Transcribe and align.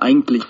Eigentlich. 0.00 0.42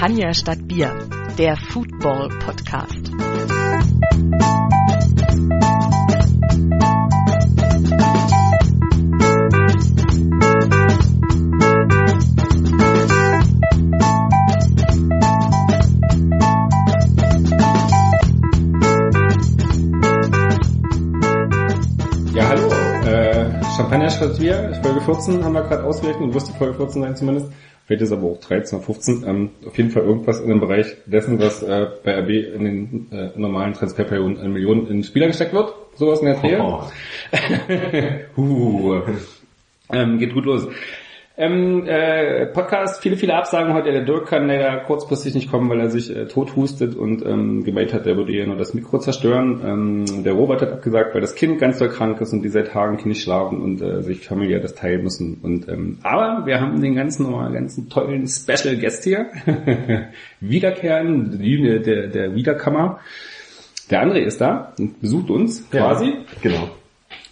Champagner 0.00 0.32
statt 0.32 0.66
Bier, 0.66 0.96
der 1.36 1.58
Football 1.58 2.30
Podcast. 2.38 3.10
Ja, 22.32 22.48
hallo. 22.48 22.70
Äh, 23.04 23.50
Champagner 23.76 24.08
statt 24.08 24.38
Bier, 24.38 24.80
Folge 24.82 25.02
14 25.02 25.44
haben 25.44 25.52
wir 25.52 25.60
gerade 25.64 25.84
ausgerechnet 25.84 26.32
wusste 26.32 26.54
Folge 26.54 26.72
14 26.76 27.02
sein 27.02 27.16
zumindest. 27.16 27.52
Vielleicht 27.90 28.02
ist 28.02 28.12
aber 28.12 28.28
auch 28.28 28.38
13 28.38 28.78
oder 28.78 28.86
15. 28.86 29.24
Ähm, 29.26 29.50
auf 29.66 29.76
jeden 29.76 29.90
Fall 29.90 30.04
irgendwas 30.04 30.38
in 30.38 30.48
dem 30.48 30.60
Bereich 30.60 30.86
dessen, 31.06 31.40
was 31.40 31.60
äh, 31.60 31.88
bei 32.04 32.20
RB 32.20 32.28
in 32.54 32.64
den 32.64 33.08
äh, 33.10 33.30
normalen 33.34 33.74
Transferperioden 33.74 34.38
eine 34.38 34.48
Million 34.48 34.86
in 34.86 35.02
Spieler 35.02 35.26
gesteckt 35.26 35.52
wird. 35.52 35.74
Sowas 35.96 36.20
in 36.20 36.26
der 36.26 36.36
Dreh. 36.36 36.56
Oh. 36.60 36.84
uh. 38.40 39.02
ähm, 39.92 40.20
geht 40.20 40.34
gut 40.34 40.44
los. 40.44 40.68
Ähm, 41.40 41.86
äh, 41.86 42.44
Podcast, 42.44 43.00
viele, 43.00 43.16
viele 43.16 43.34
Absagen 43.34 43.72
heute. 43.72 43.92
Der 43.92 44.04
Dirk 44.04 44.26
kann 44.26 44.46
leider 44.46 44.76
kurzfristig 44.80 45.34
nicht 45.34 45.50
kommen, 45.50 45.70
weil 45.70 45.80
er 45.80 45.88
sich 45.88 46.14
äh, 46.14 46.26
tot 46.26 46.54
hustet 46.54 46.94
und 46.94 47.24
ähm, 47.24 47.64
gemeint 47.64 47.94
hat, 47.94 48.06
er 48.06 48.18
würde 48.18 48.30
hier 48.30 48.46
nur 48.46 48.56
das 48.56 48.74
Mikro 48.74 48.98
zerstören. 48.98 49.62
Ähm, 49.64 50.22
der 50.22 50.34
Robert 50.34 50.60
hat 50.60 50.70
abgesagt, 50.70 51.14
weil 51.14 51.22
das 51.22 51.34
Kind 51.34 51.58
ganz 51.58 51.78
doll 51.78 51.88
krank 51.88 52.20
ist 52.20 52.34
und 52.34 52.42
die 52.42 52.50
seit 52.50 52.68
Tagen 52.68 53.00
nicht 53.08 53.22
schlafen 53.22 53.62
und 53.62 53.80
äh, 53.80 54.02
sich 54.02 54.26
familiär 54.28 54.60
das 54.60 54.74
teilen 54.74 55.02
müssen. 55.02 55.38
Und 55.42 55.66
ähm, 55.66 55.96
aber 56.02 56.44
wir 56.44 56.60
haben 56.60 56.82
den 56.82 56.94
ganzen, 56.94 57.32
ganzen 57.32 57.88
tollen 57.88 58.28
Special 58.28 58.76
Guest 58.76 59.04
hier. 59.04 59.30
Wiederkehren, 60.40 61.38
die, 61.38 61.80
der, 61.80 62.08
der 62.08 62.34
Wiederkammer. 62.34 63.00
Der 63.90 64.04
André 64.04 64.18
ist 64.18 64.42
da 64.42 64.74
und 64.78 65.00
besucht 65.00 65.30
uns 65.30 65.70
quasi. 65.70 66.16
Genau. 66.42 66.68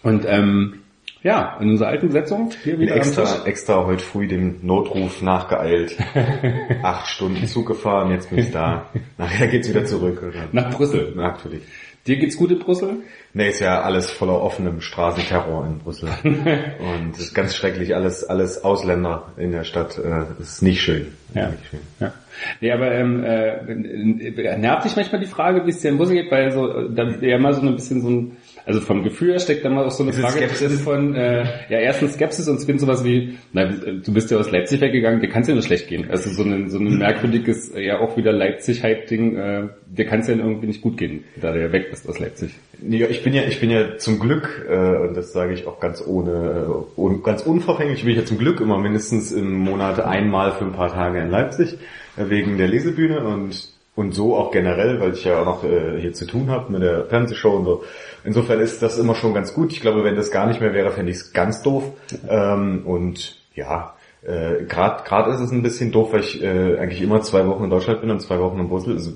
Und 0.03 0.25
ähm, 0.27 0.79
ja, 1.23 1.57
in 1.61 1.71
unserer 1.71 1.89
alten 1.89 2.07
Besetzung 2.09 2.51
hier 2.63 2.79
wieder 2.79 2.95
extra, 2.97 3.45
extra 3.45 3.85
heute 3.85 4.03
früh 4.03 4.29
dem 4.29 4.59
Notruf 4.63 5.21
nachgeeilt. 5.23 5.97
Acht 6.83 7.09
Stunden 7.09 7.47
Zug 7.47 7.67
gefahren, 7.67 8.11
jetzt 8.13 8.31
bin 8.31 8.39
ich 8.39 8.51
da. 8.51 8.87
Nachher 9.17 9.49
geht's 9.49 9.69
wieder 9.69 9.85
zurück. 9.85 10.23
Nach 10.53 10.71
Brüssel. 10.71 11.13
Natürlich. 11.17 11.63
Dir 12.07 12.17
geht's 12.17 12.37
gut 12.39 12.51
in 12.51 12.59
Brüssel? 12.59 13.03
Nee, 13.35 13.49
ist 13.51 13.61
ja 13.61 13.83
alles 13.83 14.11
voller 14.11 14.41
offenem 14.41 14.81
Straßenterror 14.81 15.67
in 15.67 15.79
Brüssel. 15.79 16.09
Und 16.25 17.13
es 17.13 17.21
ist 17.21 17.35
ganz 17.35 17.55
schrecklich, 17.55 17.95
alles, 17.95 18.25
alles 18.25 18.65
Ausländer 18.65 19.33
in 19.37 19.53
der 19.53 19.65
Stadt. 19.65 19.99
Äh, 19.99 20.25
Das 20.39 20.49
ist 20.55 20.63
nicht 20.63 20.81
schön. 20.81 21.09
Ja. 21.35 21.49
Nicht 21.51 21.67
schön. 21.69 21.81
Ja. 22.01 22.15
Nee, 22.63 22.73
aber 22.73 22.93
ähm, 22.93 23.25
äh, 23.25 24.57
nervt 24.57 24.87
dich 24.87 24.97
manchmal 24.97 25.21
die 25.21 25.27
Frage, 25.27 25.67
wie 25.67 25.71
es 25.71 25.81
dir 25.81 25.91
in 25.91 25.99
Brüssel 25.99 26.15
geht, 26.15 26.31
weil 26.31 26.51
so 26.51 26.69
äh, 26.71 26.89
da 26.95 27.05
ja 27.21 27.37
immer 27.37 27.53
so 27.53 27.61
ein 27.61 27.75
bisschen 27.75 28.01
so 28.01 28.09
ein 28.09 28.37
also 28.67 28.81
vom 28.81 29.03
Gefühl 29.03 29.33
her 29.33 29.39
steckt 29.39 29.65
da 29.65 29.71
mal 29.71 29.85
auch 29.85 29.91
so 29.91 30.03
eine 30.03 30.13
es 30.13 30.19
Frage 30.19 30.49
Skepsis? 30.49 30.81
von 30.81 31.15
äh, 31.15 31.45
ja 31.69 31.79
erstens 31.79 32.15
Skepsis 32.15 32.49
und 32.49 32.61
zweitens 32.61 32.83
sowas 32.83 33.05
wie 33.05 33.39
na 33.53 33.67
du 33.67 34.13
bist 34.13 34.31
ja 34.31 34.39
aus 34.39 34.51
Leipzig 34.51 34.81
weggegangen, 34.81 35.21
dir 35.21 35.29
kann's 35.29 35.49
ja 35.49 35.55
nur 35.55 35.63
schlecht 35.63 35.89
gehen. 35.89 36.11
Also 36.11 36.31
so 36.31 36.43
ein 36.43 36.69
so 36.71 36.79
ein 36.79 36.99
merkwürdiges 36.99 37.71
äh, 37.75 37.85
ja 37.85 38.01
auch 38.01 38.17
wieder 38.17 38.33
Leipzig 38.33 38.83
Hype 38.83 39.07
Ding, 39.07 39.37
äh, 39.37 39.69
dir 39.87 40.07
kann's 40.07 40.29
ja 40.29 40.35
irgendwie 40.35 40.67
nicht 40.67 40.83
gut 40.83 40.97
gehen, 40.97 41.25
da 41.41 41.53
du 41.53 41.61
ja 41.61 41.73
weg 41.73 41.91
bist 41.91 42.09
aus 42.09 42.19
Leipzig. 42.19 42.55
Ja, 42.81 43.09
ich 43.09 43.25
bin 43.25 43.35
ja, 43.35 43.43
ich 43.43 43.61
bin 43.61 43.71
ja 43.71 43.97
zum 43.99 44.21
Glück, 44.21 44.65
äh, 44.69 44.77
und 44.77 45.17
das 45.17 45.33
sage 45.33 45.53
ich 45.53 45.67
auch 45.67 45.81
ganz 45.81 46.03
ohne, 46.07 46.67
äh, 46.69 47.01
un, 47.01 47.23
ganz 47.23 47.43
unverfänglich, 47.43 48.03
bin 48.03 48.11
ich 48.13 48.19
ja 48.19 48.25
zum 48.25 48.39
Glück 48.39 48.61
immer 48.61 48.79
mindestens 48.79 49.33
im 49.33 49.53
Monat 49.53 50.01
einmal 50.01 50.53
für 50.53 50.65
ein 50.65 50.73
paar 50.73 50.93
Tage 50.93 51.19
in 51.19 51.31
Leipzig, 51.31 51.79
äh, 52.17 52.29
wegen 52.29 52.57
der 52.57 52.69
Lesebühne 52.69 53.21
und 53.27 53.69
und 53.99 54.15
so 54.15 54.37
auch 54.37 54.53
generell, 54.53 55.01
weil 55.01 55.13
ich 55.13 55.25
ja 55.25 55.41
auch 55.41 55.45
noch 55.45 55.65
äh, 55.65 56.01
hier 56.01 56.13
zu 56.13 56.25
tun 56.25 56.51
habe 56.51 56.71
mit 56.71 56.83
der 56.83 57.07
Fernsehshow 57.07 57.51
und 57.57 57.65
so. 57.65 57.83
Insofern 58.23 58.61
ist 58.61 58.81
das 58.81 58.97
immer 58.97 59.17
schon 59.17 59.35
ganz 59.35 59.53
gut. 59.55 59.73
Ich 59.73 59.81
glaube, 59.81 60.05
wenn 60.05 60.15
das 60.15 60.31
gar 60.31 60.47
nicht 60.47 60.61
mehr 60.61 60.73
wäre, 60.73 60.93
fände 60.93 61.11
ich 61.11 61.19
es 61.19 61.33
ganz 61.33 61.63
doof. 61.63 61.83
Ähm, 62.29 62.83
und 62.87 63.37
ja, 63.57 63.95
äh, 64.23 64.63
gerade 64.69 65.33
ist 65.33 65.41
es 65.41 65.51
ein 65.51 65.65
bisschen 65.65 65.91
doof, 65.91 66.13
weil 66.13 66.21
ich 66.21 66.41
äh, 66.41 66.79
eigentlich 66.79 67.03
immer 67.03 67.23
zwei 67.23 67.45
Wochen 67.49 67.65
in 67.65 67.71
Deutschland 67.71 68.01
bin 68.01 68.13
und 68.13 68.21
zwei 68.21 68.39
Wochen 68.39 68.61
in 68.61 68.69
Brüssel. 68.69 68.95
Also 68.95 69.15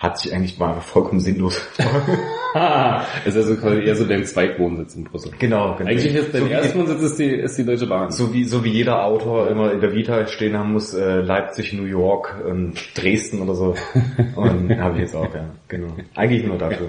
hat 0.00 0.18
sich 0.18 0.34
eigentlich 0.34 0.58
mal 0.58 0.80
vollkommen 0.80 1.20
sinnlos. 1.20 1.64
ist 3.24 3.36
also 3.36 3.56
quasi 3.56 3.82
eher 3.82 3.96
so 3.96 4.04
dein 4.04 4.24
Zweitwohnsitz 4.24 4.94
in 4.94 5.04
Brüssel. 5.04 5.32
genau, 5.38 5.74
genau. 5.76 5.90
Eigentlich 5.90 6.14
ist 6.14 6.32
dein 6.32 6.42
so 6.42 6.48
Erstwohnsitz 6.48 7.02
ist 7.02 7.18
die, 7.18 7.30
ist 7.30 7.58
die 7.58 7.64
Deutsche 7.64 7.86
Bahn. 7.86 8.10
so 8.10 8.32
wie 8.32 8.44
so 8.44 8.62
wie 8.64 8.70
jeder 8.70 9.04
Autor 9.04 9.48
immer 9.48 9.72
in 9.72 9.80
der 9.80 9.92
Vita 9.94 10.26
stehen 10.26 10.56
haben 10.56 10.72
muss, 10.72 10.94
äh, 10.94 11.20
Leipzig, 11.20 11.72
New 11.72 11.84
York, 11.84 12.34
ähm, 12.48 12.72
Dresden 12.94 13.42
oder 13.42 13.54
so. 13.54 13.74
Und 14.36 14.76
habe 14.78 14.94
ich 14.96 15.02
jetzt 15.02 15.16
auch, 15.16 15.34
ja, 15.34 15.50
genau. 15.68 15.88
Eigentlich 16.14 16.44
nur 16.46 16.58
dafür. 16.58 16.88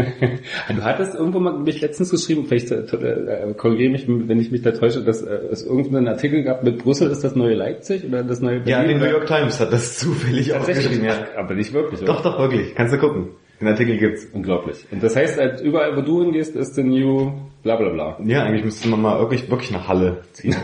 Du 0.69 0.83
hattest 0.83 1.15
irgendwo 1.15 1.39
mal 1.39 1.57
mich 1.57 1.81
letztens 1.81 2.09
geschrieben, 2.11 2.45
vielleicht 2.47 2.71
äh, 2.71 2.77
äh, 2.77 3.53
korrigiere 3.55 3.91
mich, 3.91 4.05
wenn 4.07 4.39
ich 4.39 4.51
mich 4.51 4.61
da 4.61 4.71
täusche, 4.71 5.03
dass 5.03 5.21
äh, 5.21 5.39
es 5.51 5.65
irgendeinen 5.65 6.07
Artikel 6.07 6.43
gab 6.43 6.63
mit 6.63 6.77
Brüssel 6.83 7.09
ist 7.11 7.23
das 7.23 7.35
neue 7.35 7.55
Leipzig 7.55 8.05
oder 8.05 8.23
das 8.23 8.39
neue 8.39 8.61
Ja, 8.65 8.79
Berlin? 8.79 8.99
die 8.99 9.05
New 9.05 9.11
York 9.11 9.25
Times 9.27 9.59
hat 9.59 9.73
das 9.73 9.97
zufällig 9.97 10.53
auch 10.53 10.65
geschrieben, 10.65 11.03
ja. 11.05 11.27
aber 11.37 11.55
nicht 11.55 11.73
wirklich. 11.73 12.01
Oder? 12.01 12.13
Doch, 12.13 12.21
doch, 12.23 12.39
wirklich. 12.39 12.75
Kannst 12.75 12.93
du 12.93 12.97
gucken. 12.99 13.29
Den 13.59 13.67
Artikel 13.67 13.97
gibt's. 13.97 14.25
Unglaublich. 14.31 14.85
Und 14.91 15.03
das 15.03 15.15
heißt, 15.15 15.37
äh, 15.37 15.57
überall 15.61 15.95
wo 15.97 16.01
du 16.01 16.21
hingehst, 16.23 16.55
ist 16.55 16.75
the 16.75 16.83
new 16.83 17.31
bla 17.63 17.75
bla 17.75 17.89
bla. 17.89 18.17
Ja, 18.23 18.43
eigentlich 18.43 18.63
müsste 18.63 18.87
man 18.87 19.01
mal 19.01 19.19
wirklich, 19.19 19.49
wirklich 19.49 19.71
nach 19.71 19.87
Halle 19.87 20.21
ziehen. 20.31 20.55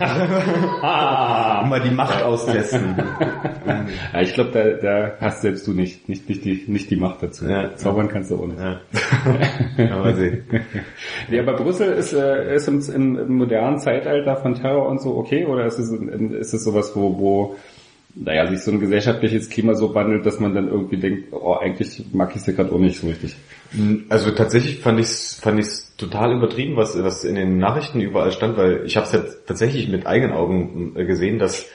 mal 0.80 1.80
die 1.84 1.94
Macht 1.94 2.22
austesten. 2.22 2.96
Ja, 4.12 4.20
ich 4.20 4.32
glaube, 4.34 4.50
da, 4.52 4.62
da 4.70 5.12
hast 5.20 5.42
selbst 5.42 5.66
du 5.66 5.72
nicht, 5.72 6.08
nicht, 6.08 6.28
nicht, 6.28 6.44
die, 6.44 6.64
nicht 6.68 6.90
die 6.90 6.96
Macht 6.96 7.22
dazu. 7.22 7.46
Ja. 7.46 7.74
Zaubern 7.74 8.08
kannst 8.08 8.30
du 8.30 8.40
ohne. 8.40 8.80
ja. 9.76 9.90
Aber 9.92 10.14
sehen. 10.14 10.44
Ja, 11.30 11.42
aber 11.42 11.54
Brüssel 11.54 11.92
ist, 11.92 12.12
äh, 12.12 12.54
ist 12.54 12.68
im, 12.68 12.80
im, 12.94 13.18
im 13.18 13.36
modernen 13.36 13.78
Zeitalter 13.78 14.36
von 14.36 14.54
Terror 14.54 14.88
und 14.88 15.00
so 15.00 15.16
okay? 15.16 15.44
Oder 15.46 15.66
ist 15.66 15.78
es, 15.78 15.90
ist 15.90 16.54
es 16.54 16.64
sowas, 16.64 16.92
wo, 16.94 17.18
wo 17.18 17.56
naja, 18.18 18.46
sich 18.46 18.60
so 18.60 18.70
ein 18.70 18.80
gesellschaftliches 18.80 19.50
Klima 19.50 19.74
so 19.74 19.94
wandelt, 19.94 20.24
dass 20.24 20.40
man 20.40 20.54
dann 20.54 20.68
irgendwie 20.68 20.96
denkt, 20.96 21.32
oh, 21.32 21.52
eigentlich 21.52 22.02
mag 22.12 22.30
ich 22.30 22.36
es 22.36 22.46
ja 22.46 22.54
gerade 22.54 22.72
auch 22.72 22.78
nicht 22.78 22.98
so 22.98 23.06
richtig. 23.06 23.36
Also 24.08 24.30
tatsächlich 24.30 24.80
fand 24.80 24.98
ich 24.98 25.06
es 25.06 25.38
fand 25.40 25.60
ich's 25.60 25.94
total 25.96 26.34
übertrieben, 26.34 26.76
was, 26.76 27.00
was 27.02 27.24
in 27.24 27.34
den 27.34 27.58
Nachrichten 27.58 28.00
überall 28.00 28.32
stand, 28.32 28.56
weil 28.56 28.86
ich 28.86 28.96
habe 28.96 29.06
es 29.06 29.12
jetzt 29.12 29.46
tatsächlich 29.46 29.88
mit 29.88 30.06
eigenen 30.06 30.34
Augen 30.34 30.94
äh, 30.96 31.04
gesehen, 31.04 31.38
dass 31.38 31.68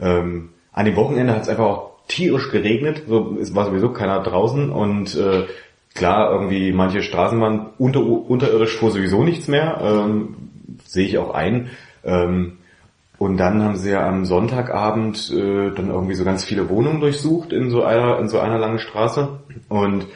ähm, 0.00 0.50
an 0.72 0.86
dem 0.86 0.96
Wochenende 0.96 1.34
hat 1.34 1.42
es 1.42 1.48
einfach 1.48 1.64
auch 1.64 1.90
tierisch 2.06 2.50
geregnet, 2.50 3.04
so, 3.08 3.36
es 3.40 3.54
war 3.54 3.66
sowieso 3.66 3.92
keiner 3.92 4.22
draußen 4.22 4.70
und 4.70 5.16
äh, 5.16 5.46
klar, 5.94 6.32
irgendwie 6.32 6.72
manche 6.72 7.02
Straßenbahnen 7.02 7.66
unter, 7.78 8.00
unterirdisch 8.00 8.76
fuhr 8.76 8.92
sowieso 8.92 9.24
nichts 9.24 9.48
mehr, 9.48 9.80
ähm, 9.82 10.36
sehe 10.84 11.06
ich 11.06 11.18
auch 11.18 11.34
ein. 11.34 11.70
Ähm, 12.04 12.58
und 13.20 13.36
dann 13.36 13.62
haben 13.62 13.76
sie 13.76 13.90
ja 13.90 14.08
am 14.08 14.24
Sonntagabend 14.24 15.30
äh, 15.30 15.72
dann 15.74 15.90
irgendwie 15.90 16.14
so 16.14 16.24
ganz 16.24 16.42
viele 16.42 16.70
Wohnungen 16.70 17.00
durchsucht 17.00 17.52
in 17.52 17.68
so 17.68 17.84
einer, 17.84 18.18
in 18.18 18.28
so 18.30 18.38
einer 18.38 18.56
langen 18.56 18.78
Straße. 18.78 19.40
Und 19.68 20.06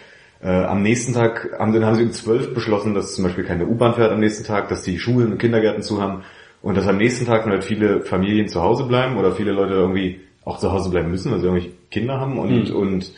äh, 0.42 0.48
am 0.48 0.80
nächsten 0.80 1.12
Tag 1.12 1.50
haben, 1.58 1.74
dann 1.74 1.84
haben 1.84 1.96
sie 1.96 2.04
um 2.04 2.12
zwölf 2.12 2.54
beschlossen, 2.54 2.94
dass 2.94 3.14
zum 3.14 3.24
Beispiel 3.24 3.44
keine 3.44 3.66
U-Bahn 3.66 3.92
fährt 3.92 4.10
am 4.10 4.20
nächsten 4.20 4.46
Tag, 4.46 4.70
dass 4.70 4.84
die 4.84 4.98
Schulen 4.98 5.32
und 5.32 5.38
Kindergärten 5.38 5.82
zu 5.82 6.00
haben 6.00 6.22
und 6.62 6.78
dass 6.78 6.88
am 6.88 6.96
nächsten 6.96 7.26
Tag 7.26 7.44
halt 7.44 7.62
viele 7.62 8.00
Familien 8.00 8.48
zu 8.48 8.62
Hause 8.62 8.84
bleiben 8.84 9.18
oder 9.18 9.32
viele 9.32 9.52
Leute 9.52 9.74
irgendwie 9.74 10.22
auch 10.46 10.58
zu 10.58 10.72
Hause 10.72 10.88
bleiben 10.88 11.10
müssen, 11.10 11.30
also 11.30 11.48
irgendwie 11.48 11.72
Kinder 11.90 12.18
haben 12.18 12.38
und, 12.38 12.70
Mhm. 12.70 12.74
und 12.74 13.12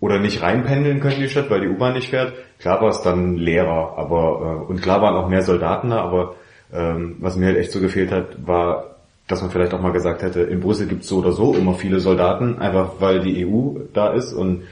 oder 0.00 0.18
nicht 0.18 0.42
reinpendeln 0.42 0.98
können 0.98 1.14
in 1.14 1.22
die 1.22 1.28
Stadt, 1.28 1.50
weil 1.50 1.60
die 1.60 1.68
U-Bahn 1.68 1.94
nicht 1.94 2.10
fährt. 2.10 2.32
Klar 2.58 2.80
war 2.80 2.88
es 2.88 3.02
dann 3.02 3.36
leerer, 3.36 3.96
aber 3.96 4.64
äh, 4.66 4.72
und 4.72 4.82
klar 4.82 5.00
waren 5.00 5.14
auch 5.14 5.28
mehr 5.28 5.42
Soldaten 5.42 5.90
da, 5.90 6.00
aber 6.00 6.34
ähm, 6.72 7.14
was 7.20 7.36
mir 7.36 7.46
halt 7.46 7.58
echt 7.58 7.70
so 7.70 7.80
gefehlt 7.80 8.10
hat, 8.10 8.44
war 8.44 8.89
dass 9.30 9.42
man 9.42 9.50
vielleicht 9.50 9.72
auch 9.74 9.80
mal 9.80 9.92
gesagt 9.92 10.22
hätte, 10.22 10.40
in 10.40 10.60
Brüssel 10.60 10.86
gibt's 10.86 11.06
so 11.08 11.18
oder 11.18 11.32
so 11.32 11.54
immer 11.54 11.74
viele 11.74 12.00
Soldaten, 12.00 12.58
einfach 12.58 12.94
weil 12.98 13.20
die 13.20 13.46
EU 13.46 13.80
da 13.92 14.12
ist 14.12 14.32
und 14.32 14.62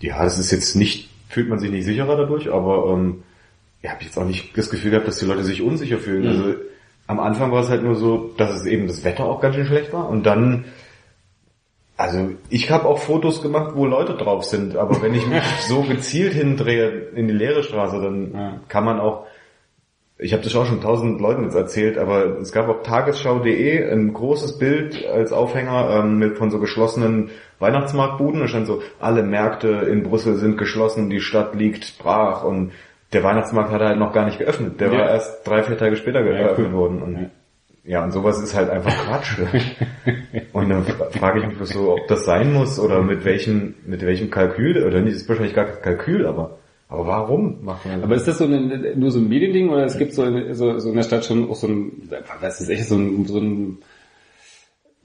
ja, 0.00 0.22
das 0.24 0.38
ist 0.38 0.50
jetzt 0.50 0.74
nicht, 0.74 1.08
fühlt 1.28 1.48
man 1.48 1.60
sich 1.60 1.70
nicht 1.70 1.84
sicherer 1.84 2.16
dadurch, 2.16 2.52
aber 2.52 2.92
ähm, 2.92 3.22
ja, 3.82 3.90
habe 3.90 4.00
ich 4.00 4.08
jetzt 4.08 4.18
auch 4.18 4.24
nicht 4.26 4.56
das 4.58 4.68
Gefühl 4.68 4.90
gehabt, 4.90 5.06
dass 5.06 5.18
die 5.18 5.26
Leute 5.26 5.44
sich 5.44 5.62
unsicher 5.62 5.98
fühlen. 5.98 6.22
Mhm. 6.22 6.28
Also 6.28 6.54
am 7.06 7.20
Anfang 7.20 7.52
war 7.52 7.60
es 7.60 7.68
halt 7.68 7.82
nur 7.84 7.94
so, 7.94 8.32
dass 8.36 8.52
es 8.52 8.66
eben 8.66 8.86
das 8.88 9.04
Wetter 9.04 9.24
auch 9.26 9.40
ganz 9.40 9.54
schön 9.54 9.66
schlecht 9.66 9.92
war 9.92 10.08
und 10.08 10.24
dann 10.24 10.64
also 11.96 12.30
ich 12.48 12.70
habe 12.72 12.86
auch 12.88 12.98
Fotos 12.98 13.42
gemacht, 13.42 13.72
wo 13.76 13.86
Leute 13.86 14.14
drauf 14.14 14.44
sind, 14.44 14.76
aber 14.76 15.00
wenn 15.02 15.14
ich 15.14 15.24
mich 15.26 15.42
so 15.68 15.82
gezielt 15.82 16.32
hindrehe 16.32 16.88
in 17.14 17.28
die 17.28 17.34
leere 17.34 17.62
Straße, 17.62 18.00
dann 18.00 18.32
Ja. 18.34 18.60
kann 18.66 18.84
man 18.84 18.98
auch 18.98 19.26
ich 20.22 20.32
habe 20.32 20.42
das 20.42 20.54
auch 20.56 20.66
schon 20.66 20.80
tausend 20.80 21.20
Leuten 21.20 21.44
jetzt 21.44 21.54
erzählt, 21.56 21.98
aber 21.98 22.38
es 22.40 22.52
gab 22.52 22.68
auf 22.68 22.82
tagesschau.de 22.82 23.90
ein 23.90 24.12
großes 24.12 24.58
Bild 24.58 25.04
als 25.06 25.32
Aufhänger 25.32 25.90
ähm, 25.98 26.18
mit 26.18 26.38
von 26.38 26.50
so 26.50 26.58
geschlossenen 26.60 27.30
Weihnachtsmarktbuden. 27.58 28.40
Da 28.40 28.48
stand 28.48 28.66
so, 28.66 28.82
alle 29.00 29.22
Märkte 29.22 29.68
in 29.68 30.02
Brüssel 30.02 30.36
sind 30.36 30.58
geschlossen, 30.58 31.10
die 31.10 31.20
Stadt 31.20 31.54
liegt 31.54 31.98
brach 31.98 32.44
und 32.44 32.72
der 33.12 33.22
Weihnachtsmarkt 33.24 33.70
hat 33.72 33.80
halt 33.82 33.98
noch 33.98 34.12
gar 34.12 34.24
nicht 34.24 34.38
geöffnet. 34.38 34.80
Der 34.80 34.92
Ja. 34.92 34.98
war 34.98 35.10
erst 35.10 35.46
drei, 35.46 35.62
vier 35.62 35.76
Tage 35.76 35.96
später 35.96 36.20
Ja, 36.24 36.32
geöffnet 36.46 36.68
cool. 36.70 36.72
worden. 36.78 37.02
Und 37.02 37.14
Ja. 37.14 37.30
ja, 37.84 38.04
und 38.04 38.12
sowas 38.12 38.40
ist 38.40 38.54
halt 38.56 38.70
einfach 38.70 38.92
Quatsch. 39.06 39.36
und 40.52 40.68
dann 40.70 40.84
fra- 40.84 41.10
frage 41.10 41.40
ich 41.40 41.58
mich 41.58 41.68
so, 41.68 41.92
ob 41.92 42.06
das 42.08 42.24
sein 42.24 42.52
muss 42.52 42.78
oder 42.78 43.02
mit 43.02 43.24
welchem, 43.24 43.74
mit 43.86 44.04
welchem 44.06 44.30
Kalkül, 44.30 44.82
oder 44.84 45.00
nicht, 45.00 45.16
ist 45.16 45.28
wahrscheinlich 45.28 45.54
gar 45.54 45.66
kein 45.66 45.82
Kalkül, 45.82 46.26
aber, 46.26 46.58
aber 46.92 47.06
warum 47.06 47.58
das? 47.64 48.02
Aber 48.02 48.14
ist 48.14 48.28
das 48.28 48.38
so 48.38 48.44
eine, 48.44 48.94
nur 48.96 49.10
so 49.10 49.18
ein 49.18 49.28
Mediending 49.28 49.70
oder 49.70 49.84
es 49.84 49.96
gibt 49.98 50.14
so, 50.14 50.24
in- 50.24 50.54
so, 50.54 50.78
so 50.78 50.90
in 50.90 50.96
der 50.96 51.02
Stadt 51.02 51.24
schon 51.24 51.48
auch 51.50 51.54
so 51.56 51.66
ein, 51.68 52.08
was 52.40 52.60
ist 52.60 52.68
echt 52.68 52.86
so 52.88 52.96
ein, 52.96 53.24
so 53.26 53.38
ein 53.38 53.78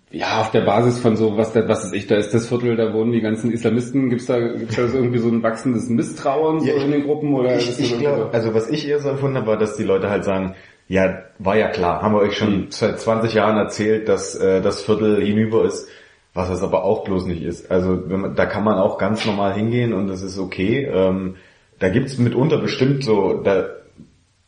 ja, 0.09 0.39
auf 0.39 0.51
der 0.51 0.61
Basis 0.61 0.99
von 0.99 1.17
so, 1.17 1.35
was, 1.35 1.51
da, 1.51 1.67
was 1.67 1.83
ist 1.85 1.93
ich, 1.93 2.07
da 2.07 2.15
ist 2.15 2.33
das 2.33 2.47
Viertel, 2.47 2.77
da 2.77 2.93
wohnen 2.93 3.11
die 3.11 3.19
ganzen 3.19 3.51
Islamisten, 3.51 4.09
gibt's 4.09 4.25
da, 4.25 4.39
gibt's 4.39 4.75
da 4.77 4.87
so 4.87 4.97
irgendwie 4.97 5.17
so 5.19 5.27
ein 5.27 5.43
wachsendes 5.43 5.89
Misstrauen 5.89 6.61
so 6.61 6.65
Ja, 6.65 6.75
in 6.81 6.91
den 6.91 7.03
Gruppen 7.03 7.33
oder 7.33 7.57
Ich, 7.57 7.67
das 7.67 7.79
ich 7.79 7.97
glaube, 7.99 8.29
also 8.31 8.53
was 8.53 8.69
ich 8.69 8.87
eher 8.87 8.99
so 8.99 9.09
empfunden 9.09 9.35
habe, 9.35 9.47
war, 9.47 9.57
dass 9.57 9.75
die 9.75 9.83
Leute 9.83 10.09
halt 10.09 10.23
sagen, 10.23 10.55
ja, 10.87 11.23
war 11.39 11.57
ja 11.57 11.67
klar, 11.67 12.01
haben 12.01 12.13
wir 12.13 12.21
euch 12.21 12.37
schon 12.37 12.51
Mhm. 12.61 12.65
seit 12.69 13.01
20 13.01 13.33
Jahren 13.33 13.57
erzählt, 13.57 14.07
dass 14.07 14.33
äh, 14.35 14.61
das 14.61 14.81
Viertel 14.81 15.21
hinüber 15.21 15.65
ist, 15.65 15.89
was 16.33 16.49
es 16.49 16.63
aber 16.63 16.85
auch 16.85 17.03
bloß 17.03 17.25
nicht 17.25 17.43
ist. 17.43 17.69
Also 17.69 18.01
man, 18.07 18.33
da 18.33 18.45
kann 18.45 18.63
man 18.63 18.77
auch 18.77 18.97
ganz 18.97 19.25
normal 19.25 19.55
hingehen 19.55 19.91
und 19.93 20.07
das 20.07 20.21
ist 20.21 20.39
okay. 20.39 20.85
Ähm, 20.89 21.35
da 21.79 21.89
gibt's 21.89 22.17
mitunter 22.17 22.57
bestimmt 22.57 23.03
so, 23.03 23.41
da, 23.43 23.67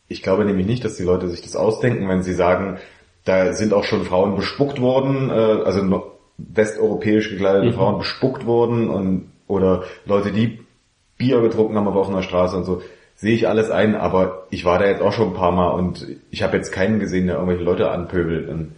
ich 0.08 0.22
glaube 0.22 0.44
nämlich 0.44 0.66
nicht, 0.66 0.84
dass 0.84 0.96
die 0.96 1.04
Leute 1.04 1.28
sich 1.28 1.42
das 1.42 1.56
ausdenken, 1.56 2.08
wenn 2.08 2.22
sie 2.22 2.34
sagen, 2.34 2.78
da 3.24 3.52
sind 3.52 3.72
auch 3.72 3.84
schon 3.84 4.04
Frauen 4.04 4.34
bespuckt 4.36 4.80
worden, 4.80 5.30
äh, 5.30 5.32
also 5.32 6.04
westeuropäisch 6.38 7.30
gekleidete 7.30 7.66
Mhm. 7.68 7.74
Frauen 7.74 7.98
bespuckt 7.98 8.46
worden 8.46 8.88
und 8.90 9.30
oder 9.46 9.82
Leute, 10.06 10.30
die 10.32 10.60
Bier 11.18 11.40
getrunken 11.40 11.76
haben 11.76 11.88
auf 11.88 12.08
einer 12.08 12.22
Straße 12.22 12.56
und 12.56 12.64
so. 12.64 12.82
Sehe 13.16 13.34
ich 13.34 13.46
alles 13.48 13.70
ein, 13.70 13.94
aber 13.94 14.46
ich 14.50 14.64
war 14.64 14.78
da 14.78 14.86
jetzt 14.86 15.02
auch 15.02 15.12
schon 15.12 15.28
ein 15.28 15.34
paar 15.34 15.52
Mal 15.52 15.68
und 15.70 16.06
ich 16.30 16.42
habe 16.42 16.56
jetzt 16.56 16.70
keinen 16.72 16.98
gesehen, 17.00 17.26
der 17.26 17.34
irgendwelche 17.36 17.64
Leute 17.64 17.90
anpöbelt. 17.90 18.48
Und 18.48 18.72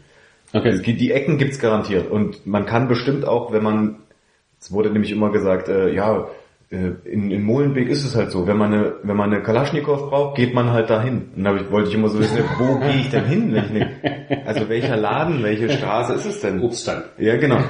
Okay. 0.52 0.76
gibt- 0.82 1.00
Die 1.00 1.12
Ecken 1.12 1.38
gibt's 1.38 1.60
garantiert 1.60 2.10
und 2.10 2.44
man 2.46 2.66
kann 2.66 2.88
bestimmt 2.88 3.24
auch, 3.24 3.52
wenn 3.52 3.62
man, 3.62 3.98
es 4.60 4.72
wurde 4.72 4.90
nämlich 4.90 5.12
immer 5.12 5.30
gesagt, 5.30 5.68
äh, 5.68 5.94
ja, 5.94 6.26
in, 6.72 7.30
in 7.30 7.42
Molenbeek 7.42 7.88
ist 7.88 8.04
es 8.04 8.16
halt 8.16 8.30
so, 8.30 8.46
wenn 8.46 8.56
man 8.56 8.72
eine, 8.72 8.94
wenn 9.02 9.16
man 9.16 9.32
eine 9.32 9.42
Kalaschnikow 9.42 10.08
braucht, 10.08 10.36
geht 10.36 10.54
man 10.54 10.70
halt 10.70 10.88
dahin. 10.88 11.28
Und 11.36 11.44
da 11.44 11.70
wollte 11.70 11.90
ich 11.90 11.94
immer 11.94 12.08
so 12.08 12.18
wissen, 12.18 12.38
wo 12.58 12.78
gehe 12.80 13.00
ich 13.00 13.10
denn 13.10 13.26
hin? 13.26 13.54
Ich 13.54 13.70
eine, 13.70 14.46
also 14.46 14.68
welcher 14.68 14.96
Laden, 14.96 15.42
welche 15.42 15.68
Straße 15.70 16.14
ist 16.14 16.24
es 16.24 16.40
denn? 16.40 16.60
Obststand. 16.62 17.04
Ja, 17.18 17.36
genau. 17.36 17.58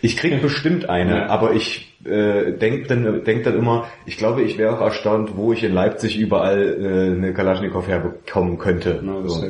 Ich 0.00 0.18
krieg 0.18 0.42
bestimmt 0.42 0.90
eine, 0.90 1.16
Ja. 1.16 1.26
aber 1.28 1.54
ich 1.54 1.96
äh, 2.04 2.52
denk 2.58 2.88
dann, 2.88 3.24
denk 3.24 3.44
dann 3.44 3.56
immer, 3.56 3.86
ich 4.04 4.18
glaube, 4.18 4.42
ich 4.42 4.58
wäre 4.58 4.76
auch 4.76 4.82
erstaunt, 4.82 5.34
wo 5.34 5.54
ich 5.54 5.64
in 5.64 5.72
Leipzig 5.72 6.18
überall 6.18 6.60
äh, 6.78 7.16
eine 7.16 7.32
Kalaschnikow 7.32 7.88
herbekommen 7.88 8.58
könnte. 8.58 9.02
Das 9.22 9.32
so. 9.32 9.46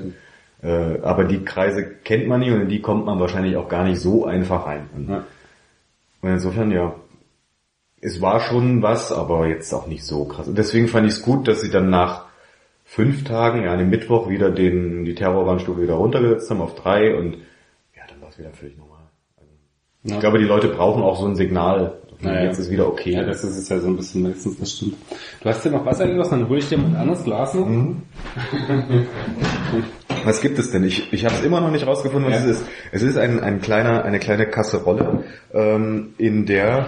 äh, 0.63 1.01
aber 1.03 1.25
die 1.25 1.43
Kreise 1.45 1.85
kennt 2.05 2.29
man 2.29 2.39
nicht 2.39 2.53
und 2.53 2.61
in 2.61 2.69
die 2.69 2.81
kommt 2.81 3.05
man 3.05 3.19
wahrscheinlich 3.19 3.57
auch 3.57 3.69
gar 3.69 3.83
nicht 3.83 3.99
so 3.99 4.27
einfach 4.27 4.65
rein. 4.67 4.89
Und, 4.95 5.09
Ja. 5.09 5.25
und 6.23 6.31
insofern, 6.31 6.71
ja, 6.71 6.95
es 8.05 8.21
war 8.21 8.41
schon 8.41 8.83
was, 8.83 9.11
aber 9.13 9.47
jetzt 9.49 9.73
auch 9.73 9.87
nicht 9.87 10.05
so 10.05 10.25
krass. 10.25 10.47
Und 10.47 10.59
deswegen 10.59 10.89
fand 10.89 11.07
ich 11.07 11.15
es 11.15 11.23
gut, 11.23 11.49
dass 11.49 11.61
sie 11.63 11.71
dann 11.71 11.89
nach 11.91 12.27
fünf 12.85 13.25
Tagen, 13.25 13.65
ja, 13.65 13.73
an 13.73 13.79
dem 13.79 13.91
Mittwoch 13.91 14.29
wieder 14.29 14.51
den, 14.51 15.05
die 15.05 15.15
Terrorwarnstufe 15.15 15.81
wieder 15.83 15.95
runtergesetzt 15.95 16.51
haben 16.51 16.61
auf 16.61 16.75
drei 16.75 17.17
und 17.17 17.35
ja, 17.97 18.03
dann 18.09 18.21
war 18.21 18.29
es 18.29 18.39
wieder 18.39 18.51
völlig 18.51 18.77
normal. 18.77 19.01
Also, 19.37 19.51
Ja. 20.05 20.15
Ich 20.15 20.21
glaube, 20.21 20.39
die 20.39 20.45
Leute 20.45 20.69
brauchen 20.69 21.03
auch 21.03 21.19
so 21.19 21.27
ein 21.27 21.35
Signal. 21.35 21.99
Naja. 22.21 22.45
Jetzt 22.45 22.59
ist 22.59 22.71
wieder 22.71 22.87
okay. 22.87 23.11
Ja, 23.13 23.25
das 23.25 23.43
ist 23.43 23.69
ja 23.69 23.79
so 23.81 23.89
ein 23.89 23.97
bisschen 23.97 24.23
meistens, 24.23 24.59
das 24.59 24.73
stimmt. 24.73 24.95
Du 25.43 25.49
hast 25.49 25.65
ja 25.65 25.71
noch 25.71 25.85
Wasser 25.85 26.07
genossen, 26.07 26.41
dann 26.41 26.49
hole 26.49 26.59
ich 26.61 26.69
dir 26.69 26.79
mal 26.79 26.87
ein 26.89 26.97
anderes 26.97 27.25
Glas 27.25 27.55
noch. 27.55 27.67
Mhm. 27.67 28.03
Was 30.25 30.41
gibt 30.41 30.59
es 30.59 30.71
denn? 30.71 30.85
Ich, 30.85 31.13
ich 31.13 31.25
habe 31.25 31.35
es 31.35 31.43
immer 31.45 31.61
noch 31.61 31.71
nicht 31.71 31.87
rausgefunden, 31.87 32.31
was 32.33 32.45
Ja. 32.45 32.51
es 32.51 32.61
ist. 32.61 32.67
Es 32.93 33.03
ist 33.03 33.19
ein, 33.19 33.41
ein 33.41 33.61
kleiner, 33.61 34.05
eine 34.05 34.19
kleine 34.19 34.47
Kasserolle, 34.47 35.25
ähm, 35.53 36.15
in 36.17 36.47
der, 36.47 36.87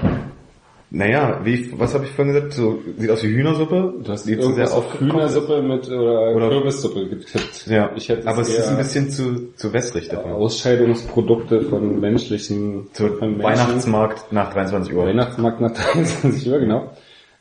naja, 0.91 1.41
wie, 1.43 1.73
was 1.77 1.94
habe 1.94 2.05
ich 2.05 2.11
vorhin 2.12 2.33
gesagt? 2.33 2.53
So 2.53 2.79
sieht 2.97 3.11
aus 3.11 3.23
wie 3.25 3.35
Hühnersuppe. 3.35 3.94
Du 4.05 4.12
hast 4.12 4.25
die 4.29 4.38
zu 4.38 4.53
sehr 4.53 4.73
auf 4.73 5.00
Hühnersuppe 5.00 5.61
mit 5.62 5.88
oder, 5.88 6.35
Oder- 6.37 6.49
Kürbissuppe 6.49 7.09
getippt. 7.09 7.67
Ja, 7.67 7.91
ich 7.97 8.09
hätte 8.09 8.29
aber 8.29 8.43
es 8.43 8.50
ist 8.50 8.69
ein 8.69 8.77
bisschen 8.77 9.11
zu, 9.11 9.53
zu 9.55 9.73
wässrig 9.73 10.09
davon. 10.09 10.33
Ausscheidungsprodukte 10.33 11.62
von 11.62 11.99
menschlichen 12.00 12.88
Zu 12.93 13.09
von. 13.15 13.43
Weihnachtsmarkt 13.43 14.33
nach 14.33 14.53
23 14.53 14.94
Uhr. 14.94 15.06
Weihnachtsmarkt 15.06 15.61
nach 15.61 15.73
23 15.73 16.50
Uhr, 16.50 16.59
genau. 16.61 16.93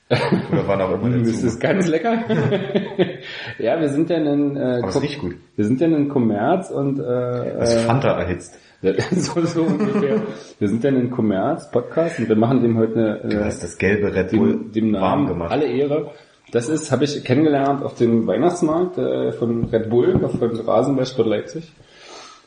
Oder 0.09 0.67
wann 0.67 0.81
auch 0.81 0.93
immer 0.93 1.17
Das 1.17 1.43
ist 1.43 1.59
ganz 1.59 1.87
lecker. 1.87 2.13
ja, 3.59 3.79
wir 3.79 3.89
sind 3.89 4.09
ja 4.09 4.17
ein, 4.17 4.55
äh, 4.55 4.81
wir 4.83 5.65
sind 5.65 5.81
ja 5.81 5.87
ein 5.87 6.09
Kommerz 6.09 6.69
und 6.69 6.99
äh, 6.99 7.03
Das 7.03 7.75
äh, 7.75 7.79
Fanta 7.79 8.09
erhitzt. 8.19 8.59
so, 9.11 9.45
so 9.45 9.63
ungefähr. 9.63 10.21
Wir 10.59 10.67
sind 10.67 10.83
ja 10.83 10.91
ein 10.91 11.09
Kommerz-Podcast 11.09 12.19
und 12.19 12.29
wir 12.29 12.35
machen 12.35 12.61
dem 12.61 12.77
heute 12.77 13.19
eine, 13.21 13.29
Du 13.29 13.37
äh, 13.37 13.43
hast 13.43 13.63
das 13.63 13.77
gelbe 13.77 14.13
Red 14.13 14.31
Bull 14.31 14.53
dem, 14.53 14.71
dem 14.71 14.93
warm 14.93 15.01
Namen 15.01 15.27
gemacht. 15.27 15.51
alle 15.51 15.65
Ehre. 15.65 16.11
Das 16.51 16.69
ist, 16.69 16.91
habe 16.91 17.03
ich 17.03 17.23
kennengelernt 17.23 17.83
auf 17.83 17.95
dem 17.95 18.27
Weihnachtsmarkt 18.27 18.97
äh, 18.97 19.31
von 19.31 19.65
Red 19.65 19.89
Bull, 19.89 20.19
von 20.19 20.51
Rasenball 20.51 21.05
Sport 21.05 21.27
Leipzig, 21.27 21.71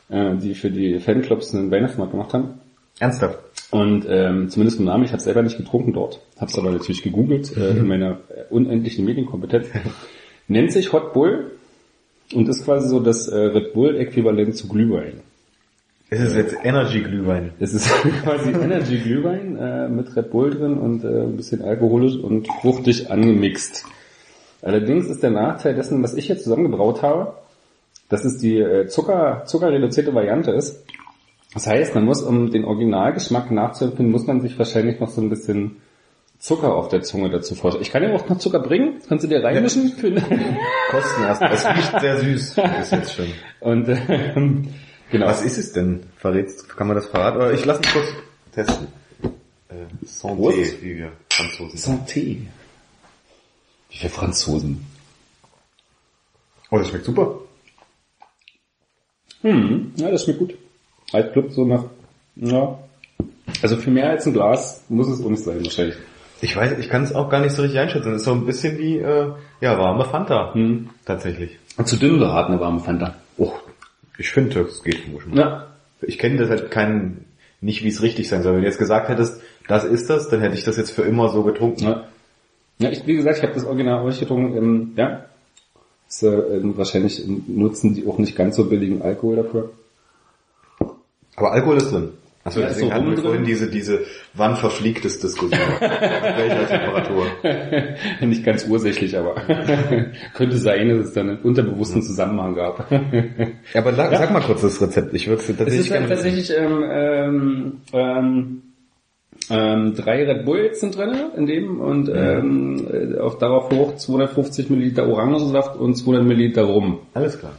äh, 0.09 0.35
die 0.37 0.55
für 0.55 0.71
die 0.71 0.99
Fanclubs 0.99 1.53
einen 1.53 1.69
Weihnachtsmarkt 1.71 2.11
gemacht 2.11 2.33
haben. 2.33 2.59
Ernsthaft. 2.99 3.39
Und 3.71 4.05
ähm, 4.09 4.49
zumindest 4.49 4.77
vom 4.77 4.85
Namen, 4.85 5.03
ich 5.03 5.11
habe 5.11 5.21
selber 5.21 5.41
nicht 5.43 5.57
getrunken 5.57 5.93
dort, 5.93 6.21
habe 6.37 6.49
es 6.49 6.57
aber 6.57 6.71
natürlich 6.71 7.03
gegoogelt 7.03 7.55
äh, 7.55 7.71
in 7.71 7.87
meiner 7.87 8.17
unendlichen 8.49 9.05
Medienkompetenz. 9.05 9.67
Nennt 10.47 10.71
sich 10.71 10.91
Hot 10.91 11.13
Bull 11.13 11.51
und 12.33 12.49
ist 12.49 12.65
quasi 12.65 12.89
so 12.89 12.99
das 12.99 13.27
äh, 13.27 13.37
Red 13.37 13.73
Bull-Äquivalent 13.73 14.55
zu 14.55 14.67
Glühwein. 14.67 15.21
Es 16.11 16.19
ist 16.19 16.35
jetzt 16.35 16.55
Energy 16.63 17.01
Glühwein. 17.01 17.51
Es 17.59 17.73
ist 17.73 17.87
quasi 18.23 18.49
Energy 18.49 18.97
Glühwein 18.97 19.57
äh, 19.57 19.87
mit 19.89 20.15
Red 20.15 20.31
Bull 20.31 20.49
drin 20.49 20.77
und 20.77 21.03
äh, 21.03 21.07
ein 21.07 21.37
bisschen 21.37 21.61
alkoholisch 21.61 22.15
und 22.15 22.47
fruchtig 22.61 23.11
angemixt. 23.11 23.85
Allerdings 24.63 25.05
ist 25.07 25.21
der 25.21 25.29
Nachteil 25.29 25.75
dessen, 25.75 26.01
was 26.01 26.15
ich 26.15 26.27
jetzt 26.27 26.43
zusammengebraut 26.43 27.03
habe, 27.03 27.33
dass 28.09 28.25
es 28.25 28.39
die 28.39 28.57
äh, 28.57 28.87
Zucker, 28.87 29.43
zuckerreduzierte 29.45 30.13
Variante 30.15 30.51
ist. 30.51 30.83
Das 31.53 31.67
heißt, 31.67 31.93
man 31.93 32.05
muss, 32.05 32.23
um 32.23 32.49
den 32.49 32.65
Originalgeschmack 32.65 33.51
nachzuempfinden, 33.51 34.11
muss 34.11 34.25
man 34.25 34.41
sich 34.41 34.57
wahrscheinlich 34.57 34.99
noch 34.99 35.09
so 35.09 35.21
ein 35.21 35.29
bisschen 35.29 35.77
Zucker 36.39 36.73
auf 36.73 36.89
der 36.89 37.01
Zunge 37.01 37.29
dazu 37.29 37.53
vorstellen. 37.53 37.83
Ich 37.83 37.91
kann 37.91 38.01
dir 38.01 38.15
auch 38.15 38.27
noch 38.27 38.37
Zucker 38.39 38.59
bringen, 38.59 38.99
kannst 39.07 39.25
du 39.25 39.27
dir 39.27 39.43
reinmischen. 39.43 39.91
Kosten 39.91 41.23
erst. 41.23 41.41
Es 41.41 41.65
riecht 41.65 41.99
sehr 41.99 42.17
süß. 42.17 42.55
Bis 42.79 42.91
jetzt 42.91 43.13
schon. 43.13 43.27
und 43.59 43.89
ähm, 43.89 44.69
genau. 45.11 45.27
Was 45.27 45.41
ist 45.41 45.57
es 45.57 45.71
denn? 45.73 46.03
Verrätst, 46.17 46.69
kann 46.69 46.87
man 46.87 46.95
das 46.95 47.07
verraten? 47.07 47.37
Oder 47.37 47.53
ich 47.53 47.65
lasse 47.65 47.81
mich 47.81 47.91
kurz 47.91 48.07
testen. 48.53 48.87
Äh, 49.69 50.05
Santé, 50.05 50.35
Prost. 50.35 50.81
wie 50.81 50.97
wir 50.97 51.11
Franzosen 51.29 51.77
sagen. 51.77 51.99
Santé. 52.07 52.37
Wie 53.89 53.97
viele 53.97 54.09
Franzosen. 54.09 54.85
Oh, 56.71 56.77
das 56.77 56.87
schmeckt 56.89 57.05
super. 57.05 57.39
Hm, 59.41 59.93
ja, 59.95 60.11
das 60.11 60.23
schmeckt 60.23 60.39
gut. 60.39 60.55
Alt 61.11 61.33
Club 61.33 61.51
so 61.51 61.65
nach, 61.65 61.85
ja. 62.35 62.77
Also 63.61 63.77
für 63.77 63.89
mehr 63.89 64.09
als 64.09 64.25
ein 64.27 64.33
Glas 64.33 64.83
muss 64.89 65.07
es 65.07 65.19
uns 65.19 65.43
sein, 65.43 65.63
wahrscheinlich. 65.63 65.95
Ich 66.41 66.55
weiß, 66.55 66.77
ich 66.79 66.89
kann 66.89 67.03
es 67.03 67.13
auch 67.13 67.29
gar 67.29 67.41
nicht 67.41 67.53
so 67.53 67.63
richtig 67.63 67.79
einschätzen. 67.79 68.11
Es 68.11 68.17
ist 68.21 68.25
so 68.25 68.31
ein 68.31 68.45
bisschen 68.45 68.77
wie, 68.77 68.97
äh, 68.97 69.31
ja, 69.59 69.77
warme 69.77 70.05
Fanta. 70.05 70.53
Hm. 70.53 70.89
Tatsächlich. 71.05 71.57
Und 71.77 71.87
zu 71.87 71.97
dünn 71.97 72.19
geraten, 72.19 72.53
eine 72.53 72.61
warme 72.61 72.79
Fanta. 72.79 73.15
Oh, 73.37 73.53
ich 74.19 74.31
finde, 74.31 74.63
das 74.63 74.83
geht 74.83 74.97
schon. 74.97 75.35
Ja. 75.35 75.67
Ich 76.01 76.19
kenne 76.19 76.37
das 76.37 76.49
halt 76.49 76.71
keinen, 76.71 77.25
nicht 77.61 77.83
wie 77.83 77.87
es 77.87 78.01
richtig 78.01 78.27
sein 78.27 78.43
soll. 78.43 78.53
Wenn 78.53 78.61
du 78.61 78.67
jetzt 78.67 78.77
gesagt 78.77 79.09
hättest, 79.09 79.41
das 79.67 79.85
ist 79.85 80.09
das, 80.09 80.27
dann 80.27 80.41
hätte 80.41 80.55
ich 80.55 80.63
das 80.65 80.77
jetzt 80.77 80.91
für 80.91 81.03
immer 81.03 81.29
so 81.29 81.43
getrunken. 81.43 81.83
Ja, 81.83 82.07
ja 82.79 82.89
ich, 82.91 83.07
wie 83.07 83.15
gesagt, 83.15 83.37
ich 83.37 83.43
habe 83.43 83.53
das 83.53 83.65
Original 83.65 83.99
auch 83.99 84.19
getrunken. 84.19 84.57
Ähm, 84.57 84.93
ja. 84.97 85.25
Das, 86.07 86.23
äh, 86.23 86.27
ähm, 86.27 86.77
wahrscheinlich 86.77 87.23
nutzen 87.47 87.95
die 87.95 88.05
auch 88.07 88.17
nicht 88.17 88.35
ganz 88.35 88.57
so 88.57 88.65
billigen 88.65 89.01
Alkohol 89.01 89.37
dafür. 89.37 89.71
Aber 91.35 91.53
Alkohol 91.53 91.77
ist 91.77 91.91
drin. 91.91 92.09
Achso, 92.43 92.61
Ja, 92.61 92.67
ist 92.67 92.75
deswegen 92.75 92.89
so 92.89 92.95
hatten 92.95 93.09
wir 93.11 93.17
vorhin 93.17 93.41
drin. 93.43 93.45
diese, 93.45 93.69
diese 93.69 93.99
wann 94.33 94.55
verfliegt 94.55 95.03
es 95.05 95.19
Diskussion. 95.19 95.59
Mit 95.59 95.81
welcher 95.81 96.67
Temperatur. 96.67 97.25
Nicht 98.21 98.45
ganz 98.45 98.65
ursächlich, 98.67 99.17
aber 99.17 99.35
könnte 100.33 100.57
sein, 100.57 100.89
dass 100.89 101.07
es 101.07 101.13
dann 101.13 101.29
einen 101.29 101.39
unterbewussten 101.39 102.01
Zusammenhang 102.01 102.55
gab. 102.55 102.89
Ja, 102.91 103.81
aber 103.81 103.93
sag, 103.93 104.15
sag 104.15 104.31
mal 104.31 104.41
kurz 104.41 104.61
das 104.61 104.81
Rezept. 104.81 105.13
Ich 105.13 105.27
würde 105.27 105.41
es 105.41 105.49
Es 105.49 105.57
tatsächlich 105.57 105.87
ist 105.87 105.91
halt 105.91 106.09
tatsächlich 106.09 106.51
ähm, 106.57 106.83
ähm, 106.89 107.73
ähm, 107.93 108.61
ähm, 109.49 109.93
drei 109.95 110.23
Red 110.25 110.45
Bulls 110.45 110.79
sind 110.79 110.97
drin 110.97 111.11
in 111.35 111.45
dem 111.45 111.79
und 111.81 112.09
ähm, 112.13 112.87
äh, 112.91 113.17
auf 113.19 113.37
darauf 113.37 113.69
hoch 113.71 113.95
250 113.95 114.69
Milliliter 114.69 115.07
Orangensaft 115.07 115.75
und 115.77 115.95
200 115.95 116.23
Milliliter 116.23 116.63
Rum. 116.63 116.99
Alles 117.13 117.39
klar. 117.39 117.53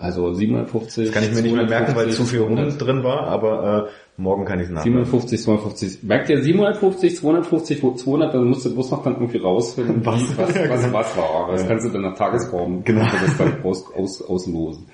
Also 0.00 0.32
750. 0.32 1.06
Das 1.06 1.14
kann 1.14 1.24
ich 1.24 1.32
mir 1.34 1.42
nicht 1.42 1.54
mehr 1.54 1.66
merken, 1.66 1.94
weil 1.94 2.10
zu 2.10 2.24
viel 2.24 2.40
Rum 2.40 2.56
200, 2.56 2.80
drin 2.80 3.04
war, 3.04 3.24
aber 3.26 3.88
äh, 3.88 4.20
morgen 4.20 4.44
kann 4.46 4.58
ich 4.58 4.64
es 4.66 4.70
nachmachen. 4.70 5.04
750, 5.04 5.42
250. 5.42 6.02
Merkt 6.04 6.30
ihr 6.30 6.42
750, 6.42 7.16
250, 7.16 7.80
200, 7.98 8.34
dann 8.34 8.44
musst 8.44 8.64
du 8.64 8.72
bloß 8.72 8.90
noch 8.92 9.02
dann 9.02 9.14
irgendwie 9.14 9.38
rausfinden, 9.38 10.00
Was? 10.06 10.22
was, 10.36 10.48
was, 10.48 10.54
Ja, 10.54 10.70
was, 10.70 10.82
genau. 10.84 10.98
was 10.98 11.16
war. 11.16 11.48
Das 11.52 11.68
kannst 11.68 11.86
du 11.86 11.90
dann 11.90 12.02
nach 12.02 12.16
Tagesform 12.16 12.82
Genau. 12.84 13.04
das 13.04 13.36
dann 13.36 13.62
aus, 13.62 13.84
aus, 13.94 14.22
auslosen. 14.22 14.86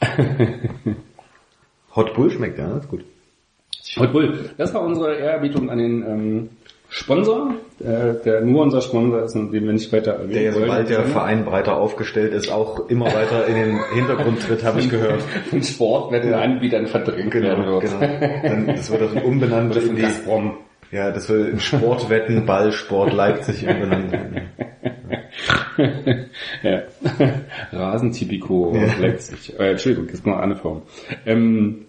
Hot 1.96 2.14
Bull 2.14 2.30
schmeckt, 2.30 2.58
ja, 2.58 2.68
das 2.68 2.84
ist 2.84 2.90
gut. 2.90 3.04
Hot 3.98 4.12
Bull. 4.12 4.50
Das 4.56 4.72
war 4.74 4.82
unsere 4.82 5.16
Ehrerbietung 5.16 5.70
an 5.70 5.78
den 5.78 6.02
ähm, 6.02 6.48
Sponsor, 6.90 7.54
äh, 7.80 8.14
der 8.24 8.40
nur 8.40 8.62
unser 8.62 8.80
Sponsor 8.80 9.22
ist 9.24 9.34
und 9.36 9.52
den 9.52 9.64
wir 9.66 9.72
nicht 9.74 9.92
weiter 9.92 10.12
erwähnen 10.12 10.32
Der 10.32 10.42
ja, 10.42 10.52
sobald 10.52 10.88
der 10.88 11.02
Verein 11.04 11.44
breiter 11.44 11.76
aufgestellt 11.76 12.32
ist, 12.32 12.50
auch 12.50 12.88
immer 12.88 13.06
weiter 13.06 13.46
in 13.46 13.54
den 13.56 13.78
Hintergrund 13.94 14.40
tritt, 14.42 14.64
habe 14.64 14.80
ich 14.80 14.88
gehört. 14.88 15.20
von 15.50 15.62
Sportwettenanbietern 15.62 16.86
verdrängt 16.86 17.34
werden 17.34 17.62
Genau, 17.64 17.82
wird. 17.82 17.92
genau. 18.00 18.40
Dann, 18.42 18.66
das 18.68 18.90
wird 18.90 19.02
dann 19.02 19.22
umbenannt 19.22 19.76
in 19.76 19.96
die, 19.96 20.02
Gazprom. 20.02 20.56
ja, 20.90 21.10
das 21.10 21.28
wird 21.28 21.48
in 21.52 21.60
Sportwetten, 21.60 22.46
Ball, 22.46 22.72
Sport 22.72 23.12
Leipzig 23.12 23.66
umbenannt. 23.68 24.16
ja. 26.62 26.82
Rasentypico 27.72 28.74
Leipzig. 29.00 29.58
Äh, 29.58 29.72
Entschuldigung, 29.72 30.06
das 30.06 30.16
ist 30.20 30.26
noch 30.26 30.38
eine 30.38 30.56
Form. 30.56 30.82
Ähm, 31.26 31.84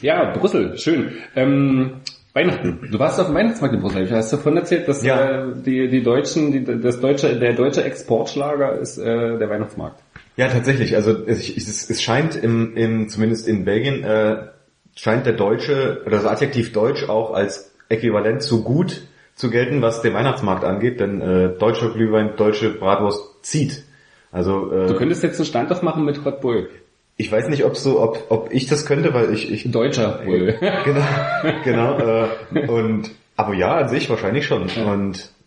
ja, 0.00 0.32
Brüssel, 0.32 0.76
schön. 0.78 1.12
Ähm, 1.36 2.00
Weihnachten. 2.34 2.88
Du 2.90 2.98
warst 2.98 3.20
auf 3.20 3.26
dem 3.26 3.34
Weihnachtsmarkt 3.36 3.74
in 3.76 3.80
Brüssel. 3.80 4.06
Du 4.06 4.14
hast 4.16 4.32
davon 4.32 4.56
erzählt, 4.56 4.88
dass 4.88 5.04
Ja. 5.04 5.46
äh, 5.46 5.52
die, 5.54 5.88
die 5.88 6.02
Deutschen, 6.02 6.50
die, 6.50 6.64
das 6.80 7.00
deutsche, 7.00 7.38
der 7.38 7.52
deutsche 7.52 7.84
Exportschlager 7.84 8.76
ist 8.78 8.98
äh, 8.98 9.38
der 9.38 9.48
Weihnachtsmarkt. 9.48 10.00
Ja, 10.36 10.48
tatsächlich. 10.48 10.96
Also 10.96 11.12
es, 11.26 11.48
es, 11.48 11.88
es 11.88 12.02
scheint 12.02 12.34
im, 12.34 12.76
im, 12.76 13.08
zumindest 13.08 13.46
in 13.46 13.64
Belgien, 13.64 14.02
äh, 14.02 14.48
scheint 14.96 15.26
der 15.26 15.34
Deutsche 15.34 16.02
oder 16.04 16.16
das 16.16 16.26
Adjektiv 16.26 16.72
Deutsch 16.72 17.08
auch 17.08 17.32
als 17.32 17.72
äquivalent 17.88 18.42
zu 18.42 18.64
gut 18.64 19.02
zu 19.36 19.50
gelten, 19.50 19.80
was 19.82 20.02
den 20.02 20.14
Weihnachtsmarkt 20.14 20.64
angeht, 20.64 20.98
denn 21.00 21.20
äh, 21.20 21.50
deutscher 21.58 21.90
Glühwein, 21.90 22.32
deutsche 22.36 22.70
Bratwurst 22.70 23.44
zieht. 23.44 23.84
Also 24.32 24.72
äh, 24.72 24.86
Du 24.88 24.94
könntest 24.96 25.22
jetzt 25.22 25.38
einen 25.38 25.46
Standoff 25.46 25.82
machen 25.82 26.04
mit 26.04 26.24
Hot 26.24 26.40
Bull. 26.40 26.68
Ich 27.16 27.30
weiß 27.30 27.48
nicht, 27.48 27.64
ob 27.64 27.76
so, 27.76 28.00
ob, 28.00 28.26
ob 28.28 28.52
ich 28.52 28.66
das 28.66 28.86
könnte, 28.86 29.14
weil 29.14 29.32
ich, 29.32 29.50
ich 29.50 29.70
Deutscher 29.70 30.22
Bull. 30.24 30.56
genau, 30.84 31.06
genau. 31.64 31.98
Äh, 31.98 32.66
und 32.68 33.10
aber 33.36 33.54
ja, 33.54 33.76
an 33.76 33.88
sich 33.88 34.10
wahrscheinlich 34.10 34.46
schon. 34.46 34.62
Und 34.62 34.76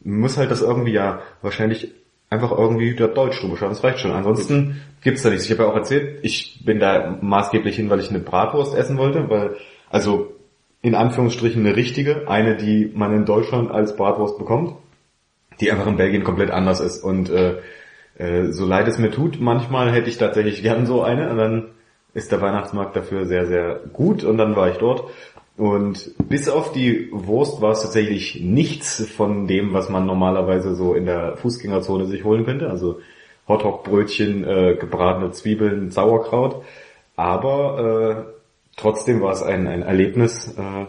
man 0.04 0.20
muss 0.20 0.38
halt 0.38 0.52
das 0.52 0.62
irgendwie 0.62 0.94
ja 0.94 1.22
wahrscheinlich 1.42 1.94
einfach 2.30 2.52
irgendwie 2.52 2.96
der 2.96 3.10
Deutsch 3.10 3.40
drüber 3.42 3.58
schauen. 3.58 3.70
Das 3.70 3.84
reicht 3.84 4.00
schon. 4.00 4.12
Ansonsten 4.12 4.82
gibt's 5.02 5.24
da 5.24 5.30
nichts. 5.30 5.46
Ich 5.46 5.52
habe 5.52 5.64
ja 5.64 5.70
auch 5.70 5.76
erzählt, 5.76 6.20
ich 6.24 6.62
bin 6.66 6.80
da 6.80 7.18
maßgeblich 7.22 7.76
hin, 7.76 7.90
weil 7.90 8.00
ich 8.00 8.10
eine 8.10 8.20
Bratwurst 8.20 8.76
essen 8.76 8.98
wollte, 8.98 9.30
weil 9.30 9.56
also 9.90 10.34
in 10.82 10.96
Anführungsstrichen 10.96 11.66
eine 11.66 11.76
richtige, 11.76 12.28
eine, 12.28 12.56
die 12.56 12.92
man 12.94 13.14
in 13.14 13.26
Deutschland 13.26 13.72
als 13.72 13.96
Bratwurst 13.96 14.38
bekommt, 14.38 14.76
die 15.60 15.72
einfach 15.72 15.88
in 15.88 15.98
Belgien 15.98 16.24
komplett 16.24 16.52
anders 16.52 16.80
ist. 16.80 17.04
Und 17.04 17.30
äh, 17.30 17.58
äh, 18.18 18.52
so 18.52 18.66
leid 18.66 18.88
es 18.88 18.98
mir 18.98 19.12
tut, 19.12 19.40
manchmal 19.40 19.92
hätte 19.92 20.10
ich 20.10 20.18
tatsächlich 20.18 20.62
gern 20.64 20.86
so 20.86 21.04
eine 21.04 21.30
und 21.30 21.38
dann 21.38 21.66
ist 22.14 22.32
der 22.32 22.42
Weihnachtsmarkt 22.42 22.96
dafür 22.96 23.26
sehr, 23.26 23.46
sehr 23.46 23.80
gut 23.94 24.24
und 24.24 24.38
dann 24.38 24.56
war 24.56 24.70
ich 24.70 24.78
dort. 24.78 25.04
Und 25.56 26.12
bis 26.30 26.50
auf 26.50 26.72
die 26.72 27.10
Wurst 27.12 27.62
war 27.62 27.72
es 27.72 27.82
tatsächlich 27.82 28.42
nichts 28.42 29.08
von 29.08 29.48
dem, 29.48 29.74
was 29.74 29.90
man 29.90 30.06
normalerweise 30.06 30.76
so 30.76 30.94
in 30.94 31.06
der 31.06 31.36
Fußgängerzone 31.38 32.06
sich 32.06 32.24
holen 32.24 32.46
könnte. 32.46 32.70
Also 32.70 33.00
Hotdog-Brötchen, 33.48 34.44
äh, 34.44 34.78
gebratene 34.80 35.32
Zwiebeln, 35.32 35.90
Sauerkraut. 35.90 36.64
Aber 37.16 38.28
äh, 38.28 38.34
trotzdem 38.76 39.22
war 39.22 39.32
es 39.32 39.42
ein, 39.42 39.68
ein 39.68 39.82
Erlebnis, 39.82 40.56
äh, 40.58 40.86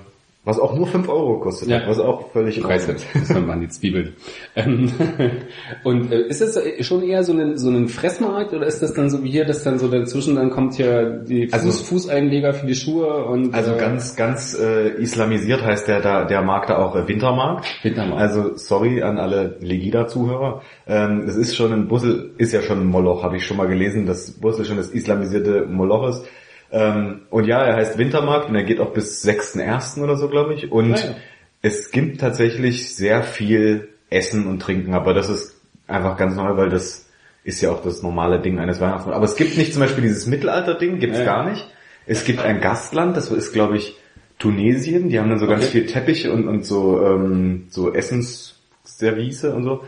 was 0.49 0.59
auch 0.59 0.75
nur 0.75 0.87
5 0.87 1.09
Euro 1.11 1.39
kostet, 1.41 1.69
Ja. 1.69 1.83
was 1.87 1.99
auch 2.01 2.31
völlig 2.33 2.61
Preiswert. 2.63 3.05
Das 3.13 3.29
waren 3.47 3.61
die 3.61 3.69
Zwiebeln. 3.69 4.15
Ähm, 4.57 4.91
und 5.85 6.11
äh, 6.11 6.23
ist 6.23 6.41
das 6.41 6.59
schon 6.81 7.03
eher 7.03 7.23
so 7.23 7.35
ein, 7.35 7.59
so 7.59 7.69
ein 7.71 7.89
Fressmarkt 7.89 8.55
oder 8.55 8.67
ist 8.67 8.81
das 8.81 8.95
dann 8.95 9.11
so 9.11 9.23
wie 9.23 9.31
hier, 9.31 9.45
dass 9.45 9.63
dann 9.63 9.79
so 9.79 9.89
dazwischen 9.89 10.37
dann 10.37 10.49
kommt 10.51 10.79
ja 10.79 11.05
die 11.05 11.49
Fuß, 11.49 11.53
Also- 11.53 11.71
Fußeinleger 11.85 12.55
für 12.55 12.67
die 12.67 12.75
Schuhe 12.75 13.25
und 13.27 13.55
Also 13.55 13.73
äh, 13.73 13.79
ganz, 13.79 14.17
ganz 14.17 14.59
äh, 14.59 14.89
islamisiert 15.03 15.63
heißt 15.63 15.87
der 15.87 16.01
da 16.01 16.25
der 16.25 16.41
Markt 16.43 16.71
da 16.71 16.79
auch 16.79 16.97
äh, 16.97 17.07
Wintermarkt. 17.07 17.67
Wintermarkt. 17.83 18.21
Also 18.23 18.57
sorry 18.57 19.03
an 19.03 19.19
alle 19.19 19.57
Legida-Zuhörer. 19.61 20.63
Ähm, 20.87 21.25
es 21.29 21.37
ist 21.37 21.57
schon 21.57 21.73
ein 21.75 21.89
Brüssel 21.89 22.31
ist 22.39 22.53
ja 22.55 22.63
schon 22.63 22.81
ein 22.81 22.87
Moloch, 22.87 23.23
habe 23.23 23.37
ich 23.37 23.45
schon 23.45 23.59
mal 23.59 23.69
gelesen, 23.69 24.07
dass 24.07 24.33
Brüssel 24.33 24.65
schon 24.65 24.79
das 24.79 24.89
islamisierte 24.89 25.67
Moloch 25.67 26.09
ist. 26.09 26.25
Ähm, 26.71 27.23
und 27.31 27.47
ja, 27.47 27.63
er 27.63 27.77
heißt 27.77 27.97
Wintermarkt 27.99 28.49
und 28.51 28.55
er 28.57 28.65
geht 28.65 28.81
auch 28.81 28.93
bis 28.93 29.25
6.1. 29.25 30.03
oder 30.03 30.17
so, 30.17 30.29
glaube 30.29 30.55
ich. 30.55 30.71
Und 30.71 30.95
Ah, 30.95 30.99
ja. 30.99 31.17
es 31.63 31.91
gibt 31.91 32.21
tatsächlich 32.21 32.95
sehr 32.95 33.23
viel 33.23 33.89
Essen 34.11 34.47
und 34.47 34.61
Trinken, 34.61 34.95
aber 34.95 35.15
das 35.15 35.29
ist 35.31 35.61
einfach 35.87 36.17
ganz 36.17 36.37
neu, 36.37 36.57
weil 36.57 36.69
das 36.69 37.09
ist 37.45 37.61
ja 37.63 37.71
auch 37.71 37.83
das 37.83 38.03
normale 38.03 38.41
Ding 38.41 38.59
eines 38.59 38.81
Weihnachtsmarkts. 38.81 39.17
Aber 39.17 39.25
es 39.25 39.37
gibt 39.37 39.57
nicht 39.57 39.73
zum 39.73 39.81
Beispiel 39.81 40.03
dieses 40.03 40.27
Mittelalter-Ding, 40.27 40.99
gibt's 40.99 41.19
Ja, 41.19 41.25
gar 41.25 41.51
nicht. 41.51 41.67
Es 42.07 42.25
gibt 42.25 42.41
ein 42.41 42.61
Gastland, 42.61 43.17
das 43.17 43.31
ist 43.31 43.53
glaube 43.53 43.77
ich 43.79 43.97
Tunesien, 44.39 45.09
die 45.09 45.19
haben 45.19 45.31
dann 45.31 45.39
so 45.39 45.47
ganz 45.47 45.65
Okay. 45.65 45.73
viel 45.73 45.87
Teppich 45.87 46.29
und, 46.29 46.47
und 46.47 46.65
so, 46.65 47.03
ähm, 47.05 47.67
so 47.71 47.93
Essensservice 47.93 49.45
und 49.45 49.65
so. 49.65 49.85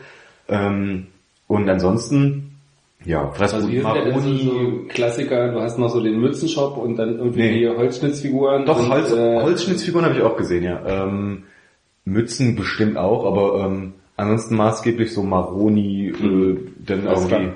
Ähm, 0.49 1.06
und 1.46 1.68
ansonsten, 1.68 2.50
ja, 3.04 3.23
also 3.23 3.35
Fressbrot, 3.35 3.71
hier 3.71 3.83
sind 3.83 3.95
ja 3.95 4.04
dann 4.04 4.21
so, 4.23 4.28
Maroni. 4.52 4.88
Klassiker, 4.88 5.52
du 5.52 5.61
hast 5.61 5.78
noch 5.78 5.88
so 5.88 6.02
den 6.02 6.21
Mützenshop 6.21 6.76
und 6.76 6.97
dann 6.97 7.19
irgendwie 7.19 7.40
Nee. 7.40 7.59
die 7.61 7.69
Holzschnitzfiguren. 7.69 8.66
Doch, 8.66 8.78
und, 8.78 8.88
Holz, 8.90 9.12
äh, 9.12 9.40
Holzschnitzfiguren 9.42 10.04
habe 10.07 10.16
ich 10.16 10.23
auch 10.23 10.37
gesehen, 10.37 10.64
ja. 10.64 10.83
Ähm, 10.87 11.45
Mützen 12.04 12.57
bestimmt 12.57 12.97
auch, 12.97 13.25
aber 13.26 13.64
ähm, 13.66 13.92
ansonsten 14.16 14.57
maßgeblich 14.57 15.12
so 15.12 15.23
Maroni, 15.23 16.09
äh, 16.09 16.57
dann 16.85 17.07
Alles 17.07 17.30
irgendwie. 17.30 17.52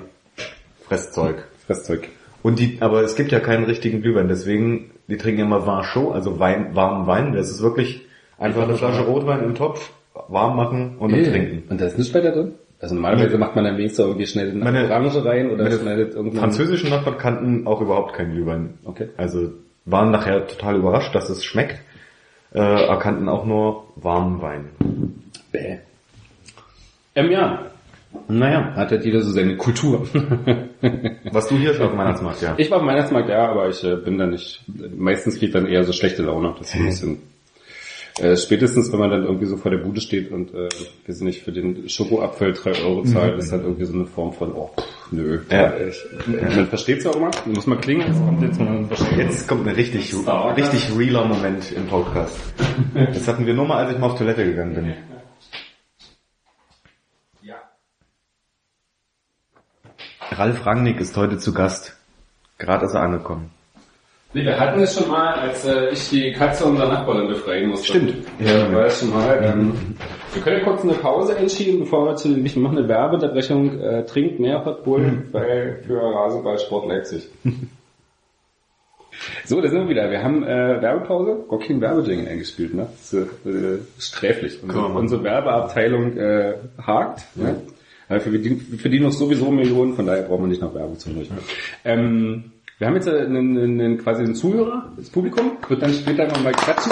Fresszeug. 0.87 1.45
Fresszeug. 1.65 2.09
Und 2.43 2.59
die, 2.59 2.77
aber 2.79 3.01
es 3.01 3.15
gibt 3.15 3.31
ja 3.31 3.39
keinen 3.39 3.63
richtigen 3.65 4.01
Glühwein, 4.01 4.27
deswegen, 4.27 4.91
die 5.07 5.17
trinken 5.17 5.41
immer 5.41 5.81
chaud, 5.83 6.13
also 6.13 6.39
Wein, 6.39 6.75
warmen 6.75 7.07
Wein. 7.07 7.33
Das 7.33 7.49
ist 7.49 7.61
wirklich 7.61 8.01
einfach 8.37 8.63
eine 8.63 8.75
Flasche 8.75 9.01
Rotwein 9.03 9.43
im 9.43 9.55
Topf, 9.55 9.91
warm 10.27 10.55
machen 10.55 10.97
und 10.99 11.11
dann 11.11 11.21
Äh, 11.21 11.29
trinken. 11.31 11.63
Und 11.69 11.81
da 11.81 11.85
ist 11.87 11.97
nichts 11.97 12.13
weiter 12.13 12.31
drin? 12.31 12.53
Also 12.85 12.93
normalerweise 12.93 13.39
macht 13.39 13.55
man 13.55 13.65
dann 13.65 13.77
wenigstens 13.79 14.05
irgendwie 14.05 14.27
schnell 14.27 14.51
eine 14.61 14.83
Orange 14.83 15.25
rein 15.25 15.49
oder 15.49 15.71
schneidet 15.71 16.13
irgendeinen... 16.13 16.39
Französischen 16.39 16.91
Nachbarn 16.91 17.17
kannten 17.17 17.65
auch 17.65 17.81
überhaupt 17.81 18.13
keinen 18.13 18.33
Glühwein. 18.33 18.75
Okay. 18.85 19.09
Also 19.17 19.53
waren 19.85 20.11
nachher 20.11 20.45
total 20.45 20.75
überrascht, 20.75 21.15
dass 21.15 21.27
es 21.31 21.43
schmeckt, 21.43 21.79
äh, 22.53 22.59
erkannten 22.59 23.27
auch 23.27 23.43
nur 23.43 23.85
warmen 23.95 24.39
Wein. 24.39 24.65
Bäh. 25.51 25.77
Ähm, 27.15 27.31
ja. 27.31 27.71
Naja, 28.27 28.75
hat 28.75 28.91
halt 28.91 29.03
jeder 29.03 29.21
so 29.21 29.31
seine 29.31 29.57
Kultur. 29.57 30.05
Was 31.31 31.47
du 31.47 31.55
hier 31.55 31.73
schon 31.73 31.87
auf 31.87 31.91
dem 31.91 31.97
Weihnachtsmarkt, 31.97 32.41
ja. 32.43 32.53
ich 32.57 32.69
war 32.69 32.77
auf 32.77 32.83
dem 32.83 32.89
Weihnachtsmarkt, 32.89 33.29
ja, 33.29 33.49
aber 33.49 33.67
ich 33.67 33.83
äh, 33.83 33.95
bin 33.95 34.19
da 34.19 34.27
nicht, 34.27 34.61
meistens 34.95 35.39
kriegt 35.39 35.55
dann 35.55 35.65
eher 35.65 35.83
so 35.85 35.91
schlechte 35.91 36.21
Laune. 36.21 36.53
Das 36.59 36.69
ist 36.69 36.75
ein 36.75 36.85
bisschen, 36.85 37.17
äh, 38.19 38.37
spätestens 38.37 38.91
wenn 38.91 38.99
man 38.99 39.09
dann 39.09 39.23
irgendwie 39.23 39.45
so 39.45 39.57
vor 39.57 39.71
der 39.71 39.79
Bude 39.79 40.01
steht 40.01 40.31
und, 40.31 40.53
äh, 40.53 40.69
wir 41.05 41.13
sind 41.13 41.27
nicht 41.27 41.43
für 41.43 41.51
den 41.51 41.89
Schokoapfel 41.89 42.53
drei 42.53 42.81
Euro 42.83 43.03
zahlt, 43.03 43.37
ist 43.37 43.51
dann 43.51 43.63
irgendwie 43.63 43.85
so 43.85 43.93
eine 43.93 44.05
Form 44.05 44.33
von, 44.33 44.53
oh, 44.53 44.71
pff, 44.77 45.11
nö. 45.11 45.41
Ja. 45.51 45.73
Ich, 45.77 46.03
man 46.27 46.67
versteht's 46.67 47.03
ja 47.03 47.11
auch 47.11 47.15
immer, 47.17 47.31
muss 47.45 47.67
mal 47.67 47.77
klingen, 47.77 48.07
jetzt 48.07 48.19
kommt 48.25 48.41
jetzt 48.41 48.59
mal 48.59 48.85
Jetzt 49.17 49.47
kommt 49.47 49.67
ein 49.67 49.75
richtig, 49.75 50.13
richtig 50.57 50.97
realer 50.97 51.25
Moment 51.25 51.71
im 51.71 51.87
Podcast. 51.87 52.37
Das 52.93 53.27
hatten 53.27 53.45
wir 53.45 53.53
nur 53.53 53.65
mal, 53.65 53.83
als 53.83 53.93
ich 53.93 53.99
mal 53.99 54.07
auf 54.07 54.17
Toilette 54.17 54.45
gegangen 54.45 54.75
bin. 54.75 54.93
Ralf 60.31 60.65
Rangnick 60.65 60.99
ist 60.99 61.15
heute 61.15 61.37
zu 61.37 61.53
Gast. 61.53 61.95
Gerade 62.57 62.85
ist 62.85 62.93
er 62.93 63.01
angekommen. 63.01 63.51
Nee, 64.35 64.43
wir 64.43 64.59
hatten 64.59 64.81
es 64.81 64.93
schon 64.93 65.07
mal, 65.07 65.33
als 65.33 65.65
äh, 65.65 65.91
ich 65.91 66.09
die 66.09 66.33
Katze 66.33 66.65
unserer 66.65 66.89
Nachbarin 66.89 67.29
befreien 67.29 67.69
musste. 67.69 67.87
Stimmt. 67.87 68.15
Ja, 68.37 68.69
war 68.73 68.87
es 68.87 68.99
schon 68.99 69.11
mal. 69.11 69.41
Ähm, 69.41 69.71
wir 70.33 70.41
können 70.41 70.61
kurz 70.65 70.83
eine 70.83 70.91
Pause 70.91 71.37
entschieden, 71.37 71.79
bevor 71.79 72.05
wir 72.05 72.17
zu 72.17 72.27
den, 72.27 72.45
ich 72.45 72.57
mache 72.57 72.77
eine 72.77 72.85
Werbeunterbrechung, 72.85 73.79
äh, 73.79 74.05
trinkt 74.05 74.41
mehr 74.41 74.65
Hot 74.65 74.83
Bull, 74.83 75.23
weil 75.31 75.81
für 75.87 76.01
Rasenballsport 76.01 76.87
Leipzig. 76.87 77.29
So, 79.45 79.61
da 79.61 79.69
sind 79.69 79.79
wir 79.83 79.87
wieder. 79.87 80.11
Wir 80.11 80.21
haben 80.21 80.43
äh, 80.43 80.81
Werbepause, 80.81 81.45
Rocking 81.49 81.79
Werbejingle 81.79 82.27
eingespielt, 82.27 82.73
ne? 82.73 82.87
Das 82.91 83.13
ist 83.13 83.45
äh, 83.45 83.77
sträflich. 83.97 84.61
Unsere, 84.61 84.87
unsere 84.87 85.23
Werbeabteilung 85.23 86.17
äh, 86.17 86.55
hakt. 86.85 87.23
Ne? 87.35 87.61
Aber 88.09 88.15
wir 88.25 88.33
verdienen, 88.33 88.67
wir 88.69 88.77
verdienen 88.77 89.05
uns 89.05 89.17
sowieso 89.17 89.49
Millionen, 89.51 89.93
von 89.93 90.05
daher 90.05 90.23
brauchen 90.23 90.43
wir 90.43 90.47
nicht 90.49 90.61
noch 90.61 90.75
Werbung 90.75 90.99
zu 90.99 91.11
machen. 91.11 91.37
Ähm, 91.85 92.51
wir 92.77 92.87
haben 92.87 92.95
jetzt 92.95 93.07
äh, 93.07 93.21
einen, 93.21 93.57
einen, 93.57 93.79
einen, 93.81 93.97
quasi 93.97 94.23
einen 94.23 94.35
Zuhörer, 94.35 94.91
das 94.97 95.09
Publikum, 95.09 95.57
wird 95.67 95.81
dann 95.81 95.93
später 95.93 96.27
nochmal 96.27 96.53
quatschen. 96.53 96.91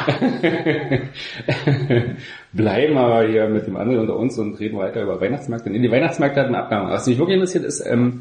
Bleiben 2.52 2.98
aber 2.98 3.28
hier 3.28 3.48
mit 3.48 3.66
dem 3.66 3.76
anderen 3.76 4.00
unter 4.00 4.16
uns 4.16 4.38
und 4.38 4.58
reden 4.58 4.78
weiter 4.78 5.02
über 5.02 5.20
Weihnachtsmärkte. 5.20 5.70
Nee, 5.70 5.80
die 5.80 5.90
Weihnachtsmärkte 5.90 6.40
hatten 6.40 6.54
Abgang. 6.54 6.88
Was 6.88 7.06
mich 7.06 7.18
wirklich 7.18 7.34
interessiert 7.34 7.64
ist, 7.64 7.84
ähm, 7.86 8.20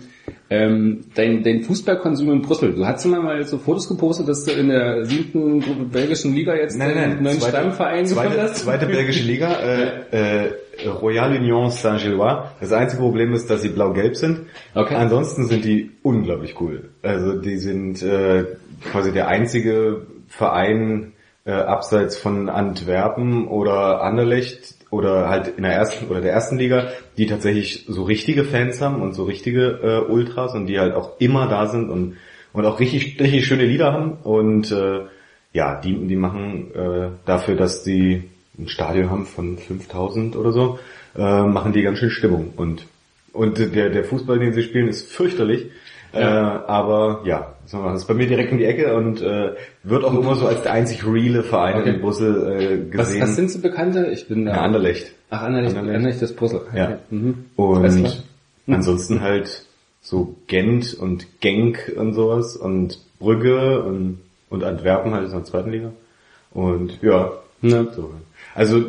ähm, 0.49 1.05
dein, 1.15 1.43
dein 1.43 1.63
Fußballkonsum 1.63 2.31
in 2.31 2.41
Brüssel. 2.41 2.73
Du 2.73 2.85
hast 2.85 3.05
mal 3.05 3.21
mal 3.21 3.43
so 3.43 3.57
Fotos 3.57 3.87
gepostet, 3.87 4.27
dass 4.27 4.45
du 4.45 4.51
in 4.51 4.69
der 4.69 5.05
siebten 5.05 5.89
belgischen 5.91 6.33
Liga 6.33 6.55
jetzt 6.55 6.79
einen 6.79 7.23
neuen 7.23 7.39
Stammverein 7.39 8.03
gefunden 8.03 8.29
zweite, 8.29 8.41
hast. 8.41 8.55
zweite 8.57 8.85
belgische 8.87 9.23
Liga, 9.23 9.59
äh, 10.11 10.45
äh, 10.45 10.49
Royal 11.01 11.35
Union 11.35 11.69
Saint-Gillois. 11.69 12.51
Das 12.59 12.71
einzige 12.71 13.01
Problem 13.01 13.33
ist, 13.33 13.49
dass 13.49 13.61
sie 13.61 13.69
blau-gelb 13.69 14.15
sind. 14.15 14.41
Okay. 14.75 14.95
Ansonsten 14.95 15.47
sind 15.47 15.65
die 15.65 15.91
unglaublich 16.03 16.59
cool. 16.61 16.89
Also 17.03 17.39
die 17.39 17.57
sind 17.57 18.01
äh, 18.01 18.45
quasi 18.91 19.11
der 19.11 19.27
einzige 19.27 20.07
Verein 20.27 21.13
äh, 21.49 21.53
abseits 21.53 22.15
von 22.15 22.47
Antwerpen 22.47 23.47
oder 23.47 24.03
Anderlecht 24.03 24.75
oder 24.91 25.29
halt 25.29 25.47
in 25.47 25.63
der 25.63 25.73
ersten 25.73 26.07
oder 26.07 26.21
der 26.21 26.31
ersten 26.31 26.59
Liga, 26.59 26.89
die 27.17 27.25
tatsächlich 27.25 27.85
so 27.87 28.03
richtige 28.03 28.43
Fans 28.43 28.81
haben 28.81 29.01
und 29.01 29.13
so 29.13 29.23
richtige 29.23 29.79
äh, 29.81 30.11
Ultras 30.11 30.53
und 30.53 30.67
die 30.67 30.79
halt 30.79 30.93
auch 30.93 31.19
immer 31.19 31.47
da 31.47 31.65
sind 31.65 31.89
und 31.89 32.17
und 32.53 32.65
auch 32.65 32.79
richtig 32.79 33.19
richtig 33.19 33.47
schöne 33.47 33.65
Lieder 33.65 33.93
haben 33.93 34.17
und 34.23 34.71
äh, 34.71 35.05
ja, 35.51 35.81
die 35.81 35.95
die 36.07 36.15
machen 36.15 36.71
äh, 36.75 37.09
dafür, 37.25 37.55
dass 37.55 37.81
die 37.81 38.29
ein 38.59 38.67
Stadion 38.67 39.09
haben 39.09 39.25
von 39.25 39.57
5000 39.57 40.35
oder 40.35 40.51
so, 40.51 40.77
äh, 41.17 41.43
machen 41.43 41.73
die 41.73 41.81
ganz 41.81 41.97
schön 41.97 42.11
Stimmung 42.11 42.53
und 42.57 42.85
und 43.33 43.57
der 43.57 43.89
der 43.89 44.03
Fußball, 44.03 44.37
den 44.37 44.53
sie 44.53 44.61
spielen, 44.61 44.87
ist 44.87 45.11
fürchterlich. 45.11 45.71
Äh, 46.11 46.23
aber 46.23 47.21
ja, 47.25 47.53
das 47.71 48.01
ist 48.01 48.07
bei 48.07 48.13
mir 48.15 48.27
direkt 48.27 48.51
um 48.51 48.57
die 48.57 48.65
Ecke 48.65 48.95
und 48.95 49.21
äh, 49.21 49.51
wird 49.83 50.03
auch 50.03 50.13
immer 50.19 50.35
so 50.35 50.47
als 50.47 50.63
der 50.63 50.73
einzig 50.73 51.05
reale 51.05 51.43
Verein 51.43 51.81
Okay. 51.81 51.89
in 51.95 52.01
Brüssel 52.01 52.87
äh, 52.91 52.97
Was, 52.97 53.07
gesehen. 53.09 53.21
was 53.21 53.35
sind 53.35 53.51
so 53.51 53.59
Bekannte? 53.61 54.07
Ich 54.07 54.27
bin 54.27 54.45
da. 54.45 54.53
ja, 54.55 54.61
Anderlecht. 54.61 55.13
Ach, 55.29 55.43
Anderlecht, 55.43 55.75
Anderlecht. 55.75 55.97
Anderlecht 55.97 56.21
das 56.23 56.33
Brüssel. 56.35 56.61
Ja. 56.75 56.85
Okay. 56.85 56.95
Mhm. 57.11 57.45
Alles 57.57 57.95
klar. 57.97 58.13
Und 58.67 58.73
ansonsten 58.73 59.21
halt 59.21 59.65
so 60.01 60.35
Gent 60.47 60.95
und 60.95 61.27
Genk 61.41 61.91
und 61.95 62.13
sowas 62.13 62.55
und 62.57 62.99
Brügge 63.19 63.83
und, 63.83 64.19
und 64.49 64.63
Antwerpen 64.63 65.13
halt 65.13 65.25
in 65.25 65.31
der 65.31 65.43
zweiten 65.43 65.69
Liga. 65.71 65.91
Und 66.51 66.99
ja, 67.03 67.31
Ja. 67.61 67.85
so. 67.93 68.11
Also, 68.55 68.81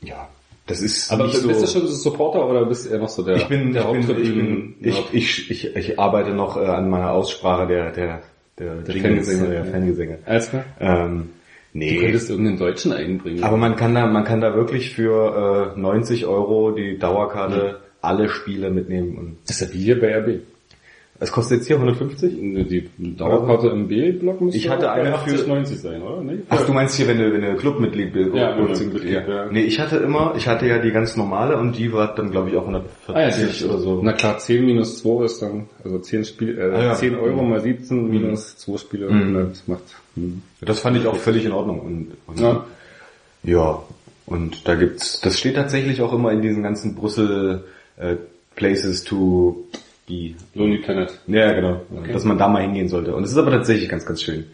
ja, 0.00 0.28
das 0.66 0.80
ist 0.80 1.12
Aber 1.12 1.24
nicht 1.26 1.42
bist 1.42 1.60
so... 1.60 1.66
du 1.66 1.66
schon 1.66 1.86
so 1.88 1.94
Supporter 2.10 2.48
oder 2.48 2.64
bist 2.66 2.86
du 2.86 2.90
eher 2.90 2.98
noch 2.98 3.08
so 3.08 3.22
der, 3.22 3.36
ich 3.36 3.48
bin, 3.48 3.72
der 3.72 3.92
ich 3.94 4.06
bin, 4.06 4.16
ich, 4.22 4.34
bin 4.34 4.74
ich, 4.80 5.04
ich, 5.12 5.50
ich, 5.50 5.76
ich 5.76 5.98
arbeite 5.98 6.30
noch 6.30 6.56
äh, 6.56 6.64
an 6.64 6.88
meiner 6.88 7.10
Aussprache 7.12 7.66
der, 7.66 7.90
der, 7.92 8.22
der, 8.58 8.76
der 8.76 8.94
Fangesänge, 9.02 9.48
der. 9.48 9.64
Fangesänge. 9.66 10.18
Alles 10.24 10.50
klar. 10.50 10.64
Ähm, 10.80 11.30
Du 11.72 11.80
nee, 11.80 11.96
könntest 11.98 12.30
irgendeinen 12.30 12.58
Deutschen 12.58 12.92
einbringen. 12.92 13.42
aber 13.42 13.56
man 13.56 13.74
kann 13.74 13.96
da, 13.96 14.06
man 14.06 14.22
kann 14.22 14.40
da 14.40 14.54
wirklich 14.54 14.94
für 14.94 15.74
äh, 15.76 15.80
90 15.80 16.24
Euro 16.24 16.70
die 16.70 16.98
Dauerkarte 16.98 17.80
alle 18.00 18.28
Spiele 18.28 18.70
mitnehmen 18.70 19.18
und 19.18 19.36
das 19.48 19.60
ist 19.60 19.68
ja 19.68 19.74
wie 19.74 19.82
hier 19.82 20.00
bei 20.00 20.16
RB. 20.16 20.40
Es 21.24 21.32
kostet 21.32 21.58
jetzt 21.58 21.66
hier 21.66 21.76
150? 21.76 22.32
Die 22.36 23.16
Dauerkarte 23.16 23.68
im 23.68 23.88
B-Block 23.88 24.40
müsste 24.40 24.58
Ich 24.58 24.68
hatte 24.68 24.90
eine 24.92 25.14
80, 25.14 25.40
für- 25.40 25.48
90 25.48 25.80
sein, 25.80 26.00
oder? 26.02 26.22
Nee? 26.22 26.38
Ach, 26.48 26.64
du 26.64 26.72
meinst 26.72 26.94
hier, 26.96 27.08
wenn 27.08 27.18
du, 27.18 27.32
wenn 27.32 27.40
du 27.40 27.56
Clubmitglied 27.56 28.12
bist? 28.12 28.34
Ja, 28.34 28.54
oder 28.56 28.68
wenn 28.68 28.74
du 28.74 28.84
Mitglied, 28.84 28.92
Mitglied, 28.94 29.28
ja. 29.28 29.46
Nee, 29.50 29.62
ich 29.62 29.80
hatte 29.80 29.96
immer, 29.96 30.34
ich 30.36 30.46
hatte 30.46 30.66
ja 30.66 30.78
die 30.78 30.92
ganz 30.92 31.16
normale 31.16 31.56
und 31.56 31.76
die 31.76 31.92
war 31.92 32.14
dann 32.14 32.30
glaube 32.30 32.50
ich 32.50 32.56
auch 32.56 32.66
140 32.66 33.64
oder 33.68 33.78
so. 33.78 34.00
Na 34.02 34.12
klar, 34.12 34.38
10 34.38 34.64
minus 34.64 34.98
2 35.02 35.24
ist 35.24 35.42
dann, 35.42 35.66
also 35.82 35.98
10 35.98 36.24
Spiel, 36.24 36.58
äh, 36.58 36.62
Ah, 36.76 36.82
ja. 36.82 36.94
10 36.94 37.16
Euro 37.16 37.42
mal 37.42 37.60
17 37.60 38.08
minus 38.08 38.56
2 38.58 38.78
Spiele, 38.78 39.10
Mhm. 39.10 39.48
das 39.50 39.66
macht, 39.66 39.82
hm. 40.14 40.42
Das 40.60 40.78
fand 40.80 40.96
ich 40.96 41.06
auch 41.06 41.16
völlig 41.16 41.44
in 41.44 41.52
Ordnung. 41.52 41.80
Und, 41.80 42.08
und 42.26 42.40
Ja. 42.40 42.64
ja. 43.42 43.82
und 44.26 44.66
da 44.68 44.74
gibt's, 44.74 45.20
das 45.20 45.38
steht 45.38 45.56
tatsächlich 45.56 46.00
auch 46.00 46.12
immer 46.12 46.32
in 46.32 46.40
diesen 46.42 46.62
ganzen 46.62 46.94
Brüssel 46.94 47.64
äh, 47.96 48.16
Places 48.56 49.04
to 49.04 49.64
be. 50.06 50.34
Lonely 50.54 50.78
Planet. 50.78 51.18
Ja, 51.26 51.52
genau. 51.52 51.80
Okay. 51.96 52.12
Dass 52.12 52.24
man 52.24 52.38
da 52.38 52.48
mal 52.48 52.62
hingehen 52.62 52.88
sollte. 52.88 53.14
Und 53.14 53.24
es 53.24 53.30
ist 53.32 53.38
aber 53.38 53.50
tatsächlich 53.50 53.88
ganz, 53.88 54.04
ganz 54.06 54.22
schön. 54.22 54.44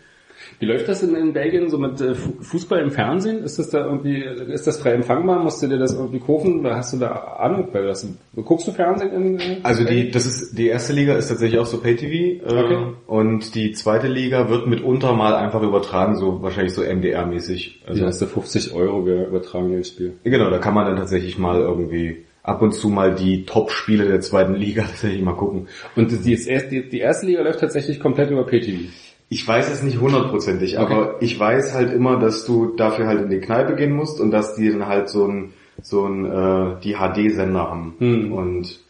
Wie 0.59 0.67
läuft 0.67 0.89
das 0.89 1.03
in, 1.03 1.15
in 1.15 1.33
Belgien 1.33 1.71
so 1.71 1.79
mit 1.79 2.01
äh, 2.03 2.15
Fu- 2.15 2.35
Fußball 2.43 2.81
im 2.81 2.91
Fernsehen? 2.91 3.43
Ist 3.45 3.59
das 3.59 3.71
da 3.71 3.85
irgendwie, 3.87 4.23
ist 4.53 4.67
das 4.67 4.79
frei 4.79 4.93
empfangbar? 4.93 5.43
Musst 5.43 5.63
du 5.63 5.69
dir 5.69 5.79
das 5.79 5.95
irgendwie 5.95 6.19
kaufen? 6.19 6.61
Oder 6.61 6.77
hast 6.77 6.93
du 6.93 6.99
da 6.99 7.09
Ahnung? 7.39 7.69
Weil 7.73 7.87
das, 7.87 8.07
guckst 8.37 8.67
du 8.69 8.73
Fernsehen 8.73 9.11
in, 9.39 9.65
Also 9.65 9.85
die, 9.85 10.11
das 10.11 10.27
ist, 10.27 10.59
die 10.59 10.67
erste 10.69 10.93
Liga 10.93 11.15
ist 11.15 11.29
tatsächlich 11.29 11.59
auch 11.61 11.67
so 11.67 11.79
Pay-TV 11.79 12.45
äh, 12.45 12.63
Okay. 12.65 12.79
und 13.07 13.55
die 13.55 13.73
zweite 13.73 14.09
Liga 14.09 14.51
wird 14.51 14.67
mitunter 14.67 15.15
mal 15.15 15.35
einfach 15.35 15.63
übertragen, 15.63 16.17
so 16.17 16.43
wahrscheinlich 16.43 16.75
so 16.75 16.83
MDR-mäßig. 16.83 17.83
Also 17.87 18.05
Also, 18.05 18.07
hast 18.07 18.21
du 18.23 18.27
50 18.27 18.75
Euro, 18.75 19.07
wir 19.07 19.29
übertragen 19.29 19.77
das 19.77 19.89
Spiel. 19.89 20.15
genau, 20.25 20.51
da 20.51 20.59
kann 20.59 20.75
man 20.75 20.87
dann 20.87 20.97
tatsächlich 20.97 21.39
mal 21.39 21.59
irgendwie 21.61 22.25
ab 22.43 22.63
und 22.63 22.73
zu 22.73 22.89
mal 22.89 23.15
die 23.15 23.45
Top-Spiele 23.45 24.07
der 24.07 24.21
zweiten 24.21 24.55
Liga 24.55 24.83
tatsächlich 24.83 25.23
mal 25.23 25.35
gucken. 25.35 25.69
Und 25.97 26.11
die, 26.11 26.19
die, 26.19 26.89
die 26.89 26.99
erste 26.99 27.27
Liga 27.27 27.43
läuft 27.43 27.61
tatsächlich 27.61 28.01
komplett 28.01 28.31
über 28.31 28.45
PTV. 28.45 28.89
Ich 29.29 29.47
weiß 29.47 29.71
es 29.73 29.83
nicht 29.83 30.01
hundertprozentig, 30.01 30.79
Okay. 30.79 30.93
aber 30.93 31.17
ich 31.21 31.39
weiß 31.39 31.75
halt 31.75 31.93
immer, 31.93 32.19
dass 32.19 32.45
du 32.45 32.75
dafür 32.77 33.07
halt 33.07 33.21
in 33.23 33.31
die 33.31 33.39
Kneipe 33.39 33.77
gehen 33.77 33.93
musst 33.93 34.21
und 34.21 34.31
dass 34.33 34.57
die 34.57 34.71
dann 34.71 34.87
halt 34.89 35.09
so 35.09 35.27
ein, 35.27 35.53
so 35.83 36.05
ein, 36.07 36.25
äh, 36.25 36.81
die 36.83 36.95
HD-Sender 36.95 37.61
haben. 37.71 37.95
Hm. 37.99 38.33
Und 38.33 38.81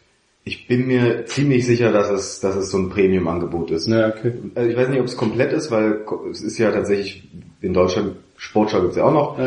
ich 0.43 0.67
bin 0.67 0.87
mir 0.87 1.25
ziemlich 1.25 1.67
sicher, 1.67 1.91
dass 1.91 2.09
es, 2.09 2.39
dass 2.39 2.55
es 2.55 2.71
so 2.71 2.79
ein 2.79 2.89
Premium-Angebot 2.89 3.69
ist. 3.69 3.87
Ja, 3.87 4.07
okay. 4.07 4.33
Also 4.55 4.67
ich 4.69 4.75
weiß 4.75 4.89
nicht, 4.89 4.99
ob 4.99 5.05
es 5.05 5.15
komplett 5.15 5.53
ist, 5.53 5.69
weil 5.69 5.99
es 6.31 6.41
ist 6.41 6.57
ja 6.57 6.71
tatsächlich 6.71 7.27
in 7.61 7.75
Deutschland, 7.75 8.15
Sportschau 8.37 8.81
gibt's 8.81 8.97
ja 8.97 9.03
auch 9.03 9.13
noch, 9.13 9.37
Ja. 9.37 9.45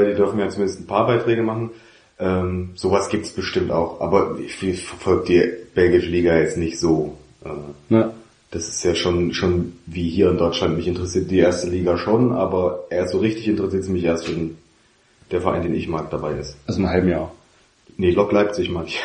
äh, 0.00 0.10
die 0.10 0.14
dürfen 0.14 0.38
ja 0.38 0.50
zumindest 0.50 0.82
ein 0.82 0.86
paar 0.86 1.06
Beiträge 1.06 1.42
machen. 1.42 1.70
Ähm, 2.18 2.70
sowas 2.74 3.08
gibt's 3.08 3.30
bestimmt 3.30 3.70
auch, 3.70 4.00
aber 4.00 4.38
ich, 4.38 4.54
verfolge 4.56 5.24
die 5.26 5.74
belgische 5.74 6.08
Liga 6.08 6.36
jetzt 6.38 6.56
nicht 6.56 6.78
so. 6.78 7.16
Äh, 7.44 7.94
Ja. 7.94 8.12
das 8.50 8.68
ist 8.68 8.84
ja 8.84 8.94
schon, 8.94 9.34
schon 9.34 9.72
wie 9.86 10.08
hier 10.08 10.30
in 10.30 10.38
Deutschland. 10.38 10.76
Mich 10.76 10.86
interessiert 10.86 11.30
die 11.30 11.38
erste 11.38 11.68
Liga 11.68 11.98
schon, 11.98 12.32
aber 12.32 12.84
erst 12.90 13.12
so 13.12 13.18
richtig 13.18 13.48
interessiert 13.48 13.82
es 13.82 13.88
mich 13.88 14.04
erst, 14.04 14.28
wenn 14.28 14.56
der 15.32 15.40
Verein, 15.40 15.62
den 15.62 15.74
ich 15.74 15.88
mag, 15.88 16.10
dabei 16.10 16.34
ist. 16.34 16.56
Also 16.66 16.80
im 16.80 16.88
halben 16.88 17.08
Jahr. 17.08 17.32
Nee, 17.96 18.10
Lok 18.10 18.32
Leipzig 18.32 18.70
mag 18.70 18.86
ich. 18.88 19.00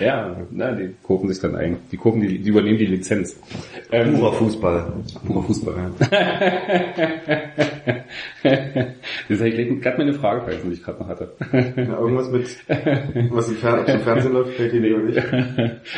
ja, 0.00 0.36
na, 0.50 0.70
die 0.72 0.94
kaufen 1.02 1.28
sich 1.28 1.40
dann 1.40 1.56
ein. 1.56 1.78
Die 1.90 1.96
kaufen 1.96 2.20
die, 2.20 2.38
die 2.38 2.50
übernehmen 2.50 2.78
die 2.78 2.86
Lizenz. 2.86 3.36
Ähm, 3.90 4.14
Purer 4.14 4.34
Fußball. 4.34 4.92
purer 5.26 5.42
Fußball. 5.42 5.90
das 9.28 9.40
ist 9.40 9.82
gerade 9.82 9.98
meine 9.98 10.14
Frage 10.14 10.42
vergessen, 10.42 10.70
die 10.70 10.74
ich 10.74 10.84
gerade 10.84 11.00
noch 11.00 11.08
hatte. 11.08 11.32
Ja, 11.52 11.98
irgendwas 11.98 12.30
mit, 12.30 12.46
was 13.32 13.48
im, 13.48 13.56
Fer 13.56 13.88
im 13.88 14.00
Fernsehen 14.00 14.32
läuft, 14.32 14.54
fällt 14.54 14.72
dir 14.72 14.80
nicht? 14.80 15.20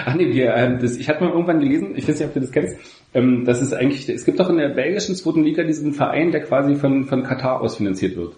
Ach 0.07 0.15
nee, 0.15 0.33
wir, 0.33 0.55
ähm, 0.55 0.79
das, 0.81 0.97
ich 0.97 1.11
hatte 1.11 1.25
mal 1.25 1.33
irgendwann 1.33 1.61
gelesen, 1.61 1.93
ich 1.95 2.09
weiß 2.09 2.19
nicht, 2.19 2.29
ob 2.29 2.33
du 2.33 2.41
das 2.41 2.53
kennst, 2.53 2.79
ähm, 3.13 3.45
das 3.45 3.61
ist 3.61 3.75
eigentlich, 3.75 4.09
es 4.09 4.25
gibt 4.25 4.41
doch 4.41 4.49
in 4.49 4.57
der 4.57 4.71
belgischen 4.71 5.15
zweiten 5.15 5.45
Liga 5.45 5.63
diesen 5.63 5.93
Verein, 5.93 6.33
der 6.33 6.41
quasi 6.43 6.75
von, 6.77 7.05
von 7.05 7.23
Katar 7.23 7.61
aus 7.61 7.77
finanziert 7.77 8.17
wird. 8.17 8.33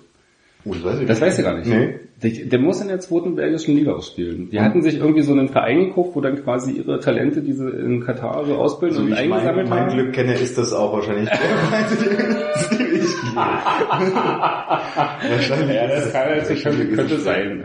Oh, 0.67 0.73
das 0.73 0.85
weiß 0.85 1.01
ich 1.01 1.07
Das 1.07 1.21
weißt 1.21 1.39
du 1.39 1.43
gar 1.43 1.57
nicht. 1.59 1.69
Nee. 1.69 1.95
Der, 2.23 2.31
der 2.47 2.59
muss 2.59 2.81
in 2.81 2.89
der 2.89 3.01
zweiten 3.01 3.35
belgischen 3.35 3.75
Liga 3.77 3.93
ausspielen. 3.93 4.49
Die 4.51 4.61
hatten 4.61 4.81
sich 4.83 4.99
irgendwie 4.99 5.23
so 5.23 5.33
einen 5.33 5.49
Verein 5.49 5.81
gekauft, 5.89 6.11
wo 6.15 6.21
dann 6.21 6.43
quasi 6.43 6.73
ihre 6.73 7.01
Talente, 7.01 7.43
die 7.43 7.53
sie 7.53 7.69
in 7.69 8.01
Katar 8.03 8.45
so 8.47 8.55
ausbilden 8.55 8.97
So 8.97 9.03
und 9.03 9.09
ich 9.09 9.15
mein, 9.15 9.33
eingesammelt 9.33 9.69
mein 9.69 9.81
haben. 9.81 9.95
Glück 9.95 10.13
kenne, 10.13 10.35
ist 10.35 10.57
das 10.57 10.73
auch 10.73 10.93
wahrscheinlich. 10.93 11.29
wahrscheinlich. 15.31 15.77
Ja, 15.77 15.87
das 15.89 16.13
kann 16.13 16.37
natürlich 16.37 16.63
könnte, 16.63 16.87
könnte 16.89 17.19
sein. 17.19 17.63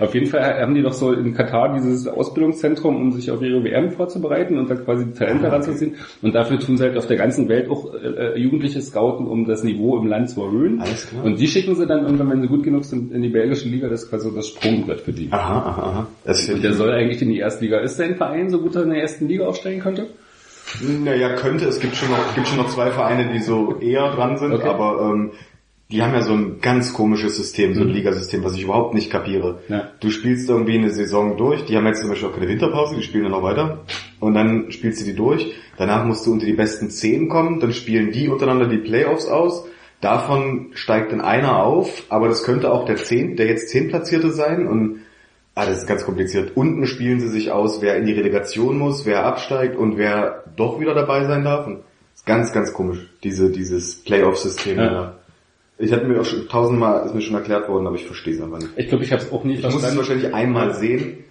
Auf 0.00 0.14
jeden 0.14 0.26
Fall 0.26 0.60
haben 0.60 0.74
die 0.74 0.82
doch 0.82 0.92
so 0.92 1.12
in 1.12 1.34
Katar 1.34 1.74
dieses 1.74 2.06
Ausbildungszentrum, 2.08 2.96
um 2.96 3.12
sich 3.12 3.30
auf 3.30 3.40
ihre 3.42 3.62
WM 3.64 3.90
vorzubereiten 3.90 4.58
und 4.58 4.68
dann 4.70 4.84
quasi 4.84 5.06
die 5.06 5.12
Talente 5.12 5.44
Ah, 5.44 5.48
okay. 5.48 5.54
ranzuziehen. 5.54 5.94
Und 6.22 6.34
dafür 6.34 6.58
tun 6.58 6.76
sie 6.76 6.84
halt 6.84 6.96
auf 6.96 7.06
der 7.06 7.16
ganzen 7.16 7.48
Welt 7.48 7.70
auch 7.70 7.94
äh, 7.94 7.98
äh, 8.34 8.38
Jugendliche 8.38 8.80
scouten, 8.80 9.26
um 9.26 9.46
das 9.46 9.62
Niveau 9.64 9.96
im 9.98 10.06
Land 10.06 10.30
zu 10.30 10.42
erhöhen. 10.42 10.80
Alles 10.80 11.08
klar. 11.08 11.24
Und 11.24 11.38
die 11.38 11.46
schicken 11.46 11.74
sie 11.76 11.86
dann 11.86 12.06
irgendwann, 12.18 12.30
wenn 12.36 12.42
sie 12.42 12.48
gut 12.48 12.64
genug 12.64 12.84
sind, 12.84 13.12
in 13.12 13.22
die 13.22 13.28
belgische 13.28 13.68
Liga. 13.68 13.88
Das 13.88 14.02
ist 14.04 14.10
quasi 14.10 14.28
so 14.28 14.34
das 14.34 14.48
Sprungbrett 14.48 15.00
für 15.00 15.12
die. 15.12 15.28
Aha, 15.32 15.58
aha, 15.58 15.82
aha. 15.82 16.06
Das 16.24 16.48
Und 16.48 16.62
der 16.62 16.74
soll 16.74 16.90
eigentlich 16.92 17.22
in 17.22 17.30
die 17.30 17.38
Erstliga. 17.38 17.78
Ist 17.80 17.98
dein 17.98 18.16
Verein 18.16 18.50
so 18.50 18.60
gut, 18.60 18.74
dass 18.74 18.82
er 18.82 18.84
in 18.84 18.90
der 18.90 19.02
ersten 19.02 19.28
Liga 19.28 19.46
aufsteigen 19.46 19.80
könnte? 19.80 20.08
Naja, 21.04 21.34
könnte. 21.34 21.64
Es 21.66 21.80
gibt 21.80 21.96
schon 21.96 22.10
noch, 22.10 22.34
gibt 22.34 22.46
schon 22.46 22.58
noch 22.58 22.68
zwei 22.68 22.90
Vereine, 22.90 23.32
die 23.32 23.38
so 23.38 23.76
eher 23.80 24.10
dran 24.14 24.36
sind, 24.36 24.52
Okay. 24.52 24.68
aber 24.68 25.10
ähm, 25.12 25.30
die 25.90 26.02
haben 26.02 26.12
ja 26.12 26.20
so 26.20 26.34
ein 26.34 26.60
ganz 26.60 26.92
komisches 26.92 27.36
System, 27.36 27.74
so 27.74 27.80
ein 27.80 27.88
Ligasystem, 27.88 28.44
was 28.44 28.54
ich 28.54 28.64
überhaupt 28.64 28.92
nicht 28.92 29.10
kapiere. 29.10 29.60
Ja. 29.68 29.88
Du 30.00 30.10
spielst 30.10 30.46
irgendwie 30.50 30.76
eine 30.76 30.90
Saison 30.90 31.38
durch, 31.38 31.64
die 31.64 31.74
haben 31.78 31.86
jetzt 31.86 32.00
zum 32.02 32.10
Beispiel 32.10 32.28
auch 32.28 32.34
keine 32.34 32.48
Winterpause, 32.48 32.94
die 32.96 33.02
spielen 33.02 33.24
ja 33.24 33.30
noch 33.30 33.42
weiter. 33.42 33.84
und 34.20 34.34
dann 34.34 34.70
spielst 34.70 35.00
du 35.00 35.06
die 35.06 35.14
durch. 35.16 35.54
Danach 35.78 36.04
musst 36.04 36.26
du 36.26 36.32
unter 36.32 36.44
die 36.44 36.52
besten 36.52 36.90
zehn 36.90 37.30
kommen, 37.30 37.60
dann 37.60 37.72
spielen 37.72 38.10
die 38.12 38.28
untereinander 38.28 38.66
die 38.68 38.76
Playoffs 38.78 39.26
aus. 39.26 39.64
Davon 40.00 40.70
steigt 40.74 41.10
dann 41.12 41.20
einer 41.20 41.62
auf, 41.64 42.04
aber 42.08 42.28
das 42.28 42.44
könnte 42.44 42.70
auch 42.72 42.84
der 42.84 42.96
zehn, 42.96 43.36
der 43.36 43.46
jetzt 43.46 43.68
zehntplatzierte 43.70 44.30
sein 44.30 44.68
und 44.68 45.00
ah, 45.56 45.66
das 45.66 45.78
ist 45.78 45.86
ganz 45.88 46.04
kompliziert. 46.04 46.52
Unten 46.56 46.86
spielen 46.86 47.18
sie 47.18 47.28
sich 47.28 47.50
aus, 47.50 47.82
wer 47.82 47.96
in 47.96 48.06
die 48.06 48.12
Relegation 48.12 48.78
muss, 48.78 49.06
wer 49.06 49.24
absteigt 49.26 49.76
und 49.76 49.96
wer 49.98 50.44
doch 50.56 50.78
wieder 50.78 50.94
dabei 50.94 51.24
sein 51.24 51.42
darf. 51.42 51.66
Und 51.66 51.78
das 51.78 52.20
ist 52.20 52.26
ganz, 52.26 52.52
ganz 52.52 52.72
komisch, 52.72 53.08
diese, 53.24 53.50
dieses 53.50 53.96
Playoff-System. 54.04 54.78
Ja. 54.78 55.14
Ich 55.78 55.92
hatte 55.92 56.06
mir 56.06 56.20
auch 56.20 56.24
schon 56.24 56.48
tausendmal, 56.48 57.04
ist 57.06 57.14
mir 57.14 57.20
schon 57.20 57.34
erklärt 57.36 57.68
worden, 57.68 57.86
aber 57.88 57.96
ich 57.96 58.06
verstehe 58.06 58.34
es 58.34 58.40
einfach 58.40 58.58
nicht. 58.58 58.70
Ich 58.76 58.88
glaube, 58.88 59.02
ich 59.02 59.12
habe 59.12 59.22
es 59.22 59.32
auch 59.32 59.42
nie 59.42 59.54
Ich 59.54 59.62
muss 59.62 59.66
es 59.74 59.80
verstanden. 59.80 59.98
wahrscheinlich 59.98 60.34
einmal 60.34 60.74
sehen. 60.74 61.24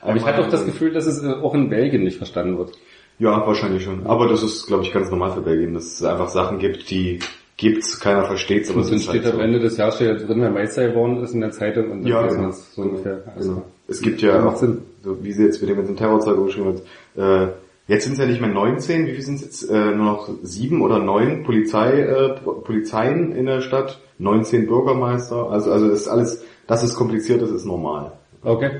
Aber 0.00 0.16
ich 0.16 0.22
hatte 0.22 0.34
Einmal- 0.34 0.46
auch 0.48 0.50
das 0.50 0.64
Gefühl, 0.64 0.92
dass 0.92 1.06
es 1.06 1.22
auch 1.24 1.54
in 1.54 1.68
Belgien 1.68 2.04
nicht 2.04 2.16
verstanden 2.18 2.56
wird. 2.56 2.72
Ja, 3.18 3.46
wahrscheinlich 3.46 3.84
schon. 3.84 4.06
Aber 4.06 4.28
das 4.28 4.42
ist, 4.42 4.66
glaube 4.66 4.82
ich, 4.82 4.92
ganz 4.92 5.10
normal 5.10 5.32
für 5.32 5.40
Belgien, 5.42 5.72
dass 5.74 5.84
es 5.84 6.02
einfach 6.02 6.28
Sachen 6.28 6.58
gibt, 6.58 6.90
die 6.90 7.20
gibt's, 7.64 7.98
keiner 7.98 8.24
versteht's, 8.26 8.68
aber 8.68 8.78
Und 8.78 8.82
es 8.84 8.88
dann 8.90 8.98
ist 8.98 9.04
steht 9.06 9.24
halt 9.24 9.32
am 9.34 9.40
so. 9.40 9.44
Ende 9.44 9.58
des 9.58 9.76
Jahres 9.78 9.94
steht 9.96 10.28
drin, 10.28 10.40
wer 10.42 10.50
Meister 10.50 10.88
geworden 10.88 11.22
ist 11.24 11.32
in 11.34 11.40
der 11.40 11.50
Zeitung 11.50 11.90
und 11.90 12.02
dann 12.02 12.06
Ja, 12.12 12.22
weiß 12.22 12.30
genau. 12.32 12.42
man 12.42 12.50
es 12.50 12.74
so 12.74 12.82
ungefähr. 12.82 13.22
Also, 13.34 13.50
Genau. 13.54 13.64
Es 13.88 14.00
gibt 14.00 14.20
ja 14.22 14.38
Macht 14.40 14.54
auch, 14.56 14.60
Sinn. 14.60 14.82
so 15.02 15.22
wie 15.24 15.32
sie 15.32 15.44
jetzt 15.44 15.60
mit 15.60 15.68
dem 15.70 15.76
ganzen 15.76 15.96
Terrorzeug 15.96 16.38
umgeschrieben 16.38 16.74
hat, 17.16 17.48
äh, 17.48 17.52
jetzt 17.88 18.04
sind 18.04 18.12
es 18.14 18.18
ja 18.18 18.26
nicht 18.26 18.40
mehr 18.40 18.50
19, 18.50 19.06
wie 19.06 19.12
viel 19.12 19.22
sind 19.22 19.36
es 19.36 19.42
jetzt? 19.42 19.70
Äh, 19.70 19.94
nur 19.94 20.04
noch 20.06 20.28
sieben 20.42 20.80
oder 20.82 20.98
neun 20.98 21.42
Polizei, 21.44 22.00
äh, 22.00 22.28
Po- 22.42 22.60
Polizeien 22.60 23.32
in 23.34 23.46
der 23.46 23.60
Stadt, 23.62 24.00
19 24.18 24.66
Bürgermeister, 24.66 25.50
also, 25.50 25.70
also 25.72 25.88
ist 25.90 26.06
alles, 26.08 26.42
dass 26.66 26.82
es 26.82 26.94
kompliziert 26.94 27.42
ist, 27.42 27.50
ist 27.50 27.66
normal. 27.66 28.12
Okay. 28.42 28.70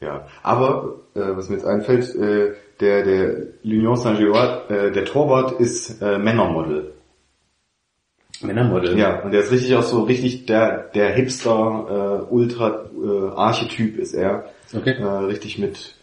Ja, 0.00 0.26
aber 0.42 0.96
äh, 1.14 1.20
was 1.34 1.48
mir 1.48 1.56
jetzt 1.56 1.66
einfällt, 1.66 2.14
äh, 2.14 2.52
der 2.80 3.04
der 3.04 3.36
L'Union 3.64 3.96
Saint-Gilloise, 3.96 4.60
äh, 4.68 4.92
der 4.92 5.04
Torwart 5.04 5.60
ist 5.60 6.00
äh, 6.00 6.18
Männermodel. 6.18 6.92
Männermodel. 8.42 8.98
Ja, 8.98 9.20
und 9.22 9.32
der 9.32 9.40
ist 9.40 9.52
richtig 9.52 9.74
auch 9.74 9.82
so 9.82 10.02
richtig 10.02 10.46
der 10.46 10.90
der 10.94 11.12
Hipster 11.14 12.26
äh, 12.28 12.32
Ultra 12.32 12.86
äh, 12.94 13.34
Archetyp 13.34 13.98
ist 13.98 14.14
er. 14.14 14.44
Okay. 14.74 14.94
Äh, 14.98 15.04
richtig 15.04 15.58
mit 15.58 15.94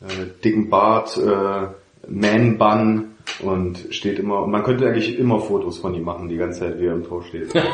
äh, 0.00 0.26
dicken 0.44 0.70
Bart, 0.70 1.16
äh, 1.16 1.68
Man 2.08 2.58
Bun 2.58 3.14
und 3.40 3.86
steht 3.90 4.18
immer 4.18 4.42
und 4.42 4.50
man 4.50 4.62
könnte 4.62 4.86
eigentlich 4.86 5.18
immer 5.18 5.38
Fotos 5.40 5.78
von 5.78 5.94
ihm 5.94 6.04
machen, 6.04 6.28
die 6.28 6.36
ganze 6.36 6.60
Zeit 6.60 6.80
wie 6.80 6.86
er 6.86 6.94
im 6.94 7.04
Tor 7.04 7.22
steht. 7.22 7.54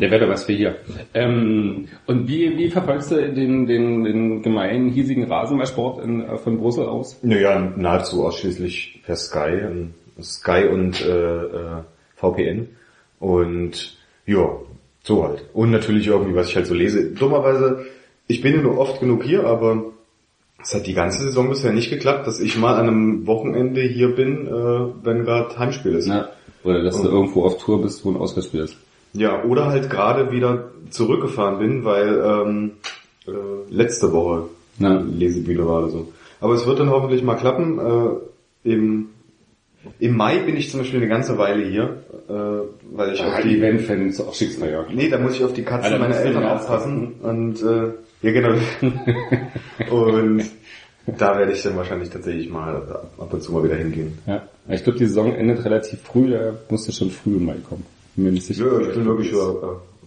Der 0.00 0.10
wäre 0.10 0.20
doch 0.20 0.28
was 0.32 0.44
für 0.44 0.52
hier. 0.52 0.76
Ähm, 1.14 1.88
und 2.06 2.28
wie, 2.28 2.56
wie 2.56 2.70
verfolgst 2.70 3.10
du 3.10 3.16
den, 3.16 3.66
den, 3.66 4.04
den 4.04 4.42
gemeinen, 4.42 4.90
hiesigen 4.90 5.24
Rasenballsport 5.24 6.04
in, 6.04 6.24
von 6.38 6.58
Brüssel 6.58 6.86
aus? 6.86 7.18
Naja, 7.22 7.72
nahezu 7.76 8.24
ausschließlich 8.24 9.00
per 9.04 9.16
Sky, 9.16 9.50
ähm, 9.60 9.94
Sky 10.22 10.68
und 10.70 11.04
äh, 11.04 11.42
äh, 11.44 11.82
VPN. 12.16 12.68
Und 13.20 13.96
ja, 14.26 14.48
so 15.02 15.24
halt. 15.24 15.44
Und 15.52 15.70
natürlich 15.70 16.06
irgendwie, 16.06 16.34
was 16.34 16.48
ich 16.48 16.56
halt 16.56 16.66
so 16.66 16.74
lese. 16.74 17.10
Dummerweise, 17.12 17.86
ich 18.26 18.40
bin 18.40 18.54
ja 18.54 18.62
nur 18.62 18.78
oft 18.78 19.00
genug 19.00 19.24
hier, 19.24 19.44
aber 19.44 19.92
es 20.62 20.74
hat 20.74 20.86
die 20.86 20.94
ganze 20.94 21.22
Saison 21.22 21.48
bisher 21.48 21.72
nicht 21.72 21.90
geklappt, 21.90 22.26
dass 22.26 22.40
ich 22.40 22.58
mal 22.58 22.74
an 22.74 22.88
einem 22.88 23.26
Wochenende 23.26 23.80
hier 23.82 24.14
bin, 24.14 24.46
äh, 24.46 25.04
wenn 25.04 25.24
gerade 25.24 25.58
Heimspiel 25.58 25.94
ist. 25.94 26.06
Na, 26.06 26.28
oder 26.64 26.82
dass 26.82 27.00
du 27.00 27.08
irgendwo 27.08 27.44
auf 27.44 27.58
Tour 27.58 27.80
bist, 27.80 28.04
wo 28.04 28.10
ein 28.10 28.16
Auswärtsspiel 28.16 28.60
ist. 28.60 28.76
Ja, 29.12 29.44
oder 29.44 29.66
halt 29.66 29.88
gerade 29.88 30.32
wieder 30.32 30.70
zurückgefahren 30.90 31.58
bin, 31.58 31.84
weil 31.84 32.20
ähm, 32.22 32.72
äh, 33.26 33.30
letzte 33.70 34.12
Woche 34.12 34.48
Na. 34.78 35.00
Lesebühne 35.00 35.66
war 35.66 35.84
oder 35.84 35.88
so. 35.88 36.12
Aber 36.40 36.54
es 36.54 36.66
wird 36.66 36.78
dann 36.78 36.90
hoffentlich 36.90 37.22
mal 37.22 37.36
klappen. 37.36 37.78
Äh, 37.78 38.70
im, 38.70 39.08
Im 39.98 40.16
Mai 40.16 40.38
bin 40.38 40.56
ich 40.56 40.70
zum 40.70 40.80
Beispiel 40.80 41.00
eine 41.00 41.08
ganze 41.08 41.38
Weile 41.38 41.64
hier, 41.64 42.02
äh, 42.28 42.96
weil 42.96 43.14
ich 43.14 43.20
auf 43.20 43.34
Ah, 43.34 43.42
die... 43.42 43.58
Event-Fan 43.58 44.08
ist 44.08 44.20
auch 44.20 44.34
Schicksal, 44.34 44.86
Nee, 44.92 45.08
da 45.08 45.18
muss 45.18 45.34
ich 45.34 45.44
auf 45.44 45.52
die 45.52 45.62
Katzen 45.62 45.92
Alter, 45.92 45.98
meiner 45.98 46.16
Eltern 46.16 46.44
aufpassen. 46.44 47.14
Und 47.22 47.62
äh, 47.62 47.92
ja 48.22 48.32
genau. 48.32 48.54
und 49.90 50.44
da 51.18 51.38
werde 51.38 51.52
ich 51.52 51.62
dann 51.62 51.76
wahrscheinlich 51.76 52.10
tatsächlich 52.10 52.50
mal 52.50 52.76
ab 53.18 53.32
und 53.32 53.42
zu 53.42 53.52
mal 53.52 53.64
wieder 53.64 53.76
hingehen. 53.76 54.18
Ja. 54.26 54.42
Ich 54.68 54.84
glaube, 54.84 54.98
die 54.98 55.06
Saison 55.06 55.34
endet 55.34 55.64
relativ 55.64 56.00
früh, 56.02 56.30
da 56.30 56.54
musst 56.68 56.88
du 56.88 56.92
schon 56.92 57.10
früh 57.10 57.36
im 57.36 57.46
Mai 57.46 57.56
kommen. 57.68 57.84
Bin 58.14 58.24
mir 58.26 58.32
nicht 58.32 58.46
sicher. 58.46 58.66
Ja, 58.66 58.88
ich 58.88 58.94
bin 58.94 59.06
wirklich 59.06 59.32
äh, 59.32 59.36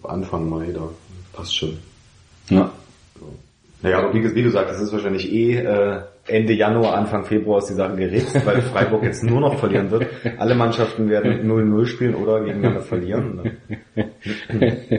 Anfang 0.04 0.50
Mai 0.50 0.72
da. 0.74 0.90
Passt 1.34 1.56
schon. 1.56 1.78
Ja. 2.50 2.72
Naja, 3.82 4.00
aber 4.00 4.14
wie, 4.14 4.36
wie 4.36 4.44
du 4.44 4.52
sagst, 4.52 4.74
das 4.74 4.82
ist 4.82 4.94
wahrscheinlich 4.94 5.32
eh 5.32 5.56
äh, 5.56 6.02
Ende 6.32 6.54
Januar, 6.54 6.96
Anfang 6.96 7.26
Februar 7.26 7.60
ist 7.60 7.68
die 7.70 7.74
Sache 7.76 7.96
geritzt, 7.96 8.46
weil 8.46 8.62
Freiburg 8.62 9.04
jetzt 9.04 9.24
nur 9.24 9.40
noch 9.42 9.60
verlieren 9.60 9.92
wird. 9.92 10.08
Alle 10.38 10.56
Mannschaften 10.56 11.10
werden 11.10 11.48
0-0 11.50 11.86
spielen 11.86 12.16
oder 12.16 12.40
gegeneinander 12.44 12.82
verlieren. 12.82 13.52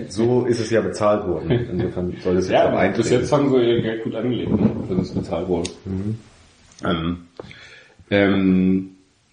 So 0.08 0.44
ist 0.46 0.60
es 0.60 0.70
ja 0.70 0.80
bezahlt 0.80 1.26
worden. 1.26 1.50
Insofern 1.72 2.14
soll 2.22 2.36
es 2.36 2.48
jetzt 2.48 2.52
Ja, 2.54 2.66
auch 2.66 2.70
bis 2.72 2.80
eintreten. 2.80 3.12
jetzt 3.14 3.32
haben 3.32 3.50
sie 3.50 3.56
ihr 3.58 3.82
Geld 3.82 4.04
gut 4.04 4.14
angelegt, 4.14 4.50
ne? 4.50 4.70
wenn 4.88 5.00
es 5.00 5.10
bezahlt 5.14 5.48
wurde. 5.48 5.70
Ähm, 6.84 7.16
ähm, 8.10 8.90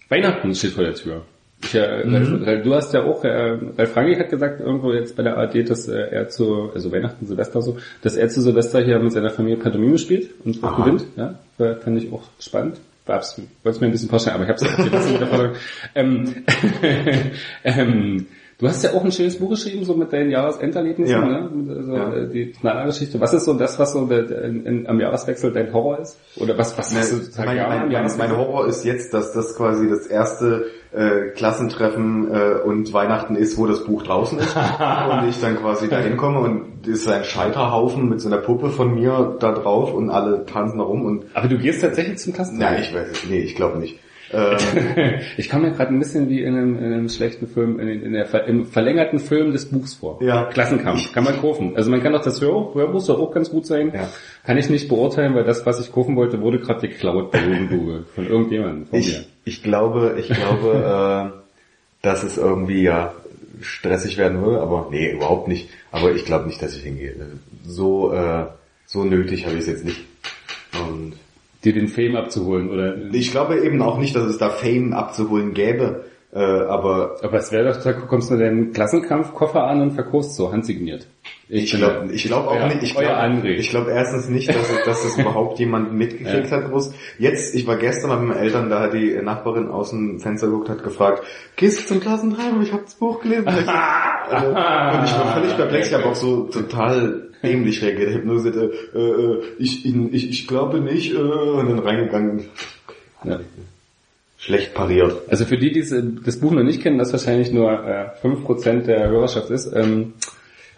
Weihnachten 0.08 0.54
steht 0.54 0.72
vor 0.72 0.84
der 0.84 0.94
Tür. 0.94 1.22
Ich, 1.62 1.74
äh, 1.74 1.80
Ralf, 1.82 2.62
du 2.62 2.74
hast 2.74 2.94
ja 2.94 3.04
auch, 3.04 3.22
äh, 3.22 3.58
Ralf 3.76 3.92
Franki 3.92 4.14
hat 4.16 4.30
gesagt 4.30 4.60
irgendwo 4.60 4.92
jetzt 4.94 5.14
bei 5.14 5.22
der 5.22 5.36
ARD, 5.36 5.68
dass 5.68 5.88
äh, 5.88 5.98
er 6.10 6.28
zu, 6.30 6.70
also 6.74 6.90
Weihnachten, 6.90 7.26
Silvester 7.26 7.60
so, 7.60 7.76
dass 8.02 8.16
er 8.16 8.28
zu 8.30 8.40
Silvester 8.40 8.80
hier 8.80 8.98
mit 8.98 9.12
seiner 9.12 9.28
Familie 9.28 9.58
Pantomime 9.58 9.98
spielt 9.98 10.30
und 10.44 10.64
Aha. 10.64 10.82
gewinnt. 10.82 11.04
Ja, 11.16 11.38
Fand 11.82 12.02
ich 12.02 12.12
auch 12.12 12.22
spannend. 12.38 12.80
Wollte 13.06 13.40
es 13.64 13.80
mir 13.80 13.86
ein 13.88 13.92
bisschen 13.92 14.08
vorstellen, 14.08 14.36
aber 14.36 14.44
ich 14.44 14.50
habe 14.50 14.64
es 14.64 14.76
gelassen 14.90 15.12
mit 15.12 15.20
der 15.20 15.28
Vorstellung. 15.28 15.56
ähm, 15.96 16.34
ähm, 17.64 18.26
Du 18.60 18.68
hast 18.68 18.84
ja 18.84 18.92
auch 18.92 19.02
ein 19.02 19.10
schönes 19.10 19.38
Buch 19.38 19.48
geschrieben, 19.48 19.86
so 19.86 19.94
mit 19.94 20.12
deinen 20.12 20.30
Jahresenderlebnissen, 20.30 21.14
Ja. 21.16 21.24
ne? 21.26 21.50
Also, 21.78 21.96
Ja. 21.96 22.12
äh, 22.14 22.28
die 22.28 22.52
Knallergeschichte. 22.52 23.18
Was 23.18 23.32
ist 23.32 23.46
so 23.46 23.54
das, 23.54 23.78
was 23.78 23.94
so 23.94 24.04
der, 24.04 24.24
der, 24.24 24.44
in, 24.44 24.86
am 24.86 25.00
Jahreswechsel 25.00 25.50
dein 25.50 25.72
Horror 25.72 26.00
ist? 26.00 26.20
Oder 26.36 26.58
was, 26.58 26.76
was 26.76 26.94
hast 26.94 27.10
du 27.10 27.42
mein, 27.42 27.56
mein, 27.56 27.90
mein, 27.90 28.16
mein? 28.18 28.36
Horror 28.36 28.66
ist 28.66 28.84
jetzt, 28.84 29.14
dass 29.14 29.32
das 29.32 29.56
quasi 29.56 29.88
das 29.88 30.06
erste 30.06 30.66
äh, 30.92 31.30
Klassentreffen 31.34 32.28
äh, 32.32 32.60
und 32.64 32.92
Weihnachten 32.92 33.36
ist, 33.36 33.58
wo 33.58 33.66
das 33.66 33.84
Buch 33.84 34.02
draußen 34.02 34.38
ist 34.38 34.56
und 35.10 35.28
ich 35.28 35.40
dann 35.40 35.56
quasi 35.56 35.88
da 35.88 35.98
hinkomme 35.98 36.40
und 36.40 36.86
ist 36.86 37.08
ein 37.08 37.24
Scheiterhaufen 37.24 38.08
mit 38.08 38.20
so 38.20 38.28
einer 38.28 38.38
Puppe 38.38 38.70
von 38.70 38.94
mir 38.94 39.36
da 39.38 39.52
drauf 39.52 39.94
und 39.94 40.10
alle 40.10 40.46
tanzen 40.46 40.78
da 40.78 40.84
rum 40.84 41.04
und 41.04 41.24
Aber 41.34 41.48
du 41.48 41.58
gehst 41.58 41.82
tatsächlich 41.82 42.18
zum 42.18 42.32
Klassentreffen? 42.32 42.74
nein, 42.74 42.82
ich 42.82 42.94
weiß 42.94 43.10
es, 43.10 43.30
nee, 43.30 43.40
ich 43.40 43.54
glaube 43.54 43.78
nicht. 43.78 43.98
Ich 45.36 45.48
kam 45.48 45.62
mir 45.62 45.72
gerade 45.72 45.92
ein 45.92 45.98
bisschen 45.98 46.28
wie 46.28 46.42
in 46.42 46.56
einem, 46.56 46.78
in 46.78 46.92
einem 46.92 47.08
schlechten 47.08 47.46
Film, 47.46 47.80
in, 47.80 47.88
in 47.88 48.12
der, 48.12 48.46
im 48.46 48.66
verlängerten 48.66 49.18
Film 49.18 49.52
des 49.52 49.70
Buchs 49.70 49.94
vor. 49.94 50.22
Ja. 50.22 50.44
Klassenkampf. 50.46 51.12
Kann 51.12 51.24
man 51.24 51.40
kaufen. 51.40 51.76
Also 51.76 51.90
man 51.90 52.02
kann 52.02 52.12
doch 52.12 52.22
das 52.22 52.40
Hör 52.40 52.74
Hörbuch 52.74 53.00
soll 53.00 53.16
auch 53.16 53.32
ganz 53.32 53.50
gut 53.50 53.66
sein. 53.66 53.92
Ja. 53.94 54.08
Kann 54.44 54.58
ich 54.58 54.70
nicht 54.70 54.88
beurteilen, 54.88 55.34
weil 55.34 55.44
das, 55.44 55.66
was 55.66 55.80
ich 55.80 55.92
kaufen 55.92 56.16
wollte, 56.16 56.40
wurde 56.40 56.58
gerade 56.58 56.86
geklaut 56.86 57.32
bei 57.32 57.40
Google 57.68 58.04
von 58.14 58.26
irgendjemandem 58.26 58.86
von 58.86 58.98
ich, 58.98 59.12
mir. 59.12 59.24
Ich 59.50 59.64
glaube, 59.64 60.16
ich 60.20 60.28
glaube, 60.28 61.32
äh, 61.34 62.06
dass 62.06 62.22
es 62.22 62.38
irgendwie 62.38 62.82
ja 62.82 63.12
stressig 63.60 64.16
werden 64.16 64.42
würde, 64.42 64.60
aber 64.60 64.88
nee, 64.90 65.10
überhaupt 65.10 65.48
nicht. 65.48 65.68
Aber 65.90 66.12
ich 66.12 66.24
glaube 66.24 66.46
nicht, 66.46 66.62
dass 66.62 66.76
ich 66.76 66.84
hingehe. 66.84 67.14
So, 67.66 68.12
äh, 68.12 68.46
so 68.86 69.04
nötig 69.04 69.46
habe 69.46 69.56
ich 69.56 69.62
es 69.62 69.66
jetzt 69.66 69.84
nicht. 69.84 70.00
Und 70.72 71.14
Dir 71.64 71.74
den 71.74 71.88
Fame 71.88 72.16
abzuholen 72.16 72.70
oder... 72.70 72.96
Ich 73.12 73.32
glaube 73.32 73.60
eben 73.60 73.82
auch 73.82 73.98
nicht, 73.98 74.16
dass 74.16 74.24
es 74.24 74.38
da 74.38 74.48
Fame 74.48 74.94
abzuholen 74.94 75.52
gäbe, 75.52 76.06
äh, 76.32 76.38
aber 76.38 77.16
Aber 77.22 77.38
es 77.38 77.50
wäre 77.50 77.72
doch, 77.72 77.82
da 77.82 77.92
kommst 77.92 78.30
du 78.30 78.36
deinen 78.36 78.72
Klassenkampfkoffer 78.72 79.64
an 79.64 79.80
und 79.82 79.90
verkaufst 79.92 80.34
so, 80.36 80.52
handsigniert. 80.52 81.06
ich 81.48 81.72
glaube 81.74 82.06
da- 82.06 82.14
ich 82.14 82.24
glaub 82.24 82.46
auch 82.46 82.66
nicht, 82.68 82.82
ich 82.84 82.94
glaube 82.94 83.48
ich 83.50 83.70
glaub 83.70 83.88
erstens 83.88 84.28
nicht, 84.28 84.48
dass, 84.48 84.68
dass 84.84 85.02
das 85.02 85.18
überhaupt 85.18 85.58
jemand 85.58 85.92
mitgekriegt 85.92 86.52
hat 86.52 86.70
groß. 86.70 86.92
Jetzt, 87.18 87.54
ich 87.56 87.66
war 87.66 87.76
gestern 87.76 88.10
bei 88.10 88.16
meinen 88.16 88.38
Eltern, 88.38 88.70
da 88.70 88.80
hat 88.82 88.94
die 88.94 89.16
Nachbarin 89.20 89.68
aus 89.68 89.90
dem 89.90 90.20
Fenster 90.20 90.46
geguckt, 90.46 90.68
hat 90.68 90.84
gefragt, 90.84 91.24
gehst 91.56 91.80
du 91.82 91.86
zum 91.94 92.00
Klassentreiben? 92.00 92.62
Ich 92.62 92.72
habe 92.72 92.82
das 92.84 92.94
Buch 92.94 93.20
gelesen. 93.20 93.48
also, 94.28 94.46
und 94.46 95.04
ich 95.04 95.14
war 95.18 95.32
völlig 95.34 95.56
perplex, 95.56 95.88
ich 95.88 95.94
habe 95.94 96.04
auch 96.06 96.14
so 96.14 96.42
total 96.44 97.28
dämlich 97.42 97.82
reagiert. 97.82 98.10
Ich 98.10 98.16
habe 98.18 98.26
nur 98.26 98.36
gesagt, 98.36 98.56
äh, 98.56 98.98
äh, 98.98 99.42
ich, 99.58 99.84
ich, 99.86 100.30
ich 100.30 100.46
glaube 100.46 100.80
nicht, 100.80 101.12
äh, 101.12 101.16
und 101.18 101.68
dann 101.70 101.78
reingegangen. 101.80 102.44
Ja. 103.24 103.40
Schlecht 104.40 104.72
pariert. 104.74 105.14
Also 105.28 105.44
für 105.44 105.58
die, 105.58 105.70
die 105.70 105.80
das- 105.80 105.94
das 106.24 106.36
Buch 106.40 106.50
noch 106.52 106.62
nicht 106.62 106.82
kennen, 106.82 106.98
das 106.98 107.12
wahrscheinlich 107.12 107.52
nur 107.52 107.70
äh, 107.72 108.08
5% 108.22 108.86
der 108.86 109.08
Hörerschaft 109.10 109.50
ist, 109.50 109.70
ähm, 109.76 110.14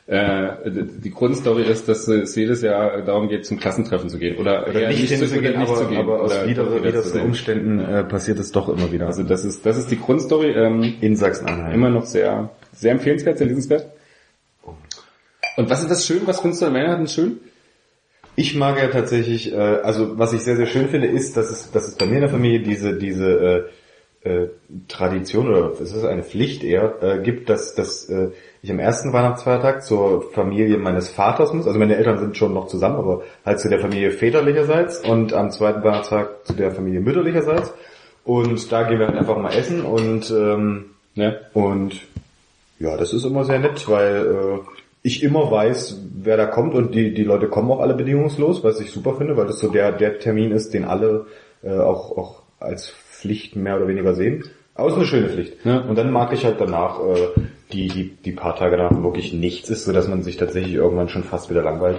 äh, 0.08 0.48
die 0.68 1.10
Grundstory 1.12 1.62
ist, 1.62 1.88
dass 1.88 2.08
es 2.08 2.34
jedes 2.34 2.60
Jahr 2.62 3.02
darum 3.02 3.28
geht, 3.28 3.46
zum 3.46 3.60
Klassentreffen 3.60 4.08
zu 4.10 4.18
gehen. 4.18 4.36
Oder, 4.36 4.66
Oder 4.68 4.88
nicht 4.88 5.08
zu- 5.16 5.24
oder 5.24 5.40
nicht 5.40 5.56
aber, 5.56 5.74
zu 5.76 5.86
gehen. 5.86 5.98
aber 5.98 6.20
aus 6.22 6.32
widersten. 6.44 7.20
Umständen 7.20 7.78
äh, 7.78 8.02
passiert 8.02 8.40
es 8.40 8.50
doch 8.50 8.68
immer 8.68 8.90
wieder. 8.90 9.06
Also 9.06 9.22
das 9.22 9.44
ist, 9.44 9.64
das 9.64 9.78
ist 9.78 9.92
die 9.92 9.98
Grundstory, 10.00 10.50
ähm, 10.50 10.94
in 11.00 11.14
Sachsen-Anhalt. 11.14 11.72
immer 11.72 11.88
noch 11.88 12.04
sehr, 12.04 12.50
sehr 12.72 12.90
empfehlenswert, 12.90 13.38
sehr 13.38 13.46
lesenswert. 13.46 13.86
Und 15.56 15.70
was 15.70 15.82
ist 15.82 15.90
das 15.90 16.04
schön? 16.04 16.22
Was 16.26 16.40
findest 16.40 16.62
du 16.62 16.66
an 16.66 16.74
Weihnachten 16.74 17.06
schön? 17.06 17.38
Ich 18.34 18.54
mag 18.54 18.78
ja 18.78 18.88
tatsächlich, 18.88 19.52
äh, 19.52 19.56
also 19.56 20.18
was 20.18 20.32
ich 20.32 20.40
sehr, 20.40 20.56
sehr 20.56 20.66
schön 20.66 20.88
finde, 20.88 21.08
ist, 21.08 21.36
dass 21.36 21.50
es, 21.50 21.70
dass 21.70 21.86
es 21.86 21.96
bei 21.96 22.06
mir 22.06 22.14
in 22.16 22.20
der 22.22 22.30
Familie 22.30 22.60
diese, 22.60 22.94
diese 22.96 23.68
äh, 24.24 24.28
äh, 24.28 24.48
Tradition 24.88 25.48
oder 25.48 25.72
es 25.72 25.92
ist 25.92 26.04
eine 26.04 26.22
Pflicht 26.22 26.62
eher 26.62 27.02
äh, 27.02 27.18
gibt, 27.22 27.48
dass, 27.48 27.74
dass 27.74 28.08
äh, 28.08 28.28
ich 28.62 28.70
am 28.70 28.78
ersten 28.78 29.12
Weihnachtsfeiertag 29.12 29.82
zur 29.84 30.30
Familie 30.32 30.78
meines 30.78 31.08
Vaters 31.08 31.52
muss. 31.52 31.66
Also 31.66 31.78
meine 31.78 31.96
Eltern 31.96 32.18
sind 32.18 32.36
schon 32.36 32.54
noch 32.54 32.68
zusammen, 32.68 32.96
aber 32.96 33.22
halt 33.44 33.60
zu 33.60 33.68
der 33.68 33.80
Familie 33.80 34.12
väterlicherseits 34.12 35.00
und 35.00 35.32
am 35.32 35.50
zweiten 35.50 35.82
Weihnachtstag 35.82 36.46
zu 36.46 36.54
der 36.54 36.70
Familie 36.70 37.00
mütterlicherseits. 37.00 37.74
Und 38.24 38.70
da 38.70 38.84
gehen 38.84 39.00
wir 39.00 39.08
halt 39.08 39.18
einfach 39.18 39.36
mal 39.38 39.52
essen 39.52 39.82
und 39.82 40.30
ähm, 40.30 40.90
Ja. 41.14 41.34
und 41.52 42.00
ja, 42.78 42.96
das 42.96 43.12
ist 43.12 43.24
immer 43.24 43.44
sehr 43.44 43.58
nett, 43.58 43.88
weil 43.88 44.26
äh, 44.26 44.81
ich 45.02 45.22
immer 45.22 45.50
weiß, 45.50 46.00
wer 46.14 46.36
da 46.36 46.46
kommt 46.46 46.74
und 46.74 46.94
die, 46.94 47.12
die 47.12 47.24
Leute 47.24 47.48
kommen 47.48 47.70
auch 47.70 47.80
alle 47.80 47.94
bedingungslos, 47.94 48.62
was 48.62 48.80
ich 48.80 48.90
super 48.90 49.14
finde, 49.14 49.36
weil 49.36 49.46
das 49.46 49.58
so 49.58 49.68
der, 49.68 49.92
der 49.92 50.18
Termin 50.20 50.52
ist, 50.52 50.74
den 50.74 50.84
alle 50.84 51.26
äh, 51.62 51.70
auch, 51.76 52.16
auch 52.16 52.42
als 52.60 52.90
Pflicht 52.90 53.56
mehr 53.56 53.76
oder 53.76 53.88
weniger 53.88 54.14
sehen. 54.14 54.44
Aber 54.74 54.86
es 54.88 54.94
ist 54.94 54.98
eine 54.98 55.06
schöne 55.06 55.28
Pflicht. 55.28 55.54
Ja. 55.64 55.80
Und 55.80 55.98
dann 55.98 56.10
mag 56.12 56.32
ich 56.32 56.44
halt 56.44 56.60
danach 56.60 57.00
äh, 57.00 57.40
die, 57.72 57.88
die, 57.88 58.10
die 58.24 58.32
paar 58.32 58.56
Tage 58.56 58.76
danach 58.76 59.02
wirklich 59.02 59.32
nichts 59.32 59.68
ist, 59.70 59.84
so 59.84 59.92
dass 59.92 60.08
man 60.08 60.22
sich 60.22 60.36
tatsächlich 60.36 60.74
irgendwann 60.74 61.08
schon 61.08 61.24
fast 61.24 61.50
wieder 61.50 61.62
langweilt. 61.62 61.98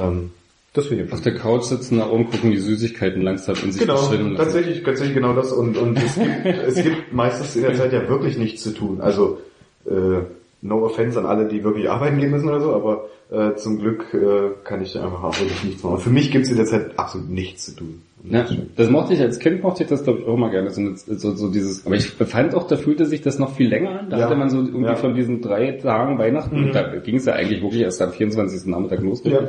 Ähm, 0.00 0.30
das 0.74 0.86
finde 0.86 1.04
ich 1.04 1.12
Auf 1.12 1.20
der 1.20 1.34
Couch 1.34 1.64
sitzen, 1.64 1.98
nach 1.98 2.10
oben 2.10 2.30
gucken, 2.30 2.50
die 2.50 2.58
Süßigkeiten 2.58 3.22
langsam 3.22 3.56
in 3.62 3.72
sich 3.72 3.82
Genau, 3.82 3.96
verschwinden 3.96 4.32
lassen. 4.32 4.44
tatsächlich, 4.44 4.82
tatsächlich 4.82 5.14
genau 5.14 5.34
das. 5.34 5.52
Und, 5.52 5.76
und 5.76 5.98
es, 6.02 6.14
gibt, 6.14 6.46
es 6.66 6.82
gibt 6.82 7.12
meistens 7.12 7.56
in 7.56 7.62
der 7.62 7.74
Zeit 7.74 7.92
ja 7.92 8.08
wirklich 8.08 8.38
nichts 8.38 8.62
zu 8.62 8.70
tun. 8.72 9.00
Also 9.00 9.38
äh, 9.86 10.20
no 10.62 10.84
offense 10.84 11.18
an 11.18 11.26
alle, 11.26 11.46
die 11.48 11.62
wirklich 11.64 11.90
arbeiten 11.90 12.18
gehen 12.18 12.30
müssen 12.30 12.48
oder 12.48 12.60
so, 12.60 12.72
aber 12.74 13.06
äh, 13.30 13.54
zum 13.56 13.78
Glück 13.78 14.14
äh, 14.14 14.50
kann 14.64 14.80
ich 14.82 14.92
da 14.92 15.04
einfach 15.04 15.22
auch 15.24 15.40
wirklich 15.40 15.64
nichts 15.64 15.82
machen. 15.82 15.98
Für 15.98 16.10
mich 16.10 16.30
gibt 16.30 16.44
es 16.44 16.50
in 16.50 16.56
der 16.56 16.66
Zeit 16.66 16.98
absolut 16.98 17.28
nichts 17.30 17.66
zu 17.66 17.76
tun. 17.76 18.02
Ja, 18.24 18.46
das 18.76 18.88
mochte 18.88 19.14
ich 19.14 19.20
als 19.20 19.40
Kind 19.40 19.64
mochte 19.64 19.82
ich 19.82 19.88
das 19.88 20.04
glaube 20.04 20.20
ich 20.20 20.26
auch 20.28 20.36
mal 20.36 20.50
gerne 20.52 20.70
so, 20.70 20.94
so, 20.94 21.32
so 21.34 21.50
dieses 21.50 21.84
aber 21.84 21.96
ich 21.96 22.06
fand 22.08 22.54
auch 22.54 22.68
da 22.68 22.76
fühlte 22.76 23.04
sich 23.04 23.20
das 23.20 23.40
noch 23.40 23.56
viel 23.56 23.68
länger 23.68 23.98
an 23.98 24.10
da 24.10 24.18
Ja. 24.18 24.26
hatte 24.26 24.36
man 24.36 24.48
so 24.48 24.58
irgendwie 24.58 24.84
Ja. 24.84 24.94
von 24.94 25.16
diesen 25.16 25.40
drei 25.42 25.72
Tagen 25.72 26.18
Weihnachten 26.18 26.66
Mhm. 26.68 26.72
da 26.72 26.82
ging 26.98 27.16
es 27.16 27.24
ja 27.24 27.32
eigentlich 27.32 27.60
wirklich 27.62 27.82
erst 27.82 28.00
am 28.00 28.12
24. 28.12 28.66
Nachmittag 28.70 29.00
los 29.02 29.22
Ja. 29.24 29.40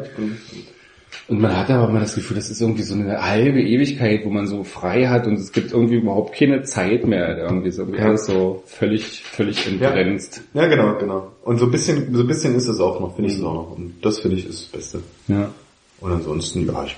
Und 1.28 1.40
man 1.40 1.56
hatte 1.56 1.74
aber 1.76 1.90
immer 1.90 2.00
das 2.02 2.16
Gefühl 2.16 2.36
das 2.38 2.50
ist 2.50 2.62
irgendwie 2.62 2.84
so 2.84 2.96
eine 2.96 3.22
halbe 3.22 3.62
Ewigkeit 3.62 4.26
wo 4.26 4.30
man 4.30 4.46
so 4.48 4.64
frei 4.64 5.08
hat 5.08 5.26
und 5.28 5.36
es 5.36 5.52
gibt 5.52 5.72
irgendwie 5.72 5.96
überhaupt 5.96 6.36
keine 6.36 6.64
Zeit 6.64 7.06
mehr 7.06 7.38
irgendwie 7.38 7.70
irgendwie 7.70 8.00
Ja. 8.00 8.08
alles 8.08 8.26
so 8.26 8.64
völlig 8.66 9.24
völlig 9.24 9.66
entgrenzt 9.68 10.42
ja, 10.54 10.68
genau, 10.68 10.98
genau. 10.98 11.32
Und 11.44 11.58
so 11.60 11.66
ein 11.66 11.72
bisschen, 11.72 12.14
so 12.14 12.22
ein 12.22 12.28
bisschen 12.28 12.56
ist 12.56 12.68
es 12.68 12.80
auch 12.80 13.00
noch, 13.02 13.16
finde 13.16 13.30
ich 13.32 13.38
es 13.38 13.44
auch 13.44 13.54
noch. 13.54 13.72
Und 13.78 13.96
das 14.02 14.20
finde 14.20 14.38
ich 14.38 14.48
ist 14.48 14.64
das 14.64 14.68
Beste. 14.72 15.00
ja 15.28 15.52
Und 16.00 16.12
ansonsten, 16.14 16.66
ja, 16.68 16.86
ich 16.86 16.96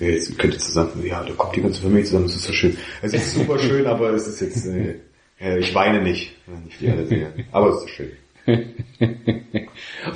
ja, 0.00 0.08
jetzt 0.08 0.38
könnt 0.38 0.54
ihr 0.54 0.58
zusammen, 0.58 0.90
ja, 1.04 1.22
da 1.22 1.32
kommt 1.34 1.54
die 1.54 1.60
ganze 1.62 1.82
Familie 1.82 2.04
zusammen, 2.04 2.24
das 2.24 2.36
ist 2.36 2.44
so 2.44 2.52
schön. 2.52 2.76
Es 3.02 3.12
ist 3.12 3.34
super 3.34 3.58
schön, 3.66 3.86
aber 3.86 4.10
es 4.14 4.26
ist 4.26 4.40
jetzt, 4.40 4.66
äh, 4.66 4.96
äh, 5.40 5.58
ich 5.60 5.74
weine 5.74 6.02
nicht, 6.02 6.34
wenn 6.46 6.62
ich 6.68 6.78
die 6.78 6.88
alle 6.90 7.06
sehe. 7.06 7.32
Aber 7.52 7.68
es 7.70 7.84
ist 7.84 7.90
schön. 7.90 8.10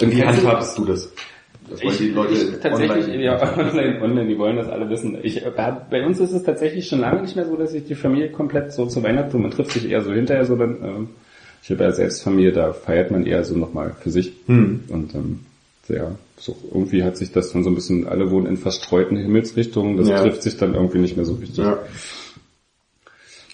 und 0.01 0.11
Wie 0.11 0.25
handhabst 0.25 0.79
du 0.79 0.85
das? 0.85 1.13
Das 1.71 1.83
wollen 1.83 1.93
Ich, 1.93 1.99
die 1.99 2.09
Leute 2.11 2.33
ich, 2.35 2.61
tatsächlich, 2.61 3.05
online- 3.05 3.23
ja, 3.25 3.59
online, 3.59 4.01
online, 4.03 4.29
die 4.29 4.39
wollen 4.39 4.57
das 4.57 4.69
alle 4.69 4.89
wissen. 4.89 5.19
Ich, 5.23 5.45
äh, 5.45 5.51
bei 5.91 6.05
uns 6.07 6.21
ist 6.21 6.33
es 6.33 6.43
tatsächlich 6.43 6.87
schon 6.89 7.01
lange 7.01 7.23
nicht 7.23 7.37
mehr 7.37 7.47
so, 7.47 7.57
dass 7.57 7.73
sich 7.73 7.85
die 7.85 7.95
Familie 7.95 8.31
komplett 8.31 8.73
so 8.73 8.87
zu 8.87 9.03
Weihnachten, 9.03 9.41
man 9.43 9.51
trifft 9.51 9.73
sich 9.73 9.89
eher 9.91 10.01
so 10.03 10.13
hinterher, 10.13 10.45
so 10.45 10.57
dann, 10.57 10.77
ähm, 10.83 11.09
ich 11.63 11.71
habe 11.71 11.85
ja 11.85 11.93
selbst 11.93 12.23
Familie, 12.23 12.53
da 12.53 12.73
feiert 12.73 13.11
man 13.11 13.27
eher 13.27 13.45
so 13.45 13.57
nochmal 13.57 13.95
für 14.01 14.11
sich. 14.11 14.33
Hm. 14.47 14.85
Und 14.89 15.15
ähm, 15.15 15.41
sehr, 15.85 16.13
so 16.39 16.57
irgendwie 16.73 17.03
hat 17.03 17.17
sich 17.17 17.33
das 17.33 17.53
dann 17.53 17.65
so 17.65 17.71
ein 17.71 17.75
bisschen, 17.75 18.07
alle 18.09 18.31
wohnen 18.31 18.47
in 18.47 18.57
verstreuten 18.57 19.17
Himmelsrichtungen, 19.17 19.97
das 19.97 20.09
Ja. 20.09 20.23
trifft 20.23 20.43
sich 20.43 20.57
dann 20.57 20.75
irgendwie 20.75 20.99
nicht 20.99 21.17
mehr 21.17 21.25
so 21.27 21.35
richtig. 21.35 21.59
Ja. 21.59 21.79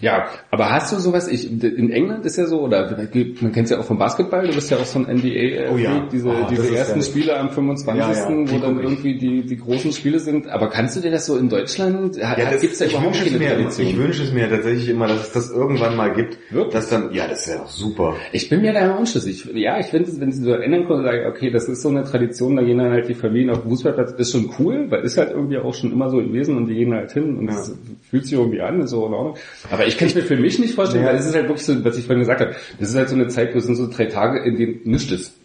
Ja, 0.00 0.26
aber 0.50 0.70
hast 0.70 0.92
du 0.92 0.98
sowas, 0.98 1.28
ich, 1.28 1.48
in 1.62 1.90
England 1.92 2.26
ist 2.26 2.36
ja 2.36 2.46
so, 2.46 2.62
oder 2.62 2.90
man 2.90 3.52
kennt 3.52 3.64
es 3.66 3.70
ja 3.70 3.78
auch 3.78 3.84
vom 3.84 3.96
Basketball, 3.98 4.46
du 4.46 4.52
bist 4.52 4.68
ja 4.70 4.76
auch 4.76 4.84
so 4.84 4.98
ein 4.98 5.04
NBA, 5.18 5.28
äh, 5.28 5.68
Oh 5.72 5.76
ja. 5.76 6.08
Diese, 6.10 6.28
Oh, 6.28 6.46
diese 6.50 6.62
ist 6.66 6.72
ersten. 6.72 7.02
Spiele 7.02 7.38
am 7.38 7.50
25., 7.50 8.00
Ja, 8.00 8.12
ja, 8.12 8.28
wo 8.50 8.58
dann 8.58 8.80
irgendwie 8.80 9.16
die, 9.16 9.42
die 9.46 9.56
großen 9.56 9.92
Spiele 9.92 10.18
sind. 10.18 10.48
Aber 10.48 10.68
kannst 10.68 10.96
du 10.96 11.00
dir 11.00 11.12
das 11.12 11.26
so 11.26 11.36
in 11.38 11.48
Deutschland, 11.48 12.16
ja, 12.16 12.36
Ja, 12.36 12.50
das, 12.50 12.60
gibt's 12.60 12.78
da 12.78 12.86
ich 12.86 12.92
überhaupt 12.92 13.16
keine 13.24 13.38
mir, 13.38 13.48
Tradition? 13.50 13.86
ich 13.86 13.96
wünsche 13.96 14.22
es 14.24 14.32
mir 14.32 14.50
tatsächlich 14.50 14.88
immer, 14.88 15.06
dass 15.06 15.28
es 15.28 15.32
das 15.32 15.50
irgendwann 15.50 15.96
mal 15.96 16.12
gibt. 16.12 16.38
Wirklich? 16.50 16.74
Dass 16.74 16.88
dann, 16.88 17.12
ja, 17.14 17.28
das 17.28 17.46
wäre 17.48 17.58
doch 17.60 17.68
super. 17.70 18.16
Ich 18.32 18.48
bin 18.48 18.62
mir 18.62 18.72
da 18.72 18.96
unschlüssig. 18.96 19.48
Ja, 19.54 19.78
ich 19.78 19.86
finde, 19.86 20.10
es, 20.10 20.20
wenn 20.20 20.32
sie 20.32 20.42
so 20.42 20.52
ändern 20.54 20.86
können, 20.88 21.04
sagen, 21.04 21.26
okay, 21.28 21.50
das 21.50 21.68
ist 21.68 21.82
so 21.82 21.88
eine 21.88 22.02
Tradition, 22.02 22.56
da 22.56 22.62
gehen 22.62 22.78
dann 22.78 22.90
halt 22.90 23.08
die 23.08 23.14
Familien 23.14 23.50
auf 23.50 23.62
den 23.62 23.70
Fußballplatz, 23.70 24.12
ist 24.18 24.32
schon 24.32 24.50
cool, 24.58 24.86
weil 24.90 25.02
ist 25.04 25.16
halt 25.18 25.30
irgendwie 25.30 25.58
auch 25.58 25.72
schon 25.72 25.92
immer 25.92 26.10
so 26.10 26.16
gewesen 26.16 26.56
und 26.56 26.66
die 26.66 26.74
gehen 26.74 26.92
halt 26.92 27.12
hin 27.12 27.36
und 27.36 27.46
Ja. 27.46 27.54
es 27.54 27.72
fühlt 28.10 28.24
sich 28.24 28.32
irgendwie 28.36 28.60
an, 28.60 28.80
ist 28.80 28.90
so 28.90 29.06
in 29.06 29.14
Ordnung. 29.14 29.36
Aber 29.70 29.83
ich 29.86 29.98
kann 29.98 30.08
es 30.08 30.14
mir 30.14 30.22
für 30.22 30.36
mich 30.36 30.58
nicht 30.58 30.74
vorstellen, 30.74 31.04
Ja. 31.04 31.10
weil 31.10 31.16
es 31.18 31.26
ist 31.26 31.34
halt 31.34 31.48
wirklich 31.48 31.64
so, 31.66 31.84
was 31.84 31.96
ich 31.98 32.04
vorhin 32.06 32.20
gesagt 32.20 32.40
habe, 32.40 32.54
das 32.78 32.88
ist 32.90 32.96
halt 32.96 33.08
so 33.08 33.14
eine 33.14 33.28
Zeit, 33.28 33.54
wo 33.54 33.58
es 33.58 33.64
sind 33.66 33.76
so 33.76 33.88
drei 33.88 34.06
Tage, 34.06 34.40
in 34.44 34.56
denen 34.56 34.80
nichts 34.84 35.10
ist. 35.12 35.36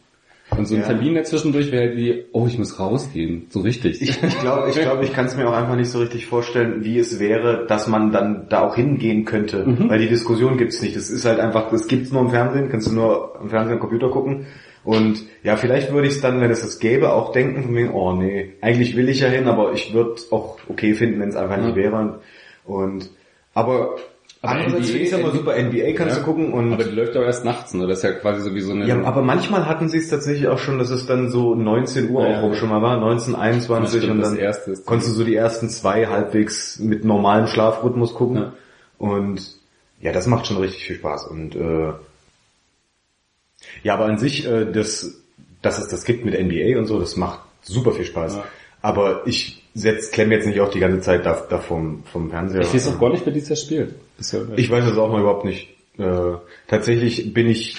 Und 0.57 0.67
so 0.67 0.73
ein 0.73 0.81
Ja. 0.81 0.87
Termin 0.87 1.13
dazwischendurch 1.13 1.71
wäre 1.71 1.89
halt 1.89 1.97
wie, 1.97 2.25
oh, 2.31 2.47
ich 2.47 2.57
muss 2.57 2.79
rausgehen, 2.79 3.45
so 3.49 3.59
richtig. 3.59 4.01
Ich, 4.01 4.21
ich 4.23 4.39
glaube, 4.39 4.67
ich, 4.69 4.75
glaub, 4.79 5.03
ich 5.03 5.13
kann 5.13 5.25
es 5.27 5.37
mir 5.37 5.47
auch 5.47 5.53
einfach 5.53 5.75
nicht 5.75 5.91
so 5.91 5.99
richtig 5.99 6.25
vorstellen, 6.25 6.83
wie 6.83 6.97
es 6.97 7.19
wäre, 7.19 7.65
dass 7.67 7.87
man 7.87 8.11
dann 8.11 8.47
da 8.49 8.61
auch 8.61 8.75
hingehen 8.75 9.25
könnte. 9.25 9.63
Mhm. 9.65 9.89
Weil 9.89 9.99
die 9.99 10.07
Diskussion 10.09 10.57
gibt's 10.57 10.81
nicht. 10.81 10.95
Das 10.95 11.11
ist 11.11 11.23
halt 11.25 11.39
einfach, 11.39 11.69
das 11.69 11.87
gibt's 11.87 12.11
nur 12.11 12.21
im 12.23 12.29
Fernsehen, 12.31 12.69
kannst 12.69 12.87
du 12.87 12.93
nur 12.93 13.37
im 13.41 13.49
Fernsehen 13.49 13.73
am 13.75 13.79
Computer 13.79 14.09
gucken. 14.09 14.47
Und 14.83 15.23
ja, 15.43 15.55
vielleicht 15.55 15.91
würde 15.93 16.07
ich 16.07 16.15
es 16.15 16.21
dann, 16.21 16.41
wenn 16.41 16.49
es 16.49 16.61
das 16.61 16.79
gäbe, 16.79 17.13
auch 17.13 17.31
denken 17.31 17.63
von 17.63 17.71
mir, 17.73 17.93
oh 17.93 18.13
nee, 18.13 18.53
eigentlich 18.61 18.95
will 18.97 19.07
ich 19.09 19.19
ja 19.19 19.27
hin, 19.27 19.47
aber 19.47 19.73
ich 19.73 19.93
würde 19.93 20.15
auch 20.31 20.57
okay 20.67 20.95
finden, 20.95 21.19
wenn 21.19 21.29
es 21.29 21.35
einfach 21.35 21.57
nicht 21.57 21.69
Ja. 21.69 21.75
wäre. 21.75 22.19
Und 22.65 23.09
aber, 23.53 23.97
Aber 24.41 24.53
NBA 24.61 24.77
ich 24.79 24.95
es 24.95 25.11
immer 25.11 25.31
super, 25.31 25.53
NBA 25.61 25.93
kannst 25.97 26.15
Ja. 26.15 26.19
du 26.21 26.25
gucken 26.25 26.53
und 26.53 26.71
aber 26.73 26.85
die 26.85 26.95
läuft 26.95 27.17
auch 27.17 27.23
erst 27.23 27.43
nachts, 27.43 27.73
ne? 27.73 27.85
Das 27.87 27.97
ist 27.97 28.03
ja 28.05 28.11
quasi 28.13 28.41
so 28.41 28.55
wie 28.55 28.61
so 28.61 28.71
eine... 28.71 28.87
ja, 28.87 29.01
aber 29.03 29.21
manchmal 29.21 29.65
hatten 29.65 29.89
sie 29.89 29.97
es 29.97 30.07
tatsächlich 30.09 30.47
auch 30.47 30.59
schon, 30.59 30.79
dass 30.79 30.89
es 30.91 31.05
dann 31.05 31.29
so 31.29 31.55
19 31.55 32.09
Uhr 32.09 32.25
Ja, 32.25 32.39
auch 32.41 32.49
ja. 32.49 32.53
schon 32.55 32.69
mal 32.69 32.81
war, 32.81 32.97
19, 32.97 33.35
21 33.35 33.95
Ja, 33.95 33.99
stimmt, 33.99 34.13
und 34.13 34.19
das 34.21 34.29
dann 34.29 34.39
erste 34.39 34.71
ist- 34.71 34.85
konntest 34.85 35.11
du 35.11 35.15
so 35.15 35.23
die 35.25 35.35
ersten 35.35 35.67
zwei 35.69 36.07
halbwegs 36.07 36.79
mit 36.79 37.03
normalem 37.03 37.47
Schlafrhythmus 37.47 38.13
gucken. 38.13 38.37
Ja. 38.37 38.53
Und 38.97 39.41
ja, 39.99 40.13
das 40.13 40.25
macht 40.27 40.47
schon 40.47 40.57
richtig 40.57 40.85
viel 40.85 40.95
Spaß. 40.95 41.27
Und 41.27 41.55
äh, 41.57 41.91
ja, 43.83 43.93
aber 43.93 44.05
an 44.05 44.17
sich, 44.17 44.47
äh, 44.47 44.71
das, 44.71 45.21
dass 45.61 45.79
es 45.79 45.89
das 45.89 46.05
gibt 46.05 46.23
mit 46.23 46.33
NBA 46.39 46.79
und 46.79 46.85
so, 46.85 46.97
das 46.99 47.17
macht 47.17 47.39
super 47.61 47.91
viel 47.91 48.05
Spaß. 48.05 48.37
Ja. 48.37 48.43
Aber 48.81 49.23
ich 49.27 49.58
setz, 49.73 50.11
klemme 50.11 50.35
jetzt 50.35 50.47
nicht 50.47 50.59
auch 50.61 50.69
die 50.69 50.79
ganze 50.79 51.01
Zeit 51.01 51.25
da, 51.25 51.45
da 51.49 51.59
vom, 51.59 52.03
vom 52.11 52.29
Fernseher. 52.29 52.61
ich 52.61 52.73
weiß 52.73 52.87
auch 52.87 52.99
gar 52.99 53.11
nicht, 53.11 53.25
wer 53.25 53.33
dieses 53.33 53.61
spielt. 53.61 53.95
Ja, 54.19 54.39
Ich 54.55 54.69
weiß 54.69 54.85
es 54.85 54.97
auch 54.97 55.11
mal 55.11 55.21
überhaupt 55.21 55.45
nicht. 55.45 55.69
Äh, 55.97 56.37
tatsächlich 56.67 57.33
bin 57.33 57.47
ich, 57.47 57.75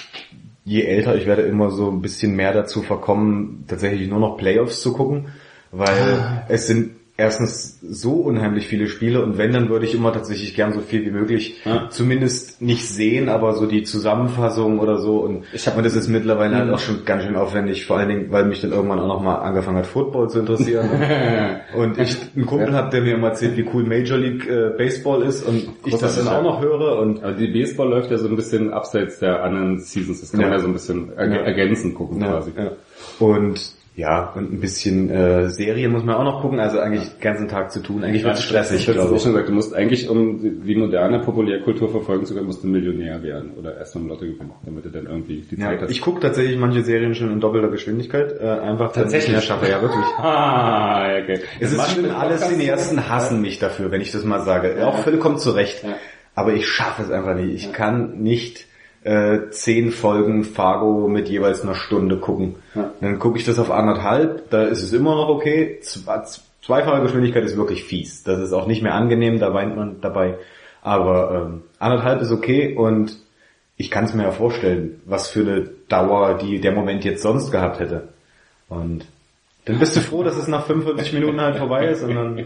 je 0.63 0.83
älter 0.83 1.15
ich 1.15 1.25
werde, 1.25 1.41
immer 1.43 1.71
so 1.71 1.89
ein 1.89 2.01
bisschen 2.01 2.35
mehr 2.35 2.53
dazu 2.53 2.81
verkommen, 2.81 3.65
tatsächlich 3.67 4.09
nur 4.09 4.19
noch 4.19 4.37
Playoffs 4.37 4.81
zu 4.81 4.93
gucken, 4.93 5.29
weil 5.71 6.45
es 6.49 6.67
sind 6.67 6.91
erstens 7.21 7.79
so 7.81 8.13
unheimlich 8.13 8.67
viele 8.67 8.87
Spiele 8.87 9.23
und 9.23 9.37
wenn, 9.37 9.53
dann 9.53 9.69
würde 9.69 9.85
ich 9.85 9.93
immer 9.93 10.11
tatsächlich 10.11 10.55
gern 10.55 10.73
so 10.73 10.79
viel 10.81 11.05
wie 11.05 11.11
möglich 11.11 11.61
Ja. 11.65 11.87
zumindest 11.89 12.61
nicht 12.61 12.87
sehen, 12.87 13.29
aber 13.29 13.53
so 13.53 13.67
die 13.67 13.83
Zusammenfassung 13.83 14.79
oder 14.79 14.97
so 14.97 15.19
und, 15.19 15.43
Ich 15.53 15.67
hab- 15.67 15.77
und 15.77 15.85
das 15.85 15.95
ist 15.95 16.07
mittlerweile 16.07 16.55
halt 16.55 16.71
auch 16.73 16.79
schon 16.79 17.05
ganz 17.05 17.23
schön 17.23 17.35
aufwendig, 17.35 17.85
vor 17.85 17.97
allen 17.97 18.09
Dingen, 18.09 18.25
weil 18.31 18.45
mich 18.45 18.61
dann 18.61 18.71
irgendwann 18.71 18.99
auch 18.99 19.07
nochmal 19.07 19.37
angefangen 19.41 19.77
hat, 19.77 19.85
Football 19.85 20.29
zu 20.29 20.39
interessieren. 20.39 20.89
und 21.77 21.97
ich 21.99 22.17
einen 22.35 22.45
Kumpel 22.47 22.73
habe, 22.73 22.89
der 22.89 23.01
mir 23.01 23.13
immer 23.15 23.27
erzählt, 23.29 23.55
wie 23.55 23.65
cool 23.73 23.83
Major 23.83 24.17
League 24.17 24.47
äh, 24.49 24.71
Baseball 24.77 25.21
ist 25.21 25.47
und 25.47 25.69
ich 25.85 25.95
das 25.97 26.17
dann 26.17 26.27
auch 26.27 26.31
ja. 26.33 26.41
noch 26.41 26.61
höre 26.61 26.97
und 26.99 27.23
Aber 27.23 27.33
die 27.33 27.47
Baseball 27.47 27.89
läuft 27.89 28.09
ja 28.11 28.17
so 28.17 28.27
ein 28.27 28.35
bisschen 28.35 28.73
abseits 28.73 29.19
der 29.19 29.43
anderen 29.43 29.79
Seasons. 29.79 30.21
Das 30.21 30.31
kann 30.31 30.41
Ja. 30.41 30.47
man 30.47 30.57
ja 30.57 30.59
so 30.61 30.67
ein 30.67 30.73
bisschen 30.73 31.13
erg 31.15 31.29
Ja. 31.31 31.37
ergänzend 31.37 31.93
gucken 31.95 32.19
Ja, 32.21 32.31
quasi. 32.31 32.51
ja. 32.57 32.71
Und 33.19 33.79
ja, 33.93 34.31
und 34.35 34.53
ein 34.53 34.59
bisschen 34.61 35.09
äh, 35.09 35.49
Serien 35.49 35.91
muss 35.91 36.03
man 36.05 36.15
auch 36.15 36.23
noch 36.23 36.41
gucken, 36.41 36.59
also 36.61 36.79
eigentlich 36.79 37.09
den 37.09 37.19
ganzen 37.19 37.47
Tag 37.49 37.71
zu 37.73 37.81
tun. 37.81 38.03
Eigentlich 38.03 38.23
wird 38.23 38.35
es 38.35 38.43
stressig, 38.43 38.79
Ich 38.79 38.85
glaube 38.85 39.01
auch 39.09 39.15
ich. 39.15 39.21
schon 39.21 39.33
gesagt, 39.33 39.49
du 39.49 39.53
musst 39.53 39.75
eigentlich, 39.75 40.09
um 40.09 40.63
die 40.65 40.75
moderne 40.75 41.19
Populärkultur 41.19 41.89
verfolgen 41.89 42.25
zu 42.25 42.33
können, 42.33 42.45
musst 42.47 42.63
du 42.63 42.67
Millionär 42.67 43.21
werden 43.21 43.51
oder 43.59 43.77
erst 43.77 43.95
mal 43.97 44.07
Lotto 44.07 44.21
gewinnen, 44.25 44.51
damit 44.65 44.85
du 44.85 44.89
dann 44.89 45.07
irgendwie 45.07 45.41
die 45.41 45.57
Zeit 45.57 45.75
Ja, 45.75 45.81
hast. 45.81 45.91
ich 45.91 45.99
gucke 46.01 46.21
tatsächlich 46.21 46.57
manche 46.57 46.83
Serien 46.83 47.13
schon 47.15 47.31
in 47.31 47.41
doppelter 47.41 47.67
Geschwindigkeit, 47.67 48.33
äh, 48.39 48.47
einfach 48.47 48.93
Tatsächlich? 48.93 49.27
ich 49.27 49.31
mehr 49.33 49.41
schaffe, 49.41 49.69
ja 49.69 49.81
wirklich. 49.81 50.05
ah, 50.19 51.11
ja, 51.11 51.23
okay. 51.23 51.39
Es 51.59 51.73
ist 51.73 51.91
schlimm, 51.91 52.11
alle 52.11 52.37
Cineasten 52.37 53.09
hassen 53.09 53.41
mich 53.41 53.59
dafür, 53.59 53.91
wenn 53.91 53.99
ich 54.01 54.11
das 54.13 54.23
mal 54.23 54.39
sage. 54.41 54.87
Auch 54.87 54.99
vollkommen 54.99 55.37
zu 55.37 55.51
Recht. 55.51 55.83
Ja. 55.83 55.95
Aber 56.33 56.53
ich 56.53 56.65
schaffe 56.65 57.03
es 57.03 57.11
einfach 57.11 57.35
nicht. 57.35 57.53
Ich 57.55 57.73
kann 57.73 58.21
nicht 58.21 58.67
äh, 59.03 59.49
zehn 59.49 59.91
Folgen 59.91 60.43
Fargo 60.43 61.07
mit 61.07 61.27
jeweils 61.29 61.63
einer 61.63 61.75
Stunde 61.75 62.17
gucken. 62.17 62.55
Ja. 62.75 62.91
Dann 63.01 63.19
gucke 63.19 63.37
ich 63.39 63.45
das 63.45 63.59
auf 63.59 63.71
anderthalb, 63.71 64.49
da 64.49 64.63
ist 64.63 64.83
es 64.83 64.93
immer 64.93 65.15
noch 65.15 65.29
okay. 65.29 65.79
Zwei- 65.81 66.21
Zweifache 66.63 67.01
Geschwindigkeit 67.01 67.43
ist 67.43 67.57
wirklich 67.57 67.83
fies. 67.83 68.21
Das 68.23 68.39
ist 68.39 68.53
auch 68.53 68.67
nicht 68.67 68.83
mehr 68.83 68.93
angenehm, 68.93 69.39
da 69.39 69.51
weint 69.53 69.75
man 69.75 69.99
dabei. 69.99 70.35
Aber 70.83 71.47
ähm, 71.47 71.61
anderthalb 71.79 72.21
ist 72.21 72.31
okay 72.31 72.75
und 72.75 73.17
ich 73.77 73.89
kann 73.89 74.05
es 74.05 74.13
mir 74.13 74.23
ja 74.23 74.31
vorstellen, 74.31 75.01
was 75.05 75.27
für 75.27 75.39
eine 75.41 75.69
Dauer 75.89 76.35
die 76.37 76.61
der 76.61 76.71
Moment 76.71 77.03
jetzt 77.03 77.23
sonst 77.23 77.51
gehabt 77.51 77.79
hätte. 77.79 78.09
Und 78.69 79.05
Dann 79.65 79.79
bist 79.79 79.95
du 79.95 80.01
froh, 80.01 80.21
dass 80.21 80.37
es 80.37 80.47
nach 80.47 80.65
45 80.67 81.13
Minuten 81.13 81.41
halt 81.41 81.57
vorbei 81.57 81.87
ist 81.87 82.03
und 82.03 82.13
dann 82.15 82.37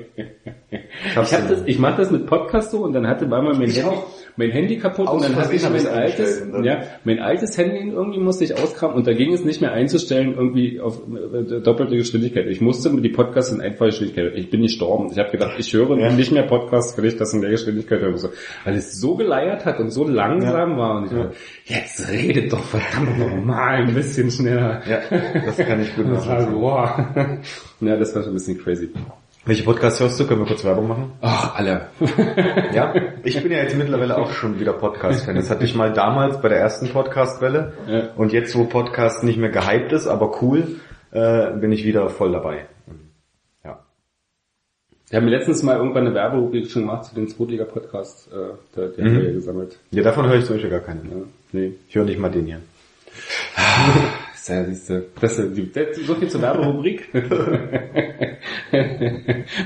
Ich, 0.72 1.14
das, 1.14 1.64
ich 1.66 1.80
mach 1.80 1.98
das 1.98 2.10
mit 2.12 2.26
Podcast 2.26 2.72
so 2.72 2.84
und 2.84 2.94
dann 2.94 3.08
hatte 3.08 3.30
war 3.30 3.42
mal 3.42 3.54
mein, 3.54 3.70
Handy, 3.70 3.84
auch. 3.84 4.08
Mein 4.38 4.52
Handy 4.52 4.78
kaputt 4.78 5.10
und 5.10 5.24
dann 5.24 5.36
hatte 5.36 5.54
ich 5.56 5.64
mein 5.64 5.88
altes, 5.88 6.50
dann- 6.52 6.64
ja, 6.64 6.82
mein 7.04 7.20
altes 7.20 7.58
Handy 7.58 7.90
irgendwie 7.90 8.20
musste 8.20 8.44
ich 8.44 8.54
auskramen 8.58 8.96
und 8.96 9.08
da 9.08 9.14
ging 9.14 9.34
es 9.34 9.46
nicht 9.46 9.62
mehr 9.62 9.72
einzustellen 9.72 10.34
irgendwie 10.36 10.80
auf 10.80 11.02
äh, 11.08 11.62
doppelte 11.62 11.96
Geschwindigkeit. 11.96 12.48
Ich 12.48 12.60
musste 12.62 12.90
die 13.02 13.10
Podcasts 13.10 13.52
in 13.52 13.62
einfacher 13.62 13.88
Geschwindigkeit. 13.88 14.34
Ich 14.36 14.50
bin 14.50 14.62
gestorben. 14.62 15.10
Ich 15.12 15.18
habe 15.20 15.32
gedacht, 15.32 15.56
ich 15.58 15.72
höre 15.74 15.98
Ja. 15.98 16.12
nicht 16.12 16.32
mehr 16.32 16.44
Podcasts, 16.44 16.98
wenn 16.98 17.06
ich 17.06 17.18
das 17.18 17.34
in 17.34 17.42
der 17.42 17.52
Geschwindigkeit 17.52 18.02
hören 18.02 18.12
muss. 18.12 18.28
Weil 18.66 18.76
es 18.76 19.00
so 19.00 19.16
geleiert 19.16 19.66
hat 19.66 19.80
und 19.80 19.90
so 19.92 20.08
langsam 20.08 20.72
Ja. 20.72 20.78
war 20.78 20.98
und 20.98 21.06
ich 21.06 21.12
dachte, 21.12 21.32
jetzt 21.66 22.12
redet 22.12 22.52
doch 22.52 22.64
verdammt 22.64 23.18
normal 23.20 23.84
ein 23.88 23.94
bisschen 23.94 24.30
schneller. 24.32 24.82
Ja, 24.90 25.00
das 25.46 25.58
kann 25.58 25.82
ich 25.82 25.96
gut 25.96 26.08
nachvollziehen. 26.12 26.56
wow. 26.62 26.90
Ja, 27.82 27.98
das 27.98 28.16
war 28.16 28.24
schon 28.24 28.32
ein 28.32 28.36
bisschen 28.36 28.58
crazy. 28.58 28.90
Welche 29.48 29.64
Podcasts 29.64 30.00
hörst 30.00 30.20
du? 30.20 30.26
Können 30.26 30.42
wir 30.42 30.48
kurz 30.48 30.64
Werbung 30.64 30.88
machen? 30.88 31.12
Ach, 31.22 31.54
alle. 31.56 31.90
Ja, 32.74 32.96
ich 33.24 33.42
bin 33.44 33.52
ja 33.52 33.60
jetzt 33.60 33.76
mittlerweile 33.78 34.18
auch 34.18 34.32
schon 34.32 34.60
wieder 34.60 34.74
Podcast-Fan. 34.74 35.36
Das 35.36 35.52
hatte 35.52 35.66
ich 35.66 35.76
mal 35.76 35.94
damals 35.94 36.42
bei 36.42 36.50
der 36.50 36.58
ersten 36.58 36.90
Podcast-Welle. 36.90 37.74
Ja. 37.88 38.10
Und 38.16 38.34
jetzt, 38.34 38.56
wo 38.58 38.64
Podcast 38.66 39.24
nicht 39.24 39.38
mehr 39.38 39.52
gehypt 39.52 39.92
ist, 39.92 40.08
aber 40.08 40.42
cool, 40.42 40.80
äh, 41.12 41.52
bin 41.60 41.72
ich 41.72 41.86
wieder 41.86 42.10
voll 42.10 42.32
dabei. 42.32 42.66
Ja. 43.64 43.86
Wir 45.10 45.20
haben 45.20 45.28
letztens 45.28 45.62
mal 45.62 45.78
irgendwann 45.78 46.08
eine 46.08 46.16
Werberubrik 46.16 46.68
schon 46.72 46.82
gemacht 46.82 47.06
zu 47.06 47.14
den 47.14 47.28
Zweitliga-Podcast, 47.28 48.30
äh, 48.34 48.56
der, 48.76 48.88
der 48.88 49.06
haben 49.06 49.16
wir 49.16 49.26
ja 49.28 49.32
gesammelt. 49.32 49.78
ja, 49.92 50.02
davon 50.02 50.28
höre 50.28 50.38
ich 50.38 50.46
zum 50.46 50.56
Beispiel 50.56 50.72
gar 50.72 50.80
keinen. 50.80 51.08
Ja, 51.12 51.18
nee. 51.52 51.74
Ich 51.88 51.94
höre 51.94 52.06
nicht 52.06 52.18
mal 52.20 52.32
den 52.32 52.48
hier. 52.48 52.62
Ist 54.48 54.90
ja, 54.90 55.02
das 55.20 55.40
ist 55.40 55.58
die, 55.58 55.72
so 56.04 56.14
viel 56.14 56.28
zur 56.28 56.40
Werberubrik. 56.40 57.10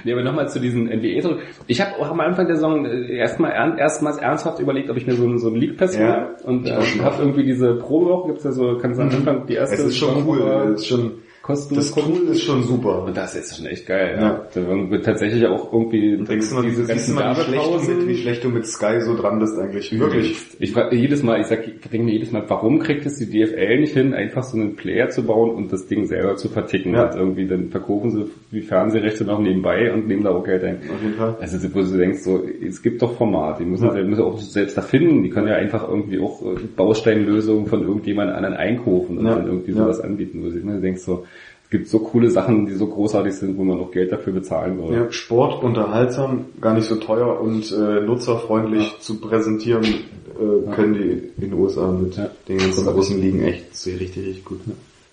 nee, 0.06 0.13
aber 0.13 0.24
nochmal 0.24 0.48
zu 0.48 0.62
diesen 0.62 0.86
NBA 0.86 1.20
zurück. 1.20 1.42
Ich 1.68 1.82
habe 1.82 1.98
auch 1.98 2.10
am 2.10 2.22
Anfang 2.22 2.48
der 2.48 2.56
Saison 2.56 2.86
äh, 2.86 3.18
erstmal 3.18 3.52
erstmals 3.78 4.20
ernsthaft 4.20 4.60
überlegt, 4.60 4.89
ob 4.89 4.96
ich 4.96 5.06
mir 5.06 5.15
so, 5.15 5.38
so 5.38 5.50
ein 5.50 5.56
League 5.56 5.76
Pass. 5.76 5.98
Ja. 5.98 6.34
Und 6.46 6.65
äh, 6.65 6.80
habe 7.02 7.18
irgendwie 7.20 7.44
diese 7.44 7.76
Probewoche, 7.76 8.30
gibt's 8.30 8.46
ja 8.46 8.54
so, 8.54 8.78
kannst 8.78 9.00
du 9.00 9.04
am 9.04 9.10
Anfang 9.10 9.48
die 9.48 9.56
erste 9.56 9.76
Es 9.76 9.84
ist 9.84 9.98
schon 9.98 10.26
cool. 10.26 10.39
Es 10.76 10.80
ist 10.80 10.88
schon, 10.88 11.12
kostenlos 11.49 11.91
das 11.95 12.05
Tool 12.05 12.27
ist 12.29 12.43
schon 12.43 12.63
super. 12.63 13.03
Und 13.05 13.17
das 13.17 13.35
ist 13.35 13.57
schon 13.57 13.65
echt 13.65 13.88
geil. 13.88 14.17
Ja. 14.17 14.21
Ja. 14.21 14.47
Da 14.53 14.89
wird 14.91 15.03
tatsächlich 15.05 15.45
auch 15.47 15.73
irgendwie 15.73 16.17
Denkst 16.23 16.49
du 16.49 16.55
mal, 16.55 16.63
diese 16.63 16.85
ganzen 16.85 17.15
mal, 17.15 17.31
wie 17.31 17.35
schlecht, 17.41 17.47
du 17.49 17.53
Werbepausen. 17.53 17.97
mit, 17.97 18.07
wie 18.07 18.15
schlecht 18.17 18.43
du 18.43 18.49
mit 18.49 18.65
Sky 18.67 19.01
so 19.01 19.15
dran 19.17 19.39
bist 19.39 19.57
eigentlich. 19.57 19.99
Wirklich. 19.99 20.38
Ich 20.59 20.71
frage 20.71 20.95
jedes 20.95 21.23
Mal, 21.23 21.39
ich 21.41 21.47
sag, 21.47 21.67
ich 21.67 21.79
denke 21.89 22.05
mir 22.05 22.13
jedes 22.13 22.31
Mal, 22.31 22.43
warum 22.47 22.79
kriegt 22.79 23.05
es 23.05 23.15
die 23.17 23.25
DFL 23.25 23.79
nicht 23.79 23.93
hin, 23.93 24.13
einfach 24.13 24.43
so 24.43 24.57
einen 24.57 24.75
Player 24.75 25.09
zu 25.09 25.23
bauen 25.23 25.49
und 25.51 25.73
das 25.73 25.88
Ding 25.88 26.05
selber 26.05 26.35
zu 26.35 26.49
verticken 26.49 26.93
Ja. 26.93 27.09
und 27.09 27.15
irgendwie 27.15 27.47
dann 27.47 27.69
verkaufen 27.69 28.12
sie 28.12 28.25
die 28.51 28.62
Fernsehrechte 28.62 29.23
noch 29.25 29.39
nebenbei 29.39 29.91
und 29.91 30.07
nehmen 30.07 30.23
da 30.23 30.29
auch 30.29 30.43
Geld 30.43 30.63
ein. 30.63 30.77
Auf 30.93 31.01
jeden 31.01 31.15
Fall. 31.15 31.35
Also 31.39 31.57
wo 31.73 31.79
du 31.81 31.97
denkst 31.97 32.19
so, 32.19 32.43
es 32.65 32.81
gibt 32.81 33.01
doch 33.01 33.13
Formate, 33.13 33.63
die 33.63 33.69
müssen, 33.69 33.85
Ja. 33.88 34.03
müssen 34.03 34.21
auch 34.23 34.38
selbst 34.39 34.77
da 34.77 34.81
finden, 34.81 35.23
die 35.23 35.29
können 35.29 35.47
ja 35.47 35.55
einfach 35.55 35.88
irgendwie 35.88 36.19
auch 36.19 36.41
äh, 36.43 36.55
Bausteinlösungen 36.75 37.65
von 37.67 37.81
irgendjemand 37.83 38.31
anderen 38.31 38.55
einkaufen 38.55 39.17
und 39.17 39.25
Ja. 39.25 39.35
dann 39.35 39.47
irgendwie 39.47 39.71
sowas 39.71 39.99
anbieten. 39.99 40.43
Wo 40.43 40.49
du 40.49 40.79
denkst 40.81 41.01
so, 41.01 41.25
gibt 41.69 41.88
so 41.88 41.99
coole 41.99 42.29
Sachen, 42.32 42.65
die 42.65 42.73
so 42.73 42.88
großartig 42.88 43.34
sind, 43.34 43.58
wo 43.58 43.63
man 43.63 43.79
auch 43.79 43.91
Geld 43.91 44.12
dafür 44.12 44.34
bezahlen 44.34 44.77
würde. 44.79 44.95
Ja, 44.95 45.12
Sport 45.12 45.63
unterhaltsam, 45.63 46.45
gar 46.60 46.73
nicht 46.73 46.88
so 46.88 46.95
teuer 46.95 47.39
und 47.39 47.71
äh, 47.71 48.01
nutzerfreundlich 48.01 48.97
zu 48.99 49.19
präsentieren, 49.21 49.84
äh, 49.84 50.71
können 50.73 50.93
die 50.93 51.41
in 51.43 51.51
den 51.51 51.53
USA 51.53 51.91
mit 51.91 52.15
Ja. 52.17 52.29
den 52.47 52.58
ganzen 52.58 52.86
großen 52.86 53.21
Ligen 53.21 53.43
echt 53.43 53.75
sehr 53.75 53.99
richtig, 53.99 54.25
richtig 54.25 54.45
gut. 54.45 54.60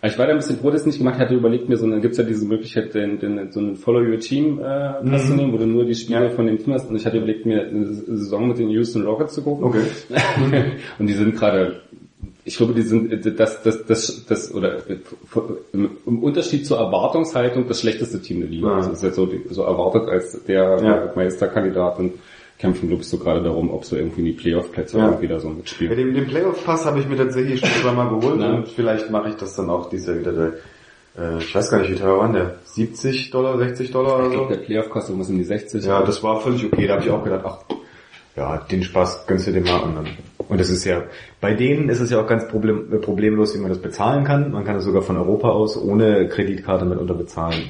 Aber 0.01 0.13
Ich 0.13 0.19
war 0.19 0.27
da 0.27 0.33
ein 0.33 0.39
bisschen 0.39 0.57
froh, 0.59 0.71
dass 0.71 0.83
ich 0.83 0.87
nicht 0.87 0.99
gemacht 0.99 1.19
hatte, 1.19 1.35
überlegt 1.35 1.69
mir 1.69 1.77
so, 1.77 1.89
dann 1.89 2.01
gibt's 2.01 2.17
ja 2.19 2.25
diese 2.25 2.47
Möglichkeit, 2.47 2.95
den, 2.95 3.19
den, 3.19 3.51
so 3.51 3.61
einen 3.61 3.77
Follow 3.77 4.01
Your 4.01 4.19
Team 4.19 4.59
äh, 4.61 5.03
Mhm. 5.03 5.11
Pass 5.11 5.27
zu 5.27 5.35
nehmen, 5.35 5.53
wo 5.53 5.57
du 5.59 5.67
nur 5.67 5.85
die 5.85 5.95
Spieler 5.95 6.25
Ja. 6.25 6.31
von 6.31 6.47
dem 6.47 6.59
Team 6.59 6.73
hast 6.75 6.89
und 6.89 6.97
ich 6.97 7.05
hatte 7.05 7.17
überlegt, 7.19 7.45
mir 7.45 7.67
eine 7.67 7.87
Saison 7.93 8.49
mit 8.49 8.59
den 8.59 8.71
Houston 8.71 9.03
Rockets 9.05 9.35
zu 9.35 9.43
gucken. 9.43 9.65
Okay. 9.65 9.81
und 10.99 11.07
die 11.07 11.13
sind 11.15 11.35
gerade, 11.37 11.81
ich 12.47 12.57
glaube, 12.57 12.73
die 12.75 12.83
sind 12.83 13.13
das, 13.39 13.63
das, 13.63 13.85
das, 13.87 14.25
das 14.27 14.55
oder 14.55 14.79
im, 15.73 15.91
im 16.07 16.23
Unterschied 16.23 16.65
zur 16.67 16.79
Erwartungshaltung 16.79 17.67
das 17.69 17.81
schlechteste 17.81 18.23
Team 18.23 18.41
der 18.41 18.49
Liga. 18.49 18.69
Ja. 18.69 18.75
Also 18.77 18.93
ist 18.93 19.03
jetzt 19.03 19.17
so, 19.17 19.29
so 19.51 19.63
erwartet 19.65 20.09
als 20.09 20.43
der 20.45 20.81
Ja. 20.83 21.13
Meisterkandidat 21.15 21.99
und 21.99 22.13
kämpfen, 22.59 22.89
glaube 22.89 23.03
ich, 23.03 23.09
so 23.09 23.19
gerade 23.19 23.43
darum, 23.43 23.71
ob 23.71 23.85
sie 23.85 23.97
irgendwie 23.99 24.21
in 24.21 24.27
die 24.27 24.33
Playoff-Plätze 24.33 24.97
Ja. 24.97 25.07
irgendwie 25.09 25.29
da 25.29 25.39
so 25.41 25.49
Ja, 25.49 25.55
mitspielen. 25.55 25.97
den, 25.97 26.15
den 26.15 26.27
Playoff-Pass 26.27 26.87
habe 26.87 27.01
ich 27.01 27.09
mir 27.09 27.17
tatsächlich 27.17 27.61
schon 27.61 27.69
zweimal 27.83 28.09
geholt 28.19 28.41
Ja. 28.41 28.55
und 28.55 28.69
vielleicht 28.69 29.11
mache 29.11 29.29
ich 29.31 29.35
das 29.35 29.55
dann 29.57 29.69
auch 29.69 29.91
dieses 29.91 30.07
Jahr 30.07 30.19
wieder. 30.21 30.33
Der, 30.33 30.53
äh, 31.19 31.39
ich 31.39 31.55
weiß 31.55 31.71
gar 31.71 31.81
nicht, 31.81 31.91
wie 31.91 31.97
teuer 31.97 32.19
waren 32.19 32.33
der? 32.33 32.55
70 32.65 33.31
Dollar, 33.33 33.59
60 33.59 33.91
Dollar 33.91 34.19
oder 34.21 34.29
Ich 34.29 34.35
so? 34.35 34.45
der 34.47 34.57
Playoff 34.57 34.89
kostet 34.89 35.11
irgendwas 35.11 35.31
um 35.31 35.37
die 35.39 35.45
60. 35.45 35.85
Ja, 35.85 36.03
das 36.03 36.23
war 36.23 36.41
völlig 36.41 36.65
okay. 36.65 36.87
Da 36.87 36.95
habe 36.95 37.05
ich 37.05 37.11
auch 37.11 37.25
gedacht, 37.25 37.43
ach, 37.45 37.59
ja, 38.37 38.59
den 38.71 38.83
Spaß 38.83 39.27
gönnst 39.27 39.47
du 39.47 39.53
dir 39.53 39.61
mal 39.63 39.79
und 39.81 39.97
dann. 39.97 40.07
Und 40.49 40.61
das 40.61 40.71
ist 40.71 40.85
ja, 40.85 41.03
bei 41.41 41.55
denen 41.55 41.89
ist 41.89 42.01
es 42.01 42.11
ja 42.11 42.21
auch 42.21 42.27
ganz 42.27 42.47
problem, 42.49 43.01
problemlos, 43.01 43.55
wie 43.55 43.59
man 43.61 43.71
das 43.71 43.81
bezahlen 43.81 44.25
kann. 44.25 44.53
Man 44.53 44.65
kann 44.65 44.77
es 44.77 44.85
sogar 44.85 45.03
von 45.03 45.17
Europa 45.17 45.49
aus 45.49 45.77
ohne 45.77 46.29
Kreditkarte 46.29 46.85
mitunter 46.85 47.15
bezahlen. 47.15 47.63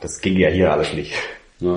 Das 0.00 0.20
ging 0.20 0.36
ja 0.36 0.48
hier 0.50 0.72
alles 0.72 0.92
nicht. 0.92 1.14
Ja. 1.60 1.76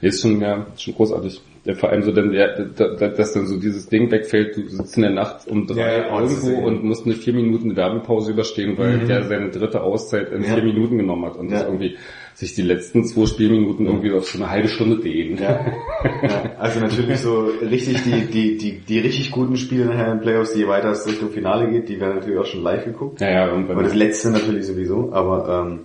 Nee, 0.00 0.08
ist 0.08 0.22
schon, 0.22 0.40
ja, 0.40 0.66
schon 0.76 0.94
großartig. 0.94 1.42
Ja, 1.64 1.74
vor 1.74 1.90
allem 1.90 2.02
so 2.04 2.12
dann, 2.12 2.32
ja, 2.32 2.46
da- 2.56 2.94
da- 2.94 3.08
dass 3.08 3.32
dann 3.34 3.46
so 3.46 3.58
dieses 3.60 3.88
Ding 3.88 4.10
wegfällt, 4.10 4.56
du 4.56 4.66
sitzt 4.68 4.96
in 4.96 5.02
der 5.02 5.10
Nacht 5.10 5.46
um 5.48 5.66
drei 5.66 5.80
Ja, 5.80 5.98
ja, 6.08 6.20
irgendwo 6.20 6.50
ja- 6.52 6.58
und 6.64 6.84
musst 6.84 7.04
eine 7.04 7.14
vier 7.16 7.34
Minuten 7.34 7.76
Werbepause 7.76 8.30
überstehen, 8.30 8.78
weil 8.78 9.00
der 9.00 9.24
seine 9.24 9.50
dritte 9.50 9.82
Auszeit 9.82 10.30
in 10.32 10.44
Ja. 10.44 10.54
vier 10.54 10.62
Minuten 10.62 10.96
genommen 10.96 11.26
hat 11.26 11.36
und 11.36 11.50
Ja. 11.50 11.58
das 11.58 11.64
irgendwie 11.66 11.98
sich 12.38 12.54
die 12.54 12.62
letzten 12.62 13.04
zwei 13.04 13.26
Spielminuten 13.26 13.86
irgendwie 13.86 14.12
auf 14.12 14.28
so 14.28 14.38
eine 14.38 14.48
halbe 14.48 14.68
Stunde 14.68 14.98
dehnen. 14.98 15.38
Ja. 15.42 15.58
ja. 16.22 16.52
Also 16.58 16.78
natürlich 16.78 17.18
so 17.18 17.46
richtig 17.60 18.02
die, 18.04 18.26
die, 18.26 18.56
die, 18.56 18.78
die 18.78 18.98
richtig 19.00 19.32
guten 19.32 19.56
Spiele 19.56 19.86
nachher 19.86 20.12
in 20.12 20.20
Playoffs, 20.20 20.54
je 20.54 20.68
weiter 20.68 20.90
es 20.92 21.04
Richtung 21.06 21.30
Finale 21.30 21.68
geht, 21.68 21.88
die 21.88 22.00
werden 22.00 22.16
natürlich 22.16 22.38
auch 22.38 22.46
schon 22.46 22.62
live 22.62 22.84
geguckt. 22.84 23.20
Ja, 23.20 23.30
ja. 23.30 23.52
Aber 23.52 23.82
das 23.82 23.94
letzte 23.94 24.30
natürlich 24.30 24.66
sowieso, 24.66 25.10
aber 25.12 25.66
ähm, 25.66 25.80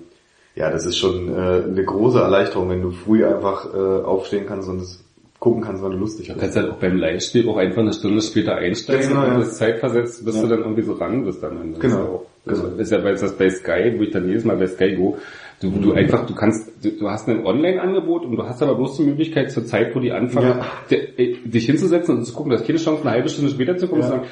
ja, 0.56 0.70
das 0.70 0.86
ist 0.86 0.98
schon 0.98 1.28
äh, 1.30 1.64
eine 1.68 1.84
große 1.84 2.20
Erleichterung, 2.20 2.70
wenn 2.70 2.84
du 2.84 2.92
früh 2.92 3.26
einfach 3.26 3.74
äh, 3.74 3.78
aufstehen 3.78 4.46
kannst 4.48 4.70
und 4.70 4.80
es 4.82 5.04
gucken 5.40 5.64
kannst, 5.64 5.82
wann 5.82 5.92
du 5.94 5.98
lustig 5.98 6.28
Du 6.28 6.34
bist. 6.34 6.42
kannst 6.44 6.56
halt 6.58 6.70
auch 6.70 6.78
beim 6.78 6.98
Live-Spiel 6.98 7.50
auch 7.50 7.58
einfach 7.58 7.82
eine 7.82 7.94
Stunde 7.94 8.22
später 8.22 8.56
einsteigen 8.56 9.10
Genau, 9.10 9.22
und 9.24 9.28
ja. 9.32 9.40
das 9.40 9.58
zeitversetzt, 9.58 10.24
bis 10.24 10.36
Ja. 10.36 10.42
du 10.44 10.48
dann 10.50 10.60
irgendwie 10.60 10.84
so 10.84 10.94
ran 10.94 11.26
bist 11.26 11.42
dann. 11.42 11.72
Das 11.74 11.80
Genau, 11.82 11.96
Ist 11.96 12.00
ja, 12.00 12.10
auch, 12.10 12.26
genau. 12.70 12.78
Ist 12.80 12.92
ja 12.92 12.98
bei, 13.00 13.12
das 13.14 13.34
bei 13.34 13.50
Sky, 13.50 13.96
wo 13.98 14.04
ich 14.04 14.12
dann 14.12 14.28
jedes 14.28 14.46
Mal 14.46 14.56
bei 14.56 14.68
Sky 14.68 14.96
go, 14.96 15.18
du, 15.62 15.72
du 15.72 15.94
einfach, 15.94 16.26
du 16.26 16.36
kannst, 16.36 16.72
du, 16.84 16.92
du 16.92 17.10
hast 17.10 17.28
ein 17.30 17.46
Online-Angebot 17.46 18.26
und 18.26 18.36
du 18.36 18.44
hast 18.44 18.62
aber 18.62 18.76
bloß 18.76 18.98
die 18.98 19.04
Möglichkeit 19.04 19.52
zur 19.52 19.66
Zeit, 19.66 19.96
wo 19.96 20.00
die 20.00 20.12
anfangen, 20.12 20.60
Ja. 20.90 20.98
äh, 20.98 21.36
dich 21.46 21.66
hinzusetzen 21.66 22.18
und 22.18 22.26
zu 22.26 22.34
gucken, 22.34 22.52
du 22.52 22.58
hast 22.58 22.66
keine 22.66 22.80
Chance, 22.80 23.02
eine 23.02 23.12
halbe 23.12 23.30
Stunde 23.30 23.52
später 23.52 23.78
zu 23.78 23.88
gucken 23.88 24.04
Ja. 24.04 24.10
und 24.10 24.14
sagen, 24.22 24.28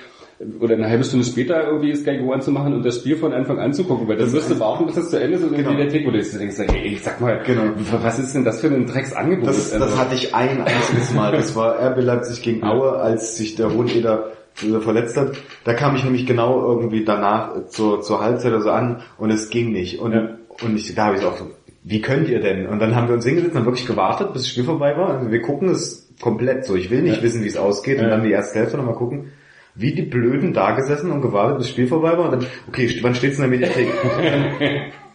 oder 0.60 0.74
eine 0.74 0.90
halbe 0.90 1.04
Stunde 1.04 1.24
später 1.24 1.68
irgendwie 1.68 1.96
Sky 1.96 2.18
Go 2.18 2.32
anzumachen 2.32 2.74
und 2.74 2.84
das 2.84 2.96
Spiel 2.98 3.16
von 3.16 3.32
Anfang 3.32 3.60
an 3.60 3.74
zu 3.74 3.84
gucken, 3.84 4.08
weil 4.08 4.18
dann 4.18 4.32
wirst 4.34 4.50
du 4.50 4.60
warten, 4.60 4.88
bis 4.88 4.98
es 4.98 5.12
zu 5.12 5.20
Ende 5.22 5.38
ist 5.38 5.44
und 5.44 5.56
Genau. 5.56 5.76
der 5.76 5.88
Tick, 5.88 6.04
wo 6.08 6.10
du 6.10 6.18
jetzt 6.18 6.40
denkst, 6.40 6.56
hey, 6.58 6.94
ich 6.94 7.04
sag 7.04 7.22
mal, 7.22 7.44
Genau. 7.46 7.62
was 8.02 8.18
ist 8.18 8.34
denn 8.34 8.44
das 8.44 8.60
für 8.60 8.68
ein 8.68 8.88
Drecksangebot? 8.88 9.48
Das, 9.48 9.72
Also- 9.72 9.86
das 9.86 10.00
hatte 10.00 10.16
ich 10.16 10.34
ein 10.34 10.62
einziges 10.62 11.14
Mal. 11.14 11.32
Das 11.34 11.56
war 11.56 11.76
RB 11.80 12.02
Leipzig 12.02 12.42
gegen 12.42 12.64
Aue, 12.64 12.94
als 12.94 13.38
sich 13.38 13.54
der 13.56 13.72
Hoheneder 13.72 14.32
äh, 14.64 14.80
verletzt 14.82 15.16
hat. 15.16 15.32
Da 15.64 15.74
kam 15.76 15.96
ich 15.96 16.04
nämlich 16.04 16.26
genau 16.26 16.60
irgendwie 16.74 17.06
danach 17.06 17.68
zur, 17.68 18.02
zur 18.02 18.22
Halbzeit 18.22 18.52
oder 18.52 18.62
so 18.62 18.72
an 18.72 19.02
und 19.20 19.30
es 19.30 19.50
ging 19.52 19.72
nicht. 19.72 20.00
Und, 20.00 20.12
Ja. 20.14 20.30
Und 20.62 20.76
ich, 20.76 20.94
da 20.96 21.06
habe 21.08 21.18
ich 21.18 21.24
auch 21.24 21.38
so, 21.38 21.52
wie 21.84 22.02
könnt 22.02 22.30
ihr 22.30 22.40
denn? 22.40 22.68
Und 22.68 22.80
dann 22.80 22.96
haben 22.96 23.08
wir 23.08 23.16
uns 23.16 23.26
hingesetzt 23.26 23.54
und 23.54 23.60
haben 23.60 23.66
wirklich 23.66 23.88
gewartet, 23.88 24.34
bis 24.34 24.44
das 24.44 24.50
Spiel 24.52 24.64
vorbei 24.64 24.96
war. 24.98 25.18
Also 25.18 25.32
wir 25.32 25.42
gucken 25.42 25.70
es 25.70 26.14
komplett 26.22 26.66
so. 26.66 26.76
Ich 26.76 26.90
will 26.92 27.02
nicht 27.02 27.18
Ja. 27.18 27.24
wissen, 27.24 27.44
wie 27.44 27.48
es 27.48 27.58
ausgeht 27.58 27.98
und 27.98 28.04
Ja. 28.06 28.10
dann 28.12 28.24
die 28.24 28.32
erste 28.32 28.60
Hälfte 28.60 28.78
nochmal 28.78 28.96
gucken. 28.96 29.32
Wie 29.74 29.94
die 29.94 30.02
Blöden 30.04 30.54
da 30.54 30.72
gesessen 30.72 31.12
und 31.12 31.22
gewartet, 31.22 31.58
bis 31.58 31.68
das 31.68 31.72
Spiel 31.72 31.88
vorbei 31.88 32.18
war 32.18 32.26
und 32.26 32.32
dann, 32.34 32.46
okay, 32.68 33.00
wann 33.02 33.16
steht's 33.16 33.38
in 33.38 33.42
der 33.44 33.50
Mediathek? 33.50 33.88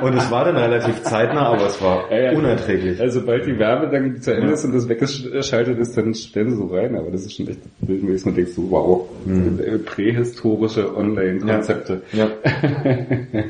und 0.00 0.16
es 0.16 0.30
war 0.30 0.46
dann 0.46 0.56
relativ 0.56 1.02
zeitnah, 1.02 1.48
aber 1.52 1.66
es 1.66 1.80
war 1.82 2.10
Ja, 2.10 2.32
ja. 2.32 2.32
unerträglich. 2.32 2.98
Also 3.00 3.20
sobald 3.20 3.44
die 3.46 3.58
Werbe 3.58 3.88
dann 3.88 4.20
zu 4.22 4.34
Ende 4.34 4.52
ist 4.52 4.64
und 4.64 4.74
das 4.74 4.88
weggeschaltet 4.88 5.78
ist, 5.78 5.96
dann 5.96 6.14
stellen 6.14 6.50
sie 6.50 6.56
so 6.56 6.66
rein. 6.66 6.96
Aber 6.96 7.10
das 7.10 7.22
ist 7.22 7.34
schon 7.36 7.48
echt 7.48 7.60
wild, 7.80 8.02
wenn 8.02 8.20
man 8.24 8.34
denkt 8.34 8.50
so, 8.52 8.70
wow, 8.70 9.08
äh, 9.26 9.78
prähistorische 9.78 10.96
Online-Konzepte. 10.96 12.02
Ja. 12.12 12.28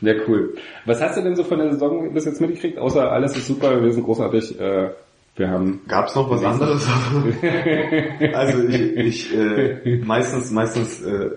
Ja. 0.00 0.12
cool. 0.28 0.54
Was 0.84 1.00
hast 1.00 1.16
du 1.16 1.22
denn 1.22 1.34
so 1.34 1.44
von 1.44 1.58
der 1.58 1.72
Saison 1.72 2.12
bis 2.12 2.26
jetzt 2.26 2.40
mitgekriegt? 2.40 2.78
Außer 2.78 3.10
alles 3.10 3.36
ist 3.36 3.46
super, 3.46 3.82
wir 3.82 3.90
sind 3.92 4.04
großartig. 4.04 4.60
Äh, 4.60 4.90
wir 5.36 5.48
haben 5.50 5.80
Gab's 5.88 6.14
noch 6.14 6.30
was 6.30 6.44
anderes? 6.44 6.86
also 8.34 8.68
ich, 8.68 8.96
ich 8.96 9.36
äh, 9.36 9.98
meistens, 10.04 10.50
meistens 10.52 11.02
äh, 11.02 11.30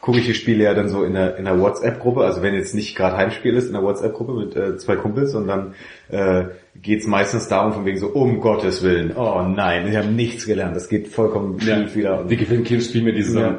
gucke 0.00 0.18
ich 0.18 0.26
die 0.26 0.34
Spiele 0.34 0.64
ja 0.64 0.74
dann 0.74 0.88
so 0.88 1.02
in 1.02 1.14
der, 1.14 1.36
in 1.36 1.44
der 1.44 1.58
WhatsApp-Gruppe, 1.58 2.22
also 2.22 2.40
wenn 2.42 2.54
jetzt 2.54 2.74
nicht 2.74 2.96
gerade 2.96 3.16
Heimspiel 3.16 3.54
ist, 3.54 3.66
in 3.66 3.72
der 3.72 3.82
WhatsApp-Gruppe 3.82 4.32
mit 4.32 4.56
äh, 4.56 4.76
zwei 4.76 4.96
Kumpels 4.96 5.34
und 5.34 5.48
dann 5.48 5.74
äh, 6.08 6.44
geht 6.80 7.00
es 7.00 7.06
meistens 7.06 7.48
darum 7.48 7.72
von 7.72 7.84
wegen 7.84 7.98
so, 7.98 8.08
um 8.08 8.40
Gottes 8.40 8.82
Willen, 8.82 9.16
oh 9.16 9.42
nein, 9.42 9.90
wir 9.90 9.98
haben 9.98 10.14
nichts 10.14 10.46
gelernt, 10.46 10.76
das 10.76 10.88
geht 10.88 11.08
vollkommen 11.08 11.60
schief 11.60 11.96
wieder. 11.96 12.20
Und, 12.20 12.30
Die 12.30 12.36
gewinnen 12.36 12.64
kein 12.64 12.80
Spiel 12.80 13.02
mehr 13.02 13.12
dieses 13.12 13.34
Jahr. 13.34 13.58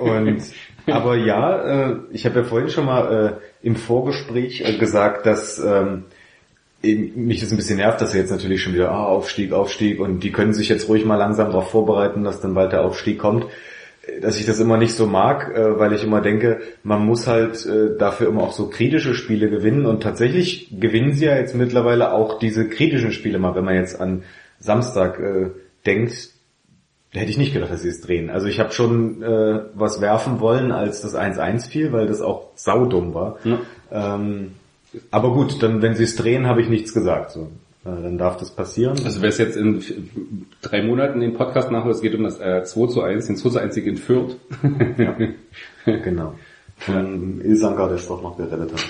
und 0.00 0.42
aber 0.86 1.16
ja, 1.16 1.90
äh, 1.90 1.96
ich 2.12 2.24
habe 2.24 2.40
ja 2.40 2.44
vorhin 2.44 2.70
schon 2.70 2.86
mal 2.86 3.38
äh, 3.62 3.66
im 3.66 3.76
Vorgespräch 3.76 4.62
äh, 4.62 4.78
gesagt, 4.78 5.26
dass 5.26 5.58
ähm, 5.58 6.04
mich 6.82 7.40
das 7.40 7.50
ein 7.50 7.56
bisschen 7.56 7.78
nervt, 7.78 8.00
dass 8.00 8.14
er 8.14 8.20
jetzt 8.20 8.30
natürlich 8.30 8.62
schon 8.62 8.72
wieder 8.72 8.92
ah, 8.92 9.04
Aufstieg, 9.04 9.52
Aufstieg 9.52 10.00
und 10.00 10.20
die 10.22 10.32
können 10.32 10.54
sich 10.54 10.68
jetzt 10.68 10.88
ruhig 10.88 11.04
mal 11.04 11.16
langsam 11.16 11.48
darauf 11.48 11.70
vorbereiten, 11.70 12.24
dass 12.24 12.40
dann 12.40 12.54
bald 12.54 12.72
der 12.72 12.84
Aufstieg 12.84 13.18
kommt. 13.18 13.46
Dass 14.20 14.38
ich 14.38 14.46
das 14.46 14.60
immer 14.60 14.78
nicht 14.78 14.94
so 14.94 15.06
mag, 15.06 15.54
äh, 15.54 15.78
weil 15.78 15.92
ich 15.92 16.04
immer 16.04 16.20
denke, 16.20 16.60
man 16.82 17.04
muss 17.04 17.26
halt 17.26 17.64
äh, 17.66 17.96
dafür 17.98 18.28
immer 18.28 18.42
auch 18.42 18.52
so 18.52 18.68
kritische 18.68 19.14
Spiele 19.14 19.50
gewinnen 19.50 19.86
und 19.86 20.02
tatsächlich 20.02 20.68
gewinnen 20.78 21.12
sie 21.12 21.26
ja 21.26 21.36
jetzt 21.36 21.54
mittlerweile 21.54 22.12
auch 22.12 22.38
diese 22.38 22.68
kritischen 22.68 23.12
Spiele 23.12 23.38
mal, 23.38 23.54
wenn 23.54 23.64
man 23.64 23.74
jetzt 23.74 24.00
an 24.00 24.22
Samstag 24.60 25.18
äh, 25.20 25.50
denkt, 25.86 26.30
hätte 27.12 27.30
ich 27.30 27.38
nicht 27.38 27.52
gedacht, 27.52 27.72
dass 27.72 27.82
sie 27.82 27.88
es 27.88 28.00
drehen. 28.00 28.30
Also 28.30 28.46
ich 28.46 28.60
habe 28.60 28.72
schon 28.72 29.22
äh, 29.22 29.60
was 29.74 30.00
werfen 30.00 30.40
wollen, 30.40 30.72
als 30.72 31.00
das 31.00 31.14
1-1 31.14 31.68
fiel, 31.68 31.92
weil 31.92 32.06
das 32.06 32.20
auch 32.20 32.48
saudumm 32.54 33.14
war. 33.14 33.38
Ja. 33.44 33.58
Ähm, 33.90 34.52
aber 35.10 35.32
gut, 35.32 35.62
dann 35.62 35.82
wenn 35.82 35.94
sie 35.94 36.04
es 36.04 36.16
drehen, 36.16 36.46
habe 36.46 36.60
ich 36.60 36.68
nichts 36.68 36.92
gesagt. 36.92 37.30
So. 37.30 37.50
Äh, 37.88 38.02
dann 38.02 38.18
darf 38.18 38.36
das 38.36 38.50
passieren. 38.50 38.96
Also 39.04 39.22
wer 39.22 39.28
es 39.28 39.38
jetzt 39.38 39.56
in 39.56 39.82
drei 40.62 40.82
Monaten 40.82 41.20
den 41.20 41.34
Podcast 41.34 41.70
nachhört, 41.70 41.94
es 41.94 42.02
geht 42.02 42.14
um 42.14 42.24
das 42.24 42.38
äh, 42.40 42.62
2 42.64 42.86
zu 42.88 43.02
1, 43.02 43.26
den 43.26 43.36
2 43.36 43.50
zu 43.50 43.58
1 43.58 43.74
Sieg 43.74 43.86
in 43.86 43.96
Fürth. 43.96 44.36
genau. 45.84 46.34
Von 46.78 47.40
Ilsangar, 47.40 47.88
der 47.88 47.96
ist 47.96 48.08
doch 48.08 48.22
noch 48.22 48.36
gerettet 48.36 48.72
hat. 48.72 48.84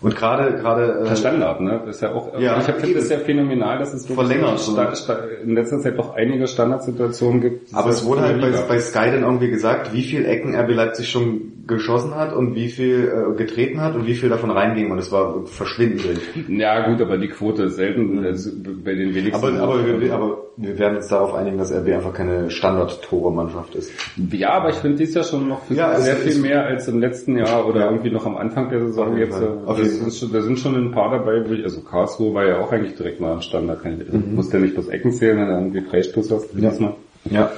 Und 0.00 0.16
gerade 0.16 0.56
gerade 0.56 1.02
Der 1.04 1.12
äh, 1.12 1.16
Standard, 1.16 1.60
ne? 1.60 1.82
Das 1.84 1.96
ist 1.96 2.02
ja 2.02 2.14
auch, 2.14 2.38
Ja, 2.38 2.58
ich 2.58 2.66
das 2.66 3.04
ist 3.04 3.10
ja 3.10 3.18
phänomenal, 3.18 3.78
dass 3.78 3.92
es 3.92 4.06
Verlängert, 4.06 4.58
sta 4.58 4.94
sta 4.94 5.18
in 5.42 5.54
letzter 5.54 5.78
Zeit 5.80 5.98
doch 5.98 6.14
einige 6.14 6.46
Standardsituationen 6.46 7.42
gibt. 7.42 7.74
aber 7.74 7.90
es 7.90 8.04
wurde 8.06 8.22
der 8.22 8.30
halt 8.30 8.40
bei, 8.40 8.62
bei 8.62 8.80
Sky 8.80 9.10
dann 9.10 9.24
irgendwie 9.24 9.50
gesagt, 9.50 9.92
wie 9.92 10.02
viel 10.02 10.24
Ecken 10.24 10.54
RB 10.54 10.70
Leipzig 10.70 11.10
schon 11.10 11.59
geschossen 11.70 12.14
hat 12.14 12.34
und 12.34 12.54
wie 12.54 12.68
viel 12.68 13.08
äh, 13.08 13.36
getreten 13.36 13.80
hat 13.80 13.94
und 13.94 14.06
wie 14.06 14.14
viel 14.14 14.28
davon 14.28 14.50
reinging 14.50 14.90
und 14.90 14.98
es 14.98 15.10
war 15.10 15.46
verschwindend. 15.46 16.20
Ja 16.48 16.86
gut, 16.90 17.00
aber 17.00 17.16
die 17.16 17.28
Quote 17.28 17.64
ist 17.64 17.76
selten 17.76 18.22
also 18.24 18.50
bei 18.84 18.94
den 18.94 19.14
wenigsten. 19.14 19.34
Aber, 19.58 19.58
aber, 19.62 20.00
wir, 20.00 20.12
aber 20.12 20.38
wir 20.56 20.78
werden 20.78 20.96
uns 20.96 21.08
darauf 21.08 21.32
einigen, 21.34 21.56
dass 21.56 21.72
RB 21.72 21.88
einfach 21.88 22.12
keine 22.12 22.50
Standard-Tore-Mannschaft 22.50 23.74
ist. 23.74 23.92
ja, 24.32 24.50
aber 24.50 24.70
ich 24.70 24.76
finde 24.76 24.98
dies 24.98 25.14
ja 25.14 25.22
schon 25.22 25.48
noch 25.48 25.70
Ja, 25.70 25.94
sehr 25.98 26.16
viel 26.16 26.40
mehr 26.40 26.64
als 26.66 26.86
im 26.88 27.00
letzten 27.00 27.36
Jahr 27.38 27.66
oder 27.66 27.86
irgendwie 27.90 28.10
noch 28.10 28.26
am 28.26 28.36
Anfang 28.36 28.68
der 28.68 28.80
Saison 28.86 29.16
jetzt. 29.16 29.40
Äh, 29.40 30.10
schon, 30.10 30.32
da 30.32 30.40
sind 30.42 30.58
schon 30.58 30.74
ein 30.74 30.92
paar 30.92 31.10
dabei, 31.10 31.48
wo 31.48 31.52
ich, 31.54 31.64
also 31.64 31.80
Karlsruhe 31.82 32.34
war 32.34 32.46
ja 32.46 32.58
auch 32.60 32.70
eigentlich 32.72 32.96
direkt 32.96 33.20
mal 33.20 33.32
am 33.32 33.40
Standard. 33.42 33.82
Kann 33.82 34.00
ich, 34.00 34.10
Mhm. 34.12 34.34
Muss 34.34 34.52
ja 34.52 34.58
nicht 34.58 34.74
bloß 34.74 34.88
Ecken 34.88 35.12
zählen, 35.12 35.38
wenn 35.38 35.46
du 35.46 35.52
irgendwie 35.54 35.80
Freistoß 35.82 36.30
hast. 36.32 36.54
Ja. 36.54 36.70
diesmal. 36.70 36.94
Ja. 37.30 37.50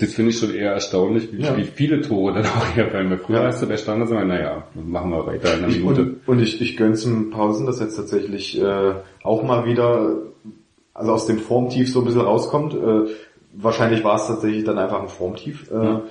Das 0.00 0.12
finde 0.14 0.30
ich 0.32 0.38
schon 0.38 0.52
eher 0.54 0.72
erstaunlich, 0.72 1.32
wie, 1.32 1.42
Ja. 1.42 1.56
wie 1.56 1.64
viele 1.64 2.00
Tore 2.00 2.32
dann 2.34 2.46
auch 2.46 2.66
hier 2.74 2.88
fallen. 2.88 3.16
Früher 3.24 3.40
Ja. 3.42 3.46
hast 3.46 3.62
du 3.62 3.66
bei 3.68 3.76
Standards 3.76 4.10
immer, 4.10 4.24
naja, 4.24 4.64
machen 4.74 5.10
wir 5.10 5.24
weiter 5.26 5.56
in 5.56 5.64
einer 5.64 5.72
Minute. 5.72 6.02
Und, 6.02 6.20
und 6.28 6.40
ich, 6.40 6.60
ich 6.60 6.76
gönn's 6.76 7.04
im 7.04 7.30
Pausen, 7.30 7.66
dass 7.66 7.78
jetzt 7.80 7.96
tatsächlich 7.96 8.60
äh, 8.60 8.92
auch 9.22 9.42
mal 9.44 9.66
wieder, 9.66 10.16
also 10.94 11.12
aus 11.12 11.26
dem 11.26 11.38
Formtief 11.38 11.92
so 11.92 12.00
ein 12.00 12.06
bisschen 12.06 12.22
rauskommt. 12.22 12.74
Äh, 12.74 13.10
wahrscheinlich 13.52 14.02
war 14.02 14.16
es 14.16 14.26
tatsächlich 14.26 14.64
dann 14.64 14.78
einfach 14.78 15.00
ein 15.00 15.08
Formtief. 15.08 15.70
Äh, 15.70 15.74
Ja. 15.74 16.02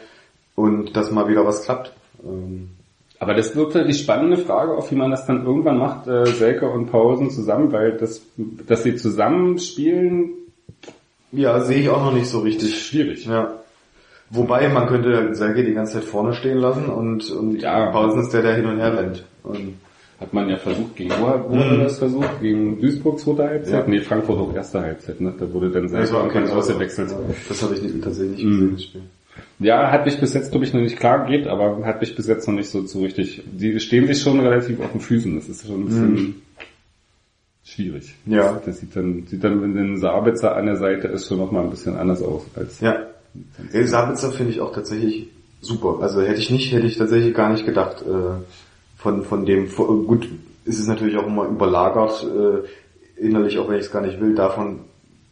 Und 0.56 0.96
dass 0.96 1.10
mal 1.12 1.28
wieder 1.28 1.46
was 1.46 1.64
klappt. 1.66 1.92
Ähm, 2.24 2.70
Aber 3.20 3.34
das 3.34 3.56
wirkt 3.56 3.74
halt 3.76 3.88
die 3.90 3.94
spannende 3.96 4.38
Frage 4.38 4.74
auf, 4.74 4.92
wie 4.92 4.96
man 4.96 5.10
das 5.12 5.26
dann 5.26 5.46
irgendwann 5.46 5.78
macht, 5.80 6.08
äh, 6.08 6.26
Selke 6.28 6.70
und 6.70 6.92
Pausen 6.92 7.32
zusammen, 7.32 7.72
weil 7.72 7.94
das, 7.98 8.22
dass 8.68 8.84
sie 8.84 8.96
zusammen 8.96 9.58
spielen, 9.60 10.30
ja, 11.32 11.60
sehe 11.62 11.80
ich 11.80 11.90
auch 11.90 12.04
noch 12.06 12.14
nicht 12.14 12.28
so 12.28 12.40
richtig. 12.42 12.80
schwierig. 12.86 13.26
Ja. 13.26 13.56
Wobei 14.34 14.68
man 14.70 14.88
könnte 14.88 15.34
Sergei 15.36 15.62
die 15.62 15.74
ganze 15.74 15.94
Zeit 15.94 16.04
vorne 16.06 16.34
stehen 16.34 16.58
lassen 16.58 16.86
und, 16.88 17.30
und 17.32 17.62
Ja. 17.62 17.92
Pausen 17.92 18.20
ist 18.22 18.34
der, 18.34 18.42
der 18.42 18.56
hin 18.56 18.66
und 18.66 18.78
her 18.80 18.98
rennt. 18.98 19.24
Und 19.44 19.76
Hat 20.20 20.34
man 20.34 20.50
ja 20.50 20.58
versucht, 20.58 20.96
gegen 20.96 21.12
wo 21.12 21.26
wo 21.50 21.56
wurde 21.56 21.84
das 21.84 22.00
versucht? 22.00 22.42
Gegen 22.42 22.80
Duisburg 22.82 23.20
zweite 23.20 23.44
Halbzeit? 23.44 23.88
Mhm. 23.88 23.94
Ja. 23.94 24.00
Nee, 24.00 24.06
Frankfurt 24.06 24.40
auch 24.40 24.54
erste 24.56 24.82
Halbzeit, 24.82 25.22
ne? 25.22 25.34
Da 25.38 25.52
wurde 25.54 25.70
dann 25.70 25.84
das 25.84 25.92
Selke 25.92 26.14
war 26.14 26.20
irgendwann 26.24 26.44
okay, 26.46 26.54
ausgewechselt. 26.54 27.12
Ja, 27.12 27.18
Das 27.50 27.62
habe 27.64 27.76
ich 27.76 27.82
nicht, 27.84 28.04
tatsächlich 28.04 28.38
nicht 28.38 28.46
Mhm. 28.46 28.52
gesehen, 28.52 28.72
das 28.74 28.84
Spiel. 28.84 29.02
Ja, 29.60 29.92
hat 29.92 30.06
mich 30.06 30.20
bis 30.20 30.34
jetzt, 30.34 30.52
glaube 30.52 30.66
ich, 30.66 30.74
noch 30.74 30.82
nicht 30.82 30.98
klar 31.00 31.26
geht, 31.28 31.48
aber 31.48 31.84
hat 31.86 32.02
mich 32.02 32.16
bis 32.16 32.28
jetzt 32.28 32.48
noch 32.48 32.56
nicht 32.56 32.70
so 32.70 32.84
zu 32.84 33.02
richtig. 33.02 33.44
Die 33.52 33.80
stehen 33.80 34.08
sich 34.08 34.22
schon 34.22 34.40
relativ 34.40 34.80
auf 34.80 34.92
den 34.92 35.02
Füßen. 35.02 35.36
Das 35.36 35.50
ist 35.50 35.68
schon 35.68 35.82
ein 35.82 35.86
bisschen 35.86 36.42
schwierig. 37.64 38.16
Ja. 38.26 38.62
Das 38.66 38.80
sieht 38.80 38.96
dann, 38.96 39.26
sieht 39.28 39.44
dann, 39.44 39.62
wenn 39.62 39.78
ein 39.78 39.98
Sabitzer 39.98 40.56
an 40.56 40.66
der 40.68 40.76
Seite 40.78 41.08
ist, 41.08 41.28
schon 41.28 41.38
nochmal 41.38 41.64
ein 41.64 41.70
bisschen 41.70 41.96
anders 41.98 42.22
aus 42.22 42.46
als. 42.56 42.80
Ja. 42.80 43.08
Sabitzer 43.86 44.32
finde 44.32 44.52
ich 44.52 44.62
auch 44.62 44.74
tatsächlich 44.74 45.28
super. 45.62 45.98
Also 46.02 46.22
hätte 46.22 46.40
ich 46.40 46.50
nicht, 46.52 46.72
hätte 46.72 46.86
ich 46.88 46.98
tatsächlich 46.98 47.34
gar 47.34 47.52
nicht 47.52 47.66
gedacht, 47.66 48.02
äh, 48.02 48.42
von, 48.98 49.24
von 49.24 49.46
dem, 49.46 49.68
von- 49.68 50.06
gut, 50.08 50.28
ist 50.66 50.80
es 50.80 50.88
natürlich 50.88 51.18
auch 51.18 51.28
immer 51.28 51.46
überlagert, 51.48 52.26
äh, 52.26 53.22
innerlich, 53.26 53.58
auch 53.60 53.68
wenn 53.70 53.76
ich 53.80 53.86
es 53.86 53.92
gar 53.92 54.02
nicht 54.02 54.20
will, 54.22 54.36
davon, 54.36 54.80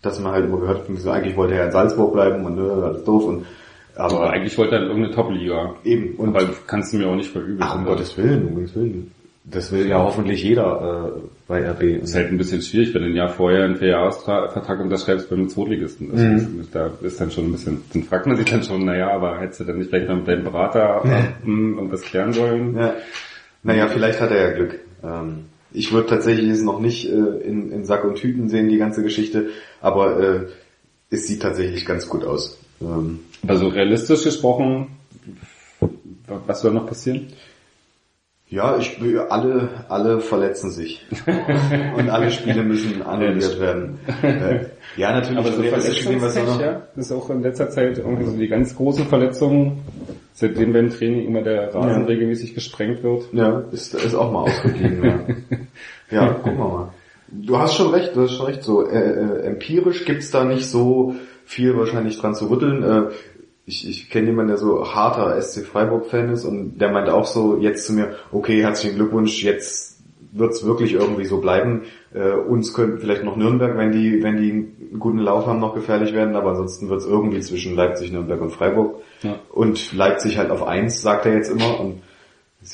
dass 0.02 0.20
man 0.20 0.32
halt 0.34 0.46
immer 0.46 0.60
gehört 0.60 0.88
hat, 0.90 1.08
eigentlich 1.08 1.36
wollte 1.36 1.54
er 1.54 1.60
ja 1.62 1.66
in 1.68 1.72
Salzburg 1.72 2.14
bleiben 2.14 2.46
und 2.46 2.58
äh, 2.58 2.62
alles 2.70 3.04
doof 3.04 3.26
und, 3.26 3.46
Aber 3.96 4.16
aber 4.16 4.30
eigentlich 4.32 4.58
wollte 4.58 4.76
er 4.76 4.82
in 4.84 4.88
irgendeine 4.88 5.16
Top-Liga. 5.16 5.76
eben, 5.84 6.16
und, 6.16 6.36
Aber 6.36 6.50
kannst 6.68 6.92
du 6.94 6.98
mir 6.98 7.08
auch 7.08 7.16
nicht 7.16 7.30
verübeln. 7.32 7.60
ach, 7.62 7.76
um 7.76 7.86
Gottes 7.86 8.18
Willen, 8.18 8.48
um 8.48 8.56
Gottes 8.56 8.76
Willen. 8.76 9.12
Das 9.44 9.72
will 9.72 9.88
ja 9.88 9.98
hoffentlich 9.98 10.44
jeder, 10.44 11.14
äh, 11.16 11.20
bei 11.48 11.68
RB. 11.68 12.00
Das 12.02 12.12
ist 12.12 12.16
halt 12.16 12.28
ein 12.30 12.38
bisschen 12.38 12.62
schwierig, 12.62 12.94
wenn 12.94 13.02
du 13.02 13.08
ein 13.10 13.16
Jahr 13.16 13.30
vorher 13.30 13.66
einen 13.66 13.76
Vierjahresvertrag 13.76 14.80
unterschreibst 14.80 15.30
bei 15.30 15.36
einem 15.36 15.50
Zweitligisten. 15.50 16.12
Das 16.12 16.22
Mhm. 16.22 16.62
ist, 16.62 16.76
da 16.76 16.92
ist 17.02 17.20
dann 17.20 17.32
schon 17.32 17.46
ein 17.46 17.52
bisschen, 17.52 17.82
dann 17.92 18.04
fragt 18.04 18.28
man 18.28 18.38
sich 18.38 18.46
dann 18.46 18.64
schon, 18.64 18.86
naja, 18.86 19.10
aber 19.12 19.40
hättest 19.40 19.62
du 19.62 19.64
dann 19.64 19.80
nicht 19.80 19.90
vielleicht 19.90 20.08
mal 20.08 20.18
mit 20.18 20.28
deinem 20.28 20.44
Berater 20.44 21.04
hm, 21.44 21.76
irgendwas 21.76 22.02
klären 22.02 22.34
sollen? 22.34 22.78
Ja. 22.78 22.94
Naja, 23.64 23.88
vielleicht 23.88 24.22
hat 24.22 24.30
er 24.32 24.50
ja 24.50 24.54
Glück. 24.56 24.80
Ähm, 25.04 25.46
ich 25.74 25.92
würde 25.92 26.08
tatsächlich 26.10 26.48
es 26.50 26.62
noch 26.62 26.80
nicht 26.80 27.10
äh, 27.10 27.16
in, 27.44 27.72
in 27.72 27.84
Sack 27.86 28.04
und 28.04 28.16
Tüten 28.16 28.48
sehen, 28.48 28.70
die 28.70 28.78
ganze 28.78 29.02
Geschichte, 29.02 29.50
aber 29.82 30.20
äh, 30.20 30.40
es 31.10 31.26
sieht 31.28 31.42
tatsächlich 31.42 31.86
ganz 31.86 32.08
gut 32.08 32.24
aus. 32.24 32.60
Ähm, 32.80 33.20
Aber 33.44 33.58
so 33.58 33.68
realistisch 33.70 34.24
gesprochen, 34.24 34.88
was 36.48 36.62
soll 36.62 36.74
noch 36.74 36.86
passieren? 36.88 37.28
Ja, 38.52 38.78
ich 38.78 39.00
alle 39.30 39.70
alle 39.88 40.20
verletzen 40.20 40.72
sich 40.72 41.06
und 41.98 42.10
alle 42.10 42.30
Spiele 42.30 42.64
müssen 42.64 43.02
annulliert 43.02 43.60
werden. 43.62 43.98
Äh, 44.22 44.66
ja, 44.98 45.14
natürlich. 45.14 45.40
Aber 45.40 45.52
so 45.54 45.64
Verletzungspech, 45.64 46.60
ja, 46.60 46.82
das 46.96 47.06
ist 47.06 47.12
auch 47.14 47.30
in 47.30 47.42
letzter 47.42 47.70
Zeit 47.70 47.98
irgendwie 47.98 48.26
so 48.26 48.38
die 48.38 48.50
ganz 48.50 48.76
großen 48.76 49.06
Verletzungen, 49.06 49.80
seitdem 50.34 50.74
beim 50.74 50.90
Training 50.90 51.26
immer 51.28 51.42
der 51.44 51.74
Rasen 51.74 52.02
Ja. 52.02 52.06
regelmäßig 52.06 52.54
gesprengt 52.54 53.02
wird. 53.04 53.24
Ja, 53.32 53.64
ist, 53.72 53.96
ist 53.96 54.16
auch 54.16 54.32
mal 54.32 54.42
ausgegeben. 54.42 55.02
ja. 56.12 56.22
ja, 56.28 56.34
gucken 56.34 56.58
wir 56.58 56.68
mal. 56.68 56.94
Du 57.30 57.58
hast 57.58 57.76
schon 57.76 57.92
recht, 57.92 58.14
du 58.18 58.24
hast 58.24 58.34
schon 58.34 58.48
recht. 58.48 58.64
So 58.64 58.86
äh, 58.86 59.00
äh, 59.00 59.44
empirisch 59.44 60.04
gibt's 60.04 60.30
da 60.30 60.44
nicht 60.44 60.66
so 60.70 61.16
viel 61.46 61.78
wahrscheinlich 61.78 62.20
dran 62.20 62.36
zu 62.36 62.50
rütteln. 62.50 62.84
Äh, 62.84 63.04
ich 63.66 63.88
ich 63.88 64.10
kenne 64.10 64.28
jemanden, 64.28 64.50
der 64.50 64.58
so 64.58 64.94
harter 64.94 65.40
SC 65.42 65.66
Freiburg-Fan 65.66 66.30
ist 66.30 66.46
und 66.46 66.80
der 66.80 66.92
meinte 66.92 67.14
auch 67.14 67.26
so 67.26 67.58
jetzt 67.58 67.86
zu 67.86 67.94
mir, 67.94 68.16
okay, 68.32 68.62
herzlichen 68.62 68.96
Glückwunsch, 68.96 69.44
jetzt 69.44 69.92
wird's 70.32 70.66
wirklich 70.66 70.94
irgendwie 70.94 71.26
so 71.26 71.40
bleiben. 71.42 71.84
Äh, 72.14 72.32
uns 72.32 72.74
könnten 72.74 73.00
vielleicht 73.00 73.24
noch 73.24 73.36
Nürnberg, 73.36 73.78
wenn 73.78 73.92
die, 73.92 74.24
wenn 74.24 74.38
die 74.38 74.52
einen 74.52 75.00
guten 75.00 75.20
Lauf 75.20 75.46
haben, 75.46 75.60
noch 75.60 75.76
gefährlich 75.76 76.14
werden, 76.14 76.36
aber 76.36 76.52
ansonsten 76.52 76.90
wird's 76.90 77.06
irgendwie 77.06 77.42
zwischen 77.42 77.76
Leipzig, 77.76 78.12
Nürnberg 78.12 78.42
und 78.42 78.52
Freiburg. 78.52 79.02
Ja. 79.22 79.40
Und 79.52 79.94
Leipzig 79.94 80.38
halt 80.38 80.52
auf 80.52 80.64
eins, 80.64 81.02
sagt 81.02 81.26
er 81.26 81.36
jetzt 81.36 81.50
immer. 81.50 81.80
Und 81.80 82.02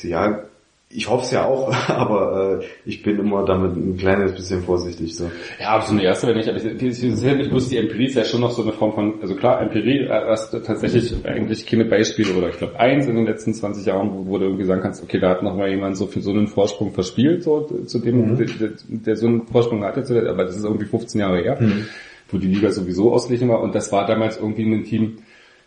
ja, 0.02 0.44
ich 0.90 1.08
hoffe 1.10 1.24
es 1.24 1.30
ja 1.32 1.44
auch, 1.44 1.70
aber 1.88 2.60
äh, 2.60 2.64
ich 2.86 3.02
bin 3.02 3.18
immer 3.18 3.44
damit 3.44 3.76
ein 3.76 3.96
kleines 3.98 4.32
bisschen 4.32 4.62
vorsichtig. 4.62 5.14
So. 5.16 5.30
Ja, 5.60 5.70
aber 5.70 5.84
so 5.84 5.92
eine 5.92 6.02
erste, 6.02 6.26
wenn 6.28 6.38
ich, 6.38 6.48
aber 6.48 6.56
ich- 6.56 6.64
das 6.78 7.02
ist 7.02 7.22
ja 7.22 7.34
nicht 7.34 7.50
bloß 7.50 7.68
die 7.68 7.76
Empirie, 7.76 8.06
ist 8.06 8.14
ja 8.14 8.24
schon 8.24 8.40
noch 8.40 8.50
so 8.52 8.62
eine 8.62 8.72
Form 8.72 8.92
von, 8.94 9.14
also 9.20 9.34
klar, 9.34 9.60
Empirie, 9.60 10.04
äh, 10.06 10.08
hast 10.28 10.52
du 10.54 10.60
tatsächlich 10.60 11.14
eigentlich 11.26 11.66
keine 11.66 11.84
Beispiele 11.84 12.32
oder 12.34 12.48
ich 12.48 12.56
glaube 12.58 12.78
eins 12.80 13.06
in 13.06 13.16
den 13.16 13.26
letzten 13.26 13.52
20 13.52 13.84
Jahren, 13.84 14.10
wo, 14.12 14.26
wo 14.30 14.38
du 14.38 14.46
irgendwie 14.46 14.64
sagen 14.64 14.80
kannst, 14.80 15.02
okay, 15.02 15.18
da 15.20 15.30
hat 15.30 15.42
noch 15.42 15.56
mal 15.56 15.68
jemand 15.68 15.96
so 15.98 16.06
für 16.06 16.20
so 16.20 16.30
einen 16.30 16.46
Vorsprung 16.48 16.92
verspielt, 16.92 17.42
so 17.42 17.60
zu 17.84 17.98
dem, 17.98 18.36
der, 18.38 18.46
der, 18.46 18.70
der 18.88 19.16
so 19.16 19.26
einen 19.26 19.46
Vorsprung 19.46 19.84
hatte, 19.84 20.02
aber 20.30 20.44
das 20.44 20.56
ist 20.56 20.64
irgendwie 20.64 20.86
15 20.86 21.20
Jahre 21.20 21.42
her, 21.42 21.58
wo 22.30 22.38
die 22.38 22.46
Liga 22.48 22.70
sowieso 22.70 23.12
ausgeglichen 23.12 23.48
war 23.50 23.60
und 23.60 23.74
das 23.74 23.92
war 23.92 24.06
damals 24.06 24.38
irgendwie 24.38 24.62
ein 24.64 24.84
Team, 24.84 25.18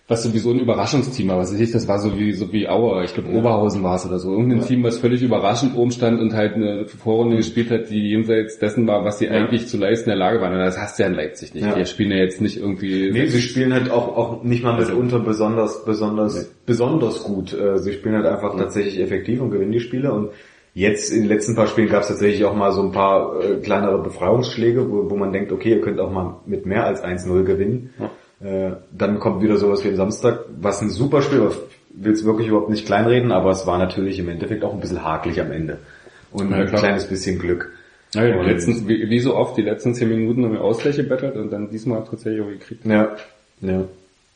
was 0.08 0.24
sowieso 0.24 0.52
ein 0.52 0.60
Überraschungsteam 0.60 1.30
war, 1.30 1.38
was 1.38 1.54
ich, 1.54 1.72
das 1.72 1.88
war 1.88 2.00
so 2.00 2.18
wie, 2.20 2.34
so 2.34 2.52
wie 2.52 2.68
Auer, 2.68 3.04
ich 3.04 3.14
glaube 3.14 3.30
Oberhausen 3.30 3.82
war 3.82 3.96
es 3.96 4.06
oder 4.06 4.20
so, 4.20 4.32
irgendein 4.32 4.62
Team, 4.62 4.84
was 4.84 4.98
völlig 4.98 5.22
überraschend 5.22 5.78
oben 5.78 5.92
stand 5.92 6.20
und 6.20 6.34
halt 6.34 6.56
eine 6.56 6.86
Vorrunde 6.86 7.38
gespielt 7.38 7.72
hat, 7.72 7.90
die 7.90 8.10
jenseits 8.10 8.60
dessen 8.60 8.88
war, 8.88 9.06
was 9.06 9.20
sie 9.20 9.30
eigentlich 9.30 9.68
zu 9.68 9.78
leisten 9.78 10.10
in 10.10 10.18
der 10.18 10.26
Lage 10.26 10.42
waren. 10.42 10.52
Und 10.54 10.60
das 10.60 10.78
hast 10.78 11.00
du 11.00 11.04
ja 11.04 11.10
in 11.10 11.16
Leipzig 11.16 11.54
nicht. 11.54 11.66
Ja. 11.66 11.76
Die 11.76 11.86
spielen 11.86 12.12
ja 12.12 12.18
jetzt 12.18 12.42
nicht 12.42 12.58
irgendwie... 12.58 13.10
Nee, 13.12 13.28
sie 13.28 13.42
spielen 13.42 13.74
halt 13.74 13.90
auch, 13.90 14.18
auch 14.18 14.44
nicht 14.44 14.64
mal 14.64 14.76
Also- 14.76 14.92
mitunter 14.92 15.20
besonders, 15.20 15.86
besonders, 15.86 16.46
besonders 16.66 17.24
gut. 17.24 17.54
Äh, 17.54 17.78
Sie 17.78 17.94
spielen 17.94 18.16
halt 18.16 18.26
einfach 18.26 18.58
tatsächlich 18.58 19.00
effektiv 19.00 19.42
und 19.42 19.52
gewinnen 19.52 19.72
die 19.72 19.80
Spiele 19.80 20.12
und 20.12 20.30
Jetzt 20.74 21.12
in 21.12 21.24
den 21.24 21.28
letzten 21.28 21.54
paar 21.54 21.68
Spielen 21.68 21.90
gab 21.90 22.04
es 22.04 22.08
tatsächlich 22.08 22.46
auch 22.46 22.56
mal 22.56 22.72
so 22.72 22.82
ein 22.82 22.94
paar 22.94 23.42
äh, 23.42 23.58
kleinere 23.58 24.02
Befreiungsschläge, 24.02 24.90
wo, 24.90 25.10
wo 25.10 25.18
man 25.18 25.34
denkt, 25.34 25.52
okay, 25.52 25.72
ihr 25.72 25.82
könnt 25.82 26.00
auch 26.00 26.12
mal 26.12 26.38
mit 26.46 26.66
mehr 26.66 26.86
als 26.86 27.04
1-0 27.04 27.44
gewinnen. 27.44 27.90
Äh, 28.44 28.72
dann 28.92 29.20
kommt 29.20 29.42
wieder 29.44 29.58
sowas 29.58 29.84
wie 29.84 29.90
am 29.90 29.96
Samstag, 29.96 30.40
was 30.60 30.82
ein 30.82 30.90
super 30.90 31.22
Spiel 31.22 31.42
war. 31.42 31.52
Will 31.94 32.14
es 32.14 32.24
wirklich 32.26 32.48
überhaupt 32.48 32.70
nicht 32.70 32.86
kleinreden, 32.86 33.32
aber 33.32 33.52
es 33.52 33.68
war 33.68 33.78
natürlich 33.78 34.18
im 34.18 34.30
Endeffekt 34.30 34.64
auch 34.64 34.74
ein 34.74 34.80
bisschen 34.80 35.04
hakelig 35.04 35.40
am 35.42 35.52
Ende. 35.52 35.80
Und 36.32 36.50
Ja, 36.52 36.58
ein 36.58 36.68
kleines 36.68 37.06
bisschen 37.08 37.38
Glück. 37.38 37.72
Ja, 38.16 38.26
die 38.26 38.34
Und- 38.40 38.46
letzten, 38.46 38.88
wie, 38.88 39.10
wie 39.10 39.20
so 39.20 39.36
oft, 39.36 39.58
die 39.58 39.62
letzten 39.62 39.94
zehn 39.94 40.10
Minuten 40.10 40.44
haben 40.46 40.54
wir 40.54 40.62
Ausgleich 40.62 40.96
gebettelt 40.98 41.36
und 41.36 41.52
dann 41.52 41.70
diesmal 41.70 42.04
tatsächlich 42.10 42.42
auch 42.42 42.50
gekriegt. 42.50 42.86
Ja, 42.86 43.16
ja. 43.62 43.84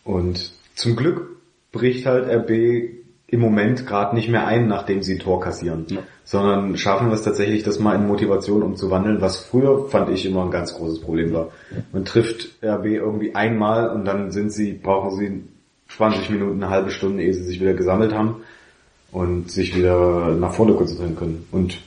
Und 0.04 0.52
zum 0.76 0.96
Glück 0.96 1.28
bricht 1.72 2.06
halt 2.06 2.28
RB 2.30 2.90
im 3.28 3.40
Moment 3.40 3.88
gerade 3.88 4.16
nicht 4.16 4.30
mehr 4.30 4.46
ein, 4.46 4.68
nachdem 4.68 5.02
sie 5.02 5.14
ein 5.14 5.20
Tor 5.20 5.40
kassieren, 5.40 5.86
Ja. 5.90 6.00
sondern 6.24 6.78
schaffen 6.78 7.12
es 7.12 7.24
tatsächlich, 7.24 7.64
das 7.64 7.80
mal 7.80 7.96
in 7.96 8.08
Motivation 8.08 8.62
umzuwandeln, 8.62 9.20
was 9.22 9.38
früher 9.38 9.88
fand 9.90 10.10
ich 10.10 10.26
immer 10.26 10.44
ein 10.44 10.52
ganz 10.52 10.76
großes 10.76 11.02
Problem 11.02 11.34
war. 11.34 11.50
Man 11.92 12.06
trifft 12.06 12.64
RB 12.64 12.86
irgendwie 12.86 13.34
einmal 13.34 13.90
und 13.90 14.06
dann 14.06 14.32
sind 14.32 14.52
sie, 14.52 14.74
brauchen 14.74 15.18
sie 15.18 15.44
20 15.90 16.30
Minuten, 16.30 16.62
eine 16.64 16.72
halbe 16.72 16.92
Stunde, 16.92 17.24
ehe 17.24 17.34
sie 17.34 17.44
sich 17.44 17.60
wieder 17.60 17.74
gesammelt 17.74 18.14
haben 18.14 18.38
und 19.12 19.50
sich 19.52 19.76
wieder 19.76 20.36
nach 20.36 20.54
vorne 20.54 20.74
konzentrieren 20.74 21.16
können. 21.16 21.48
Und 21.52 21.80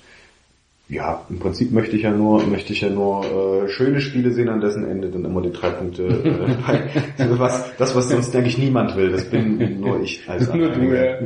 ja, 0.90 1.22
im 1.28 1.38
Prinzip 1.38 1.70
möchte 1.70 1.96
ich 1.96 2.02
ja 2.02 2.10
nur, 2.10 2.46
möchte 2.46 2.72
ich 2.72 2.80
ja 2.80 2.88
nur 2.88 3.24
äh, 3.64 3.68
schöne 3.68 4.00
Spiele 4.00 4.30
sehen, 4.32 4.48
an 4.48 4.62
dessen 4.62 4.88
Ende 4.88 5.10
dann 5.10 5.24
immer 5.24 5.42
die 5.42 5.52
drei 5.52 5.68
Punkte. 5.68 6.04
Äh, 6.04 6.54
bei- 6.66 7.28
was, 7.38 7.76
das, 7.76 7.94
was 7.94 8.08
sonst 8.08 8.34
eigentlich 8.34 8.56
niemand 8.56 8.96
will, 8.96 9.10
das 9.10 9.26
bin 9.26 9.80
nur 9.80 10.00
ich 10.00 10.26
als 10.26 10.48
Nur 10.54 10.70
du, 10.70 10.84
ja. 10.94 11.18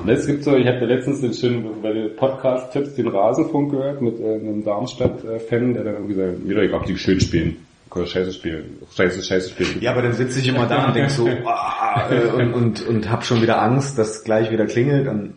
Und 0.00 0.08
es 0.08 0.26
gibt 0.26 0.44
so, 0.44 0.56
ich 0.56 0.66
habe 0.66 0.86
letztens 0.86 1.20
den 1.20 1.34
schönen 1.34 1.82
bei 1.82 1.92
den 1.92 2.16
Podcast-Tipps 2.16 2.94
den 2.94 3.08
Rasenfunk 3.08 3.72
gehört 3.72 4.00
mit 4.00 4.18
äh, 4.18 4.34
einem 4.34 4.64
Darmstadt-Fan, 4.64 5.74
der 5.74 5.84
dann 5.84 5.94
irgendwie 5.94 6.14
sagt, 6.14 6.48
wieder, 6.48 6.62
ich 6.62 6.70
glaube, 6.70 6.86
die 6.86 6.96
schön 6.96 7.20
spielen. 7.20 7.56
Scheiße 7.94 8.32
spielen. 8.32 8.78
Scheiße, 8.92 9.22
scheiße 9.22 9.50
spielen. 9.50 9.76
Ja, 9.80 9.92
aber 9.92 10.02
dann 10.02 10.14
sitze 10.14 10.40
ich 10.40 10.48
immer 10.48 10.66
da 10.66 10.88
und 10.88 10.96
denk 10.96 11.10
so, 11.10 11.28
ah, 11.44 12.10
äh, 12.10 12.26
und, 12.32 12.52
und, 12.52 12.88
und 12.88 13.10
hab 13.10 13.24
schon 13.24 13.40
wieder 13.40 13.62
Angst, 13.62 13.98
dass 13.98 14.24
gleich 14.24 14.50
wieder 14.50 14.66
klingelt. 14.66 15.06
Und, 15.06 15.34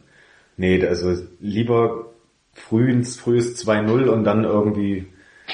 nee, 0.55 0.83
also 0.83 1.13
lieber 1.39 2.06
frühens, 2.57 3.17
frühes 3.17 3.55
2-0 3.65 4.07
und 4.09 4.23
dann 4.23 4.43
irgendwie 4.43 5.05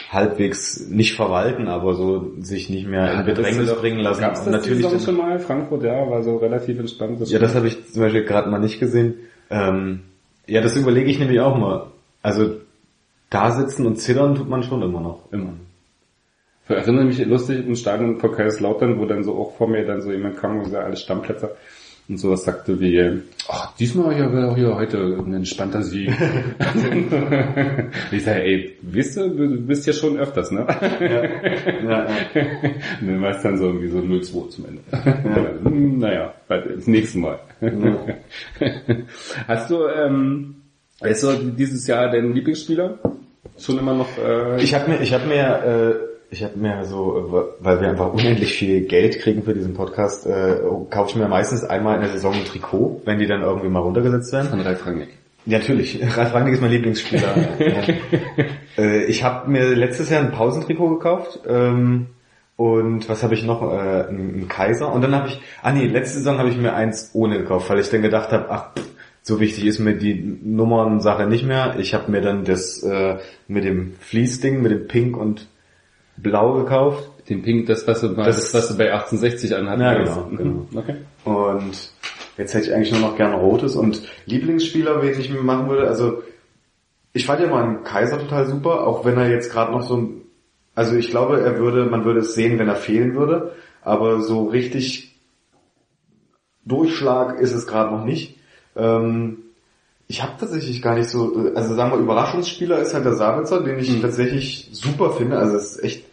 halbwegs 0.09 0.87
nicht 0.89 1.13
verwalten, 1.15 1.67
aber 1.67 1.93
so 1.93 2.31
sich 2.39 2.69
nicht 2.69 2.87
mehr 2.87 3.13
in 3.13 3.25
Bedrängnis 3.25 3.73
bringen 3.75 3.99
lassen. 3.99 4.21
Gab's 4.21 4.43
das 4.43 4.51
natürlich 4.51 4.87
dann- 4.87 4.99
schon 4.99 5.17
mal? 5.17 5.39
Frankfurt, 5.39 5.83
ja, 5.83 6.09
war 6.09 6.23
so 6.23 6.37
relativ 6.37 6.79
entspannt. 6.79 7.19
Ja, 7.27 7.37
das 7.39 7.53
habe 7.55 7.67
ich 7.67 7.91
zum 7.91 8.01
Beispiel 8.01 8.23
gerade 8.23 8.49
mal 8.49 8.59
nicht 8.59 8.79
gesehen. 8.79 9.15
Ähm, 9.51 10.01
ja, 10.47 10.61
das 10.61 10.75
überlege 10.75 11.09
ich 11.09 11.19
nämlich 11.19 11.39
auch 11.39 11.57
mal. 11.57 11.87
Also 12.23 12.55
da 13.29 13.51
sitzen 13.51 13.85
und 13.85 13.97
zittern 13.97 14.35
tut 14.35 14.49
man 14.49 14.63
schon 14.63 14.81
immer 14.81 15.01
noch. 15.01 15.31
Immer. 15.31 15.53
Ich 16.65 16.69
erinnere 16.75 17.05
mich 17.05 17.23
lustig 17.25 17.67
im 17.67 17.75
Stadion 17.75 18.19
von 18.19 18.31
Kaiserslautern, 18.31 18.97
wo 18.97 19.05
dann 19.05 19.23
so 19.23 19.35
auch 19.35 19.57
vor 19.57 19.67
mir 19.67 19.85
dann 19.85 20.01
so 20.01 20.11
jemand 20.11 20.37
kam 20.37 20.57
und 20.57 20.63
gesagt, 20.63 20.85
alle 20.85 20.95
Stammplätze 20.95 21.55
und 22.09 22.17
sowas 22.17 22.43
sagte 22.43 22.77
wie, 22.79 23.21
ach, 23.47 23.75
diesmal 23.77 24.13
hier, 24.13 24.31
wäre 24.33 24.53
hier 24.55 24.75
heute 24.75 24.97
ein 24.97 25.33
entspannter 25.33 25.81
Sieg. 25.83 26.09
ich 28.11 28.23
sage, 28.23 28.43
ey, 28.43 28.75
weißt 28.81 29.17
du, 29.17 29.29
du 29.29 29.61
bist 29.61 29.87
ja 29.87 29.93
schon 29.93 30.19
öfters, 30.19 30.51
ne? 30.51 30.67
Ja, 30.99 31.23
ja. 31.89 32.07
Und 32.99 33.07
dann 33.07 33.21
war 33.21 33.31
es 33.31 33.41
dann 33.41 33.57
so 33.57 33.67
irgendwie 33.67 33.87
so 33.87 33.99
0-2 33.99 34.49
zum 34.49 34.65
Ende. 34.65 34.81
Hm, 35.63 35.99
naja, 35.99 36.33
das 36.49 36.87
nächste 36.87 37.19
Mal. 37.19 37.39
Hast 39.47 39.69
du, 39.69 39.87
ähm, 39.87 40.55
ist 41.01 41.21
so 41.21 41.31
dieses 41.33 41.87
Jahr 41.87 42.11
dein 42.11 42.33
Lieblingsspieler? 42.33 42.99
Schon 43.57 43.79
immer 43.79 43.93
noch, 43.93 44.09
äh, 44.17 44.61
Ich 44.61 44.73
habe 44.73 44.91
mir, 44.91 45.01
ich 45.01 45.13
habe 45.13 45.25
mir, 45.25 45.63
äh, 45.63 46.12
ich 46.33 46.43
habe 46.43 46.57
mir 46.57 46.83
so, 46.83 47.47
weil 47.59 47.79
wir 47.79 47.89
einfach 47.89 48.11
unendlich 48.11 48.53
viel 48.53 48.81
Geld 48.81 49.19
kriegen 49.19 49.43
für 49.43 49.53
diesen 49.53 49.75
Podcast, 49.75 50.25
äh, 50.25 50.55
kaufe 50.89 51.11
ich 51.11 51.15
mir 51.15 51.27
meistens 51.27 51.63
einmal 51.63 51.95
in 51.95 52.01
der 52.01 52.09
Saison 52.09 52.33
ein 52.33 52.43
Trikot, 52.43 53.03
wenn 53.05 53.19
die 53.19 53.27
dann 53.27 53.41
irgendwie 53.41 53.69
mal 53.69 53.81
runtergesetzt 53.81 54.33
werden. 54.33 54.49
von 54.49 54.59
Ralf 54.61 54.85
Rangnick. 54.85 55.09
Ja, 55.45 55.59
natürlich. 55.59 56.01
Ralf 56.17 56.33
Rangnick 56.33 56.55
ist 56.55 56.61
mein 56.61 56.71
Lieblingsspieler. 56.71 57.35
äh, 58.79 59.05
ich 59.05 59.23
habe 59.23 59.49
mir 59.49 59.75
letztes 59.75 60.09
Jahr 60.09 60.21
ein 60.21 60.31
Pausentrikot 60.31 60.89
gekauft. 60.89 61.41
Ähm, 61.47 62.07
und 62.57 63.07
was 63.09 63.21
habe 63.21 63.35
ich 63.35 63.43
noch? 63.43 63.61
Äh, 63.61 64.07
ein, 64.09 64.47
Kaiser. 64.47 64.91
Und 64.91 65.01
dann 65.03 65.13
habe 65.13 65.27
ich, 65.27 65.39
ah 65.61 65.71
nee, 65.71 65.85
letzte 65.85 66.17
Saison 66.17 66.39
habe 66.39 66.49
ich 66.49 66.57
mir 66.57 66.73
eins 66.73 67.11
ohne 67.13 67.37
gekauft, 67.37 67.69
weil 67.69 67.79
ich 67.79 67.91
dann 67.91 68.01
gedacht 68.01 68.31
habe, 68.31 68.47
ach, 68.49 68.69
so 69.21 69.39
wichtig 69.39 69.65
ist 69.67 69.77
mir 69.79 69.93
die 69.93 70.15
Nummern-Sache 70.43 71.27
nicht 71.27 71.45
mehr. 71.45 71.75
Ich 71.77 71.93
habe 71.93 72.11
mir 72.11 72.21
dann 72.21 72.43
das 72.43 72.81
äh, 72.81 73.17
mit 73.47 73.65
dem 73.65 73.93
Fließding, 73.99 74.61
mit 74.61 74.71
dem 74.71 74.87
Pink 74.87 75.15
und 75.15 75.47
Blau 76.17 76.53
gekauft. 76.63 77.09
Den 77.29 77.41
Pink, 77.41 77.67
das 77.67 77.87
was 77.87 78.01
du, 78.01 78.09
Das- 78.09 78.35
das, 78.35 78.53
was 78.53 78.67
du 78.69 78.77
bei 78.77 78.91
1860 78.93 79.55
anhatten. 79.55 79.81
Ja, 79.81 79.93
genau, 79.93 80.27
Mhm. 80.29 80.37
genau. 80.37 80.67
Okay. 80.75 80.95
Und 81.23 81.91
jetzt 82.37 82.53
hätte 82.53 82.65
ich 82.67 82.73
eigentlich 82.73 82.91
nur 82.91 83.01
noch 83.01 83.15
gerne 83.15 83.35
Rotes 83.35 83.75
und 83.75 84.01
Lieblingsspieler, 84.25 85.01
wen 85.01 85.19
ich 85.19 85.29
mir 85.31 85.41
machen 85.41 85.69
würde, 85.69 85.87
also 85.87 86.21
ich 87.13 87.25
fand 87.25 87.41
ja 87.41 87.47
mal 87.47 87.63
einen 87.63 87.83
Kaiser 87.83 88.19
total 88.19 88.45
super, 88.47 88.85
auch 88.87 89.05
wenn 89.05 89.17
er 89.17 89.29
jetzt 89.29 89.51
gerade 89.51 89.71
noch 89.71 89.83
so 89.83 89.97
ein, 89.97 90.21
also 90.75 90.95
ich 90.95 91.09
glaube, 91.11 91.39
er 91.41 91.57
würde, 91.59 91.85
man 91.85 92.03
würde 92.05 92.19
es 92.21 92.33
sehen, 92.35 92.57
wenn 92.59 92.67
er 92.67 92.75
fehlen 92.75 93.15
würde, 93.15 93.53
aber 93.83 94.21
so 94.21 94.45
richtig 94.47 95.15
Durchschlag 96.65 97.39
ist 97.39 97.53
es 97.53 97.67
gerade 97.67 97.91
noch 97.95 98.05
nicht. 98.05 98.37
Ähm, 98.75 99.37
ich 100.07 100.21
habe 100.21 100.33
tatsächlich 100.39 100.81
gar 100.81 100.95
nicht 100.95 101.09
so, 101.09 101.51
also 101.55 101.75
sagen 101.75 101.91
wir 101.91 101.97
Überraschungsspieler 101.97 102.79
ist 102.79 102.93
halt 102.93 103.05
der 103.05 103.15
Sabitzer, 103.15 103.61
den 103.61 103.79
ich 103.79 104.01
tatsächlich 104.01 104.69
super 104.71 105.11
finde, 105.11 105.37
also 105.37 105.55
es 105.55 105.75
ist 105.75 105.83
echt 105.83 106.05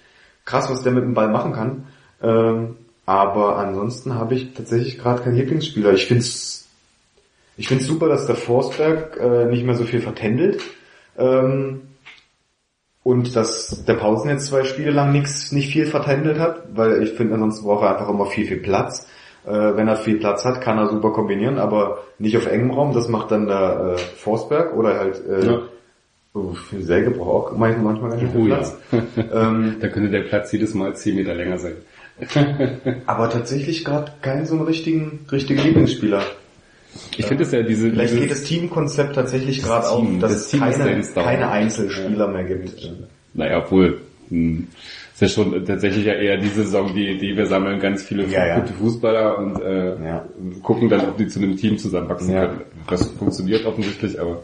krass, 0.44 0.70
was 0.70 0.82
der 0.82 0.92
mit 0.92 1.04
dem 1.04 1.14
Ball 1.14 1.28
machen 1.28 1.52
kann. 1.52 1.86
Ähm, 2.22 2.76
aber 3.06 3.58
ansonsten 3.58 4.14
habe 4.14 4.34
ich 4.34 4.54
tatsächlich 4.54 4.98
gerade 4.98 5.22
keinen 5.22 5.36
Lieblingsspieler. 5.36 5.92
Ich 5.92 6.06
find's, 6.06 6.68
ich 7.56 7.68
find's 7.68 7.86
super, 7.86 8.08
dass 8.08 8.26
der 8.26 8.36
Forsberg 8.36 9.16
äh, 9.18 9.46
nicht 9.46 9.64
mehr 9.64 9.74
so 9.74 9.84
viel 9.84 10.00
vertändelt. 10.00 10.62
Ähm, 11.18 11.82
und 13.02 13.34
dass 13.34 13.84
der 13.84 13.94
Pausen 13.94 14.30
jetzt 14.30 14.46
zwei 14.46 14.64
Spiele 14.64 14.90
lang 14.90 15.12
nix, 15.12 15.52
nicht 15.52 15.72
viel 15.72 15.86
vertändelt 15.86 16.38
hat, 16.38 16.76
weil 16.76 17.02
ich 17.02 17.10
finde, 17.10 17.34
ansonsten 17.34 17.64
braucht 17.64 17.82
er 17.82 17.92
einfach 17.92 18.08
immer 18.08 18.26
viel, 18.26 18.46
viel 18.46 18.58
Platz. 18.58 19.08
Äh, 19.46 19.50
wenn 19.76 19.88
er 19.88 19.96
viel 19.96 20.18
Platz 20.18 20.44
hat, 20.44 20.60
kann 20.60 20.76
er 20.78 20.88
super 20.88 21.10
kombinieren, 21.10 21.58
aber 21.58 22.04
nicht 22.18 22.36
auf 22.36 22.46
engem 22.46 22.70
Raum. 22.72 22.92
Das 22.92 23.08
macht 23.08 23.30
dann 23.30 23.46
der 23.46 23.96
äh, 23.96 23.98
Forsberg 23.98 24.76
oder 24.76 24.98
halt 24.98 25.22
äh, 25.26 25.46
Ja. 25.46 25.62
für 26.32 26.82
Säge 26.82 27.10
braucht 27.12 27.52
auch 27.52 27.56
manchmal 27.58 28.10
ganz 28.10 28.20
schön 28.20 28.30
viel 28.32 28.40
Oh 28.42 28.46
ja. 28.46 28.56
Platz. 28.56 28.76
ähm, 29.32 29.76
Da 29.80 29.88
könnte 29.88 30.10
der 30.10 30.22
Platz 30.22 30.52
jedes 30.52 30.74
Mal 30.74 30.94
10 30.94 31.16
Meter 31.16 31.34
länger 31.34 31.58
sein. 31.58 31.72
aber 33.06 33.30
tatsächlich 33.30 33.84
gerade 33.84 34.12
keinen 34.20 34.44
so 34.44 34.54
einen 34.56 34.64
richtigen, 34.64 35.20
richtigen 35.32 35.62
Lieblingsspieler. 35.62 36.22
Ich 37.16 37.24
finde 37.26 37.44
es 37.44 37.52
ja 37.52 37.62
diese, 37.62 37.90
Vielleicht 37.90 38.12
dieses- 38.12 38.20
geht 38.20 38.30
das 38.30 38.42
Teamkonzept 38.42 39.14
tatsächlich 39.14 39.62
gerade 39.62 39.88
auf, 39.88 40.04
dass 40.20 40.32
das 40.50 40.52
es 40.52 40.60
keine, 40.60 41.02
keine 41.14 41.50
Einzelspieler 41.50 42.28
mehr 42.28 42.44
gibt. 42.44 42.90
Naja, 43.32 43.58
obwohl, 43.64 44.00
hm, 44.28 44.66
ist 45.22 45.36
ja 45.36 45.42
schon 45.44 45.64
tatsächlich 45.64 46.06
ja 46.06 46.14
eher 46.14 46.38
diese 46.38 46.62
Saison, 46.64 46.94
die, 46.94 47.18
die 47.18 47.36
wir 47.36 47.46
sammeln 47.46 47.78
ganz 47.80 48.02
viele 48.02 48.26
Ja, 48.26 48.46
ja. 48.46 48.58
gute 48.60 48.72
Fußballer 48.72 49.38
und 49.38 49.60
äh, 49.60 50.02
Ja. 50.04 50.24
gucken 50.62 50.88
dann, 50.88 51.00
ob 51.08 51.16
die 51.18 51.26
zu 51.28 51.40
einem 51.40 51.56
Team 51.56 51.76
zusammenwachsen 51.78 52.32
können. 52.34 52.60
Das 52.88 53.04
funktioniert 53.12 53.66
offensichtlich, 53.66 54.20
aber 54.20 54.42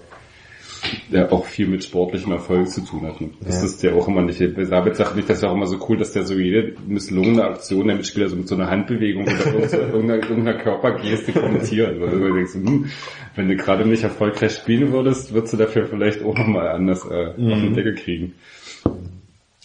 der 1.10 1.32
auch 1.32 1.46
viel 1.46 1.66
mit 1.66 1.82
sportlichem 1.82 2.30
Erfolg 2.32 2.68
zu 2.68 2.82
tun 2.84 3.06
hat. 3.06 3.16
Das 3.44 3.62
ist 3.64 3.82
ja 3.82 3.94
auch 3.94 4.06
immer 4.06 4.22
nicht. 4.22 4.40
David 4.40 4.96
sagt 4.96 5.16
nicht, 5.16 5.28
das 5.28 5.38
ist 5.38 5.42
ja 5.42 5.48
auch 5.50 5.54
immer 5.54 5.66
so 5.66 5.78
cool, 5.88 5.96
dass 5.96 6.12
der 6.12 6.24
so 6.24 6.34
jede 6.34 6.74
misslungene 6.86 7.42
Aktion 7.44 7.86
der 7.88 7.96
Mitspieler 7.96 8.28
so 8.28 8.36
mit 8.36 8.46
so 8.46 8.54
einer 8.54 8.70
Handbewegung 8.70 9.24
oder 9.24 9.46
irgendeiner, 9.94 10.14
irgendeiner 10.28 10.58
Körpergeste 10.58 11.32
kommentiert. 11.32 12.00
Weil 12.00 12.10
du 12.10 12.34
denkst, 12.34 12.54
hm, 12.54 12.86
wenn 13.34 13.48
du 13.48 13.56
gerade 13.56 13.86
nicht 13.88 14.04
erfolgreich 14.04 14.52
spielen 14.52 14.92
würdest, 14.92 15.32
würdest 15.32 15.54
du 15.54 15.56
dafür 15.56 15.86
vielleicht 15.86 16.22
auch 16.22 16.36
nochmal 16.36 16.68
anders 16.68 17.04
äh, 17.10 17.28
auf 17.30 17.34
den 17.36 17.74
Deckel 17.74 17.94
kriegen. 17.94 18.34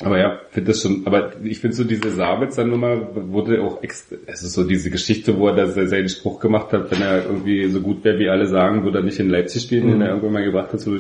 Aber 0.04 0.18
ja, 0.20 0.40
finde 0.50 0.72
das 0.72 0.82
schon, 0.82 1.04
aber 1.06 1.34
ich 1.44 1.60
finde 1.60 1.76
so 1.76 1.84
diese 1.84 2.10
Sabitzer 2.12 2.66
Nummer 2.66 3.10
wurde 3.32 3.62
auch 3.62 3.84
ex, 3.84 4.08
es 4.26 4.42
ist 4.42 4.54
so 4.54 4.64
diese 4.64 4.90
Geschichte, 4.90 5.38
wo 5.38 5.48
er 5.48 5.56
da 5.56 5.68
se- 5.68 5.88
seinen 5.88 6.10
Spruch 6.10 6.40
gemacht 6.40 6.74
hat, 6.74 6.90
wenn 6.92 7.02
er 7.02 7.26
irgendwie 7.26 7.70
so 7.70 7.82
gut 7.82 8.04
wäre, 8.04 8.18
wie 8.18 8.28
alle 8.30 8.48
sagen, 8.48 8.84
würde 8.84 9.00
er 9.00 9.04
nicht 9.04 9.20
in 9.20 9.30
Leipzig 9.30 9.62
spielen, 9.64 9.88
den 9.88 10.02
er 10.02 10.10
irgendwann 10.10 10.34
mal 10.34 10.44
gebracht 10.44 10.74
hat, 10.74 10.80
so, 10.80 10.98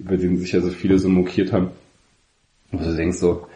über 0.00 0.16
den 0.16 0.36
sich 0.38 0.50
ja 0.52 0.60
so 0.60 0.70
viele 0.70 0.98
so 0.98 1.08
mokiert 1.08 1.52
haben. 1.52 1.68
Und 2.72 2.84
du 2.84 2.94
denkst 2.96 3.18
so, 3.18 3.46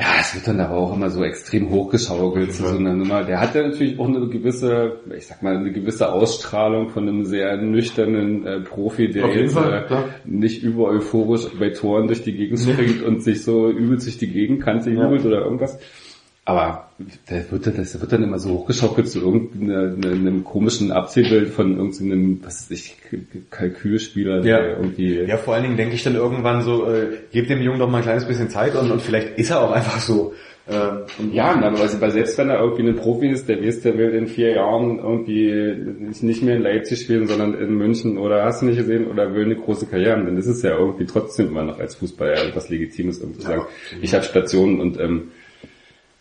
Ja, 0.00 0.06
es 0.20 0.32
wird 0.34 0.46
dann 0.46 0.60
aber 0.60 0.76
auch 0.76 0.94
immer 0.94 1.10
so 1.10 1.24
extrem 1.24 1.70
hochgeschaukelt 1.70 2.52
zu 2.52 2.68
so 2.68 2.76
einer 2.76 2.94
Nummer. 2.94 3.24
Der 3.24 3.40
hat 3.40 3.56
ja 3.56 3.66
natürlich 3.66 3.98
auch 3.98 4.06
eine 4.06 4.28
gewisse, 4.28 5.00
ich 5.16 5.26
sag 5.26 5.42
mal, 5.42 5.56
eine 5.56 5.72
gewisse 5.72 6.12
Ausstrahlung 6.12 6.90
von 6.90 7.08
einem 7.08 7.24
sehr 7.24 7.56
nüchternen 7.56 8.46
äh, 8.46 8.60
Profi, 8.60 9.10
der 9.10 9.26
jetzt 9.34 9.54
Fall, 9.54 9.86
äh, 9.90 10.02
nicht 10.24 10.62
über 10.62 10.84
euphorisch 10.84 11.48
bei 11.58 11.70
Toren 11.70 12.06
durch 12.06 12.22
die 12.22 12.32
Gegend 12.32 12.60
springt 12.60 13.02
und 13.02 13.24
sich 13.24 13.42
so 13.42 13.68
übelst 13.68 14.06
durch 14.06 14.18
die 14.18 14.30
Gegenkante 14.32 14.90
Ja. 14.90 15.02
jubelt 15.02 15.26
oder 15.26 15.40
irgendwas. 15.44 15.80
Aber 16.48 16.88
der 17.28 17.50
wird, 17.52 17.66
dann- 17.66 17.76
das 17.76 18.00
wird 18.00 18.10
dann 18.10 18.22
immer 18.22 18.38
so 18.38 18.48
hochgeschaukelt 18.50 19.06
zu 19.06 19.20
irgendeinem 19.20 20.44
komischen 20.44 20.92
Abziehbild 20.92 21.48
von 21.50 21.76
irgendeinem, 21.76 22.40
was 22.42 22.70
weiß 22.70 22.70
ich, 22.70 22.96
Kalkülspieler, 23.50 24.42
Ja. 24.46 24.64
irgendwie 24.78 25.20
Ja, 25.26 25.36
vor 25.36 25.52
allen 25.54 25.64
Dingen 25.64 25.76
denke 25.76 25.94
ich 25.94 26.02
dann 26.04 26.14
irgendwann 26.14 26.62
so, 26.62 26.86
äh, 26.90 27.08
gebt 27.32 27.50
dem 27.50 27.60
Jungen 27.60 27.78
doch 27.78 27.90
mal 27.90 27.98
ein 27.98 28.02
kleines 28.02 28.24
bisschen 28.24 28.48
Zeit 28.48 28.74
und, 28.76 28.90
und 28.90 29.02
vielleicht 29.02 29.38
ist 29.38 29.50
er 29.50 29.60
auch 29.60 29.72
einfach 29.72 29.98
so. 30.00 30.32
Ähm, 30.70 31.00
und 31.18 31.34
Ja, 31.34 31.54
aber 31.54 31.80
also, 31.80 32.00
weil 32.00 32.12
selbst 32.12 32.38
wenn 32.38 32.48
er 32.48 32.60
irgendwie 32.60 32.88
ein 32.88 32.96
Profi 32.96 33.28
ist, 33.28 33.46
der 33.48 33.62
weiß, 33.62 33.80
der 33.82 33.98
will 33.98 34.10
in 34.14 34.26
vier 34.26 34.52
Jahren 34.54 34.98
irgendwie 34.98 35.52
nicht 36.22 36.42
mehr 36.42 36.56
in 36.56 36.62
Leipzig 36.62 37.00
spielen, 37.00 37.26
sondern 37.26 37.54
in 37.54 37.74
München 37.76 38.16
oder 38.16 38.44
hast 38.44 38.62
du 38.62 38.66
nicht 38.66 38.78
gesehen 38.78 39.06
oder 39.06 39.34
will 39.34 39.44
eine 39.44 39.56
große 39.56 39.86
Karriere 39.86 40.12
haben, 40.12 40.24
dann 40.26 40.36
ist 40.38 40.46
es 40.46 40.62
ja 40.62 40.76
irgendwie 40.78 41.04
trotzdem 41.04 41.48
immer 41.48 41.64
noch 41.64 41.78
als 41.78 41.94
Fußballer 41.96 42.48
etwas 42.48 42.70
Legitimes, 42.70 43.20
irgendwie 43.20 43.40
zu 43.40 43.46
sagen, 43.48 43.62
ich 44.00 44.14
habe 44.14 44.24
Stationen 44.24 44.80
und 44.80 44.98
ähm, 45.00 45.28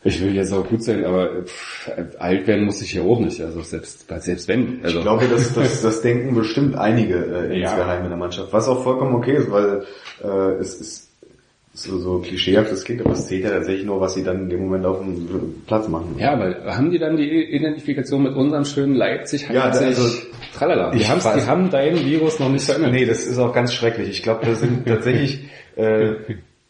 ich 0.03 0.21
will 0.21 0.35
jetzt 0.35 0.53
auch 0.53 0.65
gut 0.67 0.83
sein, 0.83 1.03
aber 1.05 1.43
pff, 1.43 1.89
alt 2.19 2.47
werden 2.47 2.65
muss 2.65 2.81
ich 2.81 2.93
ja 2.93 3.01
auch 3.01 3.19
nicht, 3.19 3.41
also 3.41 3.61
selbst 3.61 4.05
selbst 4.19 4.47
wenn. 4.47 4.79
Also 4.83 4.97
Ich 4.97 5.03
glaube, 5.03 5.27
das, 5.27 5.53
das, 5.53 5.81
das 5.81 6.01
denken 6.01 6.35
bestimmt 6.35 6.75
einige 6.75 7.15
äh, 7.15 7.59
Ja. 7.59 7.71
insgeheim 7.71 8.03
in 8.03 8.09
der 8.09 8.17
Mannschaft, 8.17 8.53
was 8.53 8.67
auch 8.67 8.83
vollkommen 8.83 9.15
okay 9.15 9.37
ist, 9.37 9.51
weil 9.51 9.83
äh, 10.23 10.59
es 10.59 10.75
ist 10.79 11.03
so, 11.73 11.99
so 11.99 12.19
klischeehaft 12.19 12.71
das 12.71 12.83
klingt, 12.85 13.01
aber 13.01 13.11
es 13.13 13.27
zählt 13.27 13.43
ja 13.43 13.51
tatsächlich 13.51 13.85
nur, 13.85 14.01
was 14.01 14.15
sie 14.15 14.23
dann 14.23 14.43
in 14.43 14.49
dem 14.49 14.61
Moment 14.61 14.85
auf 14.85 14.99
dem 14.99 15.61
Platz 15.67 15.87
machen. 15.87 16.15
ja, 16.17 16.39
weil 16.39 16.63
haben 16.75 16.89
die 16.89 16.97
dann 16.97 17.17
die 17.17 17.29
Identifikation 17.53 18.23
mit 18.23 18.35
unserem 18.35 18.65
schönen 18.65 18.95
Leipzig? 18.95 19.47
Ja, 19.51 19.65
Leipzig, 19.65 19.85
also, 19.87 20.09
tralala. 20.55 20.89
Die, 20.91 21.07
haben's, 21.07 21.23
die 21.23 21.45
haben 21.45 21.69
dein 21.69 22.03
Virus 22.03 22.39
noch 22.39 22.49
nicht 22.49 22.65
verändert. 22.65 22.93
Nee, 22.93 23.05
das 23.05 23.27
ist 23.27 23.37
auch 23.37 23.53
ganz 23.53 23.73
schrecklich. 23.73 24.09
Ich 24.09 24.23
glaube, 24.23 24.45
da 24.47 24.55
sind 24.55 24.87
tatsächlich 24.87 25.49
äh, 25.75 26.13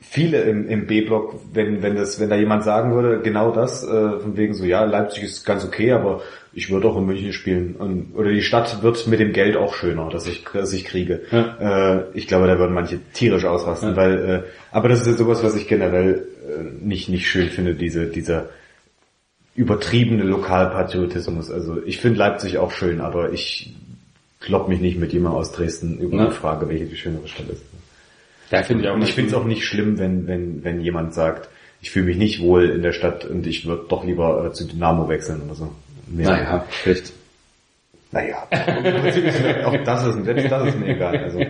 viele 0.10 0.41
im, 0.41 0.68
im 0.68 0.88
B-Block, 0.88 1.36
wenn, 1.53 1.82
wenn 1.82 1.95
das, 1.95 2.20
wenn 2.20 2.30
da 2.30 2.36
jemand 2.36 2.64
sagen 2.64 2.93
würde, 2.93 3.22
genau 3.22 3.51
das, 3.51 3.84
äh, 3.84 4.20
von 4.20 4.38
wegen 4.38 4.53
so, 4.53 4.66
ja, 4.66 4.84
Leipzig 4.84 5.24
ist 5.24 5.45
ganz 5.45 5.66
okay, 5.66 5.91
aber 5.91 6.22
ich 6.53 6.72
würde 6.72 6.88
auch 6.88 6.97
in 6.97 7.05
München 7.05 7.34
spielen. 7.34 7.76
Und, 7.76 8.16
oder 8.16 8.32
die 8.32 8.41
Stadt 8.41 8.82
wird 8.82 9.05
mit 9.08 9.20
dem 9.20 9.34
Geld 9.34 9.55
auch 9.58 9.74
schöner, 9.76 10.10
das 10.10 10.28
ich, 10.28 10.45
das 10.53 10.74
ich 10.74 10.86
kriege. 10.86 11.22
Äh, 11.32 12.18
ich 12.18 12.28
glaube, 12.28 12.47
da 12.47 12.58
würden 12.58 12.74
manche 12.74 12.99
tierisch 13.14 13.45
ausrasten, 13.45 13.95
weil, 13.95 14.18
äh, 14.18 14.43
aber 14.72 14.89
das 14.89 15.01
ist 15.01 15.08
ja 15.08 15.14
sowas, 15.14 15.43
was 15.43 15.55
ich 15.55 15.68
generell 15.68 16.28
äh, 16.47 16.86
nicht, 16.86 17.10
nicht 17.10 17.28
schön 17.28 17.49
finde, 17.49 17.76
diese, 17.76 18.08
dieser 18.08 18.49
übertriebene 19.55 20.24
Lokalpatriotismus. 20.24 21.51
Also 21.51 21.82
ich 21.86 21.99
finde 21.99 22.20
Leipzig 22.20 22.58
auch 22.58 22.72
schön, 22.72 23.01
aber 23.01 23.34
ich 23.34 23.76
klopp 24.39 24.68
mich 24.70 24.80
nicht 24.80 24.99
mit 24.99 25.14
jemandem 25.14 25.39
aus 25.39 25.51
Dresden 25.51 25.97
über 25.99 26.18
Ja. 26.18 26.26
die 26.28 26.32
Frage, 26.32 26.70
welche 26.70 26.86
die 26.86 26.95
schönere 26.95 27.28
Stadt 27.28 27.49
ist. 27.49 27.64
Da 28.50 28.64
finde 28.64 28.88
ich 28.88 29.10
ich 29.10 29.14
finde 29.14 29.30
es 29.30 29.36
auch 29.36 29.45
nicht 29.45 29.66
schlimm, 29.66 30.00
wenn, 30.00 30.28
wenn, 30.28 30.64
wenn 30.64 30.82
jemand 30.82 31.14
sagt, 31.14 31.50
ich 31.82 31.91
fühle 31.91 32.06
mich 32.06 32.18
nicht 32.18 32.41
wohl 32.41 32.70
in 32.70 32.82
der 32.82 32.93
Stadt 32.93 33.26
und 33.26 33.45
ich 33.45 33.66
würde 33.66 33.86
doch 33.88 34.04
lieber 34.04 34.45
äh, 34.45 34.54
zu 34.54 34.66
Dynamo 34.66 35.08
wechseln 35.10 35.41
oder 35.43 35.56
so. 35.56 35.72
Mehr. 36.08 36.30
Naja, 36.30 36.66
vielleicht. 36.70 37.14
Naja. 38.12 38.48
auch 39.66 39.76
das 39.84 40.08
ist, 40.08 40.24
selbst 40.24 40.50
das 40.50 40.70
ist 40.70 40.80
mir 40.80 40.95
egal. 40.95 41.18
Also, 41.18 41.39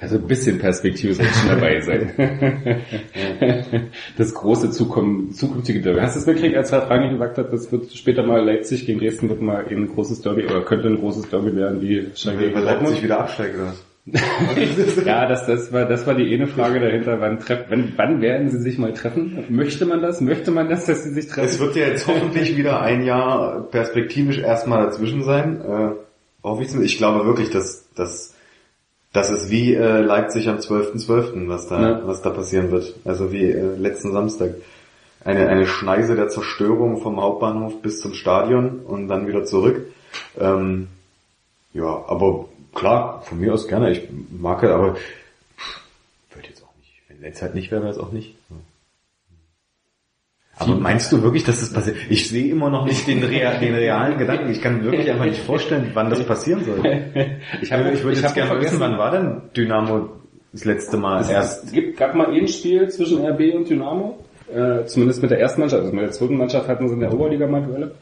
Also 0.00 0.16
ein 0.16 0.26
bisschen 0.26 0.58
Perspektive 0.58 1.14
soll 1.14 1.26
schon 1.26 1.48
dabei 1.48 1.80
sein. 1.80 2.12
Das 4.16 4.34
große 4.34 4.70
zukünftige 4.70 5.80
Derby. 5.80 6.00
Hast 6.00 6.16
du 6.16 6.20
es 6.20 6.26
mitgekriegt, 6.26 6.56
als 6.56 6.72
Herr 6.72 6.82
Frank 6.82 7.10
gesagt 7.10 7.38
hat, 7.38 7.52
das 7.52 7.72
wird 7.72 7.92
später 7.92 8.22
mal 8.22 8.44
Leipzig 8.44 8.84
gegen 8.86 8.98
Dresden 8.98 9.28
wird 9.28 9.40
mal 9.40 9.64
ein 9.66 9.88
großes 9.88 10.20
Derby 10.20 10.44
oder 10.44 10.62
könnte 10.62 10.88
ein 10.88 10.96
großes 10.98 11.30
Derby 11.30 11.56
werden 11.56 11.80
wie 11.80 12.06
Schalke 12.14 12.44
gegen 12.44 12.54
weil 12.54 12.64
Leipzig 12.64 13.02
wieder 13.02 13.20
absteigt 13.20 13.54
oder 13.54 13.68
was? 13.68 13.89
Ja, 15.04 15.26
das, 15.26 15.46
das 15.46 15.72
war, 15.72 15.84
das 15.84 16.06
war 16.06 16.14
die 16.14 16.32
eine 16.34 16.46
Frage 16.46 16.80
dahinter. 16.80 17.20
Wann, 17.20 17.38
treff, 17.38 17.66
wann, 17.68 17.92
wann 17.96 18.20
werden 18.20 18.50
sie 18.50 18.58
sich 18.58 18.78
mal 18.78 18.92
treffen? 18.92 19.44
Möchte 19.50 19.86
man 19.86 20.02
das? 20.02 20.20
Möchte 20.20 20.50
man 20.50 20.68
das, 20.68 20.86
dass 20.86 21.04
sie 21.04 21.10
sich 21.10 21.28
treffen? 21.28 21.48
Es 21.48 21.58
wird 21.60 21.76
ja 21.76 21.86
jetzt 21.86 22.06
hoffentlich 22.06 22.56
wieder 22.56 22.80
ein 22.80 23.04
Jahr 23.04 23.62
perspektivisch 23.70 24.38
erstmal 24.38 24.84
dazwischen 24.84 25.22
sein. 25.22 25.60
Äh, 25.60 25.90
hoffe 26.42 26.62
ich, 26.62 26.74
ich 26.74 26.96
glaube 26.98 27.26
wirklich, 27.26 27.50
dass, 27.50 27.88
dass 27.94 28.34
das 29.12 29.30
ist 29.30 29.50
wie 29.50 29.74
äh, 29.74 30.00
Leipzig 30.00 30.48
am 30.48 30.58
12.12., 30.58 31.48
was 31.48 31.66
da, 31.66 31.80
Ja. 31.80 32.00
was 32.06 32.22
da 32.22 32.30
passieren 32.30 32.70
wird. 32.70 32.94
Also 33.04 33.32
wie 33.32 33.44
äh, 33.44 33.76
letzten 33.76 34.12
Samstag. 34.12 34.54
Eine, 35.22 35.48
eine 35.48 35.66
Schneise 35.66 36.16
der 36.16 36.28
Zerstörung 36.28 37.02
vom 37.02 37.20
Hauptbahnhof 37.20 37.82
bis 37.82 38.00
zum 38.00 38.14
Stadion 38.14 38.78
und 38.80 39.08
dann 39.08 39.28
wieder 39.28 39.44
zurück. 39.44 39.82
Ähm, 40.40 40.86
ja, 41.74 42.04
aber 42.08 42.46
klar, 42.74 43.22
von 43.22 43.40
mir 43.40 43.52
aus 43.54 43.68
gerne. 43.68 43.90
Ich 43.92 44.08
mag 44.38 44.62
es, 44.62 44.70
aber 44.70 44.96
würde 46.32 46.48
jetzt 46.48 46.62
auch 46.62 46.74
nicht. 46.78 46.92
Wenn 47.08 47.30
es 47.32 47.42
halt 47.42 47.54
nicht 47.54 47.70
wäre, 47.70 47.82
wäre 47.82 47.92
es 47.92 47.98
auch 47.98 48.12
nicht. 48.12 48.34
Aber 50.60 50.74
meinst 50.74 51.10
du 51.10 51.22
wirklich, 51.22 51.44
dass 51.44 51.60
das 51.60 51.72
passiert? 51.72 51.96
Ich 52.10 52.28
sehe 52.28 52.50
immer 52.50 52.68
noch 52.68 52.84
nicht 52.84 53.06
den, 53.06 53.24
rea 53.24 53.58
den 53.58 53.74
realen 53.74 54.18
Gedanken. 54.18 54.50
Ich 54.50 54.60
kann 54.60 54.84
wirklich 54.84 55.10
einfach 55.10 55.24
nicht 55.24 55.40
vorstellen, 55.40 55.90
wann 55.94 56.10
das 56.10 56.22
passieren 56.26 56.62
soll. 56.64 56.80
Ich, 57.62 57.72
hab, 57.72 57.80
Ich 57.92 58.02
würde 58.02 58.16
ich 58.16 58.22
jetzt 58.22 58.34
gerne 58.34 58.50
vergessen, 58.50 58.72
wissen, 58.78 58.80
wann 58.80 58.98
war 58.98 59.10
denn 59.10 59.40
Dynamo 59.56 60.10
das 60.52 60.66
letzte 60.66 60.98
Mal 60.98 61.24
erst? 61.30 61.64
Es 61.64 61.72
gibt, 61.72 61.96
gab 61.96 62.14
mal 62.14 62.30
ein 62.30 62.46
Spiel 62.46 62.88
zwischen 62.90 63.24
RB 63.24 63.54
und 63.54 63.70
Dynamo, 63.70 64.18
äh, 64.54 64.84
zumindest 64.84 65.22
mit 65.22 65.30
der 65.30 65.40
ersten 65.40 65.60
Mannschaft, 65.60 65.82
also 65.82 65.94
mit 65.94 66.04
der 66.04 66.12
zweiten 66.12 66.36
Mannschaft 66.36 66.68
hatten 66.68 66.88
sie 66.88 66.94
in 66.94 67.00
der 67.00 67.14
Oberliga 67.14 67.46
mal 67.46 67.62
Duelle. 67.62 67.94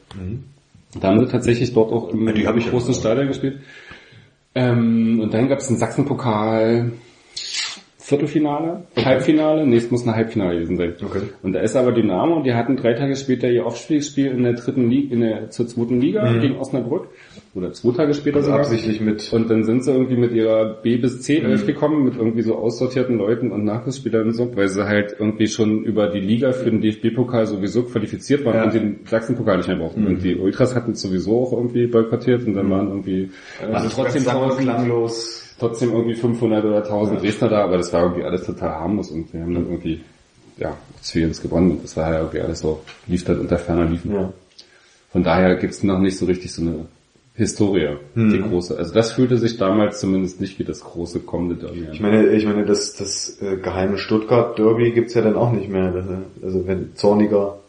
Da 1.00 1.08
haben 1.08 1.20
sie 1.20 1.30
tatsächlich 1.30 1.72
dort 1.72 1.92
auch 1.92 2.08
im 2.08 2.26
Ja, 2.36 2.50
großen. 2.50 2.92
Stadion 2.94 3.28
gespielt. 3.28 3.60
Ähm, 4.58 5.20
und 5.20 5.32
dann 5.32 5.48
gab 5.48 5.58
es 5.58 5.68
einen 5.68 5.78
Sachsenpokal 5.78 6.90
Viertelfinale, 7.98 8.84
Halbfinale, 8.96 9.66
nächstes 9.66 9.92
muss 9.92 10.06
ein 10.06 10.14
Halbfinale 10.14 10.54
gewesen 10.54 10.78
sein. 10.78 10.94
Okay. 11.04 11.20
Und 11.42 11.52
da 11.52 11.60
ist 11.60 11.76
aber 11.76 11.92
Dynamo 11.92 12.36
und 12.36 12.44
die 12.44 12.54
hatten 12.54 12.76
drei 12.76 12.94
Tage 12.94 13.14
später 13.16 13.50
ihr 13.50 13.66
Aufstiegsspiel 13.66 14.28
in 14.28 14.44
der 14.44 14.54
dritten 14.54 14.88
Liga, 14.88 15.14
in 15.14 15.20
der 15.20 15.50
zur 15.50 15.68
zweiten 15.68 16.00
Liga 16.00 16.32
gegen 16.38 16.56
Osnabrück. 16.56 17.08
Oder 17.58 17.72
zwei 17.72 17.92
Tage 17.92 18.14
später 18.14 18.36
Also 18.38 18.46
sogar. 18.50 18.60
absichtlich 18.60 19.00
mit. 19.00 19.32
Und 19.32 19.50
dann 19.50 19.64
sind 19.64 19.84
sie 19.84 19.92
irgendwie 19.92 20.16
mit 20.16 20.32
ihrer 20.32 20.74
B 20.82 20.96
bis 20.96 21.20
C 21.22 21.38
11 21.40 21.66
gekommen, 21.66 22.04
mit 22.04 22.16
irgendwie 22.16 22.42
so 22.42 22.54
aussortierten 22.56 23.18
Leuten 23.18 23.52
und 23.52 23.64
Nachwuchsspielern 23.64 24.28
und 24.28 24.34
so, 24.34 24.56
weil 24.56 24.68
sie 24.68 24.84
halt 24.86 25.16
irgendwie 25.18 25.46
schon 25.48 25.82
über 25.84 26.08
die 26.08 26.20
Liga 26.20 26.52
für 26.52 26.70
den 26.70 26.80
DFB-Pokal 26.80 27.46
sowieso 27.46 27.82
qualifiziert 27.82 28.44
waren 28.44 28.56
Ja. 28.56 28.64
und 28.64 28.74
den 28.74 29.00
Sachsen-Pokal 29.04 29.58
nicht 29.58 29.68
mehr 29.68 29.76
brauchten. 29.76 30.06
Und 30.06 30.22
die 30.24 30.36
Ultras 30.36 30.74
hatten 30.74 30.92
es 30.92 31.02
sowieso 31.02 31.42
auch 31.42 31.52
irgendwie 31.52 31.86
boykottiert 31.86 32.46
und 32.46 32.54
dann 32.54 32.70
waren 32.70 32.88
irgendwie, 32.88 33.30
waren 33.70 33.88
trotzdem 33.90 34.22
sang- 34.22 34.36
und 34.36 34.42
1000, 34.50 34.62
klanglos. 34.64 35.54
trotzdem 35.58 35.90
irgendwie 35.92 36.14
500 36.14 36.64
oder 36.64 36.84
1000 36.84 37.20
Dresdner 37.22 37.48
da, 37.48 37.64
aber 37.64 37.76
das 37.78 37.92
war 37.92 38.02
irgendwie 38.04 38.22
alles 38.24 38.44
total 38.44 38.70
harmlos 38.70 39.10
und 39.10 39.32
wir 39.34 39.40
haben 39.40 39.54
dann 39.54 39.64
irgendwie, 39.66 40.00
ja, 40.56 40.76
2-1 41.02 41.42
gewonnen 41.42 41.72
und 41.72 41.84
das 41.84 41.96
war 41.96 42.12
ja 42.12 42.18
irgendwie 42.20 42.40
alles 42.40 42.60
so, 42.60 42.80
lief 43.08 43.24
dann 43.24 43.40
unter 43.40 43.58
ferner 43.58 43.84
Liefen. 43.86 44.14
Ja. 44.14 44.32
Von 45.10 45.22
daher 45.24 45.56
gibt's 45.56 45.82
noch 45.82 45.98
nicht 46.00 46.16
so 46.18 46.26
richtig 46.26 46.52
so 46.52 46.62
eine 46.62 46.86
Historie, 47.38 47.98
die 48.16 48.42
große. 48.42 48.76
Also 48.76 48.92
das 48.92 49.12
fühlte 49.12 49.38
sich 49.38 49.58
damals 49.58 50.00
zumindest 50.00 50.40
nicht 50.40 50.58
wie 50.58 50.64
das 50.64 50.80
große 50.80 51.20
kommende 51.20 51.54
Derby 51.54 51.86
Ich 51.92 52.00
meine, 52.00 52.26
ich 52.30 52.44
meine, 52.44 52.66
das, 52.66 52.96
das 52.96 53.40
äh, 53.40 53.58
geheime 53.58 53.96
Stuttgart 53.96 54.58
Derby 54.58 54.90
gibt's 54.90 55.14
ja 55.14 55.22
dann 55.22 55.36
auch 55.36 55.52
nicht 55.52 55.68
mehr. 55.68 55.92
Das, 55.92 56.04
also 56.42 56.66
wenn 56.66 56.96
Zorniger, 56.96 57.60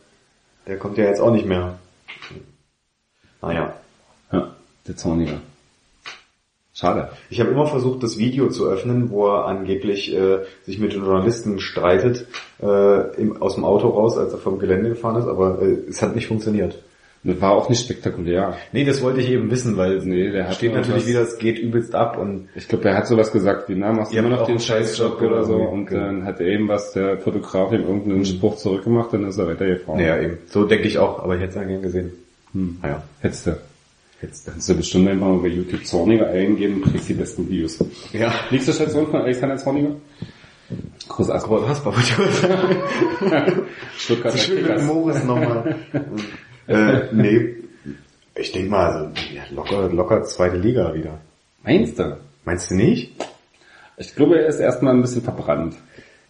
der 0.66 0.78
kommt 0.80 0.98
ja 0.98 1.04
jetzt 1.04 1.22
auch 1.22 1.32
nicht 1.32 1.46
mehr. 1.46 1.78
Naja. 3.44 3.76
Ja, 4.32 4.56
der 4.88 4.98
Zorniger. 4.98 5.40
Schade. 6.74 7.10
Ich 7.30 7.40
habe 7.40 7.52
immer 7.52 7.68
versucht, 7.68 8.02
das 8.02 8.18
Video 8.18 8.50
zu 8.50 8.66
öffnen, 8.66 9.12
wo 9.12 9.28
er 9.28 9.46
angeblich 9.46 10.12
äh, 10.16 10.40
sich 10.64 10.80
mit 10.80 10.94
den 10.94 11.04
Journalisten 11.04 11.60
streitet, 11.60 12.26
äh, 12.60 13.22
im, 13.22 13.40
aus 13.40 13.54
dem 13.54 13.66
Auto 13.66 13.90
raus, 13.90 14.18
als 14.18 14.34
er 14.34 14.40
vom 14.40 14.58
Gelände 14.58 14.90
gefahren 14.90 15.18
ist, 15.18 15.28
aber 15.28 15.62
äh, 15.62 15.78
es 15.88 16.02
hat 16.02 16.16
nicht 16.16 16.26
funktioniert. 16.26 16.82
Das 17.22 17.42
war 17.42 17.52
auch 17.52 17.68
nicht 17.70 17.84
spektakulär. 17.84 18.56
Nee, 18.72 18.86
das 18.86 19.02
wollte 19.02 19.20
ich 19.20 19.30
eben 19.30 19.52
wissen, 19.52 19.76
weil 19.76 19.98
Nee, 20.06 20.32
der 20.32 20.48
hat 20.48 20.56
steht 20.56 20.74
natürlich 20.74 21.06
wieder, 21.06 21.22
es 21.22 21.38
geht 21.38 21.60
übelst 21.60 21.94
ab 21.94 22.18
und 22.18 22.48
Ich 22.56 22.68
glaube, 22.70 22.88
er 22.88 22.96
hat 22.96 23.08
sowas 23.08 23.32
gesagt, 23.32 23.68
wie, 23.68 23.76
na, 23.76 23.92
machst 23.92 24.14
du 24.14 24.18
immer 24.18 24.30
noch 24.30 24.46
den 24.46 24.60
Scheißjob 24.60 25.22
oder 25.22 25.44
so 25.44 25.56
und 25.56 25.88
genau. 25.88 26.06
dann 26.06 26.24
hat 26.24 26.40
er 26.40 26.48
eben 26.48 26.70
was 26.70 26.94
der 26.94 27.18
Fotograf 27.18 27.74
ihm 27.74 27.82
irgendeinen 27.82 28.24
Spruch 28.24 28.56
zurückgemacht, 28.56 29.12
dann 29.12 29.26
ist 29.26 29.38
er 29.38 29.48
weitergefahren. 29.48 30.00
naja, 30.00 30.22
eben. 30.22 30.38
So 30.48 30.64
denke 30.64 30.88
ich 30.88 30.98
auch, 30.98 31.20
aber 31.22 31.36
ich 31.36 31.42
hätte 31.42 31.50
es 31.50 31.56
ja 31.56 31.64
gern 31.64 31.82
gesehen. 31.82 32.12
Hm. 32.54 32.78
Naja. 32.82 33.04
Hättest 33.20 33.48
du. 33.48 33.58
Jetzt. 34.22 34.48
Kannst 34.48 34.70
du 34.70 34.76
bestimmt 34.76 35.08
einfach 35.08 35.28
mal 35.28 35.40
bei 35.40 35.48
YouTube 35.48 35.86
Zorniger 35.86 36.28
eingeben, 36.30 36.82
kriegst 36.82 37.08
die 37.10 37.14
besten 37.14 37.50
Videos. 37.50 37.80
Ja. 38.12 38.34
Nächste 38.52 38.74
Station 38.74 39.08
von 39.08 39.22
Alexander 39.22 39.58
Zorniger? 39.58 39.92
Großartig. 41.08 41.46
Aber 41.50 41.68
was, 41.70 41.84
wollte 41.86 42.00
ich 42.04 42.18
mal 42.18 42.32
sagen? 42.32 43.62
Stuttgarter 43.98 44.38
Schön 44.38 44.64
mit. 44.66 44.84
Moritz 44.84 45.24
nochmal. 45.24 45.76
äh, 46.70 47.08
nee, 47.12 47.56
ich 48.36 48.52
denke 48.52 48.70
mal, 48.70 48.86
also, 48.92 49.12
ja, 49.34 49.44
locker, 49.52 49.90
locker 49.90 50.24
zweite 50.24 50.58
Liga 50.58 50.94
wieder. 50.94 51.20
Meinst 51.64 52.00
du? 52.00 52.18
Meinst 52.46 52.72
du 52.72 52.76
nicht? 52.76 53.14
Ich 53.98 54.16
glaube, 54.16 54.40
er 54.40 54.48
ist 54.48 54.60
erstmal 54.60 54.94
ein 54.94 55.02
bisschen 55.02 55.22
verbrannt. 55.22 55.76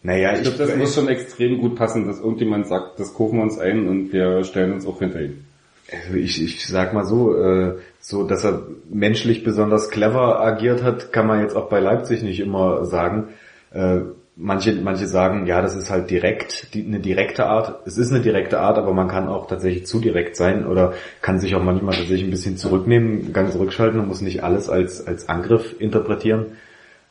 Naja, 0.02 0.34
Ich 0.34 0.42
glaube, 0.42 0.58
das 0.58 0.76
muss 0.76 0.96
schon 0.96 1.08
extrem 1.08 1.60
gut 1.60 1.76
passen, 1.76 2.08
dass 2.08 2.20
irgendjemand 2.20 2.68
sagt, 2.68 3.00
das 3.00 3.14
kaufen 3.14 3.38
wir 3.38 3.44
uns 3.44 3.60
ein 3.60 3.88
und 3.88 4.14
wir 4.14 4.44
stellen 4.44 4.74
uns 4.74 4.88
auch 4.88 5.00
hinter 5.00 5.22
ihn. 5.22 5.46
Also 5.92 6.18
ich, 6.18 6.42
ich 6.42 6.68
sag 6.68 6.94
mal 6.94 7.06
so, 7.06 7.36
äh, 7.36 7.76
so, 8.00 8.24
dass 8.24 8.46
er 8.46 8.64
menschlich 8.90 9.44
besonders 9.44 9.90
clever 9.90 10.40
agiert 10.40 10.84
hat, 10.84 11.12
kann 11.12 11.28
man 11.28 11.42
jetzt 11.42 11.56
auch 11.56 11.70
bei 11.70 11.80
Leipzig 11.80 12.24
nicht 12.24 12.40
immer 12.40 12.86
sagen. 12.86 13.30
Äh, 13.72 14.00
manche, 14.40 14.74
manche 14.74 15.06
sagen, 15.06 15.46
ja, 15.46 15.62
das 15.62 15.76
ist 15.76 15.90
halt 15.90 16.10
direkt, 16.10 16.74
die, 16.74 16.86
eine 16.86 17.00
direkte 17.00 17.46
Art. 17.46 17.86
Es 17.86 17.98
ist 17.98 18.12
eine 18.12 18.22
direkte 18.22 18.60
Art, 18.60 18.78
aber 18.78 18.94
man 18.94 19.10
kann 19.10 19.28
auch 19.28 19.48
tatsächlich 19.48 19.86
zu 19.86 20.00
direkt 20.00 20.38
sein 20.38 20.66
oder 20.66 20.94
kann 21.22 21.40
sich 21.40 21.56
auch 21.56 21.64
manchmal 21.64 21.96
tatsächlich 21.96 22.24
ein 22.24 22.32
bisschen 22.32 22.58
zurücknehmen, 22.58 23.34
ganz 23.34 23.52
zurückschalten 23.54 24.00
und 24.00 24.08
muss 24.08 24.22
nicht 24.22 24.44
alles 24.44 24.70
als, 24.70 25.06
als 25.06 25.28
Angriff 25.30 25.76
interpretieren. 25.80 26.58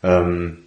Ähm, 0.02 0.64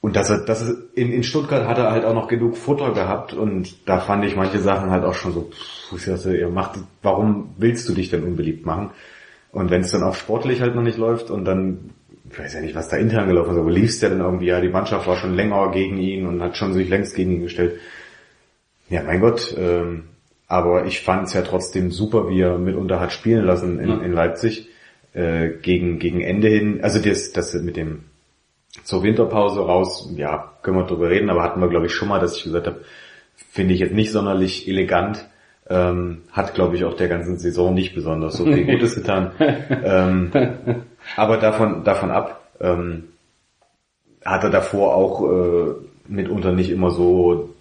und 0.00 0.16
dass 0.16 0.30
er, 0.30 0.38
dass 0.44 0.66
er 0.66 0.74
in, 0.94 1.12
in 1.12 1.22
Stuttgart 1.22 1.68
hat 1.68 1.78
er 1.78 1.92
halt 1.92 2.04
auch 2.04 2.14
noch 2.14 2.26
genug 2.26 2.56
Futter 2.56 2.92
gehabt 2.92 3.32
und 3.32 3.88
da 3.88 4.00
fand 4.00 4.24
ich 4.24 4.34
manche 4.34 4.58
Sachen 4.58 4.90
halt 4.90 5.04
auch 5.04 5.14
schon 5.14 5.32
so, 5.32 5.50
pff, 5.50 6.06
dachte, 6.06 6.36
ihr 6.36 6.48
macht, 6.48 6.78
warum 7.02 7.54
willst 7.58 7.88
du 7.88 7.94
dich 7.94 8.10
denn 8.10 8.24
unbeliebt 8.24 8.66
machen? 8.66 8.90
Und 9.52 9.70
wenn 9.70 9.82
es 9.82 9.90
dann 9.90 10.02
auch 10.02 10.14
sportlich 10.14 10.60
halt 10.60 10.74
noch 10.74 10.82
nicht 10.82 10.98
läuft 10.98 11.30
und 11.30 11.44
dann, 11.44 11.90
ich 12.30 12.38
weiß 12.38 12.54
ja 12.54 12.60
nicht, 12.60 12.74
was 12.74 12.88
da 12.88 12.96
intern 12.96 13.28
gelaufen 13.28 13.52
ist, 13.52 13.58
aber 13.58 13.70
lief's 13.70 14.00
ja 14.00 14.08
dann 14.08 14.20
irgendwie, 14.20 14.46
ja, 14.46 14.60
die 14.60 14.68
Mannschaft 14.68 15.06
war 15.06 15.16
schon 15.16 15.34
länger 15.34 15.70
gegen 15.72 15.98
ihn 15.98 16.26
und 16.26 16.42
hat 16.42 16.56
schon 16.56 16.72
sich 16.72 16.88
längst 16.88 17.14
gegen 17.16 17.32
ihn 17.32 17.42
gestellt. 17.42 17.80
Ja, 18.88 19.02
mein 19.02 19.20
Gott, 19.20 19.54
ähm, 19.58 20.04
aber 20.46 20.84
ich 20.86 21.00
fand 21.00 21.28
es 21.28 21.32
ja 21.34 21.42
trotzdem 21.42 21.90
super, 21.90 22.28
wie 22.28 22.40
er 22.40 22.58
mitunter 22.58 23.00
hat 23.00 23.12
spielen 23.12 23.44
lassen 23.44 23.78
in, 23.78 23.88
Ja. 23.88 23.98
in 24.00 24.12
Leipzig 24.12 24.68
äh, 25.12 25.48
gegen, 25.62 25.98
gegen 25.98 26.20
Ende 26.20 26.48
hin. 26.48 26.80
Also 26.82 26.98
das, 27.00 27.32
das 27.32 27.54
mit 27.54 27.76
dem 27.76 28.04
zur 28.84 29.02
Winterpause 29.02 29.60
raus, 29.60 30.12
ja, 30.16 30.52
können 30.62 30.76
wir 30.76 30.86
drüber 30.86 31.10
reden, 31.10 31.30
aber 31.30 31.42
hatten 31.42 31.60
wir 31.60 31.68
glaube 31.68 31.86
ich 31.86 31.92
schon 31.92 32.08
mal, 32.08 32.20
dass 32.20 32.36
ich 32.36 32.44
gesagt 32.44 32.66
habe, 32.66 32.80
finde 33.50 33.74
ich 33.74 33.80
jetzt 33.80 33.94
nicht 33.94 34.12
sonderlich 34.12 34.68
elegant, 34.68 35.26
ähm, 35.68 36.22
hat 36.30 36.54
glaube 36.54 36.76
ich 36.76 36.84
auch 36.84 36.94
der 36.94 37.08
ganzen 37.08 37.38
Saison 37.38 37.74
nicht 37.74 37.94
besonders 37.94 38.34
so 38.36 38.44
viel 38.44 38.64
Gutes 38.72 38.94
getan. 38.94 39.32
ähm, 39.38 40.30
aber 41.16 41.36
davon, 41.36 41.84
davon 41.84 42.10
ab, 42.10 42.48
ähm, 42.60 43.04
hat 44.24 44.44
er 44.44 44.50
davor 44.50 44.94
auch 44.94 45.22
äh, 45.22 45.74
mitunter 46.08 46.52
nicht 46.52 46.70
immer 46.70 46.90
so 46.90 47.54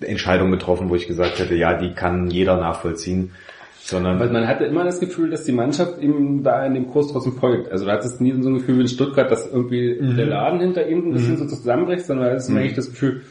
Entscheidungen 0.00 0.52
getroffen, 0.52 0.88
wo 0.88 0.94
ich 0.94 1.06
gesagt 1.06 1.38
hätte, 1.38 1.54
ja, 1.54 1.74
die 1.74 1.92
kann 1.92 2.30
jeder 2.30 2.56
nachvollziehen, 2.56 3.32
sondern 3.80 4.18
Weil 4.18 4.30
man 4.30 4.48
hatte 4.48 4.64
immer 4.64 4.84
das 4.84 4.98
Gefühl, 4.98 5.30
dass 5.30 5.44
die 5.44 5.52
Mannschaft 5.52 6.00
ihm 6.00 6.42
da 6.42 6.64
in 6.64 6.72
dem 6.72 6.88
Kurs 6.88 7.12
trotzdem 7.12 7.34
folgt. 7.34 7.70
Also 7.70 7.84
du 7.84 7.90
hattest 7.90 8.20
nie 8.20 8.32
so 8.40 8.48
ein 8.48 8.54
Gefühl 8.54 8.78
wie 8.78 8.82
in 8.82 8.88
Stuttgart, 8.88 9.30
dass 9.30 9.46
irgendwie 9.50 9.98
der 10.00 10.26
Laden 10.26 10.60
hinter 10.60 10.88
ihm 10.88 11.08
ein 11.08 11.12
bisschen 11.12 11.36
so 11.36 11.46
zusammenbricht, 11.46 12.06
sondern 12.06 12.34
es 12.34 12.44
ist 12.44 12.48
immer 12.48 12.60
eigentlich 12.60 12.74
das 12.74 12.90
Gefühl, 12.90 13.22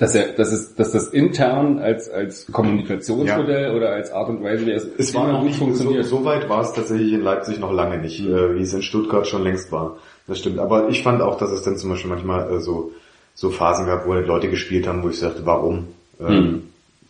dass 0.00 0.14
er, 0.16 0.32
dass 0.32 0.50
es, 0.50 0.74
dass 0.74 0.90
das 0.92 1.08
intern 1.08 1.78
als, 1.78 2.08
als 2.10 2.46
Kommunikationsmodell 2.50 3.76
oder 3.76 3.90
als 3.90 4.10
Art 4.10 4.28
und 4.30 4.42
Weise, 4.42 4.66
wie 4.66 4.72
es, 4.72 4.86
Es 4.98 5.14
war 5.14 5.30
noch 5.30 5.38
gut 5.40 5.48
nicht, 5.48 5.58
so, 5.58 5.64
funktioniert. 5.66 6.04
so 6.06 6.24
weit 6.24 6.48
war 6.48 6.62
es 6.62 6.72
tatsächlich 6.72 7.12
in 7.12 7.22
Leipzig 7.22 7.60
noch 7.60 7.72
lange 7.72 7.98
nicht, 7.98 8.20
Mhm. 8.24 8.34
äh, 8.34 8.54
wie 8.56 8.62
es 8.62 8.74
in 8.74 8.82
Stuttgart 8.82 9.26
schon 9.26 9.44
längst 9.44 9.70
war. 9.70 9.98
Das 10.26 10.38
stimmt. 10.38 10.58
Aber 10.58 10.88
ich 10.88 11.02
fand 11.02 11.22
auch, 11.22 11.36
dass 11.38 11.50
es 11.50 11.62
dann 11.62 11.76
zum 11.76 11.90
Beispiel 11.90 12.10
manchmal 12.10 12.50
äh, 12.52 12.60
so, 12.60 12.92
so 13.34 13.50
Phasen 13.50 13.86
gab, 13.86 14.06
wo 14.06 14.14
halt 14.14 14.26
Leute 14.26 14.48
gespielt 14.48 14.86
haben, 14.88 15.02
wo 15.02 15.08
ich 15.10 15.18
sagte, 15.18 15.42
warum? 15.44 15.88
Ähm, 16.20 16.26
Mhm. 16.42 16.62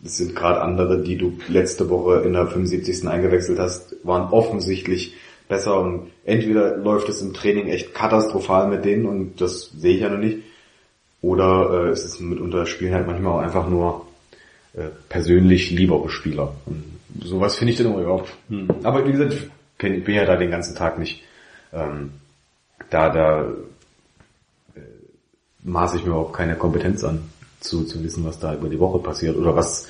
Es 0.03 0.17
sind 0.17 0.35
gerade 0.35 0.61
andere, 0.61 0.97
die 1.03 1.15
du 1.15 1.33
letzte 1.47 1.87
Woche 1.91 2.23
in 2.25 2.33
der 2.33 2.47
75. 2.47 3.07
eingewechselt 3.07 3.59
hast, 3.59 3.95
waren 4.03 4.31
offensichtlich 4.33 5.13
besser 5.47 5.79
und 5.79 6.07
entweder 6.25 6.75
läuft 6.77 7.07
es 7.09 7.21
im 7.21 7.33
Training 7.33 7.67
echt 7.67 7.93
katastrophal 7.93 8.67
mit 8.67 8.83
denen 8.83 9.05
und 9.05 9.39
das 9.41 9.69
sehe 9.77 9.93
ich 9.95 10.01
ja 10.01 10.09
noch 10.09 10.17
nicht, 10.17 10.39
oder 11.21 11.85
äh, 11.85 11.89
es 11.89 12.03
ist 12.03 12.19
mitunter 12.19 12.65
spielen 12.65 12.93
halt 12.93 13.07
manchmal 13.07 13.33
auch 13.33 13.43
einfach 13.43 13.67
nur 13.67 14.07
äh, 14.73 14.87
persönlich 15.09 15.71
liebere 15.71 16.09
Spieler. 16.09 16.53
Und 16.65 16.83
sowas 17.23 17.55
finde 17.55 17.71
ich 17.71 17.77
dann 17.77 17.87
immer 17.87 18.01
überhaupt. 18.01 18.33
Aber 18.83 19.07
wie 19.07 19.11
gesagt, 19.11 19.33
ich 19.33 20.03
bin 20.03 20.15
ja 20.15 20.25
da 20.25 20.35
den 20.35 20.51
ganzen 20.51 20.75
Tag 20.75 20.97
nicht. 20.97 21.23
Ähm, 21.73 22.11
da 22.89 23.09
da 23.09 23.43
äh, 24.75 24.79
maße 25.63 25.97
ich 25.97 26.03
mir 26.03 26.09
überhaupt 26.09 26.33
keine 26.33 26.55
Kompetenz 26.55 27.03
an, 27.03 27.29
zu, 27.59 27.83
zu 27.83 28.03
wissen, 28.03 28.25
was 28.25 28.39
da 28.39 28.55
über 28.55 28.69
die 28.69 28.79
Woche 28.79 28.99
passiert 28.99 29.37
oder 29.37 29.55
was 29.55 29.87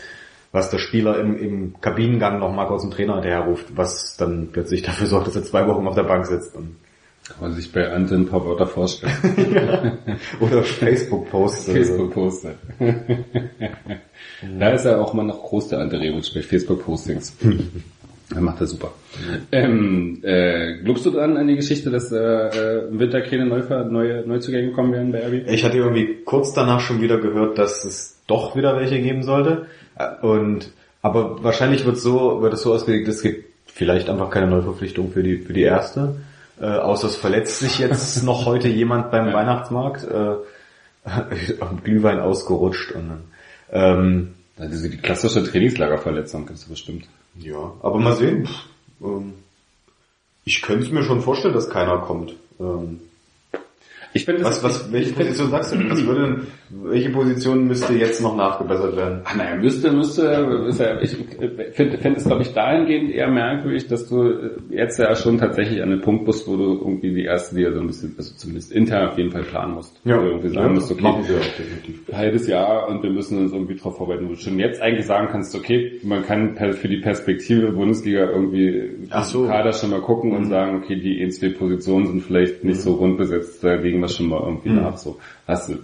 was 0.51 0.69
der 0.69 0.79
Spieler 0.79 1.19
im, 1.19 1.38
im 1.38 1.82
Kabinengang 1.82 2.39
noch 2.39 2.53
mal 2.53 2.67
aus 2.67 2.82
dem 2.82 2.91
Trainer 2.91 3.15
hinterherruft, 3.15 3.67
was 3.75 4.17
dann 4.17 4.49
plötzlich 4.51 4.82
dafür 4.82 5.07
sorgt, 5.07 5.27
dass 5.27 5.36
er 5.36 5.43
zwei 5.43 5.65
Wochen 5.67 5.88
auf 5.88 5.95
der 5.95 6.03
Bank 6.03 6.25
sitzt. 6.25 6.55
Und, 6.55 6.75
Kann 7.34 7.49
man 7.49 7.53
sich 7.53 7.71
bei 7.71 7.91
Ante 7.91 8.15
ein 8.15 8.27
paar 8.27 8.45
Wörter 8.45 8.67
vorstellen. 8.67 9.13
oder 10.39 10.63
Facebook-Posts. 10.63 11.69
oder 11.69 11.84
so. 11.84 11.93
Facebook-Poster. 11.93 12.55
da 14.59 14.69
ist 14.69 14.86
er 14.86 15.01
auch 15.01 15.13
mal 15.13 15.23
noch 15.23 15.41
groß, 15.43 15.69
der 15.69 15.79
Ante 15.79 15.99
Rebic, 15.99 16.34
bei 16.34 16.41
Facebook-Postings. 16.41 17.36
Er 18.34 18.41
macht 18.41 18.61
das 18.61 18.69
super. 18.69 18.93
Ähm, 19.51 20.19
äh, 20.23 20.77
glaubst 20.84 21.05
du 21.05 21.11
dran 21.11 21.36
an 21.36 21.47
die 21.47 21.57
Geschichte, 21.57 21.89
dass 21.89 22.11
äh, 22.11 22.17
äh, 22.17 22.88
im 22.88 22.99
Winter 22.99 23.21
keine 23.21 23.45
Neuver 23.45 23.84
neue 23.84 24.25
Neuzugänge 24.25 24.71
kommen 24.71 24.93
werden 24.93 25.11
bei 25.11 25.19
RB? 25.27 25.49
Ich 25.49 25.65
hatte 25.65 25.77
irgendwie 25.77 26.19
kurz 26.23 26.53
danach 26.53 26.79
schon 26.79 27.01
wieder 27.01 27.17
gehört, 27.17 27.57
dass 27.57 27.84
es 27.84 28.21
doch 28.27 28.55
wieder 28.55 28.77
welche 28.77 29.01
geben 29.01 29.23
sollte. 29.23 29.65
Äh, 29.97 30.25
Und 30.25 30.71
aber 31.01 31.43
wahrscheinlich 31.43 31.86
wird 31.86 31.97
so 31.97 32.41
wird 32.41 32.53
es 32.53 32.61
so 32.61 32.73
ausgelegt, 32.73 33.07
es 33.07 33.21
gibt 33.21 33.49
vielleicht 33.65 34.09
einfach 34.09 34.29
keine 34.29 34.47
Neuverpflichtung 34.47 35.11
für 35.11 35.23
die 35.23 35.38
für 35.38 35.53
die 35.53 35.63
erste. 35.63 36.15
Äh, 36.62 36.78
außer 36.78 37.07
es 37.07 37.16
verletzt 37.16 37.59
sich 37.59 37.80
jetzt 37.80 38.24
noch 38.24 38.45
heute 38.45 38.68
jemand 38.68 39.09
beim 39.12 39.34
Weihnachtsmarkt. 39.34 40.03
Äh, 40.05 40.36
am 41.59 41.84
Glühwein 41.84 42.20
ausgerutscht 42.20 42.91
und 42.91 43.09
dann, 43.09 43.24
ähm, 43.72 44.34
Also 44.57 44.88
die 44.88 44.97
klassische 44.97 45.43
Trainingslagerverletzung 45.43 46.45
gibt's 46.45 46.66
bestimmt. 46.66 47.07
ja, 47.39 47.74
aber 47.82 47.97
mal 47.97 48.16
sehen. 48.16 48.47
Ähm, 49.01 49.34
ich 50.45 50.62
könnte 50.62 50.86
es 50.86 50.91
mir 50.91 51.03
schon 51.03 51.22
vorstellen, 51.22 51.55
dass 51.55 51.70
keiner 51.70 51.97
kommt. 51.99 52.36
Ähm, 52.59 52.99
Ich 54.14 54.26
finde 54.26 54.43
was, 54.43 54.64
was, 54.64 54.91
welche 54.91 55.14
Position 55.14 55.49
sagst 55.49 55.74
du 55.74 55.78
denn? 55.78 55.89
Was 55.89 56.05
würde 56.05 56.22
denn, 56.22 56.47
welche 56.84 57.09
Position 57.09 57.68
müsste 57.68 57.93
jetzt 57.93 58.22
noch 58.22 58.36
nachgebessert 58.36 58.95
werden? 58.95 59.22
Ach 59.24 59.36
naja, 59.36 59.55
müsste, 59.55 59.91
müsste, 59.91 60.24
ja, 60.80 61.01
ich 61.01 61.16
finde 61.74 61.97
find 61.97 62.18
es, 62.18 62.26
glaube 62.26 62.41
ich, 62.41 62.53
dahingehend 62.53 63.12
eher 63.12 63.30
merkwürdig, 63.30 63.88
dass 63.88 64.09
du 64.09 64.24
äh, 64.24 64.49
jetzt 64.70 64.99
ja 64.99 65.16
schon 65.16 65.38
tatsächlich 65.38 65.82
an 65.82 65.91
einem 65.91 66.01
Punkt 66.01 66.26
bist, 66.26 66.47
wo 66.47 66.57
du 66.57 66.64
irgendwie 66.64 67.14
die 67.14 67.24
erste 67.24 67.55
Liga 67.55 67.72
so 67.72 67.80
ein 67.80 67.88
bisschen, 67.88 68.16
also 68.18 68.36
zumindest 68.36 68.72
intern 68.72 69.09
auf 69.09 69.18
jeden 69.18 69.32
Fall 69.32 69.43
planen 69.43 69.76
musst. 69.76 69.99
Wo 70.03 70.12
du 70.12 70.28
irgendwie 70.28 70.49
sagen 70.49 70.74
musst, 70.74 70.91
okay, 70.91 71.01
machen 71.01 71.24
sie 71.24 71.36
auch 71.36 71.57
definitiv. 71.57 72.01
halbes 72.14 72.47
Jahr 72.47 72.89
und 72.89 73.03
wir 73.03 73.09
müssen 73.09 73.38
uns 73.38 73.53
irgendwie 73.53 73.76
drauf 73.76 73.97
vorbereiten, 73.97 74.26
wo 74.26 74.30
du 74.34 74.39
schon 74.39 74.59
jetzt 74.59 74.82
eigentlich 74.82 75.05
sagen 75.05 75.30
kannst, 75.32 75.55
okay, 75.55 75.99
man 76.03 76.24
kann 76.26 76.55
für 76.74 76.88
die 76.88 76.97
Perspektive 76.97 77.72
Bundesliga 77.72 78.30
irgendwie 78.30 79.07
Ach 79.09 79.24
so. 79.24 79.41
Mhm. 79.41 79.47
Kader 79.47 79.74
schon 79.74 79.91
mal 79.91 80.01
gucken 80.01 80.34
und 80.34 80.45
sagen, 80.45 80.82
okay, 80.84 80.95
die 80.95 81.22
ein, 81.22 81.32
zwei 81.32 81.49
Positionen 81.49 82.07
sind 82.07 82.22
vielleicht 82.22 82.64
nicht 82.64 82.82
so 82.82 82.93
rund 82.93 83.18
besetzt, 83.18 83.64
da 83.64 83.84
wir 84.02 84.10
schon 84.10 84.28
mal 84.28 84.41
irgendwie 84.43 84.70
Mhm. 84.70 84.76
nach. 84.82 84.97
So. 84.97 85.20
Hast 85.47 85.70
du, 85.70 85.76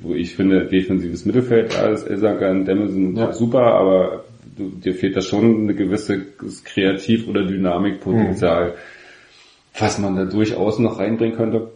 wo 0.00 0.14
ich 0.14 0.34
finde, 0.36 0.66
defensives 0.66 1.24
Mittelfeld, 1.24 1.76
alles 1.78 2.04
Elsaker 2.04 2.50
und 2.50 2.64
Demme 2.66 2.88
sind 2.88 3.16
Ja. 3.16 3.32
super, 3.32 3.62
aber 3.74 4.24
du, 4.56 4.68
dir 4.68 4.94
fehlt 4.94 5.16
da 5.16 5.20
schon 5.22 5.62
eine 5.62 5.74
gewisse 5.74 6.20
Kreativ- 6.64 7.26
oder 7.28 7.44
Dynamikpotenzial, 7.44 8.68
Mhm. 8.68 8.72
was 9.78 9.98
man 9.98 10.16
da 10.16 10.24
durchaus 10.26 10.78
noch 10.78 10.98
reinbringen 10.98 11.36
könnte. 11.36 11.70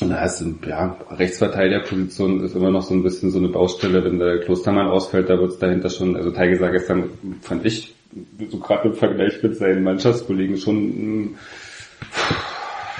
Und 0.00 0.10
da 0.10 0.24
ist, 0.24 0.44
ja, 0.68 0.96
Rechtsverteidigerposition 1.10 2.44
ist 2.44 2.54
immer 2.54 2.70
noch 2.70 2.82
so 2.82 2.94
ein 2.94 3.02
bisschen 3.02 3.30
so 3.30 3.38
eine 3.38 3.48
Baustelle, 3.48 4.04
wenn 4.04 4.18
der 4.20 4.38
Klostermann 4.40 4.86
ausfällt, 4.86 5.28
da 5.28 5.38
wird 5.38 5.50
es 5.52 5.58
dahinter 5.58 5.90
schon, 5.90 6.16
also 6.16 6.30
Teige 6.30 6.56
sah 6.58 6.70
gestern, 6.70 7.10
fand 7.42 7.66
ich, 7.66 7.92
so 8.50 8.58
gerade 8.58 8.88
im 8.88 8.94
Vergleich 8.94 9.42
mit 9.42 9.56
seinen 9.56 9.82
Mannschaftskollegen 9.82 10.56
schon, 10.58 10.76
mm, 11.24 11.34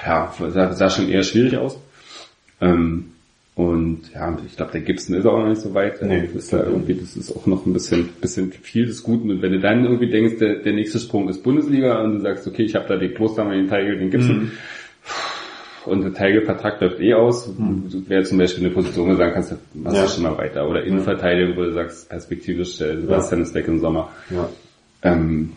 ja, 0.07 0.33
sah, 0.51 0.73
sah 0.73 0.91
schon 0.91 1.09
eher 1.09 1.23
schwierig 1.23 1.57
aus. 1.57 1.79
Ähm, 2.61 3.07
und 3.57 4.01
ja, 4.13 4.37
ich 4.45 4.57
glaube, 4.57 4.73
der 4.73 4.81
Gibson 4.81 5.15
ist 5.15 5.27
auch 5.27 5.39
noch 5.39 5.49
nicht 5.49 5.61
so 5.61 5.73
weit. 5.75 6.03
Nee. 6.03 6.29
Das 6.35 6.45
ist 6.45 6.53
ja 6.53 6.65
irgendwie, 6.65 6.95
das 6.95 7.17
ist 7.17 7.37
auch 7.37 7.47
noch 7.47 7.65
ein 7.67 7.73
bisschen, 7.73 8.09
bisschen 8.21 8.51
viel 8.51 8.87
des 8.87 9.03
Guten. 9.05 9.31
Und 9.31 9.43
wenn 9.43 9.53
du 9.53 9.61
dann 9.61 9.85
irgendwie 9.85 10.11
denkst, 10.11 10.39
der, 10.41 10.57
der 10.57 10.73
nächste 10.73 10.99
Sprung 10.99 11.29
ist 11.29 11.43
Bundesliga 11.45 12.03
und 12.03 12.15
du 12.17 12.21
sagst, 12.21 12.47
okay, 12.49 12.65
ich 12.65 12.75
habe 12.75 12.87
da 12.89 12.97
den 12.97 13.15
Klostermann, 13.15 13.57
den 13.57 13.69
Teigel, 13.69 13.97
den 13.99 14.11
Gibson, 14.11 14.51
und 15.87 16.03
der 16.03 16.15
Teilvertrag 16.15 16.81
läuft 16.81 16.99
eh 17.01 17.15
aus, 17.15 17.49
wäre 18.09 18.25
zum 18.25 18.39
Beispiel 18.39 18.65
eine 18.65 18.75
Position, 18.75 19.07
wo 19.07 19.11
du 19.13 19.17
sagen 19.19 19.35
kannst, 19.35 19.53
da 19.53 19.57
machst 19.75 19.97
Ja. 19.99 20.03
du 20.05 20.09
schon 20.09 20.23
mal 20.25 20.39
weiter. 20.39 20.69
Oder 20.69 20.83
Innenverteidigung, 20.83 21.57
wo 21.57 21.63
du 21.63 21.73
sagst, 21.75 22.09
perspektivisch, 22.09 22.81
äh, 22.81 22.97
Sebastian 23.03 23.43
ist 23.43 23.55
weg 23.55 23.69
im 23.69 23.79
Sommer. 23.81 24.09
Ja. 24.31 24.49
Ähm, 25.07 25.51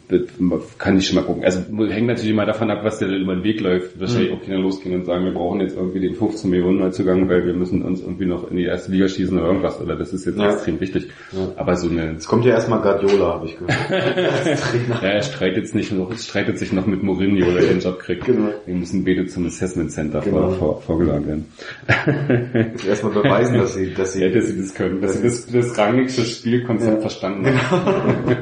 kann 0.78 0.98
ich 0.98 1.08
schon 1.08 1.16
mal 1.16 1.22
gucken. 1.24 1.46
Also 1.46 1.62
hängt 1.88 2.08
natürlich 2.08 2.32
immer 2.32 2.46
davon 2.46 2.70
ab, 2.70 2.80
was 2.84 3.00
der 3.00 3.08
über 3.08 3.34
den 3.34 3.46
Weg 3.46 3.62
läuft. 3.62 3.98
Wahrscheinlich 3.98 4.34
auch 4.34 4.42
Kinder 4.42 4.60
losgehen 4.60 4.94
und 4.94 5.06
sagen, 5.06 5.24
wir 5.24 5.32
brauchen 5.34 5.62
jetzt 5.62 5.78
irgendwie 5.78 6.02
den 6.02 6.16
15 6.16 6.50
Millionen 6.50 6.80
Neuzugang, 6.80 7.30
weil 7.30 7.46
wir 7.46 7.54
müssen 7.54 7.82
uns 7.82 8.02
irgendwie 8.02 8.26
noch 8.26 8.52
in 8.52 8.58
die 8.58 8.66
erste 8.66 8.92
Liga 8.92 9.08
schießen 9.08 9.38
oder 9.38 9.48
irgendwas. 9.48 9.80
Oder 9.80 9.96
das 9.96 10.12
ist 10.12 10.26
jetzt 10.26 10.38
Ja. 10.38 10.52
extrem 10.52 10.82
wichtig. 10.82 11.08
Ja. 11.32 11.48
Aber 11.56 11.78
so 11.78 11.88
eine 11.90 12.12
Jetzt 12.12 12.28
kommt 12.28 12.44
ja 12.44 12.52
erstmal 12.56 12.82
Guardiola, 12.82 13.36
habe 13.36 13.46
ich 13.46 13.58
gehört. 13.58 13.74
Ja, 15.02 15.08
er 15.08 15.22
streitet, 15.22 15.74
nicht 15.74 15.94
noch, 15.94 16.14
streitet 16.18 16.60
sich 16.60 16.74
noch 16.74 16.86
mit 16.86 17.02
Mourinho, 17.02 17.50
der 17.52 17.64
den 17.68 17.80
Job 17.80 18.00
kriegt. 18.00 18.26
Genau. 18.26 18.50
Die 18.68 18.74
müssen 18.74 19.06
beide 19.06 19.28
zum 19.28 19.46
Assessment 19.46 19.92
Center 19.92 20.20
Genau. 20.20 20.50
vor, 20.52 20.58
vor, 20.58 20.82
vorgeladen 20.82 21.26
werden. 21.26 21.46
Erstmal 22.88 23.14
beweisen, 23.14 23.58
dass 23.60 23.76
sie, 23.76 23.94
dass 23.94 24.12
sie, 24.14 24.24
Ja, 24.24 24.30
dass 24.30 24.48
sie 24.48 24.58
das 24.58 24.74
können, 24.74 25.00
dass 25.02 25.14
sie 25.18 25.24
das, 25.24 25.46
das 25.48 25.78
rangigste 25.78 26.24
Spielkonzept 26.26 26.96
Ja. 26.96 27.00
verstanden 27.02 27.48
haben. 27.72 28.36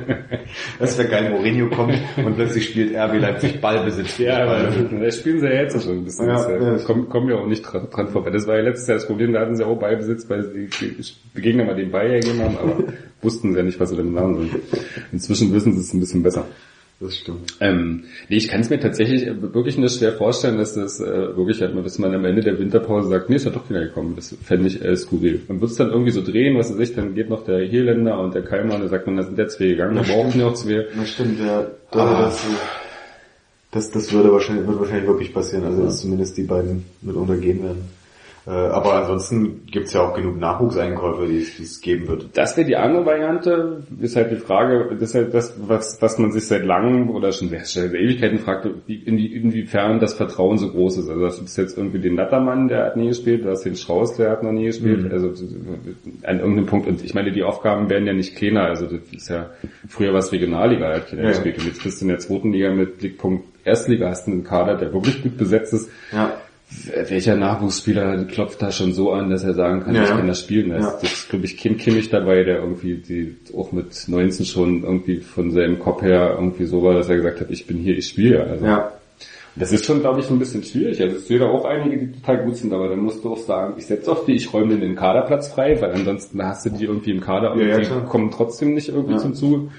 Das 0.98 1.12
wäre 1.12 1.22
geil, 1.22 1.32
Mourinho 1.32 1.70
kommt 1.70 1.98
und 2.18 2.36
plötzlich 2.36 2.70
spielt 2.70 2.96
RB 2.96 3.20
Leipzig 3.20 3.62
Ballbesitz. 3.62 4.18
Ja, 4.18 4.44
aber 4.44 4.64
da 4.64 5.12
spielen 5.12 5.40
sie 5.40 5.48
ja 5.48 5.62
jetzt 5.62 5.84
schon 5.84 6.00
ein 6.00 6.06
bisschen. 6.06 6.28
Ja, 6.28 6.34
Das, 6.36 6.48
äh, 6.48 6.64
ja. 6.64 6.78
kommen, 6.80 7.10
kommen 7.10 7.30
ja 7.30 7.36
auch 7.36 7.48
nicht 7.48 7.62
dran, 7.62 7.90
dran 7.90 8.08
vorbei. 8.08 8.30
Das 8.30 8.48
war 8.48 8.56
ja 8.58 8.64
letztes 8.64 8.88
Jahr 8.88 8.98
das 8.98 9.08
Problem, 9.08 9.34
da 9.34 9.42
hatten 9.42 9.56
sie 9.56 9.66
auch 9.66 9.78
Ballbesitz, 9.78 10.30
weil 10.30 10.44
sie 10.44 10.68
die 10.68 11.04
die 11.36 11.42
Gegner 11.42 11.66
mal 11.66 11.76
den 11.76 11.92
Ball 11.92 12.10
hergegeben 12.10 12.42
haben, 12.42 12.58
aber 12.58 12.84
wussten 13.22 13.52
sie 13.52 13.58
ja 13.58 13.64
nicht, 13.64 13.80
was 13.80 13.90
sie 13.90 13.98
damit 13.98 14.14
machen 14.14 14.36
sollen. 14.36 14.56
Inzwischen 15.12 15.54
wissen 15.54 15.74
sie 15.74 15.82
es 15.82 15.94
ein 15.94 16.00
bisschen 16.00 16.24
besser. 16.24 16.46
Das 17.02 17.18
stimmt. 17.18 17.56
Ähm, 17.60 18.06
nee, 18.30 18.38
ich 18.38 18.48
kann 18.48 18.62
es 18.62 18.70
mir 18.70 18.80
tatsächlich 18.80 19.28
äh, 19.28 19.54
wirklich 19.54 19.78
nur 19.78 19.90
schwer 19.90 20.14
vorstellen, 20.14 20.58
dass 20.58 20.76
das 20.76 21.02
äh, 21.02 21.36
wirklich 21.36 21.62
halt, 21.62 21.76
dass 21.86 22.00
man 22.00 22.14
am 22.16 22.24
Ende 22.24 22.42
der 22.42 22.58
Winterpause 22.58 23.10
sagt, 23.10 23.30
nee, 23.30 23.36
ist 23.36 23.44
ja 23.46 23.52
doch 23.52 23.68
keiner 23.68 23.82
gekommen. 23.82 24.14
Das 24.16 24.34
fände 24.44 24.68
ich 24.68 24.84
äh, 24.84 24.96
skurril. 24.96 25.42
Man 25.50 25.60
wird 25.60 25.72
es 25.72 25.78
dann 25.78 25.90
irgendwie 25.90 26.12
so 26.12 26.24
drehen, 26.24 26.58
was 26.58 26.72
weiß 26.72 26.80
ich, 26.80 26.96
dann 26.96 27.14
geht 27.14 27.30
noch 27.30 27.44
der 27.44 27.60
Hierländer 27.66 28.18
und 28.20 28.34
der 28.34 28.44
Keimer 28.44 28.76
und 28.76 28.82
dann 28.82 28.90
sagt 28.90 29.08
man, 29.08 29.18
da 29.18 29.24
sind 29.24 29.38
ja 29.38 29.48
zwei 29.48 29.66
gegangen, 29.68 29.96
wir 29.96 30.04
brauchen 30.04 30.40
ja 30.40 30.48
auch 30.48 30.54
zwei. 30.54 30.86
Das 30.96 31.10
stimmt, 31.10 31.40
ja. 31.40 31.68
Da, 31.92 32.00
Ah. 32.00 32.22
das, 32.26 32.46
das, 33.72 33.92
das 33.92 34.14
würde 34.14 34.32
wahrscheinlich, 34.32 34.66
wird 34.66 34.80
wahrscheinlich 34.80 35.08
wirklich 35.08 35.34
passieren, 35.34 35.66
also 35.66 35.84
dass 35.84 36.00
zumindest 36.00 36.38
die 36.38 36.44
beiden 36.44 36.86
mit 37.02 37.16
untergehen 37.18 37.62
werden. 37.62 37.84
Äh, 38.48 38.52
aber 38.52 38.94
ansonsten 38.94 39.66
gibt's 39.66 39.94
ja 39.94 40.02
auch 40.02 40.14
genug 40.16 40.38
Nachwuchseinkäufe, 40.40 41.26
die 41.28 41.40
es- 41.40 41.82
geben 41.82 42.08
wird. 42.08 42.28
Das 42.36 42.56
wäre 42.56 42.68
die 42.68 42.76
andere 42.76 43.04
Variante, 43.06 43.84
ist 44.00 44.16
halt 44.16 44.30
die 44.32 44.36
Frage, 44.36 44.90
das 45.00 45.10
ist 45.10 45.16
halt 45.16 45.34
das, 45.34 45.56
was, 45.68 46.00
was 46.00 46.20
man 46.20 46.32
sich 46.32 46.46
seit 46.48 46.64
langem 46.64 47.10
oder 47.10 47.32
schon 47.32 47.50
seit 47.50 47.94
Ewigkeiten 47.94 48.38
fragt, 48.38 48.68
in 48.88 49.18
die, 49.18 49.36
inwiefern 49.36 50.00
das 50.00 50.14
Vertrauen 50.14 50.60
so 50.60 50.70
groß 50.70 50.98
ist. 51.00 51.10
Also 51.10 51.22
das 51.26 51.40
ist 51.40 51.58
jetzt 51.58 51.76
irgendwie 51.78 51.98
den 52.00 52.14
Nattermann, 52.16 52.68
der 52.68 52.86
hat 52.86 52.98
nie 52.98 53.08
gespielt, 53.08 53.46
du 53.46 53.50
hast 53.50 53.64
den 53.64 53.76
Strauß, 53.76 54.16
der 54.18 54.30
hat 54.30 54.44
noch 54.44 54.52
nie 54.52 54.66
gespielt, 54.66 55.12
also 55.12 55.34
an 56.24 56.40
irgendeinem 56.40 56.68
Punkt, 56.68 56.88
und 56.88 57.04
ich 57.04 57.14
meine, 57.16 57.32
die 57.32 57.44
Aufgaben 57.44 57.90
werden 57.90 58.06
ja 58.06 58.14
nicht 58.14 58.36
kleiner, 58.36 58.66
also 58.66 58.86
das 58.86 59.00
ist 59.12 59.30
ja, 59.30 59.50
früher 59.88 60.12
war 60.14 60.20
es 60.20 60.32
Regionalliga, 60.32 60.94
hat 60.94 61.08
keiner 61.10 61.24
Ja. 61.24 61.30
gespielt, 61.30 61.58
und 61.58 61.66
jetzt 61.66 61.84
bist 61.84 62.00
du 62.00 62.06
in 62.06 62.10
der 62.10 62.20
zweiten 62.20 62.52
Liga 62.52 62.72
mit 62.72 63.00
Blickpunkt 63.00 63.46
Erstliga, 63.64 64.10
hast 64.10 64.28
du 64.28 64.32
einen 64.32 64.44
Kader, 64.44 64.76
der 64.76 64.94
wirklich 64.94 65.24
gut 65.24 65.36
besetzt 65.38 65.74
ist, 65.74 65.90
Ja. 66.12 66.34
Welcher 67.10 67.36
Nachwuchsspieler 67.36 68.26
klopft 68.26 68.62
da 68.62 68.72
schon 68.72 68.94
so 68.94 69.12
an, 69.12 69.30
dass 69.30 69.44
er 69.44 69.54
sagen 69.54 69.84
kann, 69.84 69.96
Ja, 69.96 70.04
ich 70.04 70.10
ja. 70.10 70.16
kann 70.18 70.28
das 70.28 70.40
spielen. 70.42 70.70
Da 70.70 70.78
Ja. 70.80 70.98
das 71.02 71.04
ist 71.04 71.30
glaube 71.30 71.46
ich, 71.46 71.58
Kim 71.58 71.78
Kimmich 71.78 72.10
dabei, 72.10 72.44
der 72.44 72.60
irgendwie 72.60 72.96
die 72.96 73.36
auch 73.56 73.72
mit 73.72 74.06
19 74.08 74.46
schon 74.46 74.84
irgendwie 74.84 75.18
von 75.18 75.52
seinem 75.52 75.80
Kopf 75.80 76.02
her 76.02 76.36
irgendwie 76.38 76.66
so 76.66 76.84
war, 76.84 76.94
dass 76.94 77.10
er 77.10 77.18
gesagt 77.18 77.42
hat, 77.42 77.50
ich 77.52 77.66
bin 77.68 77.78
hier, 77.78 77.98
ich 77.98 78.08
spiele. 78.08 78.44
Also 78.44 78.66
Ja. 78.66 78.92
das 79.56 79.72
ist 79.72 79.86
schon, 79.86 80.02
glaube 80.02 80.20
ich, 80.20 80.30
ein 80.30 80.38
bisschen 80.40 80.64
schwierig. 80.64 81.02
Also 81.02 81.16
es 81.18 81.28
sehe 81.28 81.40
da 81.40 81.48
auch 81.48 81.66
einige, 81.66 81.98
die 81.98 82.12
total 82.20 82.44
gut 82.44 82.58
sind, 82.58 82.74
aber 82.74 82.90
dann 82.90 83.00
musst 83.00 83.24
du 83.24 83.32
auch 83.32 83.38
sagen, 83.38 83.76
ich 83.78 83.86
setze 83.86 84.12
auf 84.12 84.26
die, 84.26 84.34
ich 84.34 84.52
räume 84.54 84.78
den 84.78 84.96
Kaderplatz 84.96 85.48
frei, 85.50 85.80
weil 85.82 85.92
ansonsten 85.92 86.44
hast 86.44 86.66
du 86.66 86.70
die 86.72 86.86
irgendwie 86.86 87.12
im 87.12 87.22
Kader 87.22 87.54
und 87.54 87.60
Ja, 87.60 87.68
ja, 87.68 87.80
die 87.80 87.86
klar. 87.86 88.06
kommen 88.06 88.32
trotzdem 88.32 88.74
nicht 88.74 88.90
irgendwie 88.90 89.14
Ja. 89.14 89.20
zum 89.20 89.34
Zuge. 89.34 89.70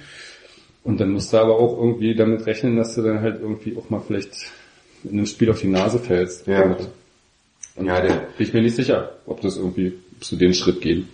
Und 0.82 1.00
dann 1.00 1.10
musst 1.10 1.32
du 1.32 1.38
aber 1.38 1.58
auch 1.58 1.76
irgendwie 1.78 2.14
damit 2.14 2.46
rechnen, 2.46 2.76
dass 2.76 2.94
du 2.94 3.02
dann 3.02 3.20
halt 3.20 3.40
irgendwie 3.42 3.76
auch 3.76 3.90
mal 3.90 4.00
vielleicht 4.06 4.30
in 5.10 5.18
einem 5.18 5.26
Spiel 5.26 5.50
auf 5.50 5.60
die 5.60 5.68
Nase 5.68 5.98
fällst. 5.98 6.46
Ja. 6.46 6.62
Damit. 6.62 6.88
Und 7.76 7.86
Ja, 7.86 8.00
der- 8.00 8.08
bin 8.36 8.46
ich 8.46 8.52
mir 8.52 8.62
nicht 8.62 8.76
sicher, 8.76 9.10
ob 9.26 9.40
das 9.42 9.56
irgendwie, 9.56 9.92
ob 10.32 10.38
den 10.38 10.54
Schritt 10.54 10.80
gehen. 10.80 11.08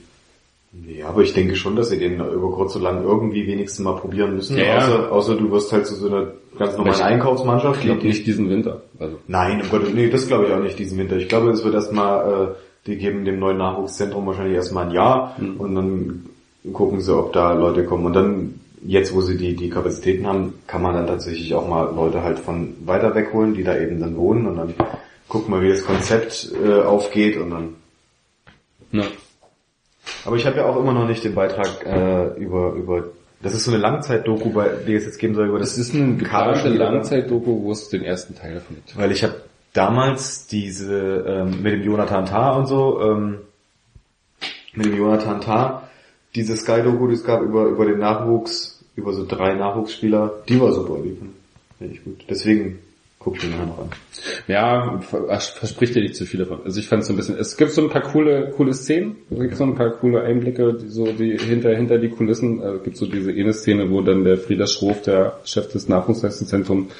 Nee, 0.72 1.02
aber 1.02 1.20
ich 1.22 1.34
denke 1.34 1.54
schon, 1.54 1.76
dass 1.76 1.90
sie 1.90 1.98
den 1.98 2.14
über 2.14 2.50
kurz 2.52 2.74
oder 2.76 2.84
lang 2.92 3.02
irgendwie 3.04 3.46
wenigstens 3.46 3.84
mal 3.84 3.92
probieren 3.96 4.36
müssen. 4.36 4.56
Ja. 4.56 4.78
Außer, 4.78 5.12
außer 5.12 5.34
du 5.36 5.50
wirst 5.50 5.70
halt 5.70 5.86
zu 5.86 5.94
so 5.96 6.06
einer 6.06 6.28
ganz 6.58 6.76
normalen 6.78 6.94
Ich- 6.96 7.02
Einkaufsmannschaft. 7.04 7.80
Ich 7.80 7.86
glaube 7.86 8.06
nicht 8.06 8.26
diesen 8.26 8.48
Winter. 8.48 8.80
Also 8.98 9.18
Nein, 9.28 9.60
um 9.60 9.68
Gottes 9.68 9.92
nee, 9.92 10.08
das 10.08 10.26
glaube 10.28 10.46
ich 10.46 10.52
auch 10.52 10.60
nicht 10.62 10.78
diesen 10.78 10.96
Winter. 10.98 11.16
Ich 11.16 11.28
glaube, 11.28 11.50
es 11.50 11.62
wird 11.62 11.74
erstmal, 11.74 12.52
äh, 12.52 12.54
die 12.86 12.96
geben 12.96 13.24
dem 13.26 13.38
neuen 13.38 13.58
Nachwuchszentrum 13.58 14.26
wahrscheinlich 14.26 14.54
erstmal 14.56 14.86
ein 14.86 14.92
Jahr 14.94 15.36
Mhm. 15.38 15.56
und 15.58 15.74
dann 15.74 16.26
gucken 16.72 17.00
sie, 17.02 17.14
ob 17.14 17.32
da 17.34 17.52
Leute 17.52 17.84
kommen. 17.84 18.06
Und 18.06 18.14
dann, 18.14 18.54
jetzt 18.84 19.14
wo 19.14 19.20
sie 19.20 19.36
die, 19.36 19.54
die 19.56 19.70
Kapazitäten 19.70 20.26
haben, 20.26 20.54
kann 20.66 20.82
man 20.82 20.94
dann 20.94 21.06
tatsächlich 21.06 21.54
auch 21.54 21.68
mal 21.68 21.94
Leute 21.94 22.22
halt 22.22 22.38
von 22.38 22.74
weiter 22.84 23.14
wegholen, 23.14 23.54
die 23.54 23.62
da 23.64 23.76
eben 23.78 24.00
dann 24.00 24.16
wohnen 24.16 24.46
und 24.46 24.56
dann 24.56 24.74
gucken 25.28 25.54
wir, 25.54 25.62
wie 25.62 25.68
das 25.70 25.84
Konzept 25.84 26.52
äh, 26.64 26.80
aufgeht 26.82 27.36
und 27.36 27.50
dann. 27.50 27.74
ne. 28.90 29.04
Aber 30.24 30.36
ich 30.36 30.46
habe 30.46 30.56
ja 30.58 30.66
auch 30.66 30.76
immer 30.78 30.92
noch 30.92 31.06
nicht 31.06 31.24
den 31.24 31.34
Beitrag 31.34 31.84
äh, 31.86 32.26
über, 32.40 32.72
über 32.72 33.04
das 33.40 33.54
ist 33.54 33.64
so 33.64 33.72
eine 33.72 33.80
Langzeit-Doku, 33.80 34.50
bei- 34.52 34.70
die 34.86 34.94
es 34.94 35.04
jetzt 35.04 35.18
geben 35.18 35.34
soll 35.34 35.48
über 35.48 35.58
das 35.58 35.70
Das 35.70 35.78
ist 35.78 35.94
eine 35.94 36.14
geplante? 36.16 36.68
Langzeit-Doku, 36.68 37.62
wo 37.64 37.72
es 37.72 37.88
den 37.88 38.04
ersten 38.04 38.36
Teil 38.36 38.54
davon 38.54 38.76
gibt. 38.76 38.96
Weil 38.96 39.10
ich 39.10 39.24
habe 39.24 39.34
damals 39.72 40.46
diese 40.46 41.24
ähm, 41.26 41.62
mit 41.62 41.72
dem 41.72 41.82
Jonathan 41.82 42.26
Tah 42.26 42.52
und 42.56 42.66
so, 42.66 43.00
ähm, 43.00 43.38
mit 44.74 44.86
dem 44.86 44.96
Jonathan 44.96 45.40
Tah, 45.40 45.88
diese 46.36 46.56
Sky-Doku, 46.56 47.08
die 47.08 47.14
es 47.14 47.24
gab 47.24 47.42
über, 47.42 47.64
über 47.64 47.84
den 47.84 47.98
Nachwuchs, 47.98 48.71
über 48.96 49.12
so 49.12 49.24
drei 49.26 49.54
Nachwuchsspieler, 49.54 50.42
die 50.48 50.60
war 50.60 50.72
super, 50.72 50.98
die 51.02 51.16
fand 51.16 51.30
find 51.78 51.92
ich 51.92 52.04
gut. 52.04 52.24
Deswegen 52.28 52.78
guck 53.18 53.36
ich 53.36 53.44
mir 53.44 53.64
noch 53.64 53.78
an. 53.78 53.88
Ja, 54.48 55.00
vers- 55.00 55.48
verspricht 55.50 55.94
dir 55.94 56.02
nicht 56.02 56.16
zu 56.16 56.26
viel 56.26 56.40
davon. 56.40 56.60
Also 56.64 56.80
ich 56.80 56.88
fand 56.88 57.02
es 57.02 57.08
so 57.08 57.12
ein 57.14 57.16
bisschen, 57.16 57.36
es 57.38 57.56
gibt 57.56 57.70
so 57.70 57.82
ein 57.82 57.88
paar 57.90 58.02
coole, 58.02 58.50
coole 58.56 58.74
Szenen, 58.74 59.16
es 59.30 59.38
gibt 59.40 59.56
so 59.56 59.64
ein 59.64 59.74
paar 59.76 59.90
coole 59.90 60.22
Einblicke, 60.22 60.74
die 60.74 60.88
so 60.88 61.06
die 61.06 61.38
hinter, 61.38 61.74
hinter 61.74 61.98
die 61.98 62.08
Kulissen, 62.08 62.60
äh, 62.62 62.78
gibt 62.82 62.96
so 62.96 63.06
diese 63.06 63.30
eine 63.30 63.52
Szene, 63.52 63.90
wo 63.90 64.00
dann 64.02 64.24
der 64.24 64.38
Frieder 64.38 64.66
Schroff, 64.66 65.02
der 65.02 65.38
Chef 65.44 65.68
des 65.72 65.88
Nachwuchsleistungszentrums, 65.88 66.92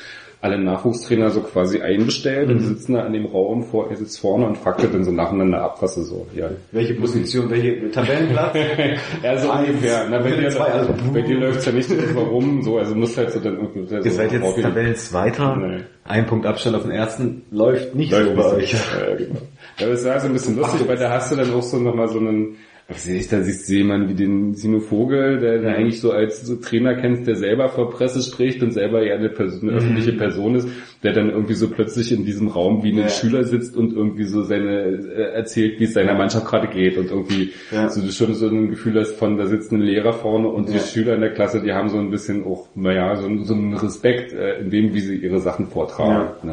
alle 0.42 0.58
Nachwuchstrainer 0.58 1.30
so 1.30 1.40
quasi 1.40 1.80
einbestellt 1.80 2.50
und 2.50 2.58
die 2.58 2.64
sitzen 2.64 2.94
da 2.94 3.06
in 3.06 3.12
dem 3.12 3.26
Raum 3.26 3.62
vor, 3.62 3.88
er 3.90 3.96
sitzt 3.96 4.18
vorne 4.18 4.44
und 4.46 4.58
fragt 4.58 4.82
dann 4.82 5.04
so 5.04 5.12
nacheinander 5.12 5.62
ab, 5.62 5.78
was 5.80 5.96
er 5.96 6.02
so, 6.02 6.26
ja. 6.34 6.50
Welche 6.72 6.94
Position, 6.94 7.48
welche 7.48 7.90
Tabellenplatz? 7.92 8.54
Ja, 9.22 9.38
so 9.38 9.50
Eins. 9.50 9.68
ungefähr. 9.68 10.06
Na, 10.10 10.18
bei 10.18 10.32
dir, 10.32 10.50
Zwei, 10.50 10.64
also- 10.64 10.94
bei 11.14 11.20
dir 11.22 11.38
läuft's 11.38 11.64
ja 11.64 11.70
nicht 11.72 11.88
so 11.88 11.94
warum, 12.14 12.60
so, 12.62 12.76
also 12.76 12.94
musst 12.96 13.16
halt 13.16 13.30
so 13.30 13.38
dann 13.38 13.54
irgendwie 13.56 13.86
so 13.86 13.96
Ihr 13.96 14.10
seid 14.10 14.32
jetzt. 14.32 14.60
Tabellenzweiter, 14.60 15.56
Nee. 15.56 15.84
ein 16.04 16.26
Punkt 16.26 16.44
Abstand 16.44 16.74
auf 16.76 16.82
den 16.82 16.90
ersten, 16.90 17.42
läuft 17.52 17.94
nicht 17.94 18.10
Läuft 18.10 18.30
so 18.30 18.34
bei 18.34 18.52
euch. 18.56 18.72
Ja, 18.72 19.14
genau. 19.16 19.40
Ja, 19.78 19.86
das 19.88 20.04
war 20.04 20.18
so 20.20 20.26
ein 20.26 20.32
bisschen 20.32 20.56
lustig, 20.56 20.86
weil 20.88 20.96
da 20.96 21.10
hast 21.10 21.30
du 21.30 21.36
dann 21.36 21.52
auch 21.54 21.62
so 21.62 21.78
nochmal 21.78 22.08
so 22.08 22.18
einen, 22.18 22.56
was 22.94 23.04
sehe 23.04 23.18
ich, 23.18 23.28
da 23.28 23.40
siehst 23.42 23.68
du 23.68 23.74
jemanden 23.74 24.08
wie 24.08 24.14
den 24.14 24.54
Sino 24.54 24.80
Vogel, 24.80 25.38
der, 25.40 25.58
der 25.58 25.74
eigentlich 25.76 26.00
so 26.00 26.12
als 26.12 26.42
so 26.46 26.56
Trainer 26.56 26.94
kennst, 26.94 27.26
der 27.26 27.36
selber 27.36 27.68
vor 27.68 27.90
Presse 27.90 28.22
spricht 28.22 28.62
und 28.62 28.72
selber 28.72 29.04
ja 29.06 29.14
eine, 29.14 29.28
Person, 29.28 29.68
eine 29.68 29.78
öffentliche 29.78 30.12
Person 30.12 30.54
ist, 30.56 30.68
der 31.02 31.12
dann 31.12 31.30
irgendwie 31.30 31.54
so 31.54 31.68
plötzlich 31.68 32.12
in 32.12 32.24
diesem 32.24 32.48
Raum 32.48 32.82
wie 32.82 32.92
ein 32.92 32.98
Ja. 32.98 33.08
Schüler 33.08 33.44
sitzt 33.44 33.76
und 33.76 33.92
irgendwie 33.94 34.24
so 34.24 34.42
seine, 34.42 34.80
äh, 34.82 35.32
erzählt, 35.34 35.80
wie 35.80 35.84
es 35.84 35.94
seiner 35.94 36.14
Mannschaft 36.14 36.46
gerade 36.46 36.68
geht 36.68 36.96
und 36.98 37.10
irgendwie 37.10 37.50
Ja. 37.70 37.88
so 37.88 38.00
du 38.00 38.10
schon 38.12 38.34
so 38.34 38.46
ein 38.48 38.70
Gefühl 38.70 38.98
hast 39.00 39.12
von, 39.16 39.36
da 39.36 39.46
sitzt 39.46 39.72
ein 39.72 39.80
Lehrer 39.80 40.12
vorne 40.12 40.48
und 40.48 40.68
die 40.68 40.74
Ja. 40.74 40.80
Schüler 40.80 41.14
in 41.14 41.20
der 41.22 41.32
Klasse, 41.32 41.60
die 41.62 41.72
haben 41.72 41.88
so 41.88 41.98
ein 41.98 42.10
bisschen 42.10 42.44
auch, 42.44 42.68
naja, 42.74 43.16
so, 43.16 43.28
so 43.44 43.54
einen 43.54 43.74
Respekt 43.74 44.32
äh, 44.32 44.60
in 44.60 44.70
dem, 44.70 44.94
wie 44.94 45.00
sie 45.00 45.16
ihre 45.16 45.40
Sachen 45.40 45.66
vortragen. 45.68 46.12
Ja. 46.42 46.46
Ne? 46.46 46.52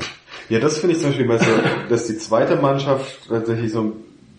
Ja, 0.49 0.59
das 0.59 0.77
finde 0.79 0.95
ich 0.95 1.01
zum 1.01 1.09
Beispiel 1.11 1.27
bei 1.27 1.37
so, 1.37 1.45
dass 1.89 2.07
die 2.07 2.17
zweite 2.17 2.55
Mannschaft 2.55 3.27
tatsächlich 3.29 3.71
so 3.71 3.81
ein 3.81 3.91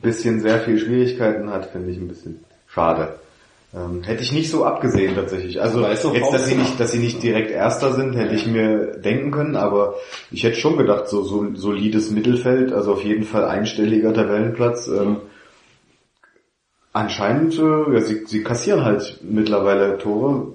bisschen 0.03 0.41
sehr 0.41 0.61
viel 0.61 0.79
Schwierigkeiten 0.79 1.51
hat, 1.51 1.67
finde 1.67 1.91
ich 1.91 1.99
ein 1.99 2.09
bisschen 2.09 2.45
schade. 2.67 3.15
Ähm, 3.73 4.03
hätte 4.03 4.23
ich 4.23 4.33
nicht 4.33 4.51
so 4.51 4.65
abgesehen 4.65 5.15
tatsächlich. 5.15 5.61
Also 5.61 5.85
ist 5.87 6.05
doch 6.05 6.15
jetzt, 6.15 6.33
dass 6.33 6.47
sie 6.47 6.57
nicht, 6.57 6.81
dass 6.81 6.91
sie 6.91 6.99
nicht 6.99 7.23
direkt 7.23 7.53
Erster 7.53 7.93
sind, 7.93 8.17
hätte 8.17 8.35
ich 8.35 8.47
mir 8.47 8.97
denken 8.97 9.31
können, 9.31 9.55
aber 9.55 9.95
ich 10.33 10.43
hätte 10.43 10.57
schon 10.57 10.77
gedacht, 10.77 11.07
so, 11.09 11.23
so 11.23 11.55
solides 11.55 12.11
Mittelfeld, 12.11 12.73
also 12.73 12.93
auf 12.93 13.05
jeden 13.05 13.23
Fall 13.23 13.45
einstelliger 13.45 14.13
Tabellenplatz. 14.13 14.89
Ähm, 14.89 15.19
anscheinend, 16.93 17.59
äh, 17.61 17.95
ja, 17.95 18.01
sie, 18.01 18.27
sie 18.27 18.43
kassieren 18.43 18.85
halt 18.85 19.21
mittlerweile 19.23 19.99
Tore. 19.99 20.49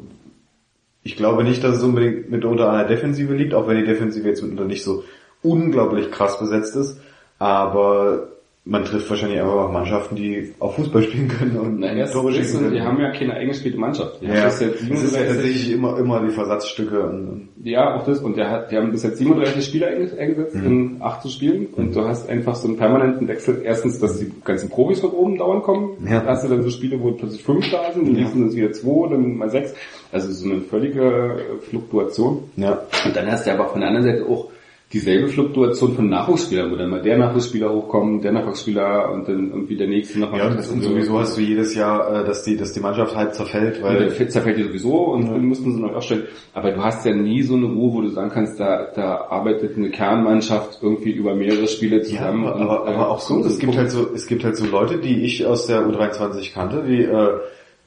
Ich 1.04 1.16
glaube 1.16 1.46
nicht, 1.46 1.64
dass 1.64 1.78
es 1.78 1.84
unbedingt 1.84 2.30
mitunter 2.30 2.70
an 2.70 2.80
der 2.80 2.88
Defensive 2.88 3.34
liegt, 3.34 3.54
auch 3.54 3.68
wenn 3.68 3.78
die 3.78 3.86
Defensive 3.86 4.28
jetzt 4.28 4.42
mitunter 4.42 4.66
nicht 4.66 4.84
so 4.84 5.06
unglaublich 5.42 6.12
krass 6.12 6.38
besetzt 6.38 6.76
ist. 6.76 7.00
Aber 7.40 8.35
man 8.68 8.84
trifft 8.84 9.08
wahrscheinlich 9.12 9.40
einfach 9.40 9.54
auch 9.54 9.72
Mannschaften, 9.72 10.16
die 10.16 10.54
auch 10.60 10.74
Fußball 10.74 11.04
spielen 11.04 11.28
können 11.28 11.58
und 11.60 11.80
Na, 11.82 11.94
erst 11.94 12.14
Tore 12.14 12.30
das 12.30 12.38
schießen 12.38 12.62
können. 12.62 12.74
die 12.74 12.82
haben 12.82 13.00
ja 13.00 13.12
keine 13.12 13.34
eingespielte 13.36 13.78
Mannschaft. 13.78 14.20
Die 14.22 14.26
ja, 14.26 14.46
das 14.46 14.60
jetzt 14.60 14.82
ist 14.82 14.90
ja 14.90 14.96
37 14.96 15.28
tatsächlich 15.28 15.72
immer, 15.72 16.00
immer 16.00 16.22
die 16.26 16.32
Versatzstücke 16.32 17.00
und, 17.02 17.50
Ja, 17.64 17.96
auch 17.96 18.06
das. 18.06 18.20
Und 18.22 18.38
der 18.38 18.50
hat, 18.50 18.72
die 18.72 18.78
haben 18.78 18.92
bis 18.92 19.04
jetzt 19.04 19.18
37 19.20 19.64
Spieler 19.66 19.88
einge- 19.90 20.18
eingesetzt 20.18 20.56
Mhm. 20.56 20.66
in 20.66 20.98
18 21.00 21.30
Spielen. 21.32 21.68
Und 21.76 21.96
du 21.96 22.02
hast 22.06 22.28
einfach 22.28 22.56
so 22.56 22.68
einen 22.68 22.78
permanenten 22.78 23.28
Wechsel. 23.28 23.62
Erstens, 23.64 24.00
dass 24.00 24.18
die 24.20 24.32
ganzen 24.44 24.70
Profis 24.70 25.00
von 25.00 25.12
oben 25.12 25.38
dauernd 25.38 25.62
kommen. 25.64 25.90
Ja. 26.10 26.22
Da 26.22 26.32
hast 26.32 26.44
du 26.46 26.50
dann 26.50 26.64
so 26.64 26.70
Spiele, 26.72 27.00
wo 27.00 27.12
plötzlich 27.12 27.44
fünf 27.44 27.70
da 27.72 27.92
sind, 27.94 28.08
und 28.10 28.16
Ja. 28.16 28.22
nächsten 28.22 28.40
sind 28.40 28.48
es 28.50 28.56
wieder 28.56 28.72
zwei, 28.72 29.10
dann 29.10 29.38
mal 29.38 29.50
sechs. 29.52 29.76
Also 30.12 30.32
so 30.32 30.50
eine 30.50 30.62
völlige 30.62 31.38
Fluktuation. 31.70 32.40
ja. 32.56 32.80
Und 33.06 33.16
dann 33.16 33.32
hast 33.32 33.46
du 33.46 33.52
aber 33.52 33.66
von 33.68 33.80
der 33.82 33.90
anderen 33.90 34.06
Seite 34.08 34.26
auch 34.28 34.50
dieselbe 34.94 35.28
Fluktuation 35.28 35.96
von 35.96 36.10
Nachwuchsspielern, 36.10 36.72
wo 36.72 36.76
dann 36.76 36.90
mal 36.92 37.02
der 37.02 37.18
Nachwuchsspieler 37.18 37.74
hochkommt, 37.74 38.24
der 38.24 38.32
Nachwuchsspieler 38.32 39.12
und 39.12 39.28
dann 39.28 39.50
irgendwie 39.50 39.76
der 39.76 39.88
nächste 39.88 40.20
noch 40.20 40.36
Ja, 40.38 40.48
und, 40.48 40.58
und 40.58 40.82
sowieso 40.84 41.20
hast 41.20 41.38
du 41.38 41.42
jedes 41.42 41.76
Jahr, 41.76 42.22
äh, 42.22 42.26
dass 42.26 42.44
die, 42.44 42.56
dass 42.56 42.72
die 42.72 42.80
Mannschaft 42.80 43.16
halt 43.16 43.34
zerfällt, 43.34 43.82
weil 43.82 44.10
Fit 44.12 44.32
zerfällt 44.32 44.58
dir 44.58 44.66
sowieso 44.66 44.96
und 45.06 45.26
dann 45.28 45.42
müssten 45.44 45.74
sie 45.74 45.82
neu 45.82 45.90
aufstellen. 45.94 46.24
Aber 46.54 46.72
du 46.72 46.84
hast 46.84 47.06
ja 47.06 47.14
nie 47.14 47.42
so 47.42 47.56
eine 47.56 47.66
Ruhe, 47.66 47.94
wo 47.94 48.02
du 48.02 48.10
sagen 48.10 48.30
kannst, 48.30 48.60
da, 48.60 48.88
da 48.96 49.26
arbeitet 49.30 49.76
eine 49.76 49.90
Kernmannschaft 49.90 50.80
irgendwie 50.82 51.12
über 51.12 51.36
mehrere 51.36 51.68
Spiele 51.68 51.98
Ja, 51.98 52.04
zusammen. 52.04 52.46
aber, 52.46 52.84
und, 52.84 52.88
äh, 52.88 52.94
aber 52.94 53.10
auch 53.10 53.20
so, 53.20 53.44
es 53.44 53.60
gibt 53.60 53.76
halt 53.76 53.90
so, 53.92 54.08
es 54.14 54.28
gibt 54.28 54.44
halt 54.44 54.56
so 54.56 54.66
Leute, 54.66 55.00
die 55.00 55.24
ich 55.24 55.46
aus 55.46 55.66
der 55.68 55.82
U23 55.88 56.54
kannte, 56.54 56.84
die, 56.88 57.02
äh, 57.04 57.30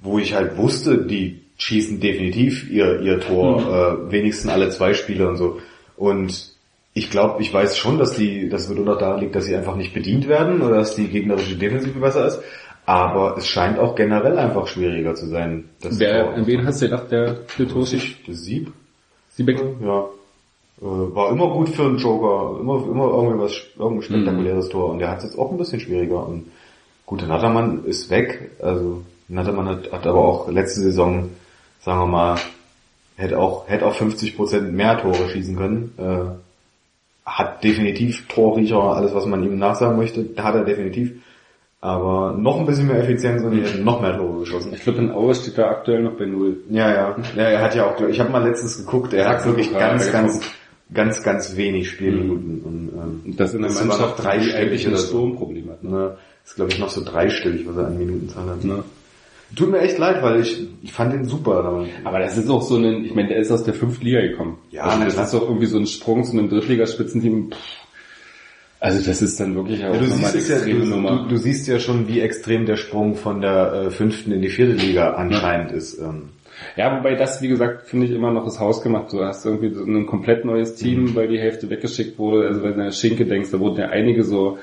wo 0.03 0.19
ich 0.19 0.35
halt 0.35 0.57
wusste, 0.59 0.99
die 0.99 1.43
schießen 1.57 2.01
definitiv 2.01 2.71
ihr, 2.71 3.01
ihr 3.01 3.21
Tor, 3.21 3.61
äh, 4.09 4.13
wenigstens 4.13 4.51
alle 4.51 4.69
zwei 4.71 4.95
Spiele 4.95 5.29
und 5.29 5.37
so. 5.37 5.59
Und 5.97 6.58
ich 6.99 7.11
glaube, 7.11 7.41
ich 7.41 7.55
weiß 7.55 7.79
schon, 7.79 7.99
dass 7.99 8.13
die, 8.17 8.49
das 8.49 8.69
mitunter 8.69 8.97
daran 8.97 9.21
liegt, 9.21 9.37
dass 9.37 9.45
sie 9.45 9.55
einfach 9.55 9.77
nicht 9.77 9.95
bedient 9.95 10.27
werden 10.27 10.61
oder 10.61 10.79
dass 10.79 10.97
die 10.97 11.07
gegnerische 11.07 11.57
Defensive 11.57 11.99
besser 11.99 12.27
ist. 12.27 12.41
Aber 12.87 13.37
es 13.37 13.47
scheint 13.47 13.79
auch 13.79 13.95
generell 13.95 14.37
einfach 14.39 14.67
schwieriger 14.67 15.15
zu 15.15 15.27
sein. 15.27 15.69
Wer, 15.83 16.35
an 16.35 16.47
wen 16.47 16.67
hast 16.67 16.83
du 16.83 16.87
gedacht, 16.87 17.11
der 17.13 17.37
für 17.47 17.69
Tor 17.69 17.87
schießt? 17.87 18.27
Das 18.27 18.39
Sieb? 18.39 18.73
Siebeck? 19.29 19.63
Ja. 19.81 20.07
Äh, 20.81 21.15
war 21.15 21.31
immer 21.31 21.49
gut 21.51 21.69
für 21.69 21.85
einen 21.85 21.99
Joker, 21.99 22.59
immer, 22.61 22.83
immer 22.85 23.09
irgendwie 23.09 23.39
was, 23.39 23.53
irgendein 23.79 24.03
spektakuläres 24.03 24.69
Tor. 24.71 24.91
Und 24.91 24.99
der 24.99 25.11
hat 25.11 25.19
es 25.19 25.25
jetzt 25.25 25.39
auch 25.39 25.53
ein 25.53 25.59
bisschen 25.59 25.81
schwieriger. 25.81 26.27
Und 26.27 26.47
gut, 27.07 27.21
der 27.21 27.29
Nattermann 27.29 27.85
ist 27.85 28.11
weg. 28.11 28.53
Also 28.61 29.03
Nattermann 29.29 29.69
hat, 29.69 29.93
hat 29.93 30.07
aber 30.07 30.21
auch 30.21 30.51
letzte 30.51 30.81
Saison, 30.81 31.31
sagen 31.81 32.01
wir 32.01 32.07
mal, 32.07 32.39
hätte 33.17 33.39
auch, 33.39 33.69
hätte 33.69 33.87
auch 33.87 33.95
50% 33.95 34.63
mehr 34.63 34.99
Tore 34.99 35.29
schießen 35.29 35.57
können. 35.57 35.93
Äh, 35.99 36.48
hat 37.37 37.63
definitiv 37.63 38.27
Torriecher, 38.29 38.83
alles 38.83 39.15
was 39.15 39.27
man 39.27 39.45
ihm 39.45 39.59
nachsagen 39.59 39.97
möchte, 39.97 40.25
hat 40.37 40.55
er 40.55 40.65
definitiv. 40.65 41.13
Aber 41.81 42.35
noch 42.37 42.59
ein 42.59 42.67
bisschen 42.67 42.89
mehr 42.89 42.99
Effizienz 42.99 43.43
und 43.45 43.57
er 43.63 43.73
hat 43.73 43.81
noch 43.81 44.01
mehr 44.01 44.17
Tore 44.17 44.41
geschossen. 44.41 44.73
Ich 44.75 44.83
glaube, 44.83 44.99
in 44.99 45.13
Aue 45.13 45.35
steht 45.35 45.59
da 45.59 45.69
aktuell 45.69 46.03
noch 46.03 46.17
bei 46.19 46.27
Null. 46.27 46.57
Ja, 46.71 46.93
ja. 46.93 47.17
Ja, 47.37 47.43
er 47.43 47.63
hat 47.63 47.75
ja 47.77 47.87
auch, 47.87 48.01
ich 48.01 48.19
habe 48.19 48.31
mal 48.31 48.45
letztens 48.45 48.79
geguckt, 48.79 49.13
er 49.13 49.29
hat 49.29 49.47
wirklich 49.47 49.73
ganz, 49.73 50.11
ganz, 50.11 50.41
ganz, 50.93 51.23
ganz 51.23 51.57
wenig 51.57 51.89
Spielminuten. 51.91 52.63
Und, 52.63 52.89
ähm, 52.93 53.21
Und 53.27 53.39
das 53.39 53.55
in 53.55 53.69
sogar 53.69 53.87
Mannschaft, 53.87 54.19
noch 54.19 54.25
dreistellig 54.25 54.55
die 54.55 54.57
eigentlich 54.57 54.89
ein. 54.89 54.97
Sturmproblem 54.97 55.71
hat. 55.71 55.85
Ne? 55.85 55.91
Ne, 55.91 56.17
ist 56.45 56.57
glaube 56.57 56.73
ich 56.73 56.79
noch 56.81 56.89
so 56.89 57.05
dreistellig, 57.05 57.69
was 57.69 57.77
er 57.77 57.87
an 57.87 57.99
Minutenzahl 57.99 58.47
hat. 58.47 58.65
Ne? 58.65 58.83
Tut 59.57 59.71
mir 59.71 59.79
echt 59.81 59.99
leid, 59.99 60.23
weil 60.23 60.41
ich, 60.41 60.67
ich 60.83 60.93
fand 60.93 61.15
ihn 61.15 61.25
super. 61.25 61.65
Aber 61.65 61.87
Aber 62.05 62.19
das 62.19 62.37
ist 62.37 62.51
auch 62.51 62.63
so 62.63 62.77
ein, 62.77 63.05
ich 63.05 63.15
meine, 63.15 63.29
der 63.29 63.39
ist 63.39 63.51
aus 63.51 63.65
der 63.65 63.75
fünften 63.75 64.05
Liga 64.05 64.21
gekommen. 64.21 64.59
Ja, 64.71 64.83
also 64.85 65.05
das 65.05 65.15
klar. 65.15 65.25
ist 65.25 65.35
doch 65.35 65.43
irgendwie 65.43 65.67
so 65.67 65.79
ein 65.79 65.87
Sprung 65.87 66.23
zu 66.25 66.33
einem 66.33 66.49
Drittligaspitzenteam. 66.51 67.51
Also 68.81 69.05
das 69.05 69.23
ist 69.23 69.41
dann 69.41 69.55
wirklich 69.57 69.85
auch 69.85 69.93
Ja, 69.95 69.99
du, 70.01 70.07
siehst 70.07 70.25
eine 70.25 70.39
es 70.39 70.49
ja, 70.49 70.55
extreme 70.57 70.81
du, 70.81 70.87
Nummer. 70.87 71.23
du, 71.25 71.29
du 71.31 71.37
siehst 71.37 71.67
ja 71.67 71.79
schon, 71.81 72.07
wie 72.09 72.21
extrem 72.21 72.65
der 72.67 72.77
Sprung 72.77 73.17
von 73.17 73.41
der 73.41 73.73
äh, 73.87 73.91
fünften 73.91 74.31
in 74.33 74.41
die 74.43 74.51
vierte 74.51 74.75
Liga 74.75 75.15
anscheinend 75.15 75.73
ist. 75.73 75.99
Ähm, 75.99 76.29
Ja, 76.77 76.97
wobei 76.97 77.15
das, 77.17 77.43
wie 77.43 77.49
gesagt, 77.49 77.89
finde 77.89 78.07
ich 78.07 78.13
immer 78.13 78.31
noch 78.31 78.45
das 78.45 78.61
Haus 78.61 78.83
gemacht. 78.83 79.13
Du 79.13 79.25
hast 79.25 79.45
irgendwie 79.47 79.75
so 79.75 79.83
ein 79.85 80.07
komplett 80.07 80.45
neues 80.45 80.75
Team, 80.77 81.05
Mhm. 81.07 81.15
weil 81.17 81.27
die 81.29 81.41
Hälfte 81.41 81.69
weggeschickt 81.71 82.19
wurde. 82.19 82.47
Also 82.47 82.63
wenn 82.63 82.75
du 82.77 82.85
an 82.85 82.93
Schinke 82.93 83.25
denkst, 83.27 83.51
da 83.51 83.59
wurden 83.59 83.79
ja 83.79 83.89
einige 83.89 84.23
so 84.23 84.59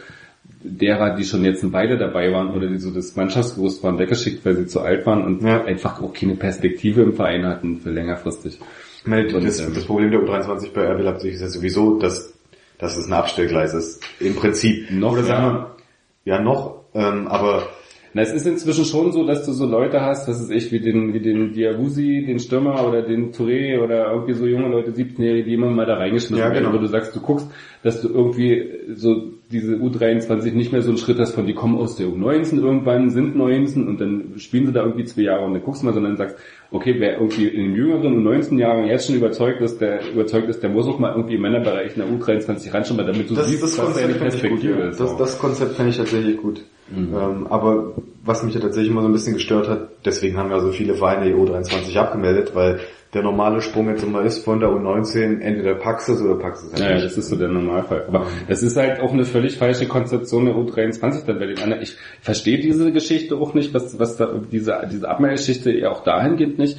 derer, 0.67 1.15
die 1.15 1.23
schon 1.23 1.43
jetzt 1.45 1.63
eine 1.63 1.73
Weile 1.73 1.97
dabei 1.97 2.31
waren 2.31 2.51
oder 2.53 2.67
die 2.67 2.77
so 2.77 2.91
das 2.91 3.15
Mannschaftsgerüst 3.15 3.83
waren, 3.83 3.99
weggeschickt, 3.99 4.45
weil 4.45 4.55
sie 4.55 4.67
zu 4.67 4.81
alt 4.81 5.05
waren 5.05 5.23
und 5.23 5.41
Ja. 5.43 5.63
einfach 5.63 6.01
auch 6.01 6.13
keine 6.13 6.35
Perspektive 6.35 7.01
im 7.03 7.13
Verein 7.13 7.45
hatten 7.45 7.79
für 7.79 7.91
längerfristig. 7.91 8.59
meine, 9.05 9.33
Und, 9.35 9.45
das, 9.45 9.59
ähm, 9.59 9.73
das 9.73 9.85
Problem 9.85 10.11
der 10.11 10.21
U23 10.21 10.73
bei 10.73 10.81
RB 10.91 11.01
Leipzig 11.01 11.33
ist 11.35 11.41
ja 11.41 11.47
sowieso, 11.47 11.99
dass, 11.99 12.33
dass 12.79 12.97
es 12.97 13.07
ein 13.07 13.13
Abstellgleis 13.13 13.73
ist. 13.73 14.03
Im 14.19 14.35
Prinzip. 14.35 14.89
Noch, 14.91 15.13
Oder 15.13 15.23
sagen 15.23 15.43
ja. 15.45 15.75
wir, 16.23 16.33
ja 16.33 16.41
noch, 16.41 16.85
ähm, 16.95 17.27
aber 17.27 17.69
Na, 18.15 18.21
es 18.21 18.31
ist 18.31 18.47
inzwischen 18.47 18.85
schon 18.85 19.11
so, 19.11 19.25
dass 19.27 19.45
du 19.45 19.51
so 19.51 19.65
Leute 19.65 19.99
hast, 19.99 20.29
was 20.29 20.39
ist 20.39 20.49
ich, 20.49 20.71
wie 20.71 20.79
den, 20.79 21.13
wie 21.13 21.19
den 21.19 21.51
Diawusi, 21.51 22.23
den 22.25 22.39
Stürmer 22.39 22.87
oder 22.87 23.01
den 23.01 23.33
Touré 23.33 23.77
oder 23.77 24.09
irgendwie 24.09 24.31
so 24.31 24.45
junge 24.45 24.69
Leute, 24.69 24.91
17-Jährige, 24.91 25.43
die 25.43 25.53
immer 25.53 25.69
mal 25.69 25.85
da 25.85 25.95
reingeschmissen 25.95 26.37
Ja, 26.37 26.45
werden, 26.45 26.63
genau. 26.63 26.73
wo 26.73 26.77
du 26.77 26.87
sagst, 26.87 27.13
du 27.13 27.19
guckst, 27.19 27.51
dass 27.83 28.01
du 28.01 28.07
irgendwie 28.07 28.69
so 28.95 29.33
diese 29.51 29.75
U23 29.75 30.53
nicht 30.53 30.71
mehr 30.71 30.81
so 30.81 30.91
einen 30.91 30.97
Schritt 30.97 31.19
hast 31.19 31.33
von, 31.33 31.45
die 31.45 31.53
kommen 31.53 31.77
aus 31.77 31.97
der 31.97 32.07
U19 32.07 32.61
irgendwann, 32.61 33.09
sind 33.09 33.35
19 33.35 33.85
und 33.85 33.99
dann 33.99 34.35
spielen 34.37 34.65
sie 34.65 34.71
da 34.71 34.83
irgendwie 34.83 35.03
zwei 35.03 35.23
Jahre 35.23 35.43
und 35.43 35.53
dann 35.53 35.63
guckst 35.63 35.81
du 35.81 35.85
mal, 35.85 35.93
sondern 35.93 36.15
sagst, 36.15 36.37
okay, 36.75 36.95
wer 36.99 37.13
irgendwie 37.13 37.47
in 37.47 37.63
den 37.63 37.75
jüngeren 37.75 38.25
U19-Jahren 38.25 38.85
jetzt 38.85 39.07
schon 39.07 39.15
überzeugt 39.15 39.61
ist, 39.61 39.79
der 39.79 40.07
überzeugt 40.11 40.49
ist, 40.49 40.61
der 40.61 40.69
muss 40.69 40.87
auch 40.87 40.99
mal 40.99 41.11
irgendwie 41.13 41.35
im 41.35 41.41
Männerbereich 41.41 41.95
in 41.95 42.01
der 42.01 42.07
U23 42.07 42.73
reinschauen, 42.73 42.97
damit 42.97 43.29
du 43.29 43.35
das, 43.35 43.47
siehst, 43.47 43.63
das 43.63 43.77
was 43.77 44.01
gut. 44.01 44.19
Perspektive 44.19 44.81
ist. 44.83 44.99
Das, 44.99 45.17
das 45.17 45.39
Konzept 45.39 45.75
finde 45.75 45.91
ich 45.91 45.97
tatsächlich 45.97 46.37
gut. 46.37 46.63
Ähm, 46.95 47.47
aber 47.49 47.93
was 48.23 48.43
mich 48.43 48.53
ja 48.53 48.61
tatsächlich 48.61 48.91
immer 48.91 49.01
so 49.01 49.07
ein 49.07 49.13
bisschen 49.13 49.33
gestört 49.33 49.67
hat, 49.67 49.89
deswegen 50.05 50.37
haben 50.37 50.51
ja 50.51 50.59
so 50.59 50.71
viele 50.71 50.93
Vereine 50.93 51.25
die 51.25 51.33
U23 51.33 51.97
abgemeldet, 51.97 52.51
weil 52.53 52.79
der 53.15 53.23
normale 53.23 53.61
Sprung 53.61 53.87
jetzt 53.89 54.03
immer 54.03 54.21
ist 54.23 54.43
von 54.43 54.59
der 54.59 54.69
U19 54.69 55.39
entweder 55.39 55.73
Paxis 55.75 56.21
oder 56.21 56.35
Paxis 56.35 56.69
halt 56.71 56.79
Ja, 56.81 56.87
ja, 56.89 56.93
nicht. 56.95 57.05
das 57.05 57.17
ist 57.17 57.29
so 57.29 57.37
der 57.37 57.47
Normalfall. 57.47 58.03
Aber 58.07 58.27
es 58.47 58.61
ist 58.61 58.75
halt 58.75 58.99
auch 58.99 59.13
eine 59.13 59.23
völlig 59.23 59.57
falsche 59.57 59.87
Konzeption 59.87 60.45
der 60.45 60.55
U23 60.55 61.25
dann 61.25 61.39
bei 61.39 61.47
den 61.47 61.57
anderen. 61.59 61.81
Ich 61.81 61.95
verstehe 62.21 62.59
diese 62.59 62.91
Geschichte 62.91 63.37
auch 63.37 63.53
nicht, 63.53 63.73
was, 63.73 63.97
was 63.97 64.17
da, 64.17 64.39
diese, 64.51 64.87
diese 64.91 65.09
Abmeldgeschichte 65.09 65.71
ja 65.71 65.89
auch 65.89 66.03
dahingehend 66.03 66.59
nicht, 66.59 66.77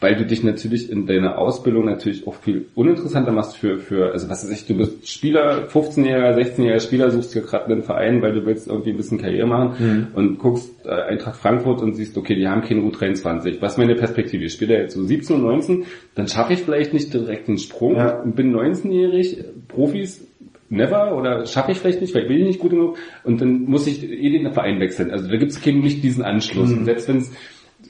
weil 0.00 0.14
du 0.14 0.24
dich 0.24 0.44
natürlich 0.44 0.90
in 0.90 1.06
deiner 1.06 1.38
Ausbildung 1.38 1.84
natürlich 1.86 2.26
auch 2.26 2.34
viel 2.34 2.66
uninteressanter 2.74 3.32
machst 3.32 3.56
für, 3.56 3.78
für, 3.78 4.12
also 4.12 4.28
was 4.28 4.44
weiß 4.44 4.52
ich, 4.52 4.66
du 4.66 4.76
bist 4.76 5.08
Spieler, 5.08 5.66
15-jähriger, 5.68 6.36
16-jähriger 6.36 6.80
Spieler, 6.80 7.10
suchst 7.10 7.34
dir 7.34 7.42
gerade 7.42 7.66
einen 7.66 7.82
Verein, 7.82 8.22
weil 8.22 8.32
du 8.32 8.46
willst 8.46 8.68
irgendwie 8.68 8.90
ein 8.90 8.96
bisschen 8.96 9.18
Karriere 9.18 9.46
machen 9.46 10.08
und 10.14 10.38
guckst 10.38 10.86
äh, 10.86 10.90
Eintracht 10.90 11.36
Frankfurt 11.36 11.82
und 11.82 11.94
siehst, 11.94 12.16
okay, 12.16 12.36
die 12.36 12.46
haben 12.46 12.62
keine 12.62 12.80
U23. 12.82 13.60
Was 13.60 13.72
ist 13.72 13.78
meine 13.78 13.96
Perspektive? 13.96 14.44
Ich 14.44 14.52
spiele 14.52 14.78
jetzt 14.78 14.94
so 14.94 15.02
17 15.02 15.36
und 15.36 15.42
19, 15.42 15.84
dann 16.14 16.28
schaffe 16.28 16.52
ich 16.52 16.62
vielleicht 16.62 16.94
nicht 16.94 17.12
direkt 17.12 17.48
den 17.48 17.58
Sprung 17.58 17.96
Ja. 17.96 18.20
und 18.20 18.36
bin 18.36 18.54
19-jährig, 18.54 19.44
Profis, 19.66 20.26
never 20.70 21.16
oder 21.16 21.46
schaffe 21.46 21.72
ich 21.72 21.78
vielleicht 21.78 22.00
nicht, 22.00 22.14
weil 22.14 22.22
ich 22.22 22.28
bin 22.28 22.44
nicht 22.46 22.60
gut 22.60 22.70
genug 22.70 22.96
und 23.24 23.40
dann 23.40 23.62
muss 23.64 23.86
ich 23.86 24.08
eh 24.08 24.30
den 24.30 24.52
Verein 24.52 24.80
wechseln. 24.80 25.10
Also 25.10 25.28
da 25.28 25.36
gibt 25.36 25.52
es 25.52 25.64
nicht 25.64 26.02
diesen 26.02 26.22
Anschluss. 26.22 26.70
Und 26.72 26.84
selbst 26.84 27.08
wenn 27.08 27.18
es 27.18 27.32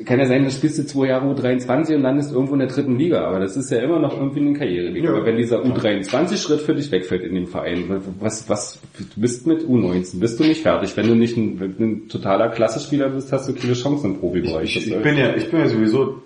kann 0.04 0.20
ja 0.20 0.26
sein, 0.26 0.44
du 0.44 0.50
spielst 0.50 0.78
du 0.78 0.86
zwei 0.86 1.06
Jahre 1.08 1.26
U23 1.26 1.96
und 1.96 2.02
landest 2.02 2.32
irgendwo 2.32 2.52
in 2.52 2.60
der 2.60 2.68
dritten 2.68 2.96
Liga, 2.98 3.26
aber 3.26 3.40
das 3.40 3.56
ist 3.56 3.70
ja 3.70 3.78
immer 3.78 3.98
noch 3.98 4.16
irgendwie 4.16 4.40
ein 4.40 4.54
Karriereweg. 4.54 5.02
Ja. 5.02 5.10
Aber 5.10 5.26
wenn 5.26 5.36
dieser 5.36 5.62
U23-Schritt 5.62 6.60
für 6.60 6.74
dich 6.74 6.90
wegfällt 6.92 7.24
in 7.24 7.34
dem 7.34 7.46
Verein, 7.46 8.00
was, 8.20 8.48
was, 8.48 8.80
du 8.96 9.20
bist 9.20 9.46
mit 9.46 9.62
U19, 9.62 10.20
bist 10.20 10.38
du 10.38 10.44
nicht 10.44 10.62
fertig. 10.62 10.96
Wenn 10.96 11.08
du 11.08 11.14
nicht 11.14 11.36
ein, 11.36 11.74
ein 11.78 12.08
totaler 12.08 12.48
Klassespieler 12.50 13.08
bist, 13.08 13.32
hast 13.32 13.48
du 13.48 13.54
keine 13.54 13.72
Chance 13.72 14.06
im 14.06 14.20
Profibereich. 14.20 14.76
Ich, 14.76 14.88
Das, 14.88 14.98
ich 14.98 15.02
bin 15.02 15.16
ja, 15.16 15.34
ich 15.34 15.50
bin 15.50 15.60
ja 15.60 15.68
sowieso 15.68 16.22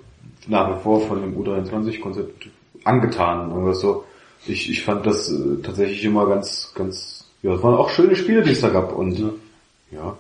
nach 0.49 0.77
wie 0.77 0.83
vor 0.83 1.01
von 1.01 1.23
dem 1.23 1.35
U23-Konzept 1.37 2.49
angetan. 2.85 3.53
Und 3.53 3.75
so. 3.75 4.05
Ich, 4.47 4.69
ich 4.69 4.83
fand 4.83 5.07
das 5.07 5.31
äh, 5.31 5.63
tatsächlich 5.63 6.05
immer 6.05 6.27
ganz, 6.27 6.73
ganz, 6.75 7.31
ja, 7.43 7.55
es 7.55 7.63
waren 7.63 7.75
auch 7.75 7.91
schöne 7.91 8.17
Spiele, 8.17 8.43
die 8.43 8.51
es 8.51 8.61
da 8.61 8.69
gab. 8.69 8.95
Und 8.95 9.19
ja. 9.91 10.17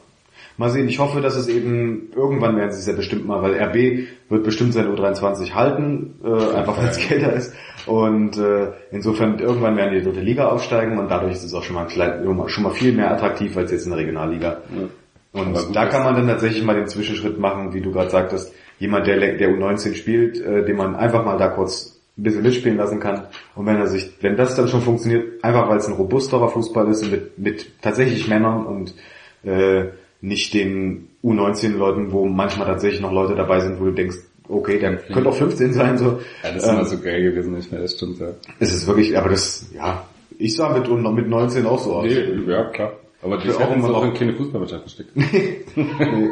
Mal 0.58 0.70
sehen, 0.70 0.88
ich 0.88 0.98
hoffe, 0.98 1.20
dass 1.20 1.36
es 1.36 1.48
eben, 1.48 2.10
irgendwann 2.14 2.56
werden 2.56 2.72
sie 2.72 2.80
es 2.80 2.86
ja 2.86 2.92
bestimmt 2.92 3.26
mal, 3.26 3.42
weil 3.42 3.54
RB 3.54 4.06
wird 4.28 4.44
bestimmt 4.44 4.74
seine 4.74 4.90
U23 4.90 5.52
halten, 5.54 6.20
äh, 6.24 6.56
einfach 6.56 6.76
weil 6.78 6.88
es 6.88 6.98
Gelder 7.08 7.32
ist. 7.32 7.54
Und 7.86 8.36
äh, 8.36 8.72
insofern, 8.90 9.38
irgendwann 9.38 9.76
werden 9.76 9.94
die 9.94 10.02
dritte 10.02 10.20
Liga 10.20 10.48
aufsteigen 10.48 10.98
und 10.98 11.10
dadurch 11.10 11.32
ist 11.32 11.44
es 11.44 11.54
auch 11.54 11.62
schon 11.62 11.74
mal, 11.74 11.86
klein, 11.86 12.22
schon 12.48 12.62
mal 12.64 12.70
viel 12.70 12.92
mehr 12.92 13.10
attraktiv 13.10 13.56
als 13.56 13.72
jetzt 13.72 13.84
in 13.84 13.90
der 13.90 14.00
Regionalliga. 14.00 14.58
Und 15.32 15.48
Aber 15.48 15.62
gut, 15.64 15.74
da 15.74 15.86
kann 15.86 16.04
man 16.04 16.14
dann 16.14 16.28
tatsächlich 16.28 16.62
mal 16.62 16.76
den 16.76 16.86
Zwischenschritt 16.86 17.38
machen, 17.38 17.72
wie 17.72 17.80
du 17.80 17.90
gerade 17.90 18.10
sagtest, 18.10 18.52
jemand, 18.78 19.06
der, 19.06 19.18
der 19.18 19.48
U19 19.48 19.94
spielt, 19.94 20.40
äh, 20.40 20.64
den 20.64 20.76
man 20.76 20.94
einfach 20.94 21.24
mal 21.24 21.38
da 21.38 21.48
kurz 21.48 22.00
ein 22.18 22.24
bisschen 22.24 22.42
mitspielen 22.42 22.76
lassen 22.76 23.00
kann. 23.00 23.26
Und 23.54 23.64
wenn 23.64 23.76
er 23.76 23.86
sich, 23.86 24.10
wenn 24.20 24.36
das 24.36 24.54
dann 24.54 24.68
schon 24.68 24.82
funktioniert, 24.82 25.42
einfach 25.42 25.68
weil 25.68 25.78
es 25.78 25.86
ein 25.86 25.94
robusterer 25.94 26.48
Fußball 26.48 26.88
ist 26.88 27.02
und 27.04 27.10
mit, 27.10 27.38
mit 27.38 27.82
tatsächlich 27.82 28.28
Männern 28.28 28.66
und 28.66 28.94
äh, 29.44 29.86
nicht 30.22 30.54
den 30.54 31.08
U19-Leuten, 31.22 32.12
wo 32.12 32.24
manchmal 32.26 32.66
tatsächlich 32.66 33.00
noch 33.02 33.12
Leute 33.12 33.34
dabei 33.34 33.60
sind, 33.60 33.78
wo 33.80 33.84
du 33.84 33.92
denkst, 33.92 34.16
okay, 34.48 34.78
der 34.78 34.96
könnte 34.96 35.28
auch 35.28 35.34
15 35.36 35.72
sein, 35.74 35.98
so. 35.98 36.18
ja, 36.42 36.52
das 36.52 36.62
ist 36.62 36.68
Ähm, 36.68 36.74
immer 36.76 36.84
so 36.86 36.98
geil 37.00 37.22
gewesen, 37.22 37.56
ich 37.58 37.70
meine, 37.70 37.82
das 37.82 37.92
stimmt 37.94 38.18
ja. 38.20 38.28
Es 38.58 38.72
ist 38.72 38.86
wirklich, 38.86 39.16
aber 39.18 39.28
das, 39.28 39.66
ja, 39.74 40.04
ich 40.38 40.56
sah 40.56 40.70
mit, 40.76 40.88
mit 41.14 41.28
19 41.28 41.66
auch 41.66 41.78
so 41.78 41.94
aus. 41.96 42.04
Nee, 42.06 42.50
ja, 42.50 42.64
klar. 42.70 42.92
Aber 43.24 43.36
dich 43.38 43.54
auch 43.54 43.72
immer 43.72 43.84
auch 43.88 44.02
noch- 44.02 44.04
in 44.06 44.14
keine 44.14 44.34
Fußballmannschaft 44.34 44.84
gesteckt. 44.84 45.10
Nee, 45.16 45.60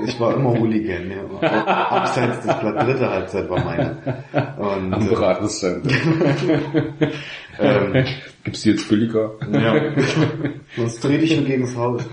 ich 0.06 0.18
war 0.20 0.34
immer 0.34 0.50
Hooligan, 0.58 1.10
ja. 1.10 1.48
Abseits 1.90 2.44
des 2.46 2.58
Blatt 2.58 2.86
dritte 2.86 3.08
Halbzeit 3.08 3.48
war 3.48 3.64
meine. 3.64 3.96
Und, 4.58 4.92
Am 4.92 5.08
Beratungsstand. 5.08 5.86
ähm, 7.58 8.04
Gibt's 8.44 8.62
die 8.62 8.70
jetzt 8.70 8.88
billiger? 8.88 9.32
ja. 9.52 9.92
Sonst 10.76 11.04
dreh 11.04 11.18
dich 11.18 11.36
nur 11.36 11.46
gegens 11.46 11.76
Haus. 11.76 12.02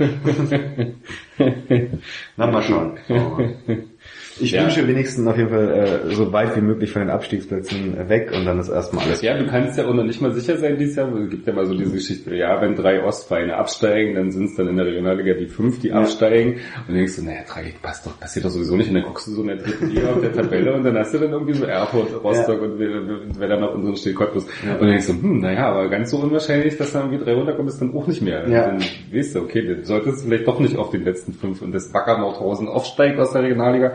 Na, 2.37 2.47
mal 2.47 2.63
schauen. 2.63 2.97
Ich 4.39 4.51
Ja. 4.51 4.63
wünsche 4.63 4.87
wenigstens 4.87 5.25
auf 5.27 5.37
jeden 5.37 5.49
Fall 5.49 6.01
äh, 6.09 6.15
so 6.15 6.31
weit 6.33 6.55
wie 6.55 6.61
möglich 6.61 6.91
von 6.91 7.01
den 7.01 7.09
Abstiegsplätzen 7.09 7.97
äh, 7.97 8.09
weg 8.09 8.31
und 8.35 8.45
dann 8.45 8.59
ist 8.59 8.69
erstmal 8.69 9.05
alles. 9.05 9.21
Ja, 9.21 9.37
du 9.37 9.47
kannst 9.47 9.77
ja 9.77 9.85
auch 9.85 9.93
noch 9.93 10.03
nicht 10.03 10.21
mal 10.21 10.31
sicher 10.31 10.57
sein 10.57 10.77
dieses 10.77 10.95
Jahr. 10.95 11.13
Es 11.15 11.29
gibt 11.29 11.47
ja 11.47 11.53
mal 11.53 11.65
so 11.65 11.73
diese 11.75 11.91
Geschichte, 11.91 12.35
ja, 12.35 12.61
wenn 12.61 12.75
drei 12.75 13.03
Ostvereine 13.03 13.55
absteigen, 13.55 14.15
dann 14.15 14.31
sind 14.31 14.45
es 14.45 14.55
dann 14.55 14.67
in 14.67 14.77
der 14.77 14.85
Regionalliga 14.85 15.33
die 15.33 15.47
fünf, 15.47 15.79
die 15.79 15.91
absteigen. 15.91 16.53
Und 16.53 16.59
dann 16.87 16.95
denkst 16.95 17.15
du, 17.15 17.23
naja, 17.23 17.39
drei 17.47 17.73
passt 17.81 18.05
doch, 18.05 18.19
passiert 18.19 18.45
doch 18.45 18.49
sowieso 18.49 18.75
nicht. 18.75 18.89
Und 18.89 18.95
dann 18.95 19.03
guckst 19.03 19.27
du 19.27 19.31
so 19.31 19.41
in 19.41 19.47
der 19.47 19.57
dritten 19.57 19.89
Liga 19.89 20.09
auf 20.11 20.21
der 20.21 20.33
Tabelle 20.33 20.73
und 20.73 20.83
dann 20.83 20.97
hast 20.97 21.13
du 21.13 21.17
dann 21.19 21.31
irgendwie 21.31 21.53
so 21.53 21.65
Erfurt, 21.65 22.23
Rostock 22.23 22.61
und 22.61 22.79
wer, 22.79 23.47
dann 23.47 23.59
noch 23.61 23.73
unseren 23.73 23.95
steht, 23.95 24.15
Cottbus. 24.15 24.45
Und 24.45 24.79
dann 24.81 24.87
denkst 24.87 25.07
du, 25.07 25.13
hm, 25.13 25.39
naja, 25.39 25.69
aber 25.69 25.89
ganz 25.89 26.11
so 26.11 26.17
unwahrscheinlich, 26.17 26.77
dass 26.77 26.93
dann 26.93 27.03
irgendwie 27.11 27.23
drei 27.25 27.33
runterkommen, 27.33 27.67
ist 27.69 27.79
dann 27.81 27.93
auch 27.95 28.07
nicht 28.07 28.21
mehr. 28.21 28.47
Ja. 28.47 28.67
Dann 28.67 28.83
weißt 29.11 29.35
du, 29.35 29.39
okay, 29.41 29.61
du 29.61 29.83
solltest 29.83 30.25
vielleicht 30.25 30.47
doch 30.47 30.59
nicht 30.59 30.77
auf 30.77 30.91
den 30.91 31.03
letzten 31.03 31.33
fünf 31.33 31.61
und 31.61 31.71
das 31.73 31.93
Wacker 31.93 32.17
Nordhausen 32.19 32.67
aufsteigt 32.67 33.19
aus 33.19 33.31
der 33.33 33.43
Regionalliga. 33.43 33.93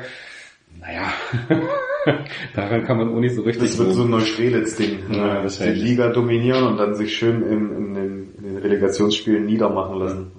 Naja, 0.82 1.12
daran 2.56 2.84
kann 2.84 2.98
man 2.98 3.14
auch 3.14 3.20
nicht 3.20 3.36
so 3.36 3.42
richtig 3.42 3.70
Das 3.70 3.78
wird 3.78 3.92
so 3.92 4.02
ein 4.02 4.10
Neustrelitz-Ding. 4.10 4.98
Ja, 5.12 5.44
äh, 5.44 5.48
die. 5.74 5.80
Liga 5.80 6.08
dominieren 6.08 6.64
und 6.66 6.76
dann 6.76 6.96
sich 6.96 7.16
schön 7.16 7.42
in, 7.42 7.76
in, 7.76 7.94
den, 7.94 8.34
in 8.36 8.42
den 8.44 8.56
Relegationsspielen 8.58 9.46
niedermachen 9.46 9.98
lassen. 10.00 10.32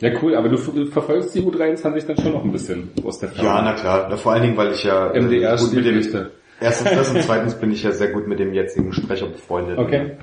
Ja, 0.00 0.10
cool, 0.22 0.34
aber 0.34 0.50
du 0.50 0.58
verfolgst 0.58 1.34
die 1.34 1.40
U23 1.40 2.06
dann 2.06 2.16
schon 2.18 2.32
noch 2.32 2.44
ein 2.44 2.52
bisschen 2.52 2.90
aus 3.04 3.20
der 3.20 3.30
Ferne. 3.30 3.48
Ja, 3.48 3.62
na 3.62 3.72
klar. 3.72 4.16
Vor 4.18 4.32
allen 4.32 4.42
Dingen, 4.42 4.56
weil 4.56 4.72
ich 4.72 4.84
ja 4.84 5.10
äh, 5.10 5.20
MDR 5.20 5.56
gut 5.56 5.72
mit 5.72 5.86
dem, 5.86 6.02
erstens 6.60 6.90
das 6.90 7.10
und 7.10 7.22
zweitens 7.22 7.54
bin 7.54 7.72
ich 7.72 7.82
ja 7.82 7.92
sehr 7.92 8.08
gut 8.08 8.26
mit 8.28 8.38
dem 8.38 8.52
jetzigen 8.52 8.92
Sprecher 8.92 9.26
befreundet. 9.28 9.78
Okay. 9.78 10.18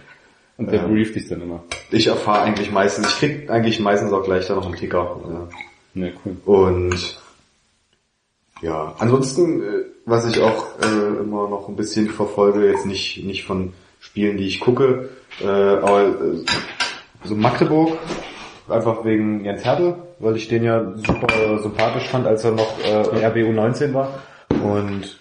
Und 0.58 0.72
der 0.72 0.82
Ja. 0.82 0.88
brieft 0.88 1.16
dich 1.16 1.28
dann 1.30 1.42
immer. 1.42 1.64
Ich 1.90 2.06
erfahre 2.06 2.42
eigentlich 2.42 2.72
meistens, 2.72 3.08
ich 3.08 3.16
krieg 3.18 3.50
eigentlich 3.50 3.80
meistens 3.80 4.12
auch 4.12 4.24
gleich 4.24 4.46
da 4.46 4.54
noch 4.54 4.66
einen 4.68 4.76
Ticker. 4.76 5.50
Ja, 5.96 6.08
cool. 6.26 6.36
Ja. 6.36 6.54
Und 6.54 7.18
ja, 8.62 8.96
ansonsten, 9.00 9.62
äh, 9.62 9.66
was 10.06 10.30
ich 10.30 10.42
auch 10.42 10.66
äh, 10.82 11.20
immer 11.22 11.50
noch 11.50 11.68
ein 11.68 11.76
bisschen 11.76 12.10
verfolge, 12.10 12.68
jetzt 12.68 12.86
nicht 12.86 13.24
nicht 13.24 13.44
von 13.44 13.74
Spielen, 14.00 14.38
die 14.38 14.48
ich 14.48 14.60
gucke, 14.60 15.10
äh, 15.42 15.48
aber 15.48 16.08
äh, 16.08 16.46
so 17.24 17.36
Magdeburg, 17.36 17.98
einfach 18.68 19.06
wegen 19.06 19.46
Jens 19.46 19.64
Hertel, 19.64 19.96
weil 20.20 20.36
ich 20.36 20.48
den 20.48 20.64
ja 20.64 20.94
super 20.96 21.60
sympathisch 21.62 22.08
fand, 22.08 22.28
als 22.28 22.44
er 22.44 22.52
noch 22.52 22.80
äh, 22.84 23.26
RBU 23.26 23.52
19 23.52 23.94
war. 23.94 24.22
Und 24.50 25.20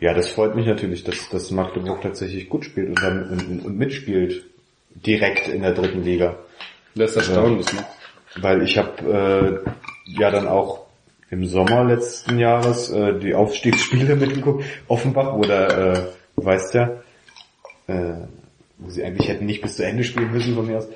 ja, 0.00 0.14
das 0.14 0.30
freut 0.30 0.54
mich 0.54 0.66
natürlich, 0.66 1.04
dass, 1.04 1.28
dass 1.28 1.50
Magdeburg 1.50 2.00
tatsächlich 2.00 2.48
gut 2.48 2.64
spielt 2.64 2.88
und, 2.88 3.02
dann, 3.02 3.28
und, 3.28 3.64
und 3.66 3.78
mitspielt 3.78 4.44
direkt 4.94 5.48
in 5.48 5.62
der 5.62 5.72
dritten 5.72 6.02
Liga. 6.02 6.36
Das 6.94 7.12
ist 7.12 7.16
erstaunlich, 7.28 7.72
ne? 7.72 7.84
Weil 8.40 8.62
ich 8.62 8.78
habe 8.78 9.62
äh, 9.66 10.18
ja 10.18 10.30
dann 10.30 10.46
auch 10.46 10.86
im 11.30 11.46
Sommer 11.46 11.84
letzten 11.84 12.38
Jahres 12.38 12.90
äh, 12.90 13.18
die 13.18 13.34
Aufstiegsspiele 13.34 14.16
mitgeguckt. 14.16 14.64
Offenbach, 14.88 15.34
wo 15.34 15.42
der, 15.42 15.78
äh, 15.78 16.02
du 16.36 16.44
weißt 16.44 16.74
ja, 16.74 16.90
äh, 17.86 18.14
wo 18.78 18.90
sie 18.90 19.04
eigentlich 19.04 19.28
hätten 19.28 19.46
nicht 19.46 19.62
bis 19.62 19.76
zu 19.76 19.84
Ende 19.84 20.04
spielen 20.04 20.32
müssen 20.32 20.54
von 20.54 20.66
mir 20.66 20.78
aus. 20.78 20.88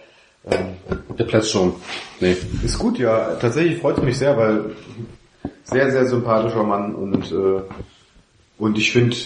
Ähm, 0.51 0.77
Der 1.19 1.25
Platz 1.25 1.51
schon. 1.51 1.75
Nee. 2.21 2.37
ist 2.63 2.79
gut, 2.79 2.99
ja. 2.99 3.37
Tatsächlich 3.37 3.79
freut 3.79 4.03
mich 4.03 4.19
sehr, 4.19 4.37
weil 4.37 4.73
sehr, 5.65 5.91
sehr 5.91 6.07
sympathischer 6.07 6.65
Mann 6.65 6.95
und 6.95 7.33
äh, 7.33 7.63
und 8.57 8.79
ich 8.79 8.93
finde, 8.93 9.17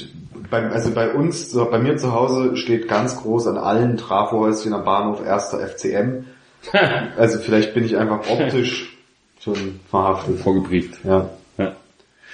also 0.50 0.90
bei 0.92 1.12
uns, 1.12 1.50
so, 1.50 1.66
bei 1.70 1.78
mir 1.78 1.96
zu 1.96 2.12
Hause 2.14 2.56
steht 2.56 2.88
ganz 2.88 3.16
groß 3.16 3.46
an 3.48 3.58
allen 3.58 3.96
Trafohäuschen 3.96 4.72
am 4.72 4.84
Bahnhof 4.84 5.24
erster 5.24 5.58
FCM. 5.66 6.24
Also 7.16 7.38
vielleicht 7.38 7.72
bin 7.72 7.84
ich 7.84 7.96
einfach 7.96 8.28
optisch 8.28 8.97
schon 9.40 9.80
verhaftet. 9.90 10.38
Vorgebrieft. 10.40 11.00
Ja. 11.04 11.30
Ja. 11.56 11.76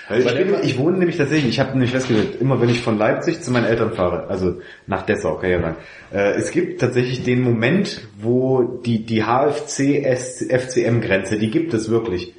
Weil 0.09 0.21
ich, 0.21 0.35
bin, 0.47 0.57
ich 0.63 0.79
wohne 0.79 0.99
nämlich 0.99 1.17
tatsächlich, 1.17 1.51
ich 1.51 1.61
habe 1.61 1.71
nämlich 1.73 1.91
festgestellt, 1.93 2.41
immer 2.41 2.61
wenn 2.61 2.69
ich 2.69 2.83
von 2.83 2.99
Leipzig 2.99 3.41
zu 3.41 3.51
meinen 3.51 3.65
Eltern 3.65 3.93
fahre, 3.93 4.27
also 4.29 4.61
nach 4.87 5.07
Dessau, 5.07 5.37
kann 5.37 5.51
ich 5.51 5.57
ja 5.57 5.63
sagen, 5.63 5.77
äh, 6.13 6.35
es 6.35 6.51
gibt 6.51 6.79
tatsächlich 6.81 7.23
den 7.23 7.41
Moment, 7.41 8.03
wo 8.21 8.81
die, 8.85 9.07
die 9.07 9.25
HFC-FCM-Grenze, 9.25 11.39
die 11.39 11.51
gibt 11.51 11.73
es 11.73 11.89
wirklich. 11.89 12.35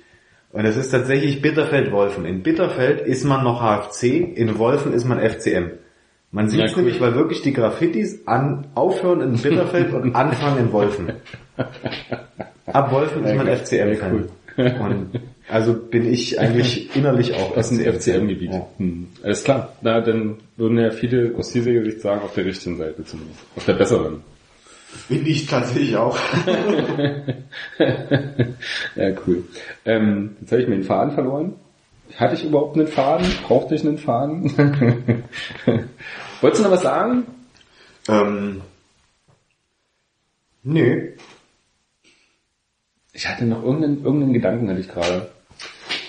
Und 0.52 0.66
es 0.66 0.78
ist 0.78 0.92
tatsächlich 0.92 1.42
Bitterfeld-Wolfen. 1.42 2.26
In 2.26 2.44
Bitterfeld 2.44 3.02
ist 3.02 3.24
man 3.26 3.44
noch 3.44 3.62
HFC, 3.62 4.04
in 4.36 4.60
Wolfen 4.60 4.94
ist 4.94 5.06
man 5.06 5.20
FCM. 5.20 5.72
Man 6.32 6.50
sieht 6.50 6.62
es 6.62 6.74
cool. 6.74 6.84
nämlich, 6.84 7.02
weil 7.02 7.16
wirklich 7.16 7.42
die 7.42 7.54
Graffitis 7.54 8.28
an, 8.28 8.68
aufhören 8.76 9.22
in 9.22 9.38
Bitterfeld 9.38 9.92
und 9.94 10.16
anfangen 10.16 10.60
in 10.60 10.72
Wolfen. 10.72 11.14
Ab 12.68 12.92
Wolfen 12.92 13.26
ist 13.26 13.36
man. 13.36 13.48
FCM-Fan. 13.48 14.30
Und 14.58 15.20
also 15.50 15.74
bin 15.74 16.12
ich 16.12 16.40
eigentlich 16.40 16.96
innerlich 16.96 17.34
auch 17.34 17.58
Aus 17.58 17.70
dem 17.70 17.80
FCM. 17.80 18.00
FCM-Gebiet. 18.00 18.54
Ja. 18.54 18.68
Hm. 18.78 19.08
Alles 19.22 19.44
klar. 19.44 19.74
Na, 19.82 20.02
dann 20.02 20.38
würden 20.58 20.78
ja 20.78 20.92
viele 20.92 21.36
aus 21.38 21.52
dieser 21.52 21.84
Sicht 21.84 22.02
sagen, 22.02 22.22
auf 22.22 22.34
der 22.34 22.46
richtigen 22.46 22.78
Seite 22.78 23.04
zumindest. 23.04 23.40
Auf 23.56 23.66
der 23.66 23.74
besseren. 23.74 24.22
Bin 25.10 25.26
ich 25.26 25.46
tatsächlich 25.46 25.98
auch. 25.98 26.18
ja, 28.96 29.12
cool. 29.28 29.44
Ähm, 29.84 30.38
jetzt 30.40 30.52
habe 30.52 30.62
ich 30.62 30.68
mir 30.70 30.76
den 30.76 30.84
Faden 30.84 31.14
verloren. 31.14 31.54
Hatte 32.16 32.36
ich 32.36 32.46
überhaupt 32.46 32.78
einen 32.78 32.88
Faden? 32.88 33.28
Brauchte 33.46 33.76
ich 33.76 33.86
einen 33.86 33.98
Faden? 33.98 34.46
Wolltest 36.42 36.62
du 36.62 36.64
noch 36.64 36.72
was 36.72 36.84
sagen? 36.84 37.26
ähm, 38.08 38.62
nö. 40.64 41.12
Ich 43.16 43.30
hatte 43.30 43.46
noch 43.46 43.64
irgendeinen, 43.64 44.04
irgendeinen 44.04 44.34
Gedanken, 44.34 44.70
hatte 44.70 44.82
ich 44.82 44.90
gerade. 44.90 45.28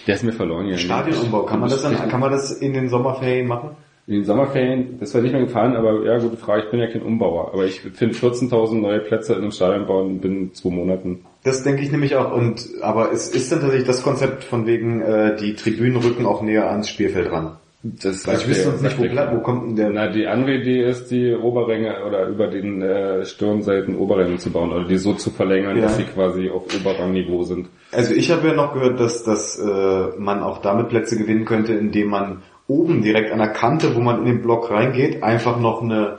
Der 0.08 0.16
ist 0.16 0.24
mir 0.24 0.32
verloren 0.32 0.64
gegangen. 0.64 0.82
Stadionumbau, 0.82 1.42
kann 1.44 1.60
man 1.60 1.70
das 1.70 1.82
dann, 1.82 1.94
kann 2.08 2.18
man 2.18 2.32
das 2.32 2.50
in 2.50 2.72
den 2.74 2.88
Sommerferien 2.88 3.46
machen? 3.46 3.70
In 4.08 4.14
den 4.14 4.24
Sommerferien, 4.24 4.98
das 4.98 5.14
war 5.14 5.20
nicht 5.20 5.32
mehr 5.32 5.44
gefallen, 5.44 5.76
aber 5.76 6.04
ja, 6.04 6.18
gute 6.18 6.36
Frage, 6.36 6.64
ich 6.64 6.70
bin 6.70 6.80
ja 6.80 6.88
kein 6.88 7.02
Umbauer. 7.02 7.52
Aber 7.52 7.64
ich 7.64 7.80
finde 7.80 8.16
14.000 8.16 8.74
neue 8.80 8.98
Plätze 8.98 9.34
in 9.34 9.42
einem 9.42 9.52
Stadion 9.52 9.86
bauen 9.86 10.20
binnen 10.20 10.52
zwei 10.52 10.70
Monaten. 10.70 11.24
Das 11.44 11.62
denke 11.62 11.82
ich 11.82 11.92
nämlich 11.92 12.16
auch. 12.16 12.32
Und 12.32 12.68
aber 12.82 13.12
es 13.12 13.28
ist 13.28 13.52
dann 13.52 13.60
tatsächlich 13.60 13.86
das 13.86 14.02
Konzept 14.02 14.42
von 14.42 14.66
wegen 14.66 15.00
äh, 15.00 15.36
die 15.36 15.54
Tribünen 15.54 16.02
rücken 16.02 16.26
auch 16.26 16.42
näher 16.42 16.68
ans 16.68 16.88
Spielfeld 16.88 17.30
ran. 17.30 17.56
Das 18.02 18.26
Weil 18.26 18.36
ich 18.36 18.48
wüsste 18.48 18.64
sonst 18.70 18.82
nicht, 18.82 18.98
wo, 18.98 19.36
wo 19.36 19.40
kommt 19.40 19.68
denn 19.68 19.76
der... 19.76 19.90
Na, 19.90 20.08
die 20.08 20.26
andere 20.26 20.54
Idee 20.56 20.82
ist, 20.88 21.10
die 21.10 21.34
Oberränge 21.34 22.04
oder 22.06 22.26
über 22.28 22.46
den 22.48 22.82
äh, 22.82 23.24
Stirnseiten 23.24 23.96
Oberränge 23.96 24.36
zu 24.38 24.50
bauen 24.50 24.70
oder 24.72 24.84
die 24.84 24.96
so 24.98 25.12
zu 25.14 25.30
verlängern, 25.30 25.76
Ja. 25.76 25.82
dass 25.82 25.96
sie 25.96 26.04
quasi 26.04 26.50
auf 26.50 26.62
Oberrangniveau 26.80 27.42
sind. 27.44 27.68
Also 27.92 28.14
ich 28.14 28.30
habe 28.30 28.48
ja 28.48 28.54
noch 28.54 28.74
gehört, 28.74 28.98
dass, 29.00 29.22
dass 29.24 29.58
äh, 29.58 30.18
man 30.18 30.42
auch 30.42 30.58
damit 30.62 30.88
Plätze 30.88 31.16
gewinnen 31.16 31.44
könnte, 31.44 31.72
indem 31.74 32.08
man 32.08 32.42
oben 32.68 33.02
direkt 33.02 33.30
an 33.32 33.38
der 33.38 33.48
Kante, 33.48 33.94
wo 33.94 34.00
man 34.00 34.18
in 34.20 34.24
den 34.26 34.42
Block 34.42 34.70
reingeht, 34.70 35.22
einfach 35.22 35.58
noch 35.60 35.82
eine 35.82 36.18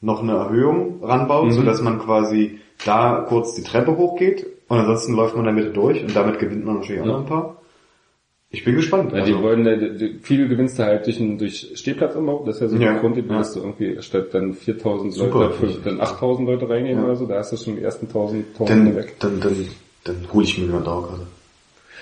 noch 0.00 0.22
eine 0.22 0.32
Erhöhung 0.34 1.00
ranbaut, 1.02 1.46
Mhm. 1.46 1.50
sodass 1.50 1.82
man 1.82 1.98
quasi 1.98 2.60
da 2.86 3.26
kurz 3.28 3.54
die 3.56 3.64
Treppe 3.64 3.96
hochgeht 3.96 4.46
und 4.68 4.78
ansonsten 4.78 5.14
läuft 5.14 5.34
man 5.36 5.44
in 5.48 5.56
der 5.56 5.64
Mitte 5.64 5.74
durch 5.74 6.00
und 6.04 6.14
damit 6.14 6.38
gewinnt 6.38 6.64
man 6.64 6.76
natürlich 6.76 7.00
auch 7.02 7.06
Ja. 7.06 7.12
noch 7.14 7.20
ein 7.22 7.26
paar. 7.26 7.56
Ich 8.50 8.64
bin 8.64 8.76
gespannt. 8.76 9.12
Ja, 9.12 9.22
die 9.24 9.32
Also, 9.32 9.42
wollen, 9.44 9.66
äh, 9.66 9.94
die, 9.98 10.18
viel 10.22 10.48
gewinnst 10.48 10.78
du 10.78 10.82
halt 10.84 11.04
durch, 11.06 11.20
einen- 11.20 11.36
durch 11.36 11.70
Stehplatzumbau, 11.74 12.44
das 12.46 12.56
ist 12.56 12.62
ja 12.62 12.68
so 12.68 12.76
Ja, 12.76 12.94
die 12.94 13.00
Grundidee, 13.00 13.28
ja. 13.30 13.38
dass 13.38 13.52
du 13.52 13.60
irgendwie 13.60 14.00
statt 14.00 14.28
dann 14.32 14.54
4000 14.54 15.12
Super. 15.12 15.38
Leute, 15.40 15.54
fünf- 15.54 15.82
dann 15.84 16.00
8000 16.00 16.48
Leute 16.48 16.68
reingehen 16.68 16.98
Ja. 16.98 17.04
oder 17.04 17.16
so, 17.16 17.26
da 17.26 17.36
hast 17.36 17.52
du 17.52 17.56
schon 17.58 17.76
die 17.76 17.82
ersten 17.82 18.08
1000, 18.08 18.46
1000 18.54 18.70
dann, 18.70 18.96
weg. 18.96 19.14
dann, 19.20 19.40
dann, 19.40 19.68
dann 20.04 20.16
hole 20.32 20.44
ich 20.46 20.56
mir 20.58 20.66
mal 20.66 20.82
Dauerkarte. 20.82 21.26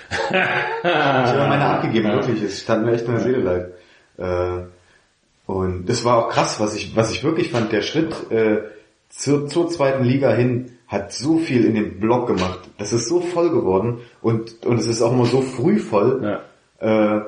ich 0.09 0.39
habe 0.83 1.49
meine 1.49 1.65
abgegeben, 1.65 2.11
wirklich. 2.13 2.41
Es 2.43 2.65
tat 2.65 2.81
mir 2.83 2.93
echt 2.93 3.05
in 3.05 3.11
der 3.11 3.19
Seele 3.19 3.39
leid. 3.39 3.73
Äh, 4.17 5.51
und 5.51 5.85
das 5.89 6.05
war 6.05 6.17
auch 6.17 6.29
krass, 6.29 6.61
was 6.61 6.75
ich, 6.75 6.95
was 6.95 7.11
ich 7.11 7.23
wirklich 7.25 7.51
fand. 7.51 7.73
Der 7.73 7.81
Schritt 7.81 8.13
äh, 8.31 8.59
zur, 9.09 9.47
zur 9.47 9.69
zweiten 9.69 10.05
Liga 10.05 10.33
hin 10.33 10.71
hat 10.87 11.11
so 11.11 11.37
viel 11.37 11.65
in 11.65 11.75
dem 11.75 11.99
Block 11.99 12.27
gemacht. 12.27 12.59
Das 12.77 12.93
ist 12.93 13.09
so 13.09 13.19
voll 13.19 13.49
geworden 13.49 13.99
und, 14.21 14.65
und 14.65 14.79
es 14.79 14.87
ist 14.87 15.01
auch 15.01 15.11
immer 15.11 15.25
so 15.25 15.41
früh 15.41 15.79
voll. 15.79 16.39
Ja. 16.81 17.17
Äh, 17.17 17.21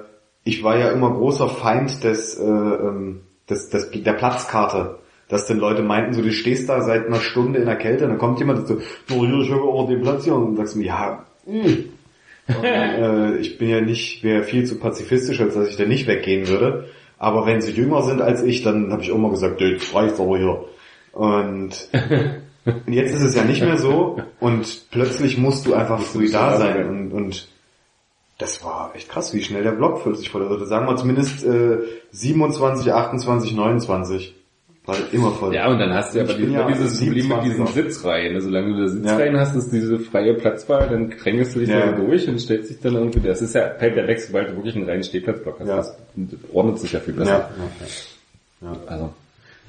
ich 0.46 0.64
war 0.64 0.78
ja 0.78 0.92
immer 0.92 1.12
großer 1.12 1.50
Feind 1.50 2.04
des, 2.04 2.38
äh, 2.40 2.44
ähm, 2.44 3.22
des, 3.50 3.70
des, 3.70 3.92
der 3.92 4.14
Platzkarte. 4.14 5.00
Dass 5.28 5.46
denn 5.46 5.60
Leute 5.60 5.84
meinten, 5.84 6.14
so 6.14 6.24
du 6.24 6.32
stehst 6.32 6.70
da 6.70 6.82
seit 6.82 7.06
einer 7.06 7.20
Stunde 7.20 7.60
in 7.60 7.66
der 7.66 7.76
Kälte 7.76 8.06
und 8.06 8.12
dann 8.12 8.18
kommt 8.18 8.40
jemand 8.40 8.60
und 8.60 8.68
so, 8.68 8.78
du 9.08 9.28
hier, 9.28 9.42
ich 9.42 9.52
auch 9.52 9.88
den 9.88 10.02
Platz 10.02 10.24
hier 10.24 10.34
und 10.34 10.46
dann 10.46 10.56
sagst 10.56 10.74
du 10.74 10.80
mir, 10.80 10.86
ja, 10.86 11.26
mh. 11.46 11.64
und, 12.48 12.64
äh, 12.64 13.38
ich 13.38 13.60
bin 13.60 13.70
ja 13.70 13.80
nicht, 13.80 14.24
wäre 14.24 14.42
viel 14.42 14.66
zu 14.66 14.80
pazifistisch, 14.80 15.40
als 15.40 15.54
dass 15.54 15.70
ich 15.70 15.76
da 15.76 15.86
nicht 15.86 16.08
weggehen 16.08 16.48
würde. 16.48 16.86
Aber 17.20 17.46
wenn 17.46 17.62
sie 17.62 17.74
jünger 17.74 18.02
sind 18.02 18.22
als 18.22 18.42
ich, 18.42 18.64
dann 18.64 18.92
habe 18.92 19.04
ich 19.04 19.12
auch 19.12 19.18
mal 19.18 19.30
gesagt, 19.30 19.62
"Ey, 19.62 19.74
jetzt 19.74 19.94
reicht's 19.94 20.20
aber 20.20 20.38
hier. 20.38 20.66
Und 21.12 21.90
Und 22.66 22.94
jetzt 22.94 23.14
ist 23.14 23.24
es 23.24 23.36
ja 23.36 23.44
nicht 23.44 23.62
mehr 23.62 23.78
so 23.78 24.22
und 24.40 24.92
plötzlich 24.92 25.38
musst 25.38 25.66
du 25.66 25.74
einfach 25.74 26.00
früh 26.02 26.30
da 26.32 26.58
sein 26.58 26.88
und, 26.88 27.12
und 27.12 27.48
das 28.38 28.64
war 28.64 28.92
echt 28.96 29.10
krass, 29.10 29.34
wie 29.34 29.42
schnell 29.42 29.64
der 29.64 29.72
Block 29.72 30.02
plötzlich 30.04 30.30
voll 30.30 30.50
wurde. 30.50 30.66
Sagen 30.66 30.88
wir 30.88 30.96
zumindest 30.96 31.46
äh, 31.46 31.78
27, 32.12 32.92
28, 32.92 33.54
29. 33.54 34.36
War 34.86 34.96
halt 34.96 35.14
immer 35.14 35.32
voll. 35.32 35.54
Ja, 35.54 35.70
und 35.70 35.78
dann 35.78 35.94
hast 35.94 36.16
du 36.16 36.24
bin 36.26 36.38
dieses, 36.38 36.54
ja 36.54 36.68
dieses 36.68 36.98
Problem 37.00 37.14
mit 37.16 37.24
27 37.24 37.44
diesen 37.50 37.64
noch. 37.66 37.72
Sitzreihen. 37.72 38.36
Also, 38.36 38.48
solange 38.48 38.74
du 38.74 38.82
da 38.82 38.88
Sitzreihen 38.88 39.38
hast, 39.38 39.56
ist 39.56 39.72
diese 39.72 40.00
freie 40.00 40.34
Platzwahl, 40.36 40.88
dann 40.90 41.10
krängest 41.10 41.54
du 41.56 41.60
dich 41.60 41.70
Ja. 41.70 41.92
da 41.92 41.92
durch 41.92 42.28
und 42.30 42.40
stellst 42.40 42.70
dich 42.70 42.80
dann 42.80 42.96
irgendwie, 42.96 43.20
das 43.20 43.42
ist 43.42 43.54
ja, 43.56 43.72
fällt 43.78 43.98
der 43.98 44.08
weg, 44.08 44.20
sobald 44.22 44.50
du 44.50 44.56
wirklich 44.56 44.76
einen 44.76 44.90
reinen 44.90 45.04
Stehplatzblock 45.04 45.60
hast. 45.60 45.68
Ja. 45.68 45.76
Das 45.76 45.98
ordnet 46.54 46.80
sich 46.80 46.94
ja 46.94 47.02
viel 47.02 47.14
ja, 47.16 47.20
besser. 47.20 47.50
ja, 48.62 48.68
ja. 48.70 48.78
Also, 48.88 49.14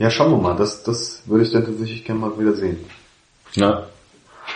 ja, 0.00 0.10
schauen 0.10 0.32
wir 0.32 0.38
mal. 0.38 0.56
Das, 0.56 0.82
das 0.82 1.22
würde 1.26 1.44
ich 1.44 1.52
dann 1.52 1.64
tatsächlich 1.64 2.04
gerne 2.04 2.20
mal 2.20 2.38
wieder 2.38 2.54
sehen. 2.54 2.78
na, 3.54 3.86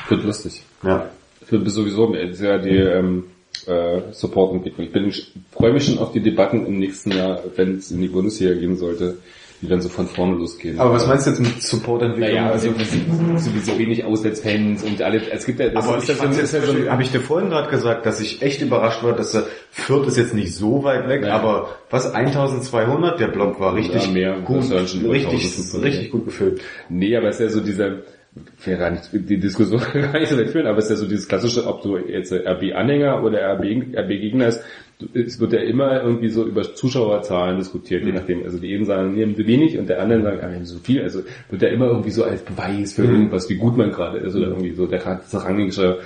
wird 0.09 0.25
lustig. 0.25 0.63
Ja. 0.83 1.11
Wird 1.49 1.71
sowieso, 1.71 2.13
ja 2.15 2.59
die, 2.59 2.77
ähm, 2.77 3.25
äh, 3.67 4.13
Support-Entwicklung. 4.13 4.87
Ich 4.87 4.93
bin, 4.93 5.13
freue 5.53 5.73
mich 5.73 5.85
schon 5.85 5.99
auf 5.99 6.13
die 6.13 6.21
Debatten 6.21 6.67
im 6.67 6.79
nächsten 6.79 7.13
Jahr, 7.13 7.43
wenn 7.57 7.77
es 7.77 7.91
in 7.91 8.01
die 8.01 8.09
Bundesliga 8.09 8.55
gehen 8.55 8.77
sollte, 8.77 9.19
die 9.65 9.69
dann 9.71 9.81
so 9.81 9.89
von 9.89 10.07
vorne 10.07 10.35
losgehen. 10.37 10.79
Aber 10.79 10.93
was 10.93 11.07
meinst 11.07 11.27
du 11.27 11.31
jetzt 11.31 11.41
mit 11.41 11.63
Support-Entwicklung? 11.63 12.35
Naja, 12.35 12.51
also 12.51 12.69
sowieso 13.39 13.79
wenig 13.79 14.05
Auswärtsfans 14.05 14.83
und 14.85 15.01
alle, 15.03 15.21
es 15.33 15.47
gibt 15.47 15.59
ja, 15.59 15.69
das 15.71 15.89
Aber 15.89 15.97
ist 15.99 16.09
ich 16.11 16.19
ja 16.19 16.25
jetzt, 16.31 16.51
so 16.53 16.91
habe 16.91 17.03
ich 17.03 17.11
dir 17.11 17.21
vorhin 17.21 17.49
gerade 17.51 17.71
gesagt, 17.71 18.05
dass 18.07 18.21
ich 18.21 18.43
echt 18.43 18.61
überrascht 18.63 19.03
war, 19.03 19.15
dass 19.15 19.33
der 19.33 19.45
Fürth 19.71 20.07
ist 20.07 20.17
jetzt 20.19 20.35
nicht 20.35 20.55
so 20.55 20.85
weit 20.85 21.09
weg, 21.09 21.25
Ja. 21.25 21.37
aber 21.37 21.71
was 21.91 22.13
1200, 22.13 23.19
der 23.19 23.29
Block 23.29 23.59
war 23.59 23.75
richtig 23.75 24.07
Ja, 24.07 24.13
mehr. 24.13 24.41
gut, 24.45 24.71
Das 24.71 24.95
richtig, 24.95 25.33
1500. 25.45 25.85
richtig 25.91 26.11
gut 26.11 26.25
gefüllt. 26.27 26.61
Nee, 26.89 27.17
aber 27.17 27.29
es 27.29 27.41
ist 27.41 27.41
ja 27.41 27.49
so 27.49 27.61
dieser, 27.65 27.99
ich 28.61 28.67
will 28.67 28.77
gar 28.77 28.91
nicht, 28.91 29.09
die 29.13 29.39
Diskussion 29.39 29.81
gar 29.95 30.19
nicht 30.19 30.29
so 30.29 30.37
weit 30.39 30.51
führen, 30.51 30.67
aber 30.67 30.79
es 30.79 30.85
ist 30.85 30.91
ja 30.91 30.97
so 30.97 31.07
dieses 31.07 31.27
klassische, 31.29 31.67
ob 31.67 31.83
du 31.83 31.97
jetzt 31.99 32.33
RB-Anhänger 32.33 33.23
oder 33.23 33.57
RB-Gegner 33.59 34.49
ist, 34.49 34.61
es 35.13 35.41
wird 35.41 35.53
ja 35.53 35.61
immer 35.61 36.03
irgendwie 36.03 36.29
so 36.29 36.45
über 36.45 36.63
Zuschauerzahlen 36.75 37.59
diskutiert, 37.59 38.05
je 38.05 38.13
nachdem. 38.13 38.45
Also 38.45 38.59
die 38.59 38.75
einen 38.75 38.85
sagen, 38.85 39.17
wir 39.17 39.27
haben 39.27 39.35
so 39.35 39.47
wenig 39.47 39.79
und 39.79 39.89
der 39.89 40.01
anderen 40.01 40.23
sagen, 40.23 40.39
ah, 40.43 40.49
wir 40.49 40.57
haben 40.57 40.65
so 40.65 40.79
viel. 40.79 41.03
Also 41.03 41.23
wird 41.51 41.63
ja 41.63 41.69
immer 41.69 41.87
irgendwie 41.87 42.11
so 42.11 42.25
als 42.25 42.43
Beweis 42.43 42.93
für 42.93 43.05
irgendwas, 43.05 43.49
wie 43.49 43.57
gut 43.57 43.77
man 43.77 43.91
gerade 43.91 44.19
ist 44.19 44.35
oder 44.35 44.49
irgendwie 44.49 44.73
so 44.73 44.87
der 44.87 45.05
rangische 45.05 45.99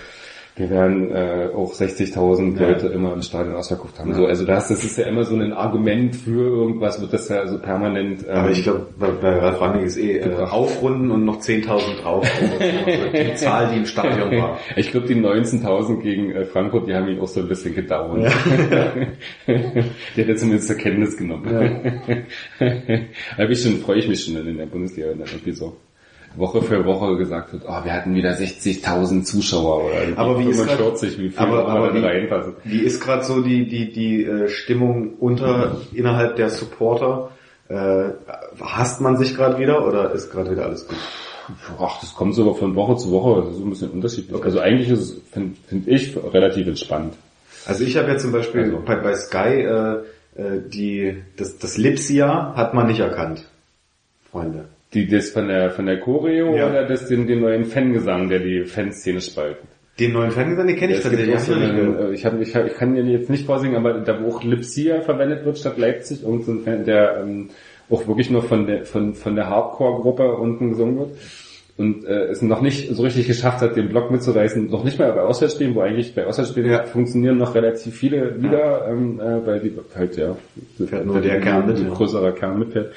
wir 0.59 0.71
werden 0.71 1.13
äh, 1.13 1.51
auch 1.55 1.73
60.000 1.73 2.61
Ja. 2.61 2.69
Leute 2.69 2.89
immer 2.89 3.13
im 3.13 3.23
Stadion 3.23 3.55
ausverkauft 3.55 3.99
haben. 3.99 4.13
So, 4.13 4.27
also 4.27 4.45
das, 4.45 4.69
das 4.69 4.83
ist 4.83 4.99
ja 4.99 5.07
immer 5.07 5.25
so 5.25 5.37
ein 5.37 5.53
Argument 5.53 6.17
für 6.17 6.47
irgendwas, 6.49 7.01
wird 7.01 7.13
das 7.13 7.29
ja 7.29 7.47
so 7.47 7.59
permanent. 7.59 8.25
Ähm, 8.29 8.35
Aber 8.35 8.51
ich 8.51 8.65
glaube, 8.65 8.87
bei, 8.99 9.09
bei 9.09 9.39
Ralf 9.39 9.61
Rangnick 9.61 9.87
ist 9.87 9.97
eh 9.97 10.19
äh, 10.19 10.35
aufrunden 10.35 11.13
und 11.13 11.25
noch 11.25 11.41
10.000 11.41 12.03
drauf. 12.03 12.29
Also 12.89 13.11
die 13.13 13.35
Zahl, 13.35 13.71
die 13.71 13.77
im 13.79 13.87
Stadion 13.87 14.31
war. 14.33 14.59
Ich 14.77 14.91
glaube, 14.91 15.07
die 15.07 15.15
19.000 15.15 16.01
gegen 16.01 16.33
äh, 16.33 16.45
Frankfurt, 16.45 16.89
die 16.89 16.95
haben 16.95 17.09
ihn 17.09 17.21
auch 17.21 17.29
so 17.29 17.41
ein 17.41 17.49
bisschen 17.49 17.75
gedauert. 17.75 18.19
die 19.47 20.21
hat 20.21 20.29
er 20.29 20.37
zumindest 20.37 20.69
zur 20.69 20.77
Kenntnis 20.77 21.17
genommen. 21.17 22.01
da 22.59 23.37
bin 23.37 23.51
ich 23.51 23.63
schon, 23.63 23.77
freue 23.79 23.99
ich 23.99 24.09
mich 24.09 24.25
schon 24.25 24.37
in 24.37 24.57
der 24.57 24.67
Bundesliga, 24.67 25.11
wenn 25.11 25.19
dann 25.19 25.29
irgendwie 25.29 25.53
so 25.53 25.77
Woche 26.37 26.63
für 26.63 26.85
Woche 26.85 27.17
gesagt 27.17 27.53
wird, 27.53 27.63
oh, 27.67 27.85
wir 27.85 27.93
hatten 27.93 28.15
wieder 28.15 28.31
60.000 28.33 29.25
Zuschauer 29.25 29.85
oder 29.85 29.95
Aber 30.17 30.39
wie 30.39 30.45
ist 30.51 30.59
grad- 30.65 30.77
45, 30.77 31.19
wie 31.19 31.29
viel 31.31 31.39
aber, 31.39 31.67
aber 31.69 31.95
wie, 31.95 31.99
reinpassen. 32.01 32.55
wie 32.65 32.79
ist 32.81 33.01
gerade 33.01 33.25
so 33.25 33.41
die, 33.43 33.67
die, 33.67 33.93
die 33.93 34.25
äh, 34.25 34.49
Stimmung 34.49 35.15
unter, 35.19 35.77
innerhalb 35.93 36.37
der 36.37 36.51
Supporter? 36.51 37.31
Äh, 37.69 38.11
hasst 38.61 39.01
man 39.01 39.17
sich 39.17 39.35
gerade 39.37 39.59
wieder 39.59 39.87
oder 39.87 40.13
ist 40.13 40.31
gerade 40.31 40.51
wieder 40.53 40.65
alles 40.67 40.87
gut? 40.87 40.97
Ach, 41.81 41.99
das 42.01 42.15
kommt 42.15 42.35
sogar 42.35 42.55
von 42.55 42.75
Woche 42.75 42.97
zu 42.97 43.11
Woche, 43.11 43.41
das 43.43 43.51
ist 43.53 43.59
so 43.59 43.65
ein 43.65 43.71
bisschen 43.71 43.91
unterschiedlich. 43.91 44.43
Also 44.45 44.61
eigentlich 44.61 44.91
ist 44.91 45.01
es, 45.01 45.17
finde 45.33 45.57
find 45.67 45.89
ich, 45.89 46.17
relativ 46.33 46.67
entspannt. 46.67 47.15
Also 47.67 47.85
ich 47.85 47.97
habe 47.97 48.09
ja 48.09 48.19
zum 48.19 48.33
Beispiel 48.33 48.63
Also. 48.65 48.83
bei, 48.87 48.97
bei 48.97 49.15
Sky 49.15 49.63
äh, 49.63 49.93
äh, 50.37 50.61
die 50.69 51.17
das, 51.37 51.59
das 51.59 51.77
Lipsia 51.79 52.53
hat 52.55 52.75
man 52.75 52.87
nicht 52.87 53.01
erkannt, 53.01 53.45
Freunde. 54.31 54.67
Die, 54.94 55.06
das 55.06 55.31
von 55.31 55.48
der, 55.48 55.70
von 55.70 55.86
der 55.86 56.01
Choreo 56.01 56.56
Ja. 56.56 56.69
oder 56.70 56.85
das, 56.86 57.06
den, 57.09 57.27
den 57.27 57.40
neuen 57.40 57.65
Fangesang, 57.66 58.28
der 58.28 58.39
die 58.39 58.65
Fanszene 58.65 59.20
spaltet? 59.20 59.65
Den 60.01 60.12
neuen 60.12 60.31
Fangesang, 60.31 60.66
den 60.66 60.77
kenne 60.77 60.94
ich 60.94 61.02
tatsächlich. 61.02 61.35
hab 61.35 61.43
ich 61.48 61.60
äh, 61.60 62.12
ich, 62.15 62.24
hab, 62.24 62.40
ich, 62.40 62.56
hab, 62.56 62.66
ich 62.66 62.74
kann 62.74 62.94
den 62.94 63.09
jetzt 63.09 63.28
nicht 63.28 63.47
vorsingen, 63.47 63.77
aber 63.77 63.94
da 64.01 64.23
wo 64.23 64.28
auch 64.31 64.43
Lipsia 64.43 65.01
verwendet 65.02 65.44
wird 65.44 65.59
statt 65.59 65.77
Leipzig, 65.77 66.23
irgend 66.23 66.44
so 66.44 66.52
ein 66.52 66.60
Fan, 66.60 66.85
der 66.85 67.19
ähm, 67.23 67.51
auch 67.90 68.06
wirklich 68.06 68.31
nur 68.31 68.43
von 68.43 68.66
der 68.66 68.85
von, 68.85 69.15
von 69.15 69.35
der 69.35 69.48
Hardcore-Gruppe 69.48 70.36
unten 70.36 70.70
gesungen 70.70 70.98
wird 70.98 71.10
und 71.78 72.05
äh, 72.06 72.27
es 72.27 72.43
noch 72.43 72.60
nicht 72.60 72.89
so 72.94 73.02
richtig 73.02 73.27
geschafft 73.27 73.60
hat, 73.60 73.77
den 73.77 73.89
Block 73.89 74.10
mitzureißen, 74.10 74.69
noch 74.69 74.85
nicht 74.85 74.98
mal 74.98 75.12
bei 75.12 75.20
Auswärtsspielen, 75.23 75.74
wo 75.74 75.81
eigentlich 75.81 76.15
bei 76.15 76.27
Auswärtsspielen 76.27 76.70
Ja. 76.70 76.82
funktionieren 76.85 77.39
noch 77.39 77.55
relativ 77.55 77.94
viele 77.94 78.31
Lieder, 78.31 78.89
ähm, 78.89 79.20
äh, 79.20 79.47
weil 79.47 79.60
die 79.60 79.73
halt 79.97 80.16
ja 80.16 80.36
Fährt 80.86 81.06
nur 81.06 81.20
der 81.20 81.40
Kern 81.40 81.66
mit, 81.66 81.77
ein 81.77 81.89
ja. 81.89 81.94
größerer 81.94 82.32
Kern 82.32 82.59
mitfährt. 82.59 82.93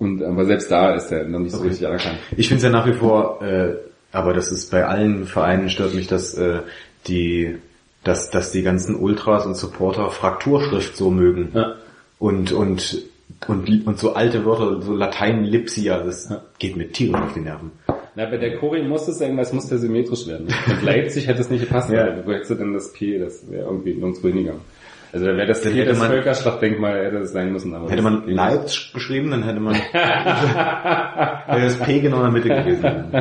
Und 0.00 0.22
aber 0.24 0.44
selbst 0.46 0.70
da 0.70 0.94
ist 0.94 1.12
er 1.12 1.28
noch 1.28 1.38
nicht 1.38 1.52
so 1.54 1.62
richtig 1.62 1.86
anerkannt. 1.86 2.16
Ich 2.36 2.48
finde 2.48 2.56
es 2.58 2.64
ja 2.64 2.70
nach 2.70 2.86
wie 2.86 2.94
vor, 2.94 3.42
äh, 3.42 3.74
aber 4.12 4.32
das 4.32 4.50
ist 4.50 4.70
bei 4.72 4.84
allen 4.86 5.26
Vereinen 5.26 5.68
stört 5.68 5.94
mich, 5.94 6.06
dass 6.08 6.34
äh, 6.34 6.60
die, 7.06 7.56
dass, 8.02 8.30
dass 8.30 8.50
die 8.50 8.62
ganzen 8.62 8.96
Ultras 8.96 9.44
und 9.46 9.56
Supporter 9.56 10.10
Frakturschrift 10.10 10.96
so 10.96 11.10
mögen. 11.10 11.50
Ja. 11.54 11.74
Und, 12.18 12.50
und, 12.50 13.02
und, 13.46 13.86
und 13.86 13.98
so 13.98 14.14
alte 14.14 14.44
Wörter, 14.44 14.82
so 14.82 14.94
Latein 14.94 15.44
Lipsia, 15.44 15.98
das 16.02 16.32
geht 16.58 16.76
mir 16.76 16.90
tierisch 16.90 17.20
auf 17.20 17.34
die 17.34 17.40
Nerven. 17.40 17.70
Na, 18.16 18.24
bei 18.26 18.38
der 18.38 18.58
Choreo 18.58 18.82
muss 18.84 19.06
es 19.06 19.20
irgendwas, 19.20 19.52
muss 19.52 19.68
der 19.68 19.78
symmetrisch 19.78 20.26
werden. 20.26 20.48
Und 20.66 20.82
Leipzig 20.82 21.28
hätte 21.28 21.42
es 21.42 21.50
nicht 21.50 21.60
gepasst, 21.60 21.90
Ja. 21.90 22.24
wo 22.26 22.32
hättest 22.32 22.50
du 22.50 22.54
denn 22.56 22.72
das 22.74 22.92
P, 22.92 23.18
das 23.18 23.48
wäre 23.50 23.66
irgendwie 23.66 23.94
nirgendwo 23.94 24.28
hingegangen. 24.28 24.62
Also 25.12 25.26
da 25.26 25.36
wäre 25.36 25.46
das 25.48 25.60
Dann 25.62 25.72
hätte 25.72 25.88
das 25.90 25.98
man- 25.98 26.08
Völkerschlachtdenkmal 26.08 27.04
hätte 27.04 27.16
es 27.18 27.32
sein 27.32 27.52
müssen. 27.52 27.74
Aber 27.74 27.86
Hätte 27.86 27.96
das 27.96 28.04
man 28.04 28.28
Leipzig 28.28 28.92
geschrieben, 28.92 29.30
dann 29.32 29.42
hätte 29.44 29.60
man 29.60 29.74
wäre 29.92 31.62
das 31.64 31.76
P 31.78 32.00
genau 32.00 32.18
in 32.18 32.22
der 32.22 32.30
Mitte 32.32 32.48
gewesen. 32.48 33.12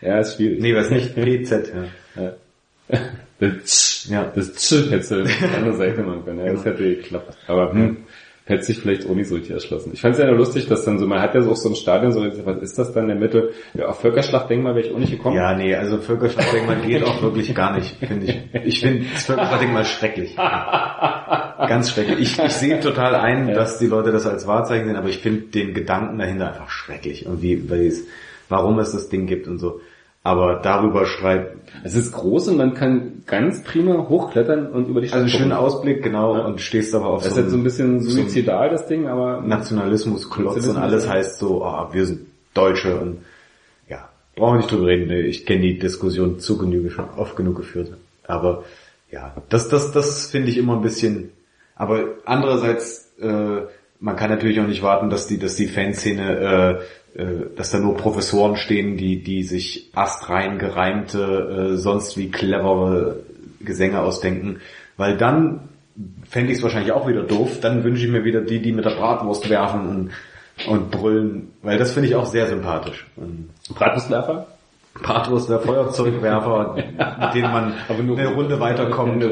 Ja, 0.00 0.18
ist 0.20 0.36
schwierig. 0.36 0.60
Nee, 0.60 0.74
was 0.76 0.90
nicht, 0.90 1.14
PZ, 1.14 1.72
ja. 2.16 2.32
Das 3.40 3.64
Tsch, 3.64 4.10
Ja. 4.10 4.30
das 4.34 4.52
Tsch 4.54 4.90
hättest 4.90 5.10
du 5.10 5.24
die 5.24 5.32
andere 5.56 5.74
Seite 5.74 6.02
machen 6.02 6.24
können. 6.24 6.44
Ja, 6.46 6.52
das 6.52 6.64
hätte 6.64 6.82
geklappt. 6.96 7.36
Aber 7.48 7.72
hm, 7.72 7.96
hätte 8.46 8.62
sich 8.62 8.78
vielleicht 8.78 9.08
auch 9.08 9.14
nicht 9.14 9.28
so 9.28 9.36
richtig 9.36 9.52
erschlossen. 9.52 9.92
Ich 9.94 10.02
fand 10.02 10.14
es 10.14 10.20
ja 10.20 10.26
nur 10.26 10.36
lustig, 10.36 10.66
dass 10.68 10.84
dann 10.84 10.98
so, 10.98 11.06
man 11.06 11.20
hat 11.20 11.34
ja 11.34 11.40
so 11.40 11.52
auch 11.52 11.56
so 11.56 11.70
ein 11.70 11.76
Stadion, 11.76 12.12
so, 12.12 12.22
was 12.44 12.62
ist 12.62 12.78
das 12.78 12.92
dann 12.92 13.04
in 13.04 13.08
der 13.08 13.18
Mitte? 13.18 13.52
Ja, 13.72 13.86
auf 13.86 14.00
Völkerschlachtdenkmal 14.00 14.74
wäre 14.74 14.86
ich 14.86 14.92
auch 14.92 14.98
nicht 14.98 15.12
gekommen. 15.12 15.36
Ja, 15.36 15.54
nee, 15.54 15.74
also 15.74 15.98
Völkerschlachtdenkmal 15.98 16.82
geht 16.82 17.04
auch 17.04 17.22
wirklich 17.22 17.54
gar 17.54 17.74
nicht, 17.74 17.96
finde 17.96 18.26
ich. 18.26 18.64
Ich 18.64 18.80
finde 18.80 19.06
das 19.12 19.24
Völkerschlachtdenkmal 19.24 19.84
schrecklich. 19.86 20.36
Ganz 20.36 21.90
schrecklich. 21.90 22.18
Ich, 22.18 22.38
ich 22.38 22.52
sehe 22.52 22.80
total 22.80 23.14
ein, 23.14 23.54
dass 23.54 23.78
die 23.78 23.86
Leute 23.86 24.12
das 24.12 24.26
als 24.26 24.46
Wahrzeichen 24.46 24.86
sehen, 24.86 24.96
aber 24.96 25.08
ich 25.08 25.18
finde 25.18 25.46
den 25.46 25.72
Gedanken 25.72 26.18
dahinter 26.18 26.48
einfach 26.48 26.68
schrecklich. 26.68 27.26
Und 27.26 27.40
wie, 27.40 27.70
weil 27.70 27.86
es, 27.86 28.06
warum 28.50 28.78
es 28.78 28.92
das 28.92 29.08
Ding 29.08 29.26
gibt 29.26 29.48
und 29.48 29.58
so. 29.58 29.80
Aber 30.26 30.60
darüber 30.62 31.04
schreibt, 31.04 31.54
Es 31.84 31.94
ist 31.94 32.12
groß 32.12 32.48
und 32.48 32.56
man 32.56 32.72
kann 32.72 33.22
ganz 33.26 33.62
prima 33.62 34.08
hochklettern 34.08 34.68
und 34.68 34.88
über 34.88 35.02
die 35.02 35.08
Stadt 35.08 35.20
also 35.22 35.36
schöner 35.38 35.58
Ausblick, 35.58 36.02
genau, 36.02 36.34
Ja. 36.34 36.46
und 36.46 36.62
stehst 36.62 36.94
aber 36.94 37.08
auf 37.08 37.22
Das 37.22 37.28
ist 37.28 37.34
so 37.34 37.42
halt 37.42 37.50
so 37.50 37.56
ein 37.58 37.62
bisschen 37.62 38.00
suizidal, 38.00 38.70
das 38.70 38.86
Ding, 38.86 39.06
aber 39.06 39.42
Nationalismus, 39.42 40.30
Klotz 40.30 40.66
und 40.66 40.78
alles 40.78 41.06
heißt 41.08 41.38
so, 41.38 41.62
ah, 41.62 41.90
wir 41.92 42.06
sind 42.06 42.26
Deutsche 42.54 42.98
und 42.98 43.18
ja, 43.86 44.08
brauchen 44.34 44.54
wir 44.54 44.56
nicht 44.58 44.72
drüber 44.72 44.86
reden. 44.86 45.10
Ich 45.10 45.44
kenne 45.44 45.60
die 45.60 45.78
Diskussion 45.78 46.38
zu 46.40 46.56
Genüge 46.56 46.90
schon 46.90 47.10
oft 47.18 47.36
genug 47.36 47.56
geführt. 47.56 47.92
Aber 48.26 48.64
ja, 49.10 49.34
das, 49.50 49.68
das, 49.68 49.92
das 49.92 50.30
finde 50.30 50.48
ich 50.48 50.56
immer 50.56 50.76
ein 50.76 50.82
bisschen. 50.82 51.32
Aber 51.76 52.02
andererseits, 52.24 53.12
äh, 53.20 53.60
man 54.00 54.16
kann 54.16 54.30
natürlich 54.30 54.58
auch 54.60 54.66
nicht 54.66 54.82
warten, 54.82 55.10
dass 55.10 55.26
die, 55.26 55.38
dass 55.38 55.56
die 55.56 55.66
Fanszene, 55.66 56.78
äh, 56.80 56.82
dass 57.56 57.70
da 57.70 57.78
nur 57.78 57.96
Professoren 57.96 58.56
stehen, 58.56 58.96
die, 58.96 59.22
die 59.22 59.44
sich 59.44 59.90
astrein 59.94 60.58
gereimte, 60.58 61.74
äh, 61.74 61.76
sonst 61.76 62.16
wie 62.16 62.30
clevere 62.30 63.20
Gesänge 63.60 64.00
ausdenken, 64.00 64.60
weil 64.96 65.16
dann 65.16 65.68
fände 66.28 66.50
ich 66.50 66.58
es 66.58 66.62
wahrscheinlich 66.62 66.92
auch 66.92 67.06
wieder 67.06 67.22
doof. 67.22 67.60
Dann 67.60 67.84
wünsche 67.84 68.04
ich 68.04 68.10
mir 68.10 68.24
wieder 68.24 68.40
die, 68.40 68.60
die 68.60 68.72
mit 68.72 68.84
der 68.84 68.96
Bratwurst 68.96 69.48
werfen 69.48 69.88
und, 69.88 70.10
und 70.68 70.90
brüllen, 70.90 71.52
weil 71.62 71.78
das 71.78 71.92
finde 71.92 72.08
ich 72.08 72.14
auch 72.16 72.26
sehr 72.26 72.48
sympathisch. 72.48 73.06
Bratwurstwerfer? 73.72 74.46
Bratwurst, 75.02 75.50
der 75.50 75.58
Feuerzeugwerfer, 75.58 76.74
mit 77.20 77.34
dem 77.34 77.42
man 77.50 77.74
eine 77.88 78.28
Runde 78.28 78.60
weiterkommt. 78.60 79.24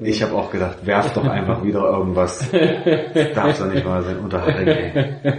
Ich 0.00 0.22
habe 0.22 0.34
auch 0.34 0.50
gedacht, 0.50 0.84
werf 0.84 1.12
doch 1.12 1.24
einfach 1.24 1.62
wieder 1.62 1.88
irgendwas. 1.88 2.44
Darf 3.34 3.58
doch 3.58 3.66
nicht 3.66 3.84
wahr 3.86 4.02
sein, 4.02 4.18
unter 4.18 4.42
Haring. 4.42 4.66
ey. 4.66 5.32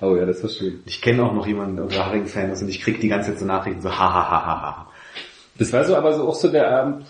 Oh 0.00 0.14
ja, 0.16 0.26
das 0.26 0.42
war 0.42 0.50
schön. 0.50 0.80
Ich 0.84 1.00
kenne 1.00 1.22
auch 1.24 1.32
noch 1.32 1.46
jemanden, 1.46 1.76
der 1.76 1.84
unter 1.86 2.06
Haring-Fan 2.06 2.50
ist 2.50 2.62
und 2.62 2.68
ich 2.68 2.82
krieg 2.82 3.00
die 3.00 3.08
ganze 3.08 3.30
Zeit 3.30 3.40
so 3.40 3.46
Nachrichten 3.46 3.80
so, 3.80 3.90
ha, 3.90 3.98
ha, 3.98 4.30
ha, 4.30 4.46
ha, 4.46 4.62
ha. 4.62 4.86
Das 5.58 5.72
war 5.72 5.84
so 5.84 5.96
aber 5.96 6.12
so 6.12 6.28
auch 6.28 6.34
so 6.34 6.48
der 6.48 6.82
ähm, 6.82 7.04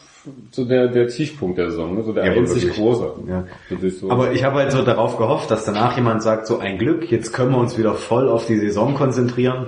so 0.50 0.64
der, 0.64 0.88
der 0.88 1.08
Tiefpunkt 1.08 1.58
der 1.58 1.70
Saison, 1.70 1.94
ne? 1.96 2.02
so 2.02 2.12
der 2.12 2.24
Ja, 2.26 2.32
einzig 2.32 2.72
große. 2.72 3.12
Ja. 3.28 3.44
So. 3.90 4.10
Aber 4.10 4.32
ich 4.32 4.44
habe 4.44 4.56
halt 4.56 4.72
so 4.72 4.82
darauf 4.82 5.18
gehofft, 5.18 5.50
dass 5.50 5.64
danach 5.64 5.96
jemand 5.96 6.22
sagt, 6.22 6.46
so 6.46 6.58
ein 6.58 6.78
Glück, 6.78 7.10
jetzt 7.10 7.32
können 7.32 7.50
wir 7.50 7.58
uns 7.58 7.76
wieder 7.76 7.94
voll 7.94 8.28
auf 8.28 8.46
die 8.46 8.56
Saison 8.56 8.94
konzentrieren. 8.94 9.66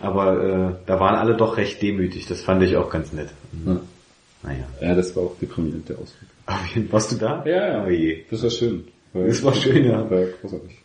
Aber 0.00 0.42
äh, 0.44 0.72
da 0.86 1.00
waren 1.00 1.14
alle 1.16 1.36
doch 1.36 1.56
recht 1.56 1.80
demütig. 1.82 2.26
Das 2.26 2.42
fand 2.42 2.62
ich 2.62 2.76
auch 2.76 2.90
ganz 2.90 3.12
nett. 3.12 3.28
Ja. 3.66 3.76
Naja. 4.42 4.64
ja, 4.80 4.94
das 4.94 5.16
war 5.16 5.24
auch 5.24 5.36
deprimierend, 5.40 5.88
der 5.88 5.96
Ausflug. 5.98 6.92
Warst 6.92 7.12
du 7.12 7.16
da? 7.16 7.42
Ja, 7.46 7.68
ja. 7.78 7.84
Oh 7.84 7.88
je. 7.88 8.22
Das 8.30 8.42
war 8.42 8.50
schön. 8.50 8.84
Das 9.14 9.42
war 9.42 9.54
schön, 9.54 9.84
ja. 9.84 10.08
War 10.10 10.20
großartig. 10.40 10.78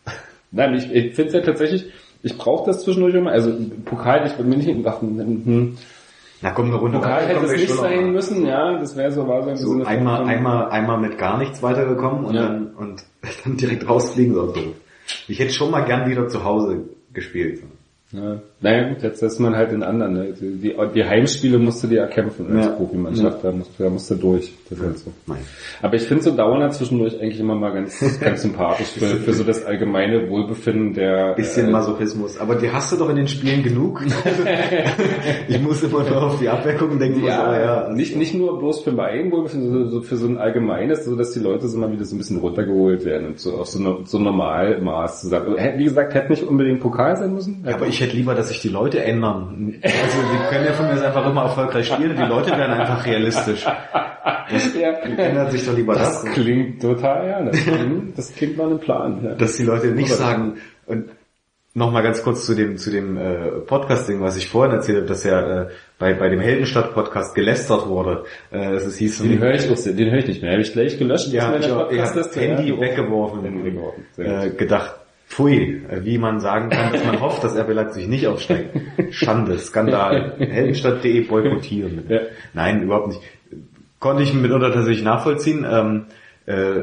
Nein, 0.50 0.74
ich, 0.74 0.90
ich 0.92 1.14
finde 1.14 1.28
es 1.28 1.34
ja 1.34 1.40
tatsächlich, 1.42 1.84
ich 2.22 2.36
brauche 2.38 2.66
das 2.70 2.82
zwischendurch 2.82 3.14
immer. 3.14 3.30
Also 3.30 3.52
Pokal, 3.84 4.26
ich 4.26 4.32
bin 4.34 4.48
mir 4.48 4.56
nicht 4.56 4.66
gedacht, 4.68 5.02
hm, 5.02 5.76
Na 6.40 6.50
komm, 6.52 6.66
eine 6.66 6.76
Runde 6.76 6.98
Pokal 6.98 7.26
hätte 7.26 7.44
es 7.46 7.52
nicht 7.52 7.68
sein 7.70 8.04
mal. 8.06 8.12
müssen, 8.12 8.46
ja, 8.46 8.78
das 8.78 8.96
wäre 8.96 9.12
so, 9.12 9.28
war 9.28 9.42
so 9.44 9.50
im 9.50 9.56
So 9.56 9.72
von- 9.72 9.86
einmal, 9.86 10.24
einmal, 10.24 10.70
einmal 10.70 10.98
mit 11.00 11.18
gar 11.18 11.38
nichts 11.38 11.62
weitergekommen 11.62 12.24
und 12.24 12.34
Ja. 12.34 12.42
dann 12.48 12.74
und 12.74 13.04
dann 13.44 13.56
direkt 13.58 13.86
rausfliegen 13.88 14.34
so 14.34 14.46
doof. 14.50 14.74
Ich 15.28 15.38
hätte 15.38 15.52
schon 15.52 15.70
mal 15.70 15.82
gern 15.84 16.08
wieder 16.10 16.26
zu 16.28 16.42
Hause 16.42 16.84
gespielt. 17.12 17.62
Ja. 18.12 18.40
Naja 18.60 18.88
gut, 18.90 19.02
jetzt 19.02 19.22
ist 19.22 19.38
man 19.40 19.56
halt 19.56 19.72
in 19.72 19.82
anderen. 19.82 20.12
Ne? 20.12 20.34
Die, 20.38 20.74
die, 20.94 21.04
Heimspiele 21.04 21.58
musst 21.58 21.82
du 21.82 21.88
dir 21.88 22.00
erkämpfen 22.02 22.54
als 22.54 22.66
Ja. 22.66 22.72
Profimannschaft, 22.72 23.42
da, 23.42 23.50
musst, 23.52 23.70
da 23.78 23.88
musst 23.88 24.10
du 24.10 24.14
durch. 24.16 24.52
Das 24.68 24.78
ist 24.78 24.84
halt 24.84 24.98
so. 24.98 25.12
Nein. 25.26 25.38
Aber 25.80 25.94
ich 25.94 26.02
finde 26.02 26.22
so 26.22 26.30
Downer 26.36 26.70
zwischendurch 26.70 27.18
eigentlich 27.20 27.40
immer 27.40 27.54
mal 27.54 27.72
ganz, 27.72 27.98
ganz 28.20 28.42
sympathisch 28.42 28.88
für, 28.88 29.06
für 29.06 29.32
so 29.32 29.44
das 29.44 29.64
allgemeine 29.64 30.28
Wohlbefinden 30.28 30.92
der... 30.92 31.34
Bisschen 31.34 31.68
äh, 31.68 31.70
Masochismus. 31.70 32.38
Aber 32.38 32.56
die 32.56 32.70
hast 32.70 32.92
du 32.92 32.96
doch 32.96 33.08
in 33.08 33.16
den 33.16 33.28
Spielen 33.28 33.62
genug. 33.62 34.02
ich 35.48 35.60
muss 35.60 35.82
immer 35.82 36.04
nur 36.04 36.22
auf 36.22 36.38
die 36.38 36.48
gucken, 36.78 36.98
denken 36.98 37.20
muss, 37.20 37.30
Ja, 37.30 37.44
aber 37.44 37.60
ja. 37.60 37.88
nicht, 37.92 38.16
nicht 38.16 38.34
nur 38.34 38.58
bloß 38.58 38.82
für 38.82 38.92
mein 38.92 39.30
Wohlbefinden, 39.32 39.70
sondern 39.72 39.90
so 39.90 40.02
für 40.02 40.16
so 40.16 40.26
ein 40.26 40.36
allgemeines, 40.36 41.06
so 41.06 41.16
dass 41.16 41.32
die 41.32 41.40
Leute 41.40 41.66
so 41.66 41.78
mal 41.78 41.90
wieder 41.90 42.04
so 42.04 42.14
ein 42.14 42.18
bisschen 42.18 42.38
runtergeholt 42.38 43.04
werden 43.06 43.28
und 43.28 43.40
so 43.40 43.54
auf 43.54 43.68
so, 43.68 43.80
no- 43.80 44.00
so 44.04 44.18
Normalmaß 44.18 45.22
zu 45.22 45.28
sagen. 45.28 45.54
Wie 45.76 45.84
gesagt, 45.84 46.14
hätte 46.14 46.30
nicht 46.30 46.42
unbedingt 46.44 46.80
Pokal 46.80 47.16
sein 47.16 47.32
müssen. 47.32 47.64
Ja, 47.66 47.74
aber 47.74 47.86
ich 47.86 48.01
hätte 48.02 48.16
lieber, 48.16 48.34
dass 48.34 48.48
sich 48.48 48.60
die 48.60 48.68
Leute 48.68 49.02
ändern. 49.02 49.74
Also 49.82 50.18
die 50.32 50.48
können 50.54 50.66
ja 50.66 50.72
von 50.74 50.86
mir 50.86 50.92
einfach 51.04 51.26
immer 51.26 51.42
erfolgreich 51.44 51.86
spielen. 51.86 52.14
Die 52.16 52.22
Leute 52.28 52.50
werden 52.50 52.72
einfach 52.72 53.06
realistisch. 53.06 53.64
ja. 53.64 54.90
Ändert 55.16 55.52
sich 55.52 55.64
doch 55.66 55.74
lieber 55.76 55.94
Das 55.94 56.22
das. 56.22 56.32
klingt 56.34 56.82
total, 56.82 57.26
ja. 57.28 57.42
Das, 57.42 57.56
klingt- 57.64 58.18
das 58.18 58.34
klingt 58.34 58.56
nach 58.58 58.66
einem 58.66 58.78
Plan. 58.80 59.20
Ja. 59.24 59.34
dass 59.34 59.56
die 59.56 59.64
Leute 59.64 59.88
nicht 59.88 60.12
sagen 60.12 60.56
und 60.86 61.06
nochmal 61.74 62.02
ganz 62.02 62.22
kurz 62.22 62.44
zu 62.44 62.54
dem 62.54 62.76
zu 62.76 62.90
dem 62.90 63.16
äh, 63.16 63.48
Podcast-Ding, 63.66 64.20
was 64.20 64.36
ich 64.36 64.46
vorhin 64.48 64.74
erzählt 64.74 64.98
habe, 64.98 65.06
dass 65.06 65.24
ja 65.24 65.62
äh, 65.62 65.68
bei 65.98 66.12
bei 66.12 66.28
dem 66.28 66.40
Heldenstadt-Podcast 66.40 67.34
gelästert 67.34 67.86
wurde. 67.88 68.24
Äh, 68.50 68.74
es 68.74 68.96
hieß 68.98 69.22
Den 69.22 69.38
höre 69.38 69.54
ich 69.54 69.70
auch, 69.70 69.76
sehr- 69.76 69.94
den 69.94 70.10
höre 70.10 70.18
ich 70.18 70.26
nicht 70.26 70.42
mehr. 70.42 70.52
Habe 70.52 70.60
ich 70.62 70.72
gleich 70.72 70.98
gelöscht. 70.98 71.28
ja, 71.32 71.54
ich 71.56 71.62
meiner 71.68 71.76
habe. 71.76 71.94
Handy 72.34 72.78
weggeworfen, 72.78 73.42
Handy 73.42 73.64
weggeworfen. 73.64 74.04
Äh, 74.18 74.50
gedacht, 74.50 74.96
pfui, 75.32 75.80
wie 76.02 76.18
man 76.18 76.40
sagen 76.40 76.68
kann, 76.68 76.92
dass 76.92 77.04
man 77.04 77.20
hofft, 77.20 77.42
dass 77.42 77.56
RB 77.56 77.72
Leipzig 77.72 78.06
nicht 78.06 78.26
aufsteigt. 78.26 78.76
Schande, 79.10 79.58
Skandal. 79.58 80.34
Heldenstadt.de 80.38 81.22
boykottieren. 81.22 82.04
Ja. 82.08 82.20
Nein, 82.52 82.82
überhaupt 82.82 83.08
nicht. 83.08 83.20
Konnte 83.98 84.24
ich 84.24 84.34
mitunter 84.34 84.72
tatsächlich 84.72 85.02
nachvollziehen, 85.02 85.66
ähm, 85.68 86.04
äh, 86.44 86.82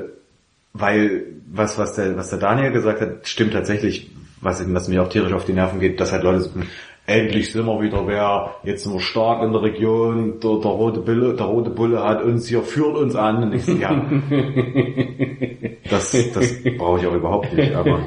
weil 0.74 1.26
was, 1.52 1.78
was 1.78 1.94
der, 1.94 2.18
was 2.18 2.30
der 2.30 2.40
Daniel 2.40 2.72
gesagt 2.72 3.02
hat, 3.02 3.28
stimmt 3.28 3.54
tatsächlich, 3.54 4.10
was, 4.42 4.64
was 4.74 4.88
mir 4.88 5.04
auch 5.04 5.10
tierisch 5.10 5.34
auf 5.34 5.46
die 5.46 5.54
Nerven 5.54 5.80
geht, 5.80 6.00
dass 6.00 6.12
halt 6.12 6.24
Leute 6.24 6.42
sagen, 6.42 6.68
endlich 7.10 7.52
sind 7.52 7.66
wir 7.66 7.82
wieder 7.82 8.08
wer, 8.08 8.56
jetzt 8.64 8.84
sind 8.84 8.94
wir 8.94 9.00
stark 9.02 9.44
in 9.44 9.52
der 9.52 9.62
Region, 9.62 10.40
der, 10.40 10.60
der 10.60 10.72
rote 10.72 11.00
Bulle, 11.02 11.34
der 11.34 11.46
rote 11.46 11.70
Bulle 11.72 12.04
hat 12.04 12.24
uns 12.24 12.48
hier, 12.48 12.62
führt 12.62 12.96
uns 12.96 13.16
an. 13.16 13.44
Und 13.44 13.54
ich 13.54 13.66
so, 13.66 13.74
ja, 13.74 14.02
das, 15.90 16.12
das 16.34 16.64
brauche 16.78 17.00
ich 17.00 17.08
auch 17.08 17.16
überhaupt 17.16 17.54
nicht, 17.54 17.74
aber, 17.74 18.00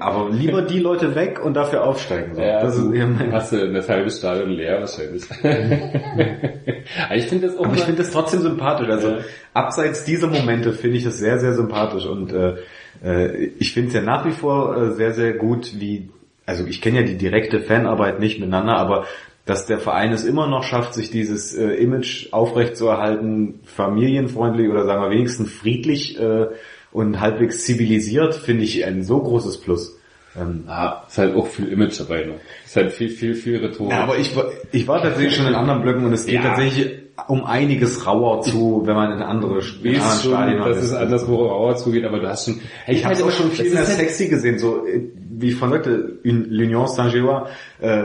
aber 0.00 0.30
lieber 0.30 0.62
die 0.62 0.80
Leute 0.80 1.14
weg 1.14 1.40
und 1.44 1.54
dafür 1.54 1.84
aufsteigen. 1.84 2.34
So. 2.34 2.42
Ja, 2.42 2.60
das 2.60 2.76
ist 2.76 2.84
mein, 2.84 3.32
hast 3.32 3.52
du 3.52 3.72
das 3.72 3.88
halbe 3.88 4.10
Stadion 4.10 4.50
leer 4.50 4.80
wahrscheinlich. 4.80 5.24
Aber 7.06 7.16
ich 7.16 7.26
finde 7.26 7.46
das 7.46 7.56
auch 7.58 7.66
Aber 7.66 7.74
ich 7.74 7.82
finde 7.82 8.02
das 8.02 8.10
trotzdem 8.10 8.40
sympathisch. 8.40 8.88
Also 8.88 9.08
Ja. 9.08 9.18
abseits 9.52 10.04
dieser 10.04 10.26
Momente 10.28 10.72
finde 10.72 10.96
ich 10.96 11.04
das 11.04 11.18
sehr, 11.18 11.38
sehr 11.38 11.52
sympathisch 11.54 12.06
und 12.06 12.32
äh, 12.32 12.56
äh, 13.04 13.50
ich 13.58 13.72
finde 13.72 13.88
es 13.88 13.94
ja 13.94 14.02
nach 14.02 14.24
wie 14.24 14.32
vor 14.32 14.76
äh, 14.76 14.92
sehr, 14.92 15.12
sehr 15.12 15.34
gut, 15.34 15.72
wie, 15.78 16.10
also 16.48 16.64
ich 16.64 16.80
kenne 16.80 17.00
ja 17.00 17.06
die 17.06 17.18
direkte 17.18 17.60
Fanarbeit 17.60 18.20
nicht 18.20 18.38
miteinander, 18.38 18.78
aber 18.78 19.04
dass 19.44 19.66
der 19.66 19.78
Verein 19.78 20.12
es 20.12 20.24
immer 20.24 20.46
noch 20.46 20.62
schafft, 20.62 20.94
sich 20.94 21.10
dieses 21.10 21.54
äh, 21.54 21.74
Image 21.74 22.32
aufrechtzuerhalten, 22.32 23.60
familienfreundlich 23.64 24.70
oder 24.70 24.86
sagen 24.86 25.02
wir 25.02 25.10
wenigstens 25.10 25.52
friedlich 25.52 26.18
äh, 26.18 26.46
und 26.90 27.20
halbwegs 27.20 27.64
zivilisiert, 27.64 28.34
finde 28.34 28.64
ich 28.64 28.86
ein 28.86 29.02
so 29.02 29.22
großes 29.22 29.60
Plus. 29.60 29.97
Ähm, 30.36 30.64
Ah, 30.66 31.02
ist 31.08 31.18
halt 31.18 31.34
auch 31.36 31.46
viel 31.46 31.68
Image 31.68 31.98
dabei. 32.00 32.24
Ne? 32.24 32.34
Ist 32.64 32.76
halt 32.76 32.92
viel, 32.92 33.08
viel, 33.08 33.34
viel 33.34 33.58
Rhetorik. 33.58 33.90
Ja, 33.92 34.02
aber 34.02 34.18
ich, 34.18 34.34
war- 34.36 34.46
ich 34.72 34.86
war 34.86 35.02
tatsächlich 35.02 35.36
schon 35.36 35.46
in 35.46 35.54
anderen 35.54 35.82
Blöcken 35.82 36.04
und 36.04 36.12
es 36.12 36.26
geht 36.26 36.36
Ja. 36.36 36.42
tatsächlich 36.42 36.98
um 37.26 37.44
einiges 37.44 38.06
rauer 38.06 38.42
zu, 38.42 38.82
wenn 38.84 38.94
man 38.94 39.10
in 39.12 39.22
andere 39.22 39.60
weißt 40.04 40.22
schon, 40.22 40.58
dass 40.58 40.76
ist. 40.76 40.84
es 40.84 40.94
anderswo 40.94 41.46
rauer 41.46 41.74
zugeht, 41.76 42.04
aber 42.04 42.20
du 42.20 42.28
hast 42.28 42.44
schon... 42.44 42.60
Ich 42.86 43.04
habe 43.04 43.14
es 43.14 43.22
auch 43.22 43.30
schon 43.32 43.50
viel 43.50 43.64
das 43.64 43.74
mehr 43.74 43.86
halt- 43.86 43.96
sexy 43.96 44.28
gesehen, 44.28 44.58
so 44.58 44.86
äh, 44.86 45.02
wie 45.30 45.48
ich 45.48 45.56
von 45.56 45.70
sagte, 45.70 46.18
Un- 46.24 46.46
l'Union 46.50 46.86
Saint-Gillois, 46.86 47.48
äh, 47.80 48.02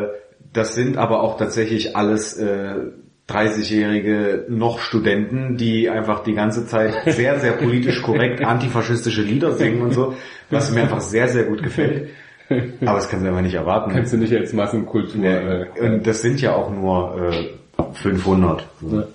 das 0.52 0.74
sind 0.76 0.98
aber 0.98 1.22
auch 1.22 1.38
tatsächlich 1.38 1.95
alles 1.95 2.38
äh, 2.38 2.76
30-jährige 3.30 4.45
noch 4.50 4.80
Studenten, 4.80 5.58
die 5.58 5.90
einfach 5.90 6.24
die 6.24 6.34
ganze 6.34 6.68
Zeit 6.68 6.94
sehr, 7.06 7.40
sehr 7.40 7.54
politisch 7.54 8.02
korrekt 8.02 8.41
antifaschistische 8.45 9.22
Lieder 9.22 9.54
singen 9.54 9.82
und 9.82 9.94
so, 9.94 10.16
was 10.50 10.72
mir 10.72 10.82
einfach 10.82 11.02
sehr, 11.02 11.30
sehr 11.30 11.44
gut 11.44 11.64
gefällt. 11.64 12.10
Aber 12.50 12.95
das 12.95 13.10
kannst 13.10 13.26
du 13.26 13.30
einfach 13.30 13.41
nicht 13.41 13.56
erwarten. 13.56 13.91
Kannst 13.91 14.14
du 14.14 14.18
nicht 14.18 14.34
als 14.36 14.54
Massenkultur... 14.54 15.24
Ja, 15.24 15.62
äh, 15.62 15.68
und 15.80 16.06
das 16.06 16.22
sind 16.22 16.41
ja 16.41 16.54
auch 16.54 16.70
nur 16.70 17.32
äh, 17.32 17.94
500. 17.94 18.68
Ja. 18.91 19.08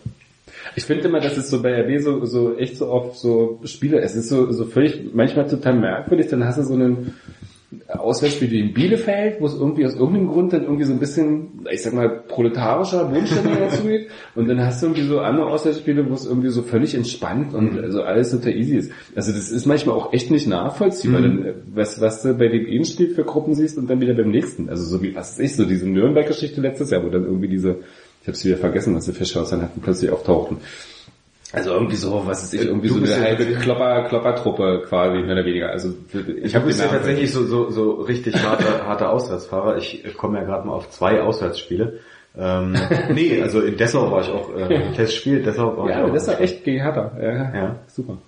Ich 0.75 0.85
finde 0.85 1.09
immer, 1.09 1.21
dass 1.21 1.37
es 1.37 1.51
so 1.51 1.63
bei 1.63 1.83
RB 1.83 2.01
so, 2.01 2.25
so 2.25 2.57
echt 2.57 2.77
so 2.77 2.89
oft 2.89 3.17
so 3.17 3.61
Spiele, 3.65 4.01
es 4.01 4.15
ist 4.15 4.29
so, 4.29 4.51
so 4.53 4.65
völlig, 4.65 5.13
manchmal 5.13 5.47
total 5.47 5.75
merkwürdig, 5.75 6.29
dann 6.29 6.45
hast 6.45 6.59
du 6.59 6.63
so 6.63 6.75
einen 6.75 7.15
Auswärtsspiel 7.87 8.51
wie 8.51 8.61
in 8.61 8.73
Bielefeld, 8.73 9.43
wo 9.43 9.47
es 9.47 9.55
irgendwie 9.55 9.85
aus 9.85 9.95
irgendeinem 9.95 10.29
Grund 10.29 10.55
dann 10.55 10.63
irgendwie 10.63 10.85
so 10.85 10.93
ein 10.95 10.99
bisschen, 10.99 11.67
ich 11.71 11.83
sag 11.83 11.93
mal, 11.93 12.09
proletarischer 12.09 13.05
Bodenstimmung 13.05 13.59
dazu 13.59 13.83
geht. 13.83 14.09
Und 14.35 14.49
dann 14.49 14.65
hast 14.65 14.81
du 14.81 14.87
irgendwie 14.87 15.07
so 15.07 15.21
andere 15.21 15.49
Auswärtsspiele, 15.49 16.09
wo 16.09 16.15
es 16.15 16.25
irgendwie 16.25 16.49
so 16.49 16.63
völlig 16.63 16.95
entspannt 16.95 17.53
und 17.53 17.79
also 17.79 18.03
alles 18.03 18.31
total 18.31 18.57
easy 18.57 18.77
ist. 18.77 18.93
Also 19.15 19.33
das 19.33 19.51
ist 19.51 19.67
manchmal 19.67 19.97
auch 19.97 20.15
echt 20.15 20.31
nicht 20.31 20.47
nachvollziehbar, 20.47 21.21
denn 21.21 21.45
äh, 21.45 21.55
was, 21.75 22.01
was 22.01 22.23
du 22.23 22.33
bei 22.33 22.49
dem 22.49 22.67
einen 22.67 22.87
Spiel 22.87 23.11
für 23.11 23.25
Gruppen 23.25 23.55
siehst 23.55 23.77
und 23.77 23.91
dann 23.91 24.01
wieder 24.01 24.15
beim 24.15 24.31
nächsten. 24.31 24.71
Also 24.71 24.85
so 24.85 25.03
wie, 25.03 25.15
was 25.15 25.39
ist 25.39 25.41
ich, 25.41 25.57
so 25.57 25.67
diese 25.67 25.87
Nürnberg-Geschichte 25.87 26.63
letztes 26.63 26.91
Jahr, 26.91 27.05
wo 27.05 27.11
dann 27.11 27.25
irgendwie 27.25 27.49
diese, 27.49 27.81
ich 28.23 28.29
hab's 28.29 28.47
wieder 28.47 28.57
vergessen, 28.57 28.95
was 28.95 29.05
die 29.05 29.13
Fischhäusern 29.13 29.61
hatten, 29.61 29.83
plötzlich 29.83 30.11
auftauchten. 30.11 30.57
Also 31.53 31.71
irgendwie 31.73 31.97
so, 31.97 32.23
was 32.27 32.43
ist 32.45 32.55
ich, 32.55 32.67
irgendwie 32.67 32.89
Du 32.89 32.95
so 32.95 33.01
bist 33.01 33.15
eine 33.15 33.23
ja 33.25 33.29
halbe 33.31 33.47
Klopper, 33.55 34.05
Kloppertruppe 34.09 34.83
quasi, 34.87 35.19
mehr 35.23 35.33
oder 35.35 35.45
weniger. 35.47 35.71
Also 35.71 35.95
ich 36.13 36.45
Ich 36.45 36.55
habe 36.55 36.67
habe 36.71 36.77
ja 36.77 36.89
tatsächlich 36.89 37.33
so, 37.33 37.45
so, 37.47 37.71
so 37.71 37.93
richtig 38.03 38.35
harter, 38.43 38.85
harter 38.87 39.11
Auswärtsfahrer. 39.11 39.79
Ich 39.79 40.05
komme 40.17 40.39
ja 40.39 40.45
gerade 40.45 40.67
mal 40.67 40.75
auf 40.75 40.91
zwei 40.91 41.23
Auswärtsspiele. 41.23 42.01
Ähm, 42.39 42.77
nee, 43.15 43.41
also 43.43 43.61
in 43.63 43.77
Dessau 43.79 44.11
war 44.11 44.21
ich 44.21 44.29
auch 44.29 44.55
äh, 44.57 44.93
Testspiel. 44.95 45.43
Dessau 45.43 45.77
war 45.77 45.89
ich 45.89 45.97
Ja, 45.97 46.05
auch. 46.05 46.13
das 46.13 46.29
war 46.29 46.41
echt 46.41 46.65
gegen 46.65 46.83
Hertha. 46.83 47.13
Ja, 47.21 47.33
Ja. 47.55 47.77
super. 47.87 48.19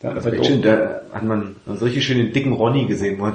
Da, 0.00 0.12
Das 0.12 0.26
echt 0.26 0.44
schön. 0.44 0.60
Da 0.60 1.00
hat 1.12 1.22
man 1.22 1.54
so 1.66 1.84
richtig 1.84 2.04
schön 2.04 2.18
den 2.18 2.32
dicken 2.32 2.52
Ronny 2.54 2.86
gesehen. 2.86 3.18
wo 3.20 3.26
er- 3.26 3.32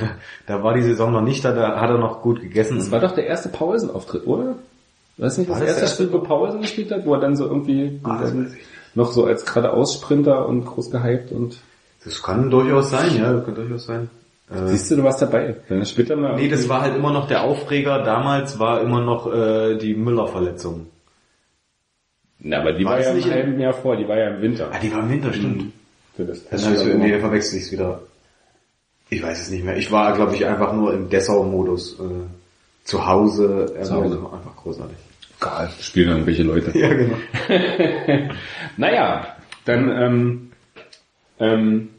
Da 0.47 0.61
war 0.63 0.73
die 0.73 0.83
Saison 0.83 1.11
noch 1.13 1.21
nicht 1.21 1.43
da, 1.45 1.53
da 1.53 1.79
hat 1.79 1.89
er 1.89 1.97
noch 1.97 2.21
gut 2.21 2.41
gegessen. 2.41 2.77
Das 2.77 2.91
war 2.91 2.99
doch 2.99 3.13
der 3.15 3.25
erste 3.25 3.47
Pausenauftritt, 3.49 4.27
oder? 4.27 4.55
Weißt 5.17 5.37
nicht, 5.39 5.49
das 5.49 5.59
War 5.59 5.65
das 5.65 5.81
erste 5.81 5.95
Spiel, 6.03 6.13
wo 6.13 6.19
Pausen 6.23 6.61
gespielt 6.61 6.91
hat, 6.91 7.05
wo 7.05 7.13
er 7.13 7.21
dann 7.21 7.35
so 7.35 7.45
irgendwie 7.45 7.99
Ah, 8.03 8.19
das 8.21 8.35
weiß 8.35 8.51
ich 8.51 8.55
nicht. 8.55 8.65
Noch 8.99 9.11
so 9.11 9.25
als 9.25 9.45
geradeaus 9.45 9.95
Sprinter 9.95 10.47
und 10.47 10.65
groß 10.65 10.91
gehypt 10.91 11.31
und 11.31 11.57
Das 12.03 12.21
kann 12.21 12.49
durchaus 12.49 12.91
sein, 12.91 13.17
ja, 13.17 13.33
das 13.33 13.45
kann 13.45 13.55
durchaus 13.55 13.85
sein. 13.85 14.09
Äh, 14.51 14.67
siehst 14.67 14.91
du, 14.91 14.97
du 14.97 15.03
warst 15.03 15.21
dabei. 15.21 15.55
Dann 15.67 15.85
später 15.85 16.15
mal. 16.15 16.35
nee, 16.35 16.49
das 16.49 16.67
war 16.69 16.81
halt 16.81 16.95
immer 16.95 17.11
noch 17.11 17.27
der 17.27 17.43
Aufreger. 17.43 18.03
Damals 18.03 18.59
war 18.59 18.81
immer 18.81 19.01
noch 19.01 19.31
äh, 19.31 19.77
die 19.77 19.93
Müller-Verletzung. 19.93 20.87
Na, 22.39 22.59
aber 22.61 22.73
die 22.73 22.85
War 22.85 22.93
war, 22.93 22.99
das 22.99 23.07
ja 23.07 23.13
im 23.13 23.31
halben 23.31 23.59
Jahr 23.59 23.73
vor, 23.73 23.95
die 23.95 24.07
war 24.07 24.17
ja 24.17 24.29
im 24.29 24.41
Winter. 24.41 24.69
Ah, 24.71 24.79
die 24.79 24.91
war 24.93 24.99
im 25.01 25.09
Winter, 25.09 25.33
stimmt. 25.33 25.73
Für 26.15 26.25
das 26.25 26.37
ich, 26.39 26.47
Testspiel. 26.47 26.95
nee, 26.97 27.19
verwechsel 27.19 27.59
ich 27.59 27.65
es 27.65 27.71
wieder. 27.71 28.01
Ich 29.09 29.21
weiß 29.21 29.41
es 29.41 29.49
nicht 29.49 29.63
mehr. 29.63 29.77
Ich 29.77 29.91
war, 29.91 30.13
glaube 30.13 30.35
ich, 30.35 30.45
einfach 30.45 30.73
nur 30.73 30.93
im 30.93 31.09
Dessau-Modus. 31.09 31.99
Äh, 31.99 32.03
zu 32.85 33.05
Hause. 33.05 33.73
Zu 33.83 33.93
Hause. 33.93 34.19
Einfach 34.33 34.55
großartig. 34.55 34.97
Egal, 35.39 35.69
spielen 35.79 36.09
irgendwelche 36.09 36.43
Leute. 36.43 36.77
Ja, 36.77 36.93
genau. 36.93 37.17
Naja, 38.77 39.35
dann, 39.65 39.89
ähm, 39.89 40.51
ähm, 41.39 41.89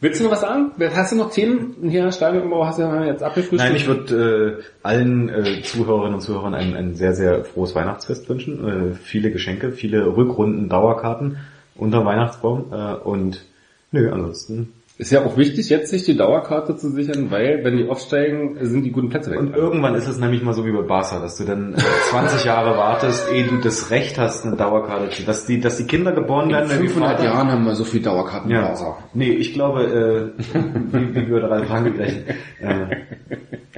willst 0.00 0.20
du 0.20 0.24
noch 0.24 0.32
was 0.32 0.40
sagen? 0.40 0.72
Hast 0.94 1.12
du 1.12 1.16
noch 1.16 1.30
Themen 1.30 1.76
hier, 1.88 2.10
Stadionumbau, 2.12 2.66
hast 2.66 2.78
du 2.78 2.82
jetzt 2.82 3.22
abgefrühstückt? 3.22 3.62
Nein, 3.62 3.76
ich 3.76 3.86
würde 3.86 4.58
äh, 4.60 4.62
allen 4.82 5.28
äh, 5.28 5.62
Zuhörerinnen 5.62 6.14
und 6.14 6.20
Zuhörern 6.20 6.54
ein, 6.54 6.74
ein 6.74 6.94
sehr, 6.94 7.14
sehr 7.14 7.44
frohes 7.44 7.74
Weihnachtsfest 7.74 8.28
wünschen. 8.28 8.92
Äh, 8.92 8.94
viele 8.94 9.30
Geschenke, 9.30 9.72
viele 9.72 10.16
Rückrunden, 10.16 10.68
Dauerkarten 10.68 11.38
unter 11.76 12.04
Weihnachtsbaum. 12.04 12.72
Äh, 12.72 12.94
und 12.94 13.44
nö, 13.92 14.10
ansonsten 14.10 14.72
Ist 15.00 15.10
ja 15.12 15.24
auch 15.24 15.38
wichtig, 15.38 15.70
jetzt 15.70 15.88
sich 15.90 16.04
die 16.04 16.14
Dauerkarte 16.14 16.76
zu 16.76 16.90
sichern, 16.90 17.30
weil 17.30 17.64
wenn 17.64 17.78
die 17.78 17.88
aufsteigen, 17.88 18.58
sind 18.60 18.82
die 18.84 18.92
guten 18.92 19.08
Plätze 19.08 19.30
weg. 19.30 19.38
Und 19.40 19.56
irgendwann 19.56 19.94
ist 19.94 20.06
es 20.06 20.18
nämlich 20.20 20.42
mal 20.42 20.52
so 20.52 20.66
wie 20.66 20.72
bei 20.72 20.82
Barca, 20.82 21.20
dass 21.20 21.38
du 21.38 21.44
dann 21.44 21.74
20 22.10 22.44
Jahre 22.44 22.76
wartest, 22.76 23.32
ehe 23.32 23.46
du 23.46 23.56
das 23.62 23.90
Recht 23.90 24.18
hast, 24.18 24.44
eine 24.44 24.56
Dauerkarte 24.56 25.08
zu, 25.08 25.22
dass 25.24 25.46
die, 25.46 25.58
dass 25.58 25.78
die 25.78 25.84
Kinder 25.86 26.12
geboren 26.12 26.50
werden. 26.50 26.68
wenn 26.68 26.82
die 26.82 26.88
Vater- 26.88 27.32
haben 27.34 27.64
wir 27.64 27.74
so 27.74 27.84
viel 27.84 28.02
Dauerkarten 28.02 28.50
Ja. 28.50 28.74
Nee, 29.14 29.30
ich 29.32 29.54
glaube, 29.54 29.84
äh, 30.36 30.42
wie, 30.92 31.14
wie 31.14 31.28
würde 31.28 31.48
Ralf 31.50 31.70
Rangel 31.70 31.92
rechnen? 31.96 32.24
Äh, 32.60 32.96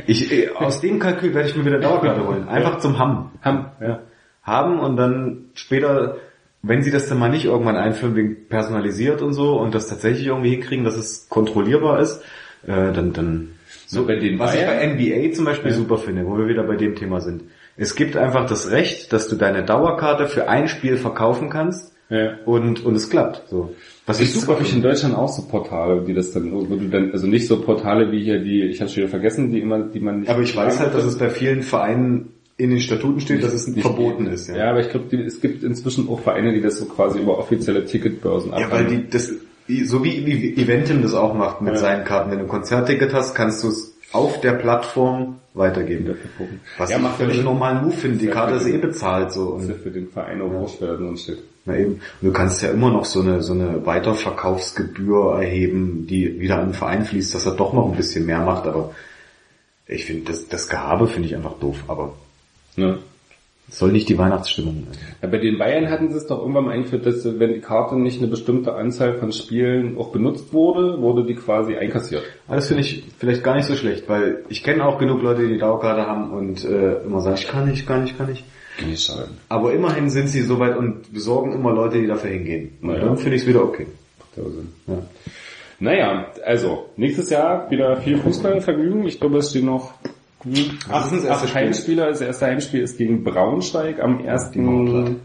ich, 0.09 0.33
äh, 0.33 0.49
aus 0.57 0.81
dem 0.81 0.99
Kalkül 0.99 1.33
werde 1.35 1.49
ich 1.51 1.57
mir 1.57 1.65
wieder 1.65 1.79
Dauerkarte 1.79 2.27
holen. 2.27 2.49
Einfach 2.49 2.79
zum 2.79 2.99
Haben. 2.99 3.31
Haben. 3.43 3.67
Ja. 3.81 4.01
Haben 4.43 4.81
und 4.81 4.97
dann 4.97 5.45
später, 5.55 6.17
wenn 6.63 6.83
sie 6.83 6.91
das 6.91 7.09
dann 7.09 7.19
mal 7.19 7.29
nicht 7.29 7.45
irgendwann 7.45 7.77
einführen, 7.77 8.15
wegen 8.15 8.49
personalisiert 8.49 9.21
und 9.23 9.33
so 9.33 9.59
und 9.59 9.75
das 9.75 9.89
tatsächlich 9.89 10.27
irgendwie 10.29 10.51
hinkriegen, 10.51 10.85
dass 10.85 10.97
es 10.97 11.29
kontrollierbar 11.29 12.01
ist, 12.01 12.23
äh, 12.67 12.93
dann, 12.93 13.13
dann 13.13 13.49
So 13.87 14.07
bei 14.07 14.17
den 14.17 14.39
was 14.39 14.55
ich 14.55 14.61
bei 14.61 14.67
Bayern? 14.67 14.97
NBA 14.97 15.33
zum 15.35 15.45
Beispiel 15.45 15.71
Ja. 15.71 15.77
super 15.77 15.99
finde, 15.99 16.25
wo 16.27 16.39
wir 16.39 16.47
wieder 16.47 16.63
bei 16.65 16.77
dem 16.77 16.95
Thema 16.95 17.21
sind. 17.21 17.43
Es 17.77 17.97
gibt 17.97 18.17
einfach 18.17 18.47
das 18.47 18.71
Recht, 18.71 19.13
dass 19.13 19.29
du 19.29 19.37
deine 19.37 19.65
Dauerkarte 19.65 20.27
für 20.29 20.49
ein 20.49 20.69
Spiel 20.69 20.97
verkaufen 20.97 21.49
kannst 21.51 21.93
Ja. 22.11 22.35
und, 22.45 22.85
und 22.85 22.95
es 22.95 23.09
klappt. 23.11 23.49
So. 23.49 23.75
Was 24.07 24.21
Ich 24.21 24.33
super 24.33 24.59
ich 24.61 24.73
in 24.75 24.83
Deutschland 24.83 25.15
auch 25.17 25.29
so 25.29 25.43
Portale, 25.49 26.03
die 26.07 26.13
das 26.13 26.33
dann, 26.33 26.53
wo 26.53 26.63
du 26.77 26.89
dann, 26.89 27.13
also 27.13 27.27
nicht 27.27 27.47
so 27.47 27.61
Portale 27.61 28.11
wie 28.13 28.23
hier 28.23 28.41
die, 28.41 28.63
ich 28.65 28.81
habe 28.81 28.91
schon 28.91 28.99
wieder 28.99 29.09
vergessen, 29.09 29.51
die 29.51 29.61
immer, 29.61 29.81
die 29.81 30.01
man 30.01 30.21
nicht. 30.21 30.29
Aber 30.31 30.43
ich 30.43 30.55
weiß 30.55 30.81
halt, 30.81 30.95
dass 30.95 31.05
es 31.05 31.17
bei 31.19 31.31
vielen 31.31 31.63
Vereinen 31.63 32.31
in 32.59 32.71
den 32.71 32.81
Statuten 32.81 33.21
steht, 33.21 33.43
dass 33.43 33.53
es 33.53 33.67
nicht 33.67 33.81
verboten 33.83 34.27
ist. 34.27 34.49
Ja, 34.49 34.71
aber 34.71 34.81
ich 34.81 34.91
glaube, 34.91 35.17
es 35.17 35.41
gibt 35.41 35.63
inzwischen 35.65 36.09
auch 36.09 36.21
Vereine, 36.21 36.53
die 36.53 36.61
das 36.61 36.79
so 36.79 36.85
quasi 36.85 37.19
über 37.21 37.39
offizielle 37.39 37.85
Ticketbörsen 37.87 38.53
Ja, 38.53 38.71
weil 38.71 38.87
die 38.87 39.09
das 39.11 39.33
so 39.85 40.05
wie, 40.05 40.27
wie 40.27 40.61
Eventim 40.63 41.03
das 41.03 41.15
auch 41.15 41.35
macht 41.35 41.61
mit 41.63 41.75
Ja. 41.75 41.81
seinen 41.81 42.05
Karten. 42.05 42.31
Wenn 42.31 42.39
du 42.39 42.45
ein 42.45 42.49
Konzertticket 42.51 43.15
hast, 43.15 43.35
kannst 43.35 43.65
du 43.65 43.69
es 43.69 43.95
auf 44.13 44.41
der 44.43 44.53
Plattform 44.53 45.37
weitergeben. 45.55 46.15
Was 46.79 46.91
Ja, 46.91 46.99
macht 46.99 47.19
ja 47.21 47.27
völlig 47.27 47.43
normalen 47.43 47.83
Move 47.85 47.93
finde. 47.97 48.19
Die 48.19 48.27
Ja, 48.27 48.33
Karte 48.33 48.57
ist 48.57 48.67
eh 48.67 48.77
bezahlt 48.79 49.33
so. 49.33 49.59
Ja 49.59 49.73
Und, 49.73 49.83
für 49.83 49.91
den 49.91 50.09
Verein 50.09 50.41
auch 50.43 50.51
wurscht, 50.51 50.77
wer 50.81 50.89
da 50.89 50.95
drin 50.97 51.17
steht. 51.17 51.39
na 51.65 51.77
eben. 51.79 51.93
Und 51.93 52.01
du 52.21 52.33
kannst 52.33 52.61
ja 52.63 52.71
immer 52.71 52.91
noch 52.91 53.05
so 53.07 53.21
eine 53.21 53.43
so 53.43 53.55
eine 53.55 53.85
Weiterverkaufsgebühr 53.87 55.35
erheben, 55.41 56.07
die 56.07 56.41
wieder 56.41 56.59
an 56.59 56.69
den 56.69 56.75
Verein 56.75 57.05
fließt, 57.05 57.35
dass 57.35 57.47
er 57.47 57.53
doch 57.53 57.73
noch 57.73 57.91
ein 57.91 57.97
bisschen 57.97 58.27
mehr 58.27 58.41
macht. 58.41 58.67
Aber 58.67 58.93
ich 59.87 60.05
finde 60.05 60.31
das, 60.33 60.49
das 60.49 60.69
Gehabe 60.69 61.07
finde 61.09 61.29
ich 61.29 61.37
einfach 61.37 61.55
doof. 61.59 61.85
Aber 61.89 62.15
Es 63.69 63.79
soll 63.79 63.93
nicht 63.93 64.09
die 64.09 64.19
Weihnachtsstimmung. 64.19 64.87
Ja, 65.23 65.29
bei 65.29 65.39
den 65.39 65.57
Bayern 65.59 65.89
hatten 65.89 66.11
sie 66.11 66.17
es 66.19 66.27
doch 66.27 66.41
irgendwann 66.41 66.65
mal 66.65 66.73
eingeführt, 66.73 67.07
dass 67.07 67.25
wenn 67.39 67.55
die 67.55 67.61
Karte 67.61 67.97
nicht 67.97 68.19
eine 68.19 68.29
bestimmte 68.29 68.75
Anzahl 68.75 69.15
von 69.15 69.33
Spielen 69.33 69.97
auch 69.97 70.11
benutzt 70.13 70.53
wurde, 70.53 71.01
wurde 71.01 71.25
die 71.25 71.35
quasi 71.35 71.77
einkassiert. 71.77 72.23
Aber 72.47 72.57
das 72.57 72.69
finde 72.69 72.83
ich 72.83 73.05
vielleicht 73.19 73.43
gar 73.43 73.57
nicht 73.57 73.67
so 73.67 73.75
schlecht, 73.77 74.09
weil 74.09 74.45
ich 74.49 74.63
kenne 74.63 74.85
auch 74.85 74.99
genug 74.99 75.23
Leute, 75.23 75.43
die 75.47 75.55
die 75.55 75.59
Dauerkarte 75.59 76.03
haben 76.07 76.33
und 76.33 76.65
äh, 76.65 77.03
immer 77.03 77.21
sagen, 77.23 77.37
ich 77.39 77.49
kann 77.49 77.69
nicht, 77.69 77.87
kann 77.87 78.03
nicht, 78.03 78.19
kann 78.19 78.29
nicht. 78.29 78.45
Schade. 78.97 79.29
Aber 79.49 79.73
immerhin 79.73 80.11
sind 80.11 80.29
sie 80.29 80.43
soweit 80.43 80.77
und 80.77 81.13
besorgen 81.13 81.53
immer 81.53 81.73
Leute, 81.73 82.01
die 82.01 82.07
dafür 82.07 82.31
hingehen. 82.31 82.77
Und 82.83 82.91
Ja. 82.95 83.01
dann 83.01 83.17
finde 83.17 83.37
ich 83.37 83.43
es 83.43 83.49
wieder 83.49 83.63
okay. 83.63 83.87
Macht 84.19 84.37
ja 84.37 84.51
Sinn. 84.51 84.69
Ja. 84.87 84.99
Naja, 85.79 86.27
also, 86.45 86.87
nächstes 86.97 87.29
Jahr 87.31 87.71
wieder 87.71 87.97
viel 87.99 88.17
Fußballvergnügen. 88.19 89.07
Ich 89.07 89.19
glaube, 89.21 89.39
es 89.39 89.51
stehen 89.51 89.67
noch 89.67 89.95
hm, 90.43 90.79
Was 90.89 91.07
ist 91.07 91.13
denn 91.13 91.19
das 91.19 91.29
acht, 91.29 91.31
erste 91.31 91.33
acht 91.33 91.49
Spiel? 91.49 91.55
Heimspiele. 91.55 92.07
Das 92.07 92.21
erste 92.21 92.47
Heimspiel 92.47 92.81
ist 92.83 92.99
gegen 92.99 93.25
Braunschweig 93.25 94.01
am 94.01 94.27
1. 94.27 94.55
Mauerplatte. 94.57 95.17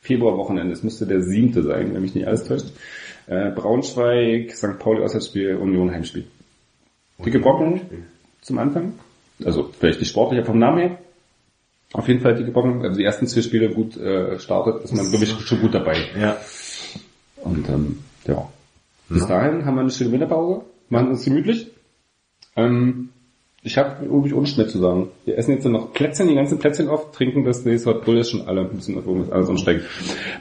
Februarwochenende. 0.00 0.72
Es 0.72 0.82
müsste 0.82 1.06
der 1.06 1.22
siebte 1.22 1.62
sein, 1.62 1.94
wenn 1.94 2.02
mich 2.02 2.14
nicht 2.14 2.26
alles 2.26 2.44
täuscht. 2.44 2.66
Äh, 3.28 3.50
Braunschweig, 3.52 4.52
St. 4.52 4.78
Pauli 4.78 5.02
Auswärtsspiel, 5.02 5.56
Union 5.56 5.92
Heimspiel. 5.92 6.26
Dicke 7.24 7.38
Brocken 7.38 7.80
zum 8.40 8.58
Anfang. 8.58 8.94
Also 9.44 9.70
vielleicht 9.78 10.00
nicht 10.00 10.08
sportlich, 10.08 10.38
aber 10.40 10.46
vom 10.46 10.58
Namen 10.58 10.78
her. 10.78 10.98
Auf 11.92 12.08
jeden 12.08 12.20
Fall 12.20 12.34
dicke 12.34 12.50
Brocken. 12.50 12.82
Also 12.82 12.98
die 12.98 13.04
ersten 13.04 13.26
zwei 13.26 13.42
Spiele 13.42 13.70
gut 13.70 13.96
äh, 13.96 14.38
startet, 14.40 14.82
ist 14.82 14.92
man 14.92 15.08
glaube 15.08 15.24
ich 15.24 15.30
schon 15.30 15.60
gut 15.60 15.74
dabei. 15.74 15.96
Ja. 16.18 16.36
Und 17.36 17.68
ähm, 17.68 17.98
ja. 18.26 18.48
Bis 19.08 19.26
dahin 19.26 19.66
haben 19.66 19.74
wir 19.74 19.82
eine 19.82 19.90
schöne 19.90 20.10
Winterpause, 20.10 20.62
machen 20.88 21.08
uns 21.10 21.24
gemütlich. 21.24 21.70
Ähm, 22.56 23.10
ich 23.64 23.78
habe 23.78 24.04
irgendwie 24.04 24.32
ohne 24.34 24.46
Schnitt 24.48 24.70
zu 24.70 24.78
sagen. 24.78 25.10
Wir 25.24 25.38
essen 25.38 25.52
jetzt 25.52 25.64
noch 25.66 25.92
Plätzchen, 25.92 26.26
die 26.28 26.34
ganzen 26.34 26.58
Plätzchen 26.58 26.88
auf, 26.88 27.12
trinken 27.12 27.44
das 27.44 27.64
nächste 27.64 27.90
Hot 27.90 28.04
Bull 28.04 28.18
ist 28.18 28.30
schon 28.32 28.42
alle 28.48 28.62
ein 28.62 28.70
bisschen 28.70 28.96
irgendwas 28.96 29.30
alles 29.30 29.48
umsteigen. 29.48 29.82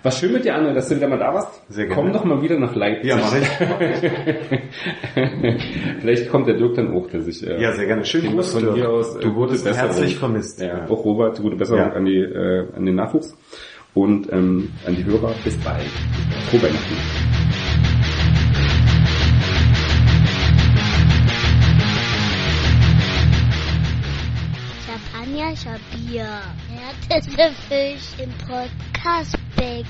Was 0.01 0.19
schön 0.19 0.33
mit 0.33 0.43
dir, 0.43 0.55
Anne, 0.55 0.73
dass 0.73 0.89
du 0.89 0.95
wieder 0.95 1.07
mal 1.07 1.19
da 1.19 1.31
warst. 1.33 1.61
Sehr 1.69 1.85
gerne. 1.85 2.01
Komm 2.01 2.13
doch 2.13 2.23
mal 2.25 2.41
wieder 2.41 2.57
nach 2.57 2.75
Leipzig. 2.75 3.09
Ja, 3.09 3.17
mach 3.17 3.35
ich. 3.35 3.47
Vielleicht 6.01 6.29
kommt 6.29 6.47
der 6.47 6.55
Dirk 6.57 6.75
dann 6.75 6.93
auch, 6.95 7.07
der 7.09 7.21
sich 7.21 7.45
äh, 7.45 7.61
Ja, 7.61 7.73
sehr 7.73 7.85
gerne. 7.85 8.05
Schönen 8.05 8.23
den 8.23 8.35
Gruß, 8.37 8.53
von 8.53 8.73
hier 8.73 8.89
aus, 8.89 9.15
äh, 9.15 9.19
Du 9.19 9.35
wurdest 9.35 9.65
Besserung. 9.65 9.89
herzlich 9.91 10.17
vermisst. 10.17 10.59
Ja, 10.59 10.85
auch 10.89 11.05
Robert, 11.05 11.39
gute 11.41 11.55
Besserung 11.55 11.81
Ja. 11.81 11.93
an 11.93 12.05
die 12.05 12.17
äh, 12.17 12.65
an 12.75 12.85
den 12.85 12.95
Nachwuchs 12.95 13.37
und 13.93 14.31
ähm, 14.33 14.69
an 14.87 14.95
die 14.95 15.05
Hörer. 15.05 15.33
Bis 15.43 15.55
bald. 15.57 15.85
Frohe 16.49 16.63
Weihnachten. 16.63 17.30
Champagner, 25.51 25.53
ich 25.53 25.67
hab 25.67 25.79
Bier. 25.91 26.41
Härteste 26.69 27.51
Fisch 27.67 28.13
im 28.19 28.31
Podcastbecken. 28.47 29.85